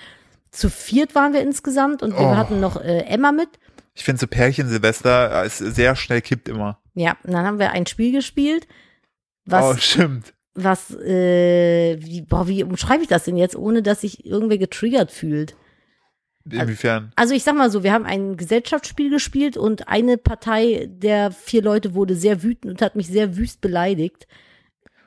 Zu 0.56 0.70
viert 0.70 1.16
waren 1.16 1.34
wir 1.34 1.41
insgesamt 1.41 2.01
und 2.01 2.14
wir 2.14 2.20
Oh. 2.28 2.36
hatten 2.38 2.60
noch 2.62 2.78
äh, 2.82 2.99
Emma 3.08 3.32
mit. 3.32 3.49
Ich 3.93 4.03
finde 4.03 4.20
so 4.22 4.28
Pärchen 4.28 4.70
Silvester 4.70 5.43
äh, 5.43 5.47
ist 5.47 5.58
sehr 5.58 5.95
schnell 5.95 6.22
kippt 6.22 6.47
immer. 6.47 6.80
Ja, 6.93 7.18
und 7.24 7.34
dann 7.34 7.45
haben 7.45 7.60
wir 7.60 7.72
ein 7.72 7.86
Spiel 7.86 8.14
gespielt, 8.14 8.66
oh, 9.47 9.51
was, 9.51 9.84
stimmt. 9.84 10.34
was, 10.53 10.91
äh, 10.91 11.97
wie, 11.99 12.22
boah, 12.22 12.47
wie 12.47 12.64
umschreibe 12.64 13.03
ich 13.03 13.10
das 13.10 13.26
denn 13.26 13.36
jetzt, 13.36 13.56
ohne 13.58 13.82
dass 13.84 14.01
sich 14.01 14.26
irgendwer 14.26 14.58
getriggert 14.58 15.12
fühlt? 15.12 15.56
Inwiefern? 16.49 17.12
Also 17.16 17.34
ich 17.34 17.43
sag 17.43 17.56
mal 17.56 17.72
so, 17.72 17.84
wir 17.84 17.91
haben 17.91 18.06
ein 18.06 18.38
Gesellschaftsspiel 18.38 19.10
gespielt 19.10 19.58
und 19.58 19.88
eine 19.88 20.18
Partei 20.18 20.88
der 20.89 21.32
vier 21.32 21.64
Leute 21.64 21.95
wurde 21.95 22.16
sehr 22.16 22.43
wütend 22.43 22.72
und 22.72 22.82
hat 22.82 22.95
mich 22.95 23.08
sehr 23.08 23.36
wüst 23.36 23.62
beleidigt. 23.62 24.28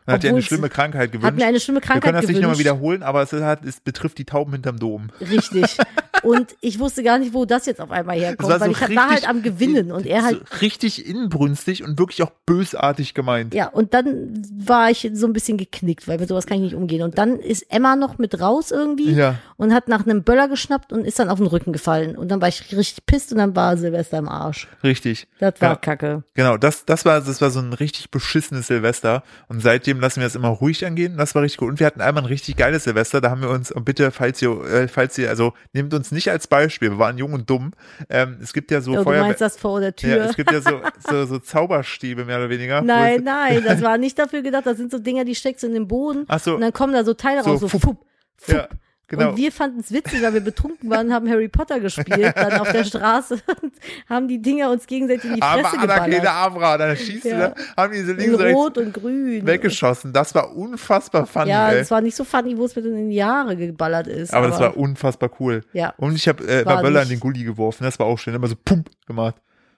Man 0.08 0.14
hat 0.14 0.22
dir 0.22 0.30
eine 0.30 0.42
schlimme 0.42 0.68
Krankheit 0.70 1.02
Hat 1.02 1.12
gewünscht. 1.12 1.36
mir 1.36 1.46
eine 1.46 1.60
schlimme 1.60 1.80
Wir 1.82 1.86
können 1.88 2.00
Krankheit 2.02 2.22
das 2.24 2.28
nicht 2.28 2.36
nochmal 2.40 2.56
gewünscht. 2.56 2.60
wiederholen, 2.60 3.02
aber 3.02 3.22
es, 3.22 3.32
hat, 3.32 3.64
es 3.64 3.80
betrifft 3.80 4.18
die 4.18 4.24
Tauben 4.24 4.52
hinterm 4.52 4.78
Dom. 4.78 5.08
Richtig. 5.20 5.76
Und 6.24 6.56
ich 6.60 6.80
wusste 6.80 7.04
gar 7.04 7.18
nicht, 7.18 7.32
wo 7.32 7.44
das 7.44 7.66
jetzt 7.66 7.80
auf 7.80 7.92
einmal 7.92 8.18
herkommt, 8.18 8.50
war 8.50 8.58
weil 8.60 8.74
so 8.74 8.84
ich 8.84 8.96
war 8.96 9.08
halt 9.10 9.28
am 9.28 9.40
Gewinnen 9.40 9.92
und 9.92 10.04
er 10.04 10.24
halt, 10.24 10.38
so 10.50 10.56
richtig 10.62 11.06
inbrünstig 11.06 11.84
und 11.84 11.96
wirklich 11.96 12.24
auch 12.24 12.32
bösartig 12.44 13.14
gemeint. 13.14 13.54
ja, 13.54 13.68
und 13.68 13.94
dann 13.94 14.42
war 14.58 14.90
ich 14.90 15.08
so 15.14 15.28
ein 15.28 15.32
bisschen 15.32 15.58
geknickt, 15.58 16.08
weil 16.08 16.18
mit 16.18 16.28
sowas 16.28 16.46
kann 16.46 16.56
ich 16.56 16.64
nicht 16.64 16.74
umgehen. 16.74 17.02
Und 17.02 17.18
dann 17.18 17.38
ist 17.38 17.70
Emma 17.70 17.94
noch 17.94 18.18
mit 18.18 18.40
raus 18.40 18.72
irgendwie 18.72 19.12
Ja. 19.12 19.36
und 19.58 19.72
hat 19.72 19.86
nach 19.86 20.04
einem 20.06 20.24
Böller 20.24 20.48
geschnappt 20.48 20.92
und 20.92 21.04
ist 21.06 21.20
dann 21.20 21.28
auf 21.28 21.38
den 21.38 21.46
Rücken 21.46 21.72
gefallen. 21.72 22.16
Und 22.16 22.30
dann 22.32 22.40
war 22.40 22.48
ich 22.48 22.76
richtig 22.76 23.06
pisst 23.06 23.30
und 23.30 23.38
dann 23.38 23.54
war 23.54 23.76
Silvester 23.76 24.18
im 24.18 24.28
Arsch. 24.28 24.66
Richtig. 24.82 25.28
Das 25.38 25.54
war 25.60 25.70
Ja. 25.70 25.76
kacke. 25.76 26.24
Genau, 26.34 26.56
das, 26.56 26.84
das 26.84 27.04
war, 27.04 27.20
das 27.20 27.40
war 27.40 27.50
so 27.50 27.60
ein 27.60 27.72
richtig 27.74 28.10
beschissenes 28.10 28.66
Silvester. 28.66 29.22
Und 29.46 29.60
seitdem 29.62 29.97
lassen 30.00 30.20
wir 30.20 30.26
es 30.26 30.34
immer 30.34 30.48
ruhig 30.48 30.84
angehen. 30.86 31.16
Das 31.16 31.34
war 31.34 31.42
richtig 31.42 31.58
gut. 31.58 31.68
Und 31.68 31.80
wir 31.80 31.86
hatten 31.86 32.00
einmal 32.00 32.22
ein 32.24 32.26
richtig 32.28 32.56
geiles 32.56 32.84
Silvester. 32.84 33.20
Da 33.20 33.30
haben 33.30 33.42
wir 33.42 33.50
uns, 33.50 33.70
und 33.72 33.84
bitte, 33.84 34.10
falls 34.10 34.40
ihr, 34.42 34.50
äh, 34.64 34.88
falls 34.88 35.16
ihr, 35.18 35.28
also 35.30 35.52
nehmt 35.72 35.92
uns 35.94 36.12
nicht 36.12 36.30
als 36.30 36.46
Beispiel. 36.46 36.90
Wir 36.90 36.98
waren 36.98 37.18
jung 37.18 37.32
und 37.32 37.48
dumm. 37.50 37.72
Ähm, 38.08 38.38
es 38.42 38.52
gibt 38.52 38.70
ja 38.70 38.80
so 38.80 38.92
Oh, 38.92 38.96
du 38.96 39.02
Feuerwehr. 39.04 39.22
meinst 39.24 39.40
das 39.40 39.56
vor 39.56 39.80
der 39.80 39.90
Ja, 39.90 39.92
Tür? 40.16 40.24
es 40.30 40.36
gibt 40.36 40.50
ja 40.52 40.60
so, 40.60 40.80
so, 41.08 41.26
so 41.26 41.38
Zauberstäbe 41.38 42.24
mehr 42.24 42.38
oder 42.38 42.50
weniger. 42.50 42.82
Nein, 42.82 43.22
nein, 43.24 43.62
das 43.64 43.82
war 43.82 43.98
nicht 43.98 44.18
dafür 44.18 44.42
gedacht. 44.42 44.66
Das 44.66 44.76
sind 44.76 44.90
so 44.90 44.98
Dinger, 44.98 45.24
die 45.24 45.34
steckst 45.34 45.62
du 45.62 45.66
in 45.66 45.74
den 45.74 45.88
Boden 45.88 46.24
Ach 46.28 46.38
so. 46.40 46.54
und 46.54 46.60
dann 46.60 46.72
kommen 46.72 46.92
da 46.92 47.04
so 47.04 47.14
Teile 47.14 47.42
So, 47.42 47.50
raus, 47.50 47.60
so 47.60 47.68
fupp. 47.68 47.82
fupp, 47.82 47.96
fupp. 48.36 48.54
Ja, 48.54 48.68
genau. 49.08 49.30
Und 49.30 49.36
wir 49.36 49.50
fanden 49.50 49.80
es 49.80 49.90
witzig, 49.92 50.22
weil 50.22 50.34
wir 50.34 50.40
betrunken 50.40 50.88
waren, 50.88 51.12
haben 51.12 51.28
Harry 51.28 51.48
Potter 51.48 51.80
gespielt, 51.80 52.32
dann 52.36 52.60
auf 52.60 52.70
der 52.70 52.84
Straße 52.84 53.34
und 53.62 53.72
haben 54.08 54.28
die 54.28 54.40
Dinger 54.40 54.70
uns 54.70 54.86
gegenseitig 54.86 55.24
in 55.24 55.36
die 55.36 55.42
Aber 55.42 55.62
Fresse 55.64 55.78
Anna 55.80 56.06
geballert. 56.06 56.26
Abra, 56.26 56.78
dann 56.78 56.96
schießt 56.96 57.24
Ja. 57.24 57.48
du 57.48 57.54
da, 57.76 57.82
haben 57.82 57.92
die 57.92 58.02
so 58.02 58.12
In 58.12 58.18
links 58.18 58.34
und 58.34 58.40
rechts 58.42 58.56
Rot 58.58 58.78
und 58.78 58.94
Grün. 58.94 59.46
weggeschossen. 59.46 60.12
Das 60.12 60.34
war 60.34 60.54
unfassbar 60.54 61.26
funny, 61.26 61.50
Ja, 61.50 61.72
es 61.72 61.90
war 61.90 62.00
nicht 62.00 62.14
so 62.16 62.22
funny, 62.24 62.56
wo 62.56 62.64
es 62.66 62.76
mit 62.76 62.84
in 62.84 63.08
die 63.10 63.16
Jahre 63.16 63.56
geballert 63.56 64.06
ist. 64.06 64.32
Aber 64.32 64.48
das 64.48 64.60
war 64.60 64.76
unfassbar 64.76 65.30
cool. 65.40 65.62
Ja. 65.72 65.94
Und 65.96 66.14
ich 66.14 66.28
habe 66.28 66.46
äh, 66.46 66.62
Böller 66.64 67.02
in 67.02 67.08
den 67.08 67.20
Gully 67.20 67.42
geworfen. 67.44 67.84
Das 67.84 67.98
war 67.98 68.06
auch 68.06 68.18
schön. 68.18 68.34
Immer 68.34 68.46
so 68.48 68.56
pump 68.62 68.90
gemacht. 69.06 69.36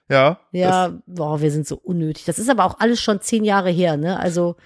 Ja. 0.09 0.39
Ja, 0.51 0.91
boah, 1.05 1.39
wir 1.41 1.51
sind 1.51 1.65
so 1.65 1.77
unnötig. 1.81 2.25
Das 2.25 2.37
ist 2.37 2.49
aber 2.49 2.65
auch 2.65 2.79
alles 2.79 3.01
schon 3.01 3.21
zehn 3.21 3.45
Jahre 3.45 3.69
her, 3.69 3.95
ne? 3.95 4.19
Also 4.19 4.57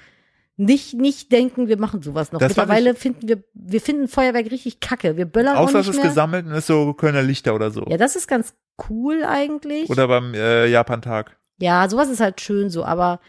nicht, 0.58 0.94
nicht 0.94 1.32
denken, 1.32 1.68
wir 1.68 1.78
machen 1.78 2.02
sowas 2.02 2.32
noch. 2.32 2.40
Das 2.40 2.50
Mittlerweile 2.50 2.96
finden 2.96 3.28
wir, 3.28 3.44
wir 3.54 3.82
finden 3.82 4.08
Feuerwerk 4.08 4.50
richtig 4.52 4.80
kacke. 4.80 5.18
Wir 5.18 5.26
böllern 5.26 5.58
Außer 5.58 5.80
es 5.80 5.90
ist 5.90 5.98
mehr. 5.98 6.06
gesammelt 6.06 6.46
und 6.46 6.54
ist 6.54 6.68
so 6.68 6.94
Kölner 6.94 7.22
Lichter 7.22 7.56
oder 7.56 7.72
so. 7.72 7.86
Ja, 7.90 7.98
das 7.98 8.16
ist 8.16 8.28
ganz 8.28 8.54
cool 8.90 9.26
eigentlich. 9.26 9.90
Oder 9.90 10.08
beim 10.08 10.34
äh, 10.34 10.68
Japan-Tag. 10.68 11.38
Ja, 11.60 11.88
sowas 11.90 12.10
ist 12.10 12.22
halt 12.22 12.40
schön 12.40 12.70
so, 12.70 12.86
aber 12.86 13.20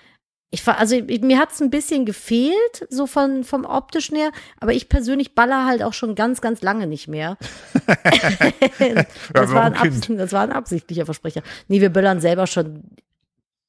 ich 0.51 0.65
war, 0.67 0.79
also 0.79 0.95
ich, 0.95 1.21
mir 1.21 1.39
hat's 1.39 1.61
ein 1.61 1.71
bisschen 1.71 2.07
gefehlt, 2.07 2.87
so 2.89 3.07
von, 3.07 3.43
vom 3.43 3.65
optischen 3.65 4.17
her, 4.17 4.31
aber 4.61 4.73
ich 4.73 4.89
persönlich 4.89 5.35
baller 5.35 5.67
halt 5.67 5.83
auch 5.83 5.93
schon 5.93 6.15
ganz, 6.15 6.41
ganz 6.41 6.63
lange 6.63 6.87
nicht 6.87 7.09
mehr. 7.09 7.37
das, 9.33 9.53
war 9.53 9.65
ein 9.65 9.75
Kind. 9.75 10.09
das 10.19 10.33
war 10.33 10.43
ein 10.43 10.53
absichtlicher 10.53 11.05
Versprecher. 11.05 11.43
Nee, 11.67 11.81
wir 11.81 11.91
böllern 11.91 12.21
selber 12.21 12.47
schon, 12.47 12.85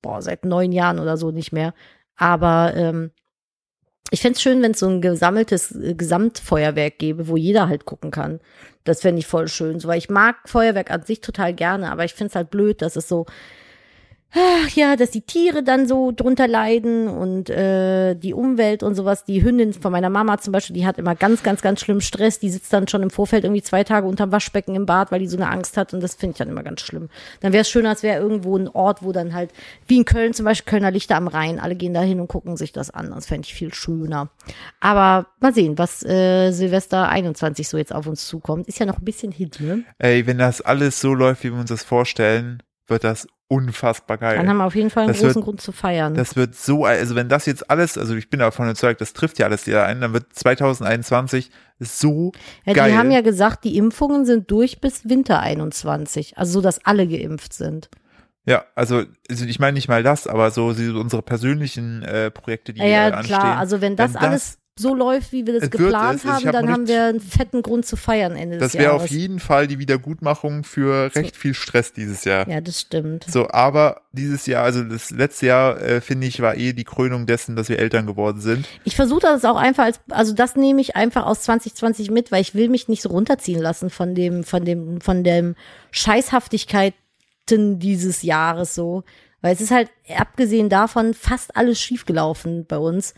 boah, 0.03 0.21
seit 0.21 0.45
neun 0.45 0.71
Jahren 0.71 0.99
oder 0.99 1.17
so 1.17 1.31
nicht 1.31 1.51
mehr. 1.51 1.73
Aber 2.15 2.73
ähm, 2.75 3.11
ich 4.11 4.21
fänd's 4.21 4.41
schön, 4.41 4.61
wenn 4.61 4.71
es 4.71 4.79
so 4.79 4.87
ein 4.87 5.01
gesammeltes 5.01 5.75
äh, 5.75 5.93
Gesamtfeuerwerk 5.93 6.97
gäbe, 6.97 7.27
wo 7.27 7.37
jeder 7.37 7.67
halt 7.67 7.85
gucken 7.85 8.11
kann. 8.11 8.39
Das 8.83 9.01
fände 9.01 9.19
ich 9.19 9.27
voll 9.27 9.47
schön. 9.47 9.79
So, 9.79 9.87
weil 9.87 9.97
ich 9.97 10.09
mag 10.09 10.37
Feuerwerk 10.45 10.91
an 10.91 11.03
sich 11.03 11.21
total 11.21 11.53
gerne, 11.53 11.91
aber 11.91 12.05
ich 12.05 12.13
find's 12.13 12.35
halt 12.35 12.49
blöd, 12.49 12.81
dass 12.81 12.95
es 12.95 13.07
so, 13.07 13.25
ach 14.31 14.69
ja, 14.75 14.95
dass 14.95 15.11
die 15.11 15.21
Tiere 15.21 15.63
dann 15.63 15.87
so 15.87 16.11
drunter 16.11 16.47
leiden 16.47 17.07
und 17.07 17.49
äh, 17.49 18.15
die 18.15 18.33
Umwelt 18.33 18.83
und 18.83 18.95
sowas. 18.95 19.23
Die 19.23 19.43
Hündin 19.43 19.73
von 19.73 19.91
meiner 19.91 20.09
Mama 20.09 20.37
zum 20.37 20.51
Beispiel, 20.51 20.75
die 20.75 20.85
hat 20.85 20.97
immer 20.97 21.15
ganz, 21.15 21.43
ganz, 21.43 21.61
ganz 21.61 21.79
schlimm 21.79 22.01
Stress. 22.01 22.39
Die 22.39 22.49
sitzt 22.49 22.73
dann 22.73 22.87
schon 22.87 23.03
im 23.03 23.09
Vorfeld 23.09 23.43
irgendwie 23.45 23.61
zwei 23.61 23.83
Tage 23.83 24.07
unterm 24.07 24.31
Waschbecken 24.31 24.75
im 24.75 24.85
Bad, 24.85 25.11
weil 25.11 25.19
die 25.19 25.27
so 25.27 25.37
eine 25.37 25.49
Angst 25.49 25.77
hat 25.77 25.93
und 25.93 26.01
das 26.01 26.15
finde 26.15 26.31
ich 26.31 26.37
dann 26.37 26.49
immer 26.49 26.63
ganz 26.63 26.81
schlimm. 26.81 27.09
Dann 27.39 27.53
wäre 27.53 27.61
es 27.61 27.69
schöner, 27.69 27.89
als 27.89 28.03
wäre 28.03 28.21
irgendwo 28.21 28.57
ein 28.57 28.67
Ort, 28.67 29.03
wo 29.03 29.11
dann 29.11 29.33
halt, 29.33 29.51
wie 29.87 29.97
in 29.97 30.05
Köln 30.05 30.33
zum 30.33 30.45
Beispiel, 30.45 30.69
Kölner 30.69 30.91
Lichter 30.91 31.15
am 31.15 31.27
Rhein, 31.27 31.59
alle 31.59 31.75
gehen 31.75 31.93
da 31.93 32.01
hin 32.01 32.19
und 32.19 32.27
gucken 32.27 32.57
sich 32.57 32.71
das 32.71 32.89
an. 32.89 33.11
Das 33.11 33.27
fände 33.27 33.45
ich 33.45 33.53
viel 33.53 33.73
schöner. 33.73 34.29
Aber 34.79 35.27
mal 35.39 35.53
sehen, 35.53 35.77
was 35.77 36.03
äh, 36.03 36.51
Silvester 36.51 37.09
21 37.09 37.67
so 37.67 37.77
jetzt 37.77 37.93
auf 37.93 38.07
uns 38.07 38.27
zukommt. 38.27 38.67
Ist 38.67 38.79
ja 38.79 38.85
noch 38.85 38.99
ein 38.99 39.05
bisschen 39.05 39.31
hin, 39.31 39.51
ne? 39.59 39.83
Ey, 39.99 40.27
wenn 40.27 40.37
das 40.37 40.61
alles 40.61 40.99
so 40.99 41.13
läuft, 41.13 41.43
wie 41.43 41.51
wir 41.51 41.59
uns 41.59 41.69
das 41.69 41.83
vorstellen, 41.83 42.61
wird 42.87 43.03
das 43.03 43.27
unfassbar 43.49 44.17
geil. 44.17 44.37
Dann 44.37 44.49
haben 44.49 44.57
wir 44.57 44.65
auf 44.65 44.75
jeden 44.75 44.89
Fall 44.89 45.03
einen 45.03 45.13
Das 45.13 45.19
großen 45.21 45.35
wird- 45.35 45.45
Grund 45.45 45.61
zu 45.61 45.71
feiern. 45.71 46.13
Das 46.15 46.35
wird 46.35 46.55
so, 46.55 46.85
also 46.85 47.15
wenn 47.15 47.29
das 47.29 47.45
jetzt 47.45 47.69
alles, 47.69 47.97
also 47.97 48.15
ich 48.15 48.29
bin 48.29 48.39
davon 48.41 48.65
überzeugt, 48.65 48.99
das 49.01 49.13
trifft 49.13 49.39
ja 49.39 49.45
alles 49.45 49.65
jeder 49.65 49.85
ein, 49.85 50.01
dann 50.01 50.13
wird 50.13 50.33
2021 50.33 51.49
so 51.79 52.31
Ja, 52.65 52.73
geil. 52.73 52.91
die 52.91 52.97
haben 52.97 53.11
ja 53.11 53.21
gesagt, 53.21 53.63
die 53.63 53.77
Impfungen 53.77 54.25
sind 54.25 54.51
durch 54.51 54.81
bis 54.81 55.07
Winter 55.07 55.39
21. 55.39 56.37
Also 56.37 56.53
so, 56.53 56.61
dass 56.61 56.83
alle 56.85 57.07
geimpft 57.07 57.53
sind. 57.53 57.89
Ja, 58.45 58.63
also, 58.75 59.03
also 59.29 59.45
ich 59.45 59.59
meine 59.59 59.73
nicht 59.73 59.89
mal 59.89 60.03
das, 60.03 60.25
aber 60.25 60.51
so, 60.51 60.71
so 60.73 60.81
unsere 60.99 61.21
persönlichen 61.21 62.01
äh, 62.03 62.31
Projekte, 62.31 62.73
die 62.73 62.79
Ja, 62.79 62.87
ja 62.87 63.07
anstehen. 63.09 63.37
klar. 63.39 63.57
Also 63.57 63.81
wenn 63.81 63.95
das, 63.95 64.13
wenn 64.13 64.21
das- 64.21 64.23
alles 64.23 64.57
so 64.79 64.93
läuft, 64.93 65.31
wie 65.31 65.45
wir 65.45 65.53
das 65.53 65.63
Es 65.63 65.71
geplant 65.71 66.23
haben, 66.25 66.45
hab 66.45 66.53
dann 66.53 66.71
haben 66.71 66.87
wir 66.87 67.05
einen 67.05 67.19
fetten 67.19 67.61
Grund 67.61 67.85
zu 67.85 67.95
feiern 67.95 68.35
Ende 68.35 68.57
das 68.57 68.73
des 68.73 68.79
wäre 68.79 68.91
Jahres. 68.91 69.03
auf 69.03 69.09
jeden 69.09 69.39
Fall 69.39 69.67
die 69.67 69.79
Wiedergutmachung 69.79 70.63
für 70.63 71.15
recht 71.15 71.35
viel 71.35 71.53
Stress 71.53 71.93
dieses 71.93 72.23
Jahr. 72.23 72.47
ja, 72.47 72.61
das 72.61 72.81
stimmt. 72.81 73.25
So, 73.29 73.49
aber 73.49 74.01
dieses 74.11 74.45
Jahr, 74.45 74.63
also 74.63 74.83
das 74.83 75.11
letzte 75.11 75.47
Jahr, 75.47 75.81
äh, 75.81 76.01
finde 76.01 76.27
ich, 76.27 76.41
war 76.41 76.55
eh 76.55 76.73
die 76.73 76.83
Krönung 76.83 77.25
dessen, 77.25 77.55
dass 77.55 77.69
wir 77.69 77.79
Eltern 77.79 78.05
geworden 78.05 78.41
sind. 78.41 78.67
Ich 78.83 78.95
versuche 78.95 79.21
das 79.21 79.45
auch 79.45 79.55
einfach 79.55 79.85
als, 79.85 79.99
also 80.09 80.33
das 80.33 80.55
nehme 80.55 80.81
ich 80.81 80.95
einfach 80.95 81.25
aus 81.25 81.41
2020 81.41 82.11
mit, 82.11 82.31
weil 82.31 82.41
ich 82.41 82.55
will 82.55 82.69
mich 82.69 82.87
nicht 82.87 83.01
so 83.01 83.09
runterziehen 83.09 83.61
lassen 83.61 83.89
von 83.89 84.15
dem, 84.15 84.43
von 84.43 84.65
dem, 84.65 85.01
von 85.01 85.23
dem 85.23 85.55
Scheißhaftigkeiten 85.91 87.79
dieses 87.79 88.21
Jahres 88.23 88.75
so. 88.75 89.03
Weil 89.41 89.53
es 89.53 89.61
ist 89.61 89.71
halt, 89.71 89.89
abgesehen 90.15 90.69
davon, 90.69 91.13
fast 91.13 91.55
alles 91.55 91.79
schiefgelaufen 91.79 92.65
bei 92.65 92.77
uns. 92.77 93.13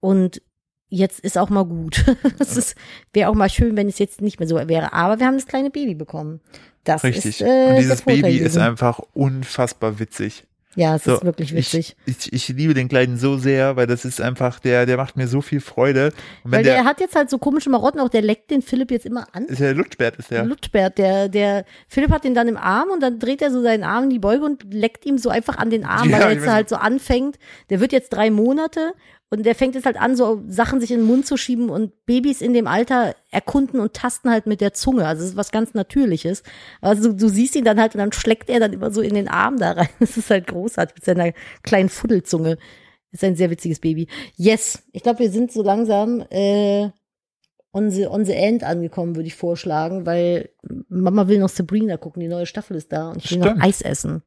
Und 0.00 0.42
jetzt 0.90 1.20
ist 1.20 1.38
auch 1.38 1.48
mal 1.48 1.64
gut. 1.64 2.04
Es 2.38 2.74
wäre 3.12 3.30
auch 3.30 3.34
mal 3.34 3.48
schön, 3.48 3.76
wenn 3.76 3.88
es 3.88 3.98
jetzt 3.98 4.20
nicht 4.20 4.38
mehr 4.38 4.48
so 4.48 4.56
wäre. 4.56 4.92
Aber 4.92 5.18
wir 5.18 5.26
haben 5.26 5.36
das 5.36 5.46
kleine 5.46 5.70
Baby 5.70 5.94
bekommen. 5.94 6.40
Das 6.84 7.04
Richtig. 7.04 7.40
ist, 7.40 7.42
äh, 7.42 7.68
Und 7.70 7.76
dieses 7.76 8.02
Baby 8.02 8.38
ist 8.38 8.58
einfach 8.58 9.00
unfassbar 9.14 9.98
witzig. 9.98 10.44
Ja, 10.76 10.96
es 10.96 11.04
So, 11.04 11.14
ist 11.14 11.24
wirklich 11.24 11.52
witzig. 11.52 11.96
Ich, 12.06 12.32
ich, 12.32 12.50
ich 12.50 12.56
liebe 12.56 12.74
den 12.74 12.88
Kleinen 12.88 13.16
so 13.16 13.36
sehr, 13.38 13.74
weil 13.74 13.88
das 13.88 14.04
ist 14.04 14.20
einfach, 14.20 14.60
der, 14.60 14.86
der 14.86 14.96
macht 14.96 15.16
mir 15.16 15.26
so 15.26 15.40
viel 15.40 15.60
Freude. 15.60 16.12
Weil 16.44 16.62
der, 16.62 16.74
der, 16.74 16.84
hat 16.84 17.00
jetzt 17.00 17.16
halt 17.16 17.28
so 17.28 17.38
komische 17.38 17.70
Marotten, 17.70 17.98
auch 18.00 18.08
der 18.08 18.22
leckt 18.22 18.52
den 18.52 18.62
Philipp 18.62 18.92
jetzt 18.92 19.04
immer 19.04 19.26
an. 19.32 19.46
ist 19.46 19.60
der 19.60 19.74
Lutschbert, 19.74 20.16
ist 20.16 20.30
der. 20.30 20.44
Lutschbert, 20.44 20.96
der, 20.98 21.28
der, 21.28 21.64
Philipp 21.88 22.12
hat 22.12 22.22
den 22.22 22.34
dann 22.34 22.46
im 22.46 22.56
Arm 22.56 22.90
und 22.90 23.00
dann 23.00 23.18
dreht 23.18 23.42
er 23.42 23.50
so 23.50 23.60
seinen 23.62 23.82
Arm 23.82 24.04
in 24.04 24.10
die 24.10 24.20
Beuge 24.20 24.44
und 24.44 24.72
leckt 24.72 25.04
ihm 25.06 25.18
so 25.18 25.28
einfach 25.28 25.58
an 25.58 25.70
den 25.70 25.84
Arm, 25.84 26.08
Ja, 26.08 26.18
weil 26.18 26.22
er 26.22 26.32
jetzt 26.34 26.46
halt 26.48 26.68
so 26.68 26.76
anfängt. 26.76 27.38
Der 27.68 27.80
wird 27.80 27.90
jetzt 27.90 28.10
drei 28.10 28.30
Monate 28.30 28.92
und 29.30 29.44
der 29.44 29.54
fängt 29.54 29.76
jetzt 29.76 29.86
halt 29.86 30.00
an, 30.00 30.16
so 30.16 30.42
Sachen 30.48 30.80
sich 30.80 30.90
in 30.90 30.98
den 30.98 31.06
Mund 31.06 31.24
zu 31.24 31.36
schieben 31.36 31.70
und 31.70 32.04
Babys 32.04 32.40
in 32.40 32.52
dem 32.52 32.66
Alter 32.66 33.14
erkunden 33.30 33.78
und 33.78 33.94
tasten 33.94 34.28
halt 34.28 34.46
mit 34.46 34.60
der 34.60 34.72
Zunge. 34.72 35.06
Also 35.06 35.22
das 35.22 35.30
ist 35.30 35.36
was 35.36 35.52
ganz 35.52 35.72
Natürliches. 35.72 36.42
Also 36.80 37.10
du, 37.10 37.16
du 37.16 37.28
siehst 37.28 37.54
ihn 37.54 37.64
dann 37.64 37.80
halt 37.80 37.94
und 37.94 38.00
dann 38.00 38.10
schleckt 38.10 38.50
er 38.50 38.58
dann 38.58 38.72
immer 38.72 38.90
so 38.90 39.00
in 39.00 39.14
den 39.14 39.28
Arm 39.28 39.56
da 39.58 39.72
rein. 39.72 39.88
Das 40.00 40.16
ist 40.16 40.30
halt 40.30 40.48
großartig 40.48 40.96
mit 40.96 41.04
seiner 41.04 41.32
kleinen 41.62 41.88
Fuddelzunge. 41.88 42.58
Ist 43.12 43.22
ein 43.22 43.36
sehr 43.36 43.50
witziges 43.50 43.78
Baby. 43.78 44.08
Yes, 44.34 44.82
ich 44.92 45.02
glaube, 45.02 45.20
wir 45.20 45.30
sind 45.30 45.52
so 45.52 45.62
langsam 45.62 46.24
äh, 46.30 46.90
on 47.72 47.90
the, 47.90 48.06
on 48.06 48.24
the 48.24 48.32
end 48.32 48.64
angekommen, 48.64 49.14
würde 49.14 49.28
ich 49.28 49.36
vorschlagen, 49.36 50.06
weil 50.06 50.50
Mama 50.88 51.28
will 51.28 51.38
noch 51.38 51.48
Sabrina 51.48 51.96
gucken, 51.96 52.20
die 52.20 52.28
neue 52.28 52.46
Staffel 52.46 52.76
ist 52.76 52.92
da 52.92 53.10
und 53.10 53.24
ich 53.24 53.30
will 53.30 53.38
noch 53.38 53.46
Stimmt. 53.46 53.62
Eis 53.62 53.80
essen. 53.80 54.22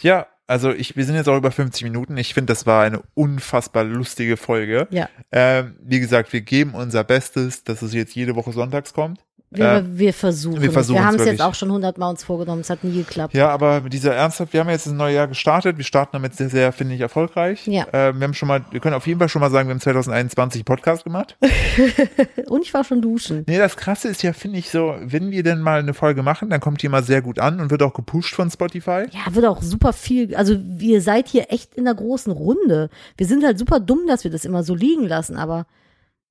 Ja, 0.00 0.28
also 0.46 0.72
ich, 0.72 0.96
wir 0.96 1.04
sind 1.04 1.16
jetzt 1.16 1.28
auch 1.28 1.36
über 1.36 1.50
50 1.50 1.82
Minuten. 1.82 2.16
Ich 2.16 2.34
finde, 2.34 2.52
das 2.52 2.66
war 2.66 2.84
eine 2.84 3.02
unfassbar 3.14 3.84
lustige 3.84 4.36
Folge. 4.36 4.86
Ja. 4.90 5.08
Ähm, 5.32 5.76
wie 5.80 6.00
gesagt, 6.00 6.32
wir 6.32 6.40
geben 6.40 6.74
unser 6.74 7.02
Bestes, 7.04 7.64
dass 7.64 7.82
es 7.82 7.92
jetzt 7.92 8.14
jede 8.14 8.36
Woche 8.36 8.52
sonntags 8.52 8.92
kommt. 8.92 9.25
Wir, 9.56 9.66
Äh, 9.76 9.82
wir 9.86 10.12
versuchen. 10.14 10.60
wir 10.60 10.68
es. 10.68 10.74
versuchen's 10.74 11.00
wir 11.02 11.06
haben 11.06 11.16
es 11.16 11.26
jetzt 11.26 11.42
auch 11.42 11.54
schon 11.54 11.70
hundertmal 11.72 12.10
uns 12.10 12.24
vorgenommen, 12.24 12.60
es 12.60 12.70
hat 12.70 12.84
nie 12.84 12.96
geklappt. 12.98 13.34
Ja, 13.34 13.48
aber 13.50 13.80
mit 13.80 13.92
dieser 13.92 14.14
ernsthaft, 14.14 14.52
wir 14.52 14.60
haben 14.60 14.68
jetzt 14.70 14.86
das 14.86 14.92
neue 14.92 15.14
Jahr 15.14 15.28
gestartet. 15.28 15.76
Wir 15.76 15.84
starten 15.84 16.10
damit 16.12 16.34
sehr, 16.34 16.48
sehr, 16.48 16.72
finde 16.72 16.94
ich, 16.94 17.00
erfolgreich. 17.00 17.66
Ja. 17.66 17.84
Äh, 17.92 18.14
wir 18.14 18.24
haben 18.24 18.34
schon 18.34 18.48
mal, 18.48 18.64
wir 18.70 18.80
können 18.80 18.94
auf 18.94 19.06
jeden 19.06 19.18
Fall 19.18 19.28
schon 19.28 19.40
mal 19.40 19.50
sagen, 19.50 19.68
wir 19.68 19.74
haben 19.74 19.80
2021 19.80 20.60
einen 20.60 20.64
Podcast 20.64 21.04
gemacht. 21.04 21.36
Und 22.48 22.62
ich 22.62 22.72
war 22.74 22.84
schon 22.84 23.02
duschen. 23.02 23.44
Nee, 23.48 23.58
das 23.58 23.76
Krasse 23.76 24.08
ist 24.08 24.22
ja, 24.22 24.32
finde 24.32 24.58
ich, 24.58 24.70
so, 24.70 24.94
wenn 25.00 25.30
wir 25.30 25.42
denn 25.42 25.60
mal 25.60 25.80
eine 25.80 25.94
Folge 25.94 26.22
machen, 26.22 26.50
dann 26.50 26.60
kommt 26.60 26.82
die 26.82 26.86
immer 26.86 27.02
sehr 27.02 27.22
gut 27.22 27.38
an 27.38 27.60
und 27.60 27.70
wird 27.70 27.82
auch 27.82 27.94
gepusht 27.94 28.34
von 28.34 28.50
Spotify. 28.50 29.04
Ja, 29.10 29.34
wird 29.34 29.46
auch 29.46 29.62
super 29.62 29.92
viel. 29.92 30.34
Also, 30.36 30.54
ihr 30.78 31.00
seid 31.00 31.28
hier 31.28 31.46
echt 31.50 31.74
in 31.74 31.84
der 31.84 31.94
großen 31.94 32.32
Runde. 32.32 32.90
Wir 33.16 33.26
sind 33.26 33.44
halt 33.44 33.58
super 33.58 33.80
dumm, 33.80 34.06
dass 34.06 34.24
wir 34.24 34.30
das 34.30 34.44
immer 34.44 34.62
so 34.62 34.74
liegen 34.74 35.06
lassen, 35.06 35.36
aber 35.36 35.66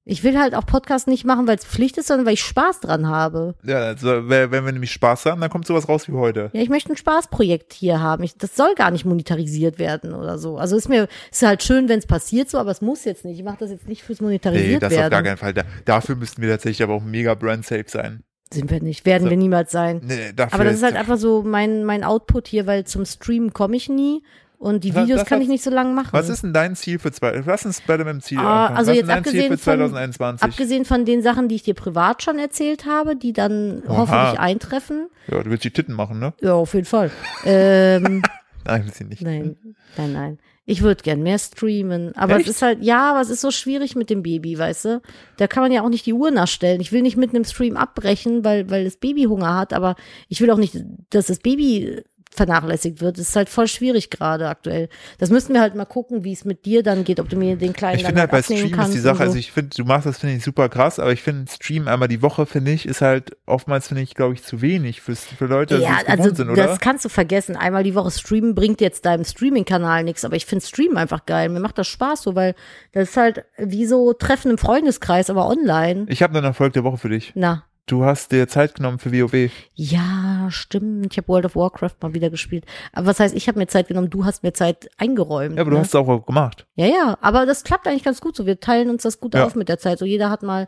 ich 0.08 0.24
will 0.24 0.40
halt 0.40 0.54
auch 0.54 0.68
Podcast 0.68 1.08
nicht 1.08 1.26
machen, 1.26 1.48
weil 1.48 1.58
es 1.58 1.66
Pflicht 1.66 1.98
ist, 1.98 2.08
sondern 2.08 2.28
weil 2.28 2.36
ich 2.36 2.44
Spaß 2.44 2.80
dran 2.80 3.08
habe. 3.08 3.56
Ja, 3.64 3.78
also, 3.80 4.30
wenn 4.30 4.52
wenn 4.52 4.64
wir 4.66 4.72
nämlich 4.72 4.92
Spaß 4.92 5.26
haben, 5.26 5.42
dann 5.42 5.50
kommt 5.50 5.66
sowas 5.66 5.90
raus 5.90 6.08
wie 6.08 6.14
heute. 6.14 6.52
Ja, 6.54 6.62
ich 6.62 6.70
möchte 6.70 6.94
ein 6.94 6.98
Spaßprojekt 6.98 7.74
hier 7.74 8.00
haben. 8.00 8.24
Ich, 8.24 8.38
das 8.38 8.56
soll 8.56 8.76
gar 8.76 8.92
nicht 8.92 9.04
monetarisiert 9.06 9.80
werden 9.80 10.14
oder 10.14 10.38
so. 10.38 10.58
Also 10.58 10.78
ist 10.78 10.90
mir 10.90 11.08
ist 11.32 11.42
halt 11.42 11.64
schön, 11.64 11.90
wenn 11.90 11.98
es 12.00 12.06
passiert 12.06 12.52
so, 12.52 12.60
aber 12.60 12.70
es 12.70 12.82
muss 12.82 13.04
jetzt 13.04 13.26
nicht. 13.26 13.40
Ich 13.40 13.44
mache 13.44 13.58
das 13.60 13.72
jetzt 13.72 13.88
nicht 13.88 14.04
fürs 14.04 14.22
Nee, 14.22 14.28
monetarisiert 14.28 14.84
das 14.84 14.94
auf 14.94 15.00
werden. 15.00 15.12
gar 15.12 15.24
keinen 15.24 15.38
Fall. 15.38 15.54
Da, 15.56 15.64
dafür 15.86 16.16
müssten 16.16 16.42
wir 16.42 16.50
tatsächlich 16.50 16.84
aber 16.84 16.94
auch 16.94 17.04
mega 17.04 17.34
brand 17.34 17.66
safe 17.66 17.86
sein. 17.88 18.24
Sind 18.54 18.70
wir 18.70 18.82
nicht, 18.84 19.08
werden 19.08 19.24
So. 19.24 19.30
wir 19.32 19.38
niemals 19.38 19.72
sein. 19.72 20.02
Nee, 20.04 20.32
dafür 20.36 20.54
Aber 20.54 20.66
das 20.66 20.76
ist 20.76 20.84
halt 20.84 20.96
einfach 20.96 21.18
so 21.18 21.42
mein 21.42 21.84
mein 21.84 22.04
Output 22.04 22.48
hier, 22.48 22.68
weil 22.68 22.86
zum 22.86 23.06
Streamen 23.06 23.54
komme 23.54 23.76
ich 23.76 23.90
nie 23.90 24.22
und 24.58 24.84
die 24.84 24.96
Videos 24.96 25.20
das 25.22 25.28
kann 25.30 25.42
ich 25.42 25.48
nicht 25.48 25.64
so 25.64 25.70
lange 25.70 25.94
machen. 25.94 26.10
Was 26.12 26.30
ist 26.30 26.44
denn 26.44 26.54
dein 26.54 26.76
Ziel 26.76 27.00
für 27.00 27.12
zwei? 27.12 27.42
Lass 27.46 27.66
uns 27.66 27.82
bei 27.82 27.98
dem 27.98 28.22
Ziel 28.22 28.40
Ah, 28.40 28.68
anfangen. 28.68 28.78
also 28.78 28.92
Was 28.92 28.98
jetzt 28.98 29.08
dein 29.10 29.24
Ziel 29.24 29.30
abgesehen 29.32 29.52
für 29.52 29.58
von- 29.58 29.64
2021? 29.80 30.44
Abgesehen 30.50 30.86
von 30.86 31.06
den 31.06 31.22
Sachen, 31.22 31.48
die 31.48 31.56
ich 31.56 31.64
dir 31.64 31.74
privat 31.76 32.24
schon 32.24 32.40
erzählt 32.40 32.86
habe, 32.86 33.16
die 33.16 33.34
dann 33.34 33.84
hoffentlich 33.88 34.40
eintreffen. 34.40 35.08
ja, 35.32 35.42
du 35.44 35.50
willst 35.50 35.64
die 35.64 35.72
Titten 35.72 35.94
machen, 35.96 36.20
ne? 36.20 36.34
Ja, 36.42 36.54
auf 36.54 36.74
jeden 36.74 36.86
Fall. 36.86 37.12
ähm, 37.46 38.24
Nein, 38.66 38.86
will 38.86 38.94
sie 38.94 39.04
nicht. 39.04 39.22
nein, 39.22 39.58
nein, 39.98 40.14
nein. 40.14 40.40
Ich 40.68 40.82
würde 40.82 41.04
gern 41.04 41.22
mehr 41.22 41.38
streamen. 41.38 42.16
Aber 42.16 42.38
Echt? 42.38 42.48
es 42.50 42.56
ist 42.56 42.62
halt, 42.64 42.82
ja, 42.84 43.12
aber 43.12 43.22
es 43.22 43.30
ist 43.30 43.42
so 43.42 43.52
schwierig 43.52 43.96
mit 43.96 44.10
dem 44.10 44.24
Baby, 44.24 44.58
weißt 44.58 44.86
du? 44.86 45.02
Da 45.38 45.46
kann 45.46 45.62
man 45.62 45.72
ja 45.72 45.84
auch 45.84 45.90
nicht 45.90 46.08
die 46.08 46.14
Uhr 46.14 46.32
nachstellen. 46.32 46.82
Ich 46.82 46.92
will 46.92 47.04
nicht 47.04 47.18
mit 47.18 47.36
einem 47.36 47.44
Stream 47.44 47.78
abbrechen, 47.78 48.44
weil, 48.44 48.68
weil 48.72 48.84
das 48.84 48.98
Baby 48.98 49.26
Hunger 49.26 49.56
hat, 49.56 49.74
aber 49.74 49.96
ich 50.28 50.42
will 50.42 50.50
auch 50.50 50.58
nicht, 50.58 50.76
dass 51.12 51.28
das 51.28 51.38
Baby 51.38 52.02
vernachlässigt 52.36 53.02
wird. 53.02 53.18
Das 53.18 53.30
ist 53.30 53.36
halt 53.36 53.50
voll 53.50 53.68
schwierig 53.68 54.10
gerade 54.10 54.48
aktuell. 54.48 54.90
Das 55.18 55.30
müssten 55.30 55.54
wir 55.54 55.62
halt 55.62 55.76
mal 55.76 55.86
gucken, 55.86 56.24
wie 56.24 56.34
es 56.34 56.46
mit 56.46 56.66
dir 56.66 56.84
dann 56.84 57.04
geht, 57.04 57.20
ob 57.20 57.30
du 57.30 57.36
mir 57.36 57.56
den 57.56 57.74
kleinen 57.74 58.00
Ich 58.00 58.06
finde 58.06 58.22
halt 58.22 58.32
bei 58.32 58.42
Stream 58.42 58.78
ist 58.80 58.94
die 58.94 59.00
Sache, 59.00 59.18
so. 59.18 59.24
also 59.24 59.38
ich 59.38 59.52
finde, 59.52 59.76
du 59.76 59.84
machst 59.84 60.06
das, 60.06 60.18
finde 60.20 60.36
ich, 60.36 60.44
super 60.44 60.70
krass, 60.70 61.00
aber 61.00 61.12
ich 61.12 61.22
finde, 61.22 61.52
Stream 61.52 61.88
einmal 61.88 62.08
die 62.08 62.22
Woche, 62.22 62.46
finde 62.46 62.72
ich, 62.72 62.86
ist 62.86 63.02
halt 63.02 63.36
oftmals, 63.46 63.88
finde 63.88 64.04
ich, 64.04 64.14
glaube 64.14 64.34
ich, 64.34 64.44
zu 64.44 64.62
wenig 64.62 65.02
fürs, 65.02 65.26
für 65.26 65.46
Leute, 65.46 65.78
die 65.78 65.84
Ja, 65.84 66.02
gewohnt 66.02 66.10
also 66.10 66.36
sind, 66.36 66.50
oder? 66.50 66.68
das 66.68 66.80
kannst 66.80 67.06
du 67.06 67.10
vergessen. 67.10 67.56
Einmal 67.56 67.84
die 67.84 67.96
Woche 67.96 68.12
streamen 68.12 68.56
bringt 68.56 68.82
jetzt 68.82 69.06
deinem 69.06 69.26
Streaming-Kanal 69.26 70.04
nichts, 70.04 70.26
aber 70.26 70.36
ich 70.36 70.46
finde 70.46 70.66
Streamen 70.66 70.98
einfach 70.98 71.26
geil. 71.26 71.50
Mir 71.50 71.60
macht 71.60 71.78
das 71.78 71.88
Spaß 71.88 72.24
so, 72.24 72.36
weil 72.36 72.56
das 72.92 73.10
ist 73.10 73.18
halt 73.18 73.46
wie 73.58 73.86
so 73.86 74.14
Treffen 74.14 74.52
im 74.52 74.58
Freundeskreis, 74.58 75.30
aber 75.30 75.48
online. 75.48 76.06
Ich 76.10 76.22
habe 76.22 76.36
einen 76.38 76.46
Erfolg 76.46 76.74
der 76.74 76.84
Woche 76.84 76.98
für 76.98 77.10
dich. 77.10 77.32
Na, 77.36 77.64
du 77.88 78.04
hast 78.04 78.32
dir 78.32 78.48
Zeit 78.48 78.76
genommen 78.76 79.00
für 79.00 79.12
WoW. 79.12 79.50
Ja, 79.74 80.48
stimmt. 80.50 81.12
Ich 81.12 81.18
habe 81.18 81.28
World 81.28 81.46
of 81.46 81.56
Warcraft 81.56 81.96
mal 82.02 82.14
wieder 82.14 82.30
gespielt. 82.30 82.66
Aber 82.94 83.08
was 83.08 83.20
heißt, 83.20 83.36
ich 83.36 83.48
habe 83.48 83.60
mir 83.60 83.68
Zeit 83.68 83.88
genommen, 83.88 84.10
du 84.10 84.26
hast 84.26 84.44
mir 84.44 84.54
Zeit 84.54 84.90
eingeräumt. 84.98 85.56
Ja, 85.56 85.62
aber 85.62 85.72
du 85.72 85.76
ne? 85.78 85.82
hast 85.82 85.90
es 85.90 85.96
auch 85.96 86.26
gemacht. 86.26 86.66
Ja, 86.76 86.88
ja, 86.88 87.18
aber 87.22 87.46
das 87.46 87.64
klappt 87.64 87.88
eigentlich 87.88 88.04
ganz 88.04 88.22
gut 88.22 88.36
so. 88.36 88.46
Wir 88.46 88.60
teilen 88.60 88.90
uns 88.90 89.04
das 89.04 89.20
gut 89.20 89.34
Ja. 89.36 89.46
auf 89.46 89.56
mit 89.56 89.70
der 89.70 89.80
Zeit. 89.80 90.00
So 90.00 90.06
jeder 90.06 90.30
hat 90.30 90.44
mal 90.44 90.64
äh, 90.64 90.68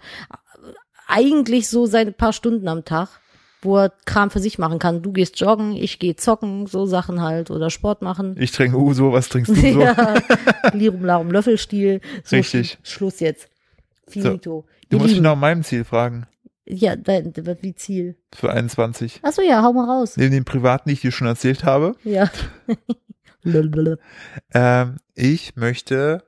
eigentlich 1.08 1.68
so 1.70 1.86
seine 1.86 2.12
paar 2.12 2.34
Stunden 2.34 2.68
am 2.68 2.86
Tag, 2.86 3.10
wo 3.62 3.78
er 3.78 3.94
Kram 4.06 4.30
für 4.30 4.40
sich 4.40 4.60
machen 4.60 4.78
kann. 4.78 5.02
Du 5.02 5.12
gehst 5.12 5.40
joggen, 5.40 5.72
ich 5.76 6.00
gehe 6.00 6.16
zocken, 6.16 6.68
so 6.68 6.86
Sachen 6.86 7.22
halt 7.22 7.50
oder 7.50 7.70
Sport 7.70 8.02
machen. 8.02 8.36
Ich 8.40 8.52
trinke 8.52 8.78
Uso, 8.78 9.12
was 9.14 9.30
trinkst 9.30 9.50
du 9.52 9.56
so? 9.74 9.82
Ja, 9.82 10.16
Lirum 10.74 11.04
Larum 11.06 11.32
Löffelstiel. 11.32 12.02
So, 12.24 12.36
Richtig. 12.36 12.78
Sch- 12.84 12.88
Schluss 12.94 13.20
jetzt. 13.20 13.50
Finito. 14.08 14.66
Du 14.90 14.96
Ihr 14.96 15.00
musst 15.00 15.08
mich 15.08 15.14
Lieben. 15.16 15.24
nach 15.24 15.36
meinem 15.36 15.64
Ziel 15.64 15.84
fragen. 15.84 16.28
Ja, 16.70 16.96
dein, 16.96 17.34
wie 17.62 17.76
Ziel. 17.76 18.18
Für 18.36 18.52
21. 18.52 19.22
Achso, 19.24 19.42
ja, 19.42 19.64
hau 19.64 19.72
mal 19.74 19.86
raus. 19.86 20.18
Neben 20.18 20.34
dem 20.34 20.46
Privaten, 20.46 20.90
die 20.90 20.94
ich 20.94 21.02
dir 21.02 21.12
schon 21.12 21.28
erzählt 21.28 21.64
habe. 21.64 21.96
Ja. 22.04 22.30
Ähm, 24.54 24.98
ich 25.14 25.56
möchte 25.56 26.24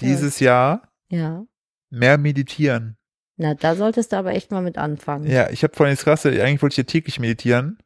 dieses 0.00 0.40
Jahr 0.40 0.92
ja. 1.08 1.46
mehr 1.88 2.18
meditieren. 2.18 2.98
Na, 3.38 3.54
da 3.54 3.74
solltest 3.74 4.12
du 4.12 4.16
aber 4.16 4.34
echt 4.34 4.50
mal 4.50 4.62
mit 4.62 4.76
anfangen. 4.76 5.26
Ja, 5.26 5.48
ich 5.48 5.62
habe 5.62 5.74
vorhin 5.74 5.94
das 5.94 6.04
Krasse, 6.04 6.28
eigentlich 6.30 6.60
wollte 6.60 6.74
ich 6.74 6.78
ja 6.78 6.84
täglich 6.84 7.18
meditieren. 7.18 7.78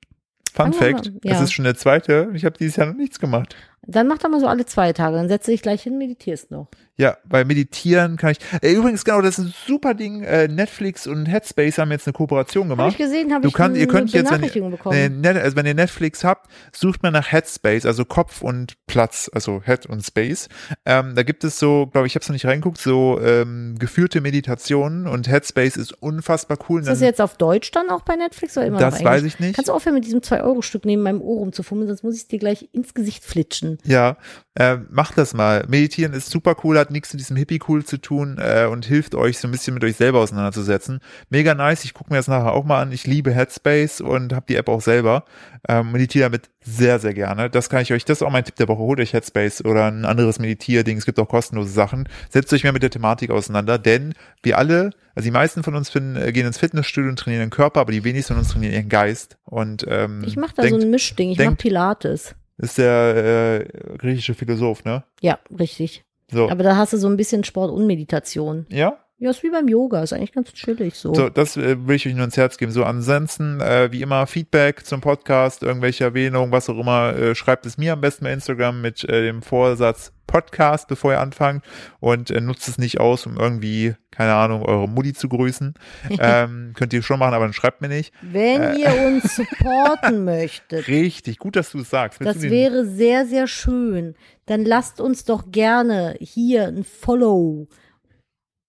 Fun 0.52 0.72
Fact, 0.72 1.06
an, 1.06 1.20
das 1.22 1.32
ja. 1.38 1.44
ist 1.44 1.52
schon 1.52 1.64
der 1.64 1.76
zweite. 1.76 2.30
Ich 2.34 2.44
habe 2.44 2.58
dieses 2.58 2.76
Jahr 2.76 2.88
noch 2.88 2.94
nichts 2.94 3.20
gemacht. 3.20 3.54
Dann 3.90 4.06
mach 4.06 4.18
doch 4.18 4.28
mal 4.30 4.40
so 4.40 4.46
alle 4.46 4.66
zwei 4.66 4.92
Tage. 4.92 5.16
Dann 5.16 5.28
setze 5.28 5.50
dich 5.50 5.62
gleich 5.62 5.82
hin, 5.82 5.98
meditierst 5.98 6.50
noch. 6.50 6.68
Ja, 7.00 7.16
bei 7.26 7.46
Meditieren 7.46 8.18
kann 8.18 8.32
ich. 8.32 8.38
Äh, 8.60 8.72
übrigens, 8.72 9.06
genau, 9.06 9.22
das 9.22 9.38
ist 9.38 9.46
ein 9.46 9.54
super 9.66 9.94
Ding. 9.94 10.22
Äh, 10.22 10.48
Netflix 10.48 11.06
und 11.06 11.24
Headspace 11.24 11.78
haben 11.78 11.90
jetzt 11.92 12.06
eine 12.06 12.12
Kooperation 12.12 12.68
gemacht. 12.68 12.92
ich 12.92 12.98
gesehen, 12.98 13.32
habe 13.32 13.40
Du 13.40 13.48
ich 13.48 13.54
kannst, 13.54 13.78
ihr 13.78 13.84
eine 13.84 13.90
könnt 13.90 14.12
jetzt, 14.12 14.30
wenn 14.30 14.70
bekommen. 14.70 15.20
Net, 15.22 15.38
also 15.38 15.56
wenn 15.56 15.64
ihr 15.64 15.72
Netflix 15.72 16.24
habt, 16.24 16.50
sucht 16.76 17.02
mal 17.02 17.10
nach 17.10 17.32
Headspace, 17.32 17.86
also 17.86 18.04
Kopf 18.04 18.42
und 18.42 18.74
Platz, 18.86 19.30
also 19.32 19.62
Head 19.64 19.86
und 19.86 20.04
Space. 20.04 20.50
Ähm, 20.84 21.14
da 21.14 21.22
gibt 21.22 21.42
es 21.42 21.58
so, 21.58 21.86
glaube 21.86 22.06
ich, 22.06 22.12
ich 22.12 22.16
habe 22.16 22.22
es 22.22 22.28
noch 22.28 22.34
nicht 22.34 22.44
reingeguckt, 22.44 22.76
so 22.76 23.18
ähm, 23.18 23.76
geführte 23.78 24.20
Meditationen 24.20 25.06
und 25.06 25.26
Headspace 25.26 25.78
ist 25.78 26.02
unfassbar 26.02 26.58
cool. 26.68 26.82
ist 26.82 26.88
das 26.88 27.00
jetzt 27.00 27.22
auf 27.22 27.38
Deutsch 27.38 27.70
dann 27.70 27.88
auch 27.88 28.02
bei 28.02 28.16
Netflix 28.16 28.58
oder 28.58 28.66
immer 28.66 28.78
das 28.78 29.02
weiß 29.02 29.22
ich 29.22 29.40
nicht. 29.40 29.54
Kannst 29.54 29.70
du 29.70 29.72
aufhören, 29.72 29.94
mit 29.94 30.04
diesem 30.04 30.20
2-Euro-Stück 30.20 30.84
neben 30.84 31.00
meinem 31.00 31.22
Ohr 31.22 31.38
rumzufummeln, 31.38 31.88
sonst 31.88 32.02
muss 32.02 32.14
ich 32.16 32.22
es 32.22 32.28
dir 32.28 32.38
gleich 32.38 32.68
ins 32.72 32.92
Gesicht 32.92 33.24
flitschen. 33.24 33.78
Ja, 33.84 34.16
äh, 34.54 34.78
macht 34.90 35.16
das 35.16 35.32
mal. 35.32 35.64
Meditieren 35.68 36.12
ist 36.12 36.28
super 36.28 36.56
cool, 36.64 36.78
hat 36.78 36.90
nichts 36.90 37.12
mit 37.12 37.20
diesem 37.20 37.36
Hippie-Cool 37.36 37.84
zu 37.84 37.98
tun 37.98 38.36
äh, 38.38 38.66
und 38.66 38.84
hilft 38.84 39.14
euch 39.14 39.38
so 39.38 39.48
ein 39.48 39.52
bisschen 39.52 39.74
mit 39.74 39.84
euch 39.84 39.96
selber 39.96 40.18
auseinanderzusetzen. 40.18 41.00
Mega 41.30 41.54
nice, 41.54 41.84
ich 41.84 41.94
gucke 41.94 42.10
mir 42.10 42.16
das 42.16 42.28
nachher 42.28 42.52
auch 42.52 42.64
mal 42.64 42.82
an. 42.82 42.92
Ich 42.92 43.06
liebe 43.06 43.32
Headspace 43.32 44.00
und 44.00 44.32
habe 44.32 44.46
die 44.48 44.56
App 44.56 44.68
auch 44.68 44.80
selber. 44.80 45.24
Ähm, 45.68 45.92
meditiere 45.92 46.24
damit 46.24 46.50
sehr, 46.62 46.98
sehr 46.98 47.14
gerne. 47.14 47.48
Das 47.48 47.70
kann 47.70 47.82
ich 47.82 47.92
euch, 47.92 48.04
das 48.04 48.18
ist 48.18 48.22
auch 48.22 48.30
mein 48.30 48.44
Tipp 48.44 48.56
der 48.56 48.68
Woche. 48.68 48.80
Holt 48.80 49.00
euch 49.00 49.12
Headspace 49.12 49.64
oder 49.64 49.86
ein 49.86 50.04
anderes 50.04 50.38
Meditierding. 50.38 50.98
Es 50.98 51.06
gibt 51.06 51.18
auch 51.18 51.28
kostenlose 51.28 51.70
Sachen. 51.70 52.08
Setzt 52.28 52.52
euch 52.52 52.64
mehr 52.64 52.72
mit 52.72 52.82
der 52.82 52.90
Thematik 52.90 53.30
auseinander, 53.30 53.78
denn 53.78 54.14
wir 54.42 54.58
alle, 54.58 54.90
also 55.14 55.26
die 55.26 55.30
meisten 55.30 55.62
von 55.62 55.74
uns 55.74 55.90
finden, 55.90 56.16
äh, 56.16 56.32
gehen 56.32 56.46
ins 56.46 56.58
Fitnessstudio 56.58 57.08
und 57.08 57.18
trainieren 57.18 57.44
den 57.44 57.50
Körper, 57.50 57.80
aber 57.80 57.92
die 57.92 58.04
wenigsten 58.04 58.34
von 58.34 58.40
uns 58.40 58.50
trainieren 58.50 58.74
ihren 58.74 58.88
Geist. 58.88 59.38
Und 59.44 59.86
ähm, 59.88 60.22
Ich 60.26 60.36
mache 60.36 60.54
da 60.56 60.62
denkt, 60.62 60.80
so 60.80 60.86
ein 60.86 60.90
Mischding. 60.90 61.30
Ich 61.30 61.38
mache 61.38 61.54
Pilates. 61.54 62.34
Ist 62.60 62.78
der 62.78 63.64
äh, 63.64 63.96
griechische 63.98 64.34
Philosoph, 64.34 64.84
ne? 64.84 65.04
Ja, 65.20 65.38
richtig. 65.58 66.04
So. 66.30 66.48
Aber 66.48 66.62
da 66.62 66.76
hast 66.76 66.92
du 66.92 66.96
so 66.96 67.08
ein 67.08 67.16
bisschen 67.16 67.44
Sport 67.44 67.70
und 67.70 67.86
Meditation. 67.86 68.66
ja? 68.68 68.98
Ja, 69.22 69.28
ist 69.28 69.42
wie 69.42 69.50
beim 69.50 69.68
Yoga. 69.68 70.02
Ist 70.02 70.14
eigentlich 70.14 70.32
ganz 70.32 70.50
chillig 70.54 70.94
so. 70.94 71.12
So, 71.12 71.28
das 71.28 71.54
äh, 71.58 71.86
will 71.86 71.96
ich 71.96 72.06
euch 72.06 72.14
nur 72.14 72.24
ins 72.24 72.38
Herz 72.38 72.56
geben. 72.56 72.72
So, 72.72 72.84
ansonsten, 72.84 73.60
äh, 73.60 73.92
wie 73.92 74.00
immer, 74.00 74.26
Feedback 74.26 74.86
zum 74.86 75.02
Podcast, 75.02 75.62
irgendwelche 75.62 76.04
Erwähnungen, 76.04 76.52
was 76.52 76.70
auch 76.70 76.78
immer, 76.78 77.14
äh, 77.14 77.34
schreibt 77.34 77.66
es 77.66 77.76
mir 77.76 77.92
am 77.92 78.00
besten 78.00 78.24
bei 78.24 78.32
Instagram 78.32 78.80
mit 78.80 79.04
äh, 79.04 79.20
dem 79.20 79.42
Vorsatz 79.42 80.14
Podcast, 80.30 80.86
bevor 80.86 81.12
ihr 81.12 81.20
anfangt 81.20 81.64
und 81.98 82.30
äh, 82.30 82.40
nutzt 82.40 82.68
es 82.68 82.78
nicht 82.78 83.00
aus, 83.00 83.26
um 83.26 83.36
irgendwie, 83.36 83.94
keine 84.12 84.34
Ahnung, 84.34 84.62
eure 84.62 84.88
Mutti 84.88 85.12
zu 85.12 85.28
grüßen. 85.28 85.74
ähm, 86.20 86.72
könnt 86.76 86.92
ihr 86.92 87.02
schon 87.02 87.18
machen, 87.18 87.34
aber 87.34 87.44
dann 87.46 87.52
schreibt 87.52 87.80
mir 87.80 87.88
nicht. 87.88 88.14
Wenn 88.22 88.62
Äh. 88.62 88.76
ihr 88.76 89.06
uns 89.08 89.34
supporten 89.36 90.24
möchtet, 90.24 90.86
Richtig, 90.86 91.38
gut, 91.38 91.56
dass 91.56 91.72
du 91.72 91.80
es 91.80 91.90
sagst. 91.90 92.20
Willst 92.20 92.36
das 92.36 92.42
wäre 92.50 92.86
sehr, 92.86 93.26
sehr 93.26 93.48
schön. 93.48 94.14
Dann 94.46 94.64
lasst 94.64 95.00
uns 95.00 95.24
doch 95.24 95.50
gerne 95.50 96.16
hier 96.20 96.68
ein 96.68 96.84
Follow 96.84 97.66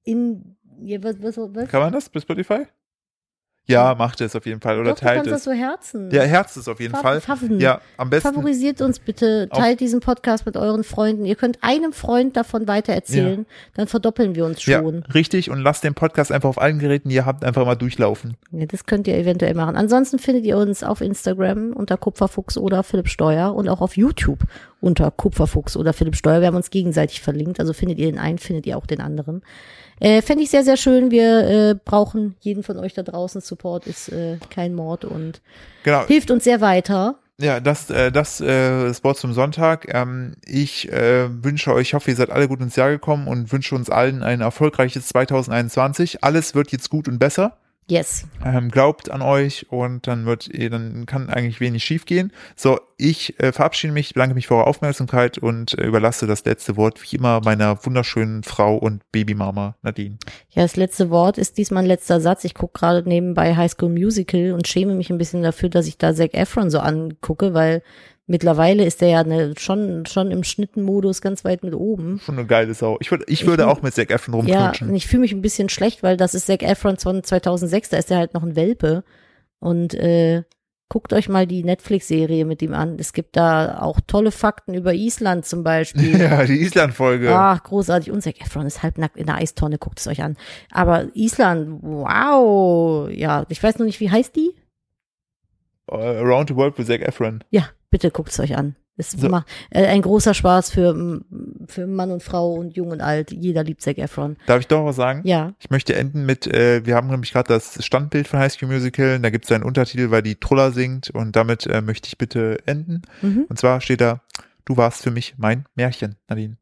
in, 0.03 0.55
was, 0.99 1.22
was, 1.22 1.38
was? 1.38 1.70
Kann 1.70 1.82
man 1.82 1.93
das 1.93 2.09
bei 2.09 2.20
Spotify? 2.20 2.66
Ja, 3.72 3.95
macht 3.95 4.22
es 4.22 4.36
auf 4.36 4.45
jeden 4.45 4.61
Fall 4.61 4.80
oder 4.80 4.91
Doch, 4.91 4.99
du 4.99 5.05
teilt 5.05 5.15
kannst 5.17 5.32
das 5.32 5.39
es. 5.39 5.43
so 5.45 5.51
herzen. 5.51 6.09
Ja, 6.11 6.22
herzt 6.24 6.57
es 6.57 6.67
auf 6.67 6.80
jeden 6.80 6.93
Fav- 6.93 7.01
Fall. 7.01 7.22
Faven. 7.22 7.59
Ja, 7.59 7.82
am 7.97 8.09
besten. 8.09 8.30
Favorisiert 8.34 8.82
uns 8.82 8.99
bitte, 8.99 9.49
teilt 9.49 9.80
diesen 9.80 9.99
Podcast 9.99 10.45
mit 10.45 10.57
euren 10.57 10.84
Freunden. 10.84 11.26
Ihr 11.26 11.36
könnt 11.36 11.59
einem 11.61 11.93
Freund 11.93 12.36
davon 12.38 12.67
weitererzählen, 12.67 13.45
dann 13.76 13.88
verdoppeln 13.88 14.36
wir 14.36 14.45
uns 14.45 14.65
Ja, 14.65 14.80
schon. 14.80 15.03
richtig. 15.13 15.49
Und 15.49 15.59
lasst 15.61 15.84
den 15.84 15.93
Podcast 15.93 16.32
einfach 16.32 16.49
auf 16.49 16.61
allen 16.61 16.80
Geräten, 16.80 17.09
die 17.09 17.15
ihr 17.15 17.26
habt, 17.26 17.43
einfach 17.43 17.65
mal 17.65 17.76
durchlaufen. 17.76 18.36
Ja, 18.51 18.65
das 18.65 18.86
könnt 18.86 19.07
ihr 19.07 19.15
eventuell 19.17 19.53
machen. 19.53 19.76
Ansonsten 19.76 20.19
findet 20.19 20.45
ihr 20.45 20.57
uns 20.57 20.84
auf 20.84 21.01
Instagram 21.01 21.74
unter 21.74 21.97
Kupferfuchs 21.97 22.57
oder 22.57 22.84
Philipp 22.84 23.07
Steuer 23.07 23.53
und 23.55 23.69
auch 23.69 23.82
auf 23.82 23.97
YouTube 23.97 24.39
unter 24.80 25.11
Kupferfuchs 25.11 25.78
oder 25.78 25.93
Philipp 25.93 26.15
Steuer. 26.15 26.39
Wir 26.41 26.47
haben 26.47 26.55
uns 26.55 26.72
gegenseitig 26.72 27.22
verlinkt, 27.22 27.59
also 27.59 27.72
findet 27.74 27.99
ihr 27.99 28.07
den 28.07 28.17
einen, 28.19 28.39
findet 28.39 28.65
ihr 28.65 28.78
auch 28.78 28.86
den 28.88 28.99
anderen. 28.99 29.41
Äh, 30.01 30.23
Fände 30.23 30.43
ich 30.43 30.49
sehr, 30.49 30.63
sehr 30.63 30.77
schön. 30.77 31.11
Wir 31.11 31.47
äh, 31.47 31.75
brauchen 31.75 32.35
jeden 32.39 32.63
von 32.63 32.77
euch 32.77 32.93
da 32.95 33.03
draußen. 33.03 33.39
Support 33.39 33.85
ist 33.85 34.09
äh, 34.09 34.37
kein 34.49 34.73
Mord 34.73 35.05
und 35.05 35.41
Genau. 35.83 36.05
hilft 36.07 36.31
uns 36.31 36.43
sehr 36.43 36.59
weiter. 36.59 37.15
Ja, 37.39 37.59
das, 37.59 37.89
äh, 37.89 38.11
das, 38.11 38.41
äh, 38.41 38.83
das 38.83 39.03
Wort 39.03 39.17
zum 39.17 39.33
Sonntag. 39.33 39.93
Ähm, 39.93 40.35
ich 40.45 40.91
äh, 40.91 41.27
wünsche 41.43 41.71
euch, 41.73 41.89
ich 41.89 41.93
hoffe, 41.93 42.09
ihr 42.09 42.15
seid 42.15 42.31
alle 42.31 42.47
gut 42.47 42.61
ins 42.61 42.75
Jahr 42.75 42.89
gekommen 42.89 43.27
und 43.27 43.51
wünsche 43.51 43.75
uns 43.75 43.89
allen 43.91 44.23
ein 44.23 44.41
erfolgreiches 44.41 45.07
2021. 45.07 46.23
Alles 46.23 46.55
wird 46.55 46.71
jetzt 46.71 46.89
gut 46.89 47.07
und 47.07 47.19
besser. 47.19 47.57
Yes. 47.88 48.25
Ähm, 48.45 48.69
glaubt 48.71 49.11
an 49.11 49.21
euch 49.21 49.69
und 49.69 50.07
dann 50.07 50.25
wird 50.25 50.47
ihr, 50.47 50.69
dann 50.69 51.05
kann 51.05 51.29
eigentlich 51.29 51.59
wenig 51.59 51.84
schief 51.84 52.05
gehen. 52.05 52.32
So, 52.55 52.79
ich 52.97 53.38
äh, 53.39 53.51
verabschiede 53.51 53.91
mich, 53.91 54.13
bedanke 54.13 54.36
mich 54.36 54.47
für 54.47 54.55
eure 54.55 54.67
Aufmerksamkeit 54.67 55.38
und 55.38 55.77
äh, 55.77 55.86
überlasse 55.86 56.25
das 56.25 56.45
letzte 56.45 56.77
Wort 56.77 57.01
wie 57.03 57.17
immer 57.17 57.41
meiner 57.43 57.84
wunderschönen 57.86 58.43
Frau 58.43 58.77
und 58.77 59.03
Babymama 59.11 59.75
Nadine. 59.82 60.17
Ja, 60.51 60.61
das 60.61 60.77
letzte 60.77 61.09
Wort 61.09 61.38
ist 61.38 61.57
diesmal 61.57 61.84
ein 61.84 61.88
letzter 61.88 62.21
Satz. 62.21 62.45
Ich 62.45 62.53
gucke 62.53 62.79
gerade 62.79 63.07
nebenbei 63.07 63.55
High 63.55 63.71
School 63.71 63.89
Musical 63.89 64.53
und 64.53 64.67
schäme 64.67 64.95
mich 64.95 65.09
ein 65.09 65.17
bisschen 65.17 65.43
dafür, 65.43 65.69
dass 65.69 65.88
ich 65.88 65.97
da 65.97 66.13
Zac 66.13 66.34
Efron 66.34 66.69
so 66.69 66.79
angucke, 66.79 67.53
weil 67.53 67.84
mittlerweile 68.32 68.84
ist 68.86 69.01
der 69.01 69.09
ja 69.09 69.19
eine, 69.19 69.53
schon, 69.59 70.05
schon 70.07 70.32
im 70.32 70.43
Schnittenmodus 70.43 71.21
ganz 71.21 71.45
weit 71.45 71.63
mit 71.63 71.75
oben. 71.75 72.19
Schon 72.25 72.38
eine 72.39 72.47
geile 72.47 72.73
Sau. 72.73 72.97
Ich 72.99 73.11
würde, 73.11 73.25
ich 73.27 73.45
würde 73.45 73.63
find- 73.63 73.77
auch 73.77 73.82
mit 73.84 73.93
Zac 73.93 74.09
Efron 74.09 74.47
Ja, 74.47 74.57
rumknutschen. 74.59 74.89
und 74.89 74.95
ich 74.95 75.05
fühle 75.05 75.21
mich 75.21 75.34
ein 75.34 75.41
bisschen 75.43 75.69
schlecht, 75.69 76.01
weil 76.01 76.17
das 76.17 76.34
ist 76.34 76.47
Zac 76.47 76.63
Efron 76.63 76.97
von 76.97 77.23
2006, 77.23 77.89
da 77.89 77.97
ist 77.97 78.09
er 78.09 78.17
halt 78.17 78.34
noch 78.34 78.41
ein 78.43 78.55
Welpe. 78.55 79.03
Und 79.59 79.93
äh, 79.93 80.43
guckt 80.89 81.13
euch 81.13 81.29
mal 81.29 81.45
die 81.47 81.63
Netflix-Serie 81.63 82.43
mit 82.45 82.61
ihm 82.61 82.73
an. 82.73 82.97
Es 82.99 83.13
gibt 83.13 83.38
da 83.38 83.79
auch 83.82 83.99
tolle 84.07 84.32
Fakten 84.32 84.73
über 84.73 84.93
Island 84.93 85.45
zum 85.45 85.63
Beispiel. 85.63 86.19
Ja, 86.19 86.43
die 86.43 86.59
Island-Folge. 86.61 87.32
Ach, 87.34 87.61
großartig. 87.63 88.11
Und 88.11 88.21
Zac 88.23 88.41
Efron 88.41 88.65
ist 88.65 88.82
halbnackt 88.84 89.17
in 89.17 89.27
der 89.27 89.36
Eistonne, 89.36 89.77
guckt 89.77 89.99
es 89.99 90.07
euch 90.07 90.21
an. 90.23 90.36
Aber 90.71 91.07
Island, 91.15 91.79
wow. 91.82 93.09
Ja, 93.11 93.45
ich 93.49 93.61
weiß 93.61 93.77
noch 93.79 93.86
nicht, 93.86 93.99
wie 93.99 94.09
heißt 94.09 94.36
die? 94.36 94.55
Äh, 95.89 95.95
Around 95.95 96.49
the 96.49 96.55
World 96.55 96.77
with 96.77 96.88
Zac 96.88 97.01
Efron. 97.01 97.43
Ja, 97.51 97.69
bitte 97.91 98.09
guckt 98.09 98.29
es 98.31 98.39
euch 98.39 98.57
an. 98.57 98.75
Es 98.97 99.11
So. 99.11 99.29
macht 99.29 99.47
äh, 99.69 99.85
ein 99.87 100.01
großer 100.01 100.33
Spaß 100.33 100.69
für, 100.71 101.21
für 101.67 101.87
Mann 101.87 102.11
und 102.11 102.21
Frau 102.21 102.53
und 102.53 102.75
Jung 102.75 102.89
und 102.91 103.01
Alt. 103.01 103.31
Jeder 103.31 103.63
liebt 103.63 103.81
Zac 103.81 103.97
Efron. 103.97 104.35
Darf 104.47 104.59
ich 104.59 104.67
doch 104.67 104.83
was 104.85 104.95
sagen? 104.97 105.21
Ja, 105.23 105.53
Ich 105.59 105.69
möchte 105.69 105.95
enden 105.95 106.25
mit, 106.25 106.45
äh, 106.45 106.85
wir 106.85 106.95
haben 106.95 107.07
nämlich 107.07 107.31
gerade 107.31 107.47
das 107.47 107.83
Standbild 107.83 108.27
von 108.27 108.39
High 108.39 108.51
School 108.51 108.67
Musical, 108.69 109.19
da 109.19 109.29
gibt 109.29 109.45
es 109.45 109.51
einen 109.51 109.63
Untertitel, 109.63 110.11
weil 110.11 110.21
die 110.21 110.35
Truller 110.35 110.71
singt 110.71 111.09
und 111.09 111.35
damit 111.35 111.67
äh, 111.67 111.81
möchte 111.81 112.07
ich 112.07 112.17
bitte 112.17 112.59
enden. 112.65 113.01
mhm. 113.21 113.45
Und 113.47 113.57
zwar 113.57 113.81
steht 113.81 114.01
da, 114.01 114.21
du 114.65 114.77
warst 114.77 115.03
für 115.03 115.11
mich 115.11 115.35
mein 115.37 115.65
Märchen, 115.75 116.17
Nadine. 116.27 116.57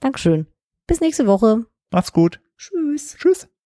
Dankeschön. 0.00 0.46
Bis 0.86 1.00
nächste 1.00 1.26
Woche. 1.26 1.66
Macht's 1.92 2.12
gut. 2.12 2.40
Tschüss. 2.58 3.16
Tschüss. 3.18 3.50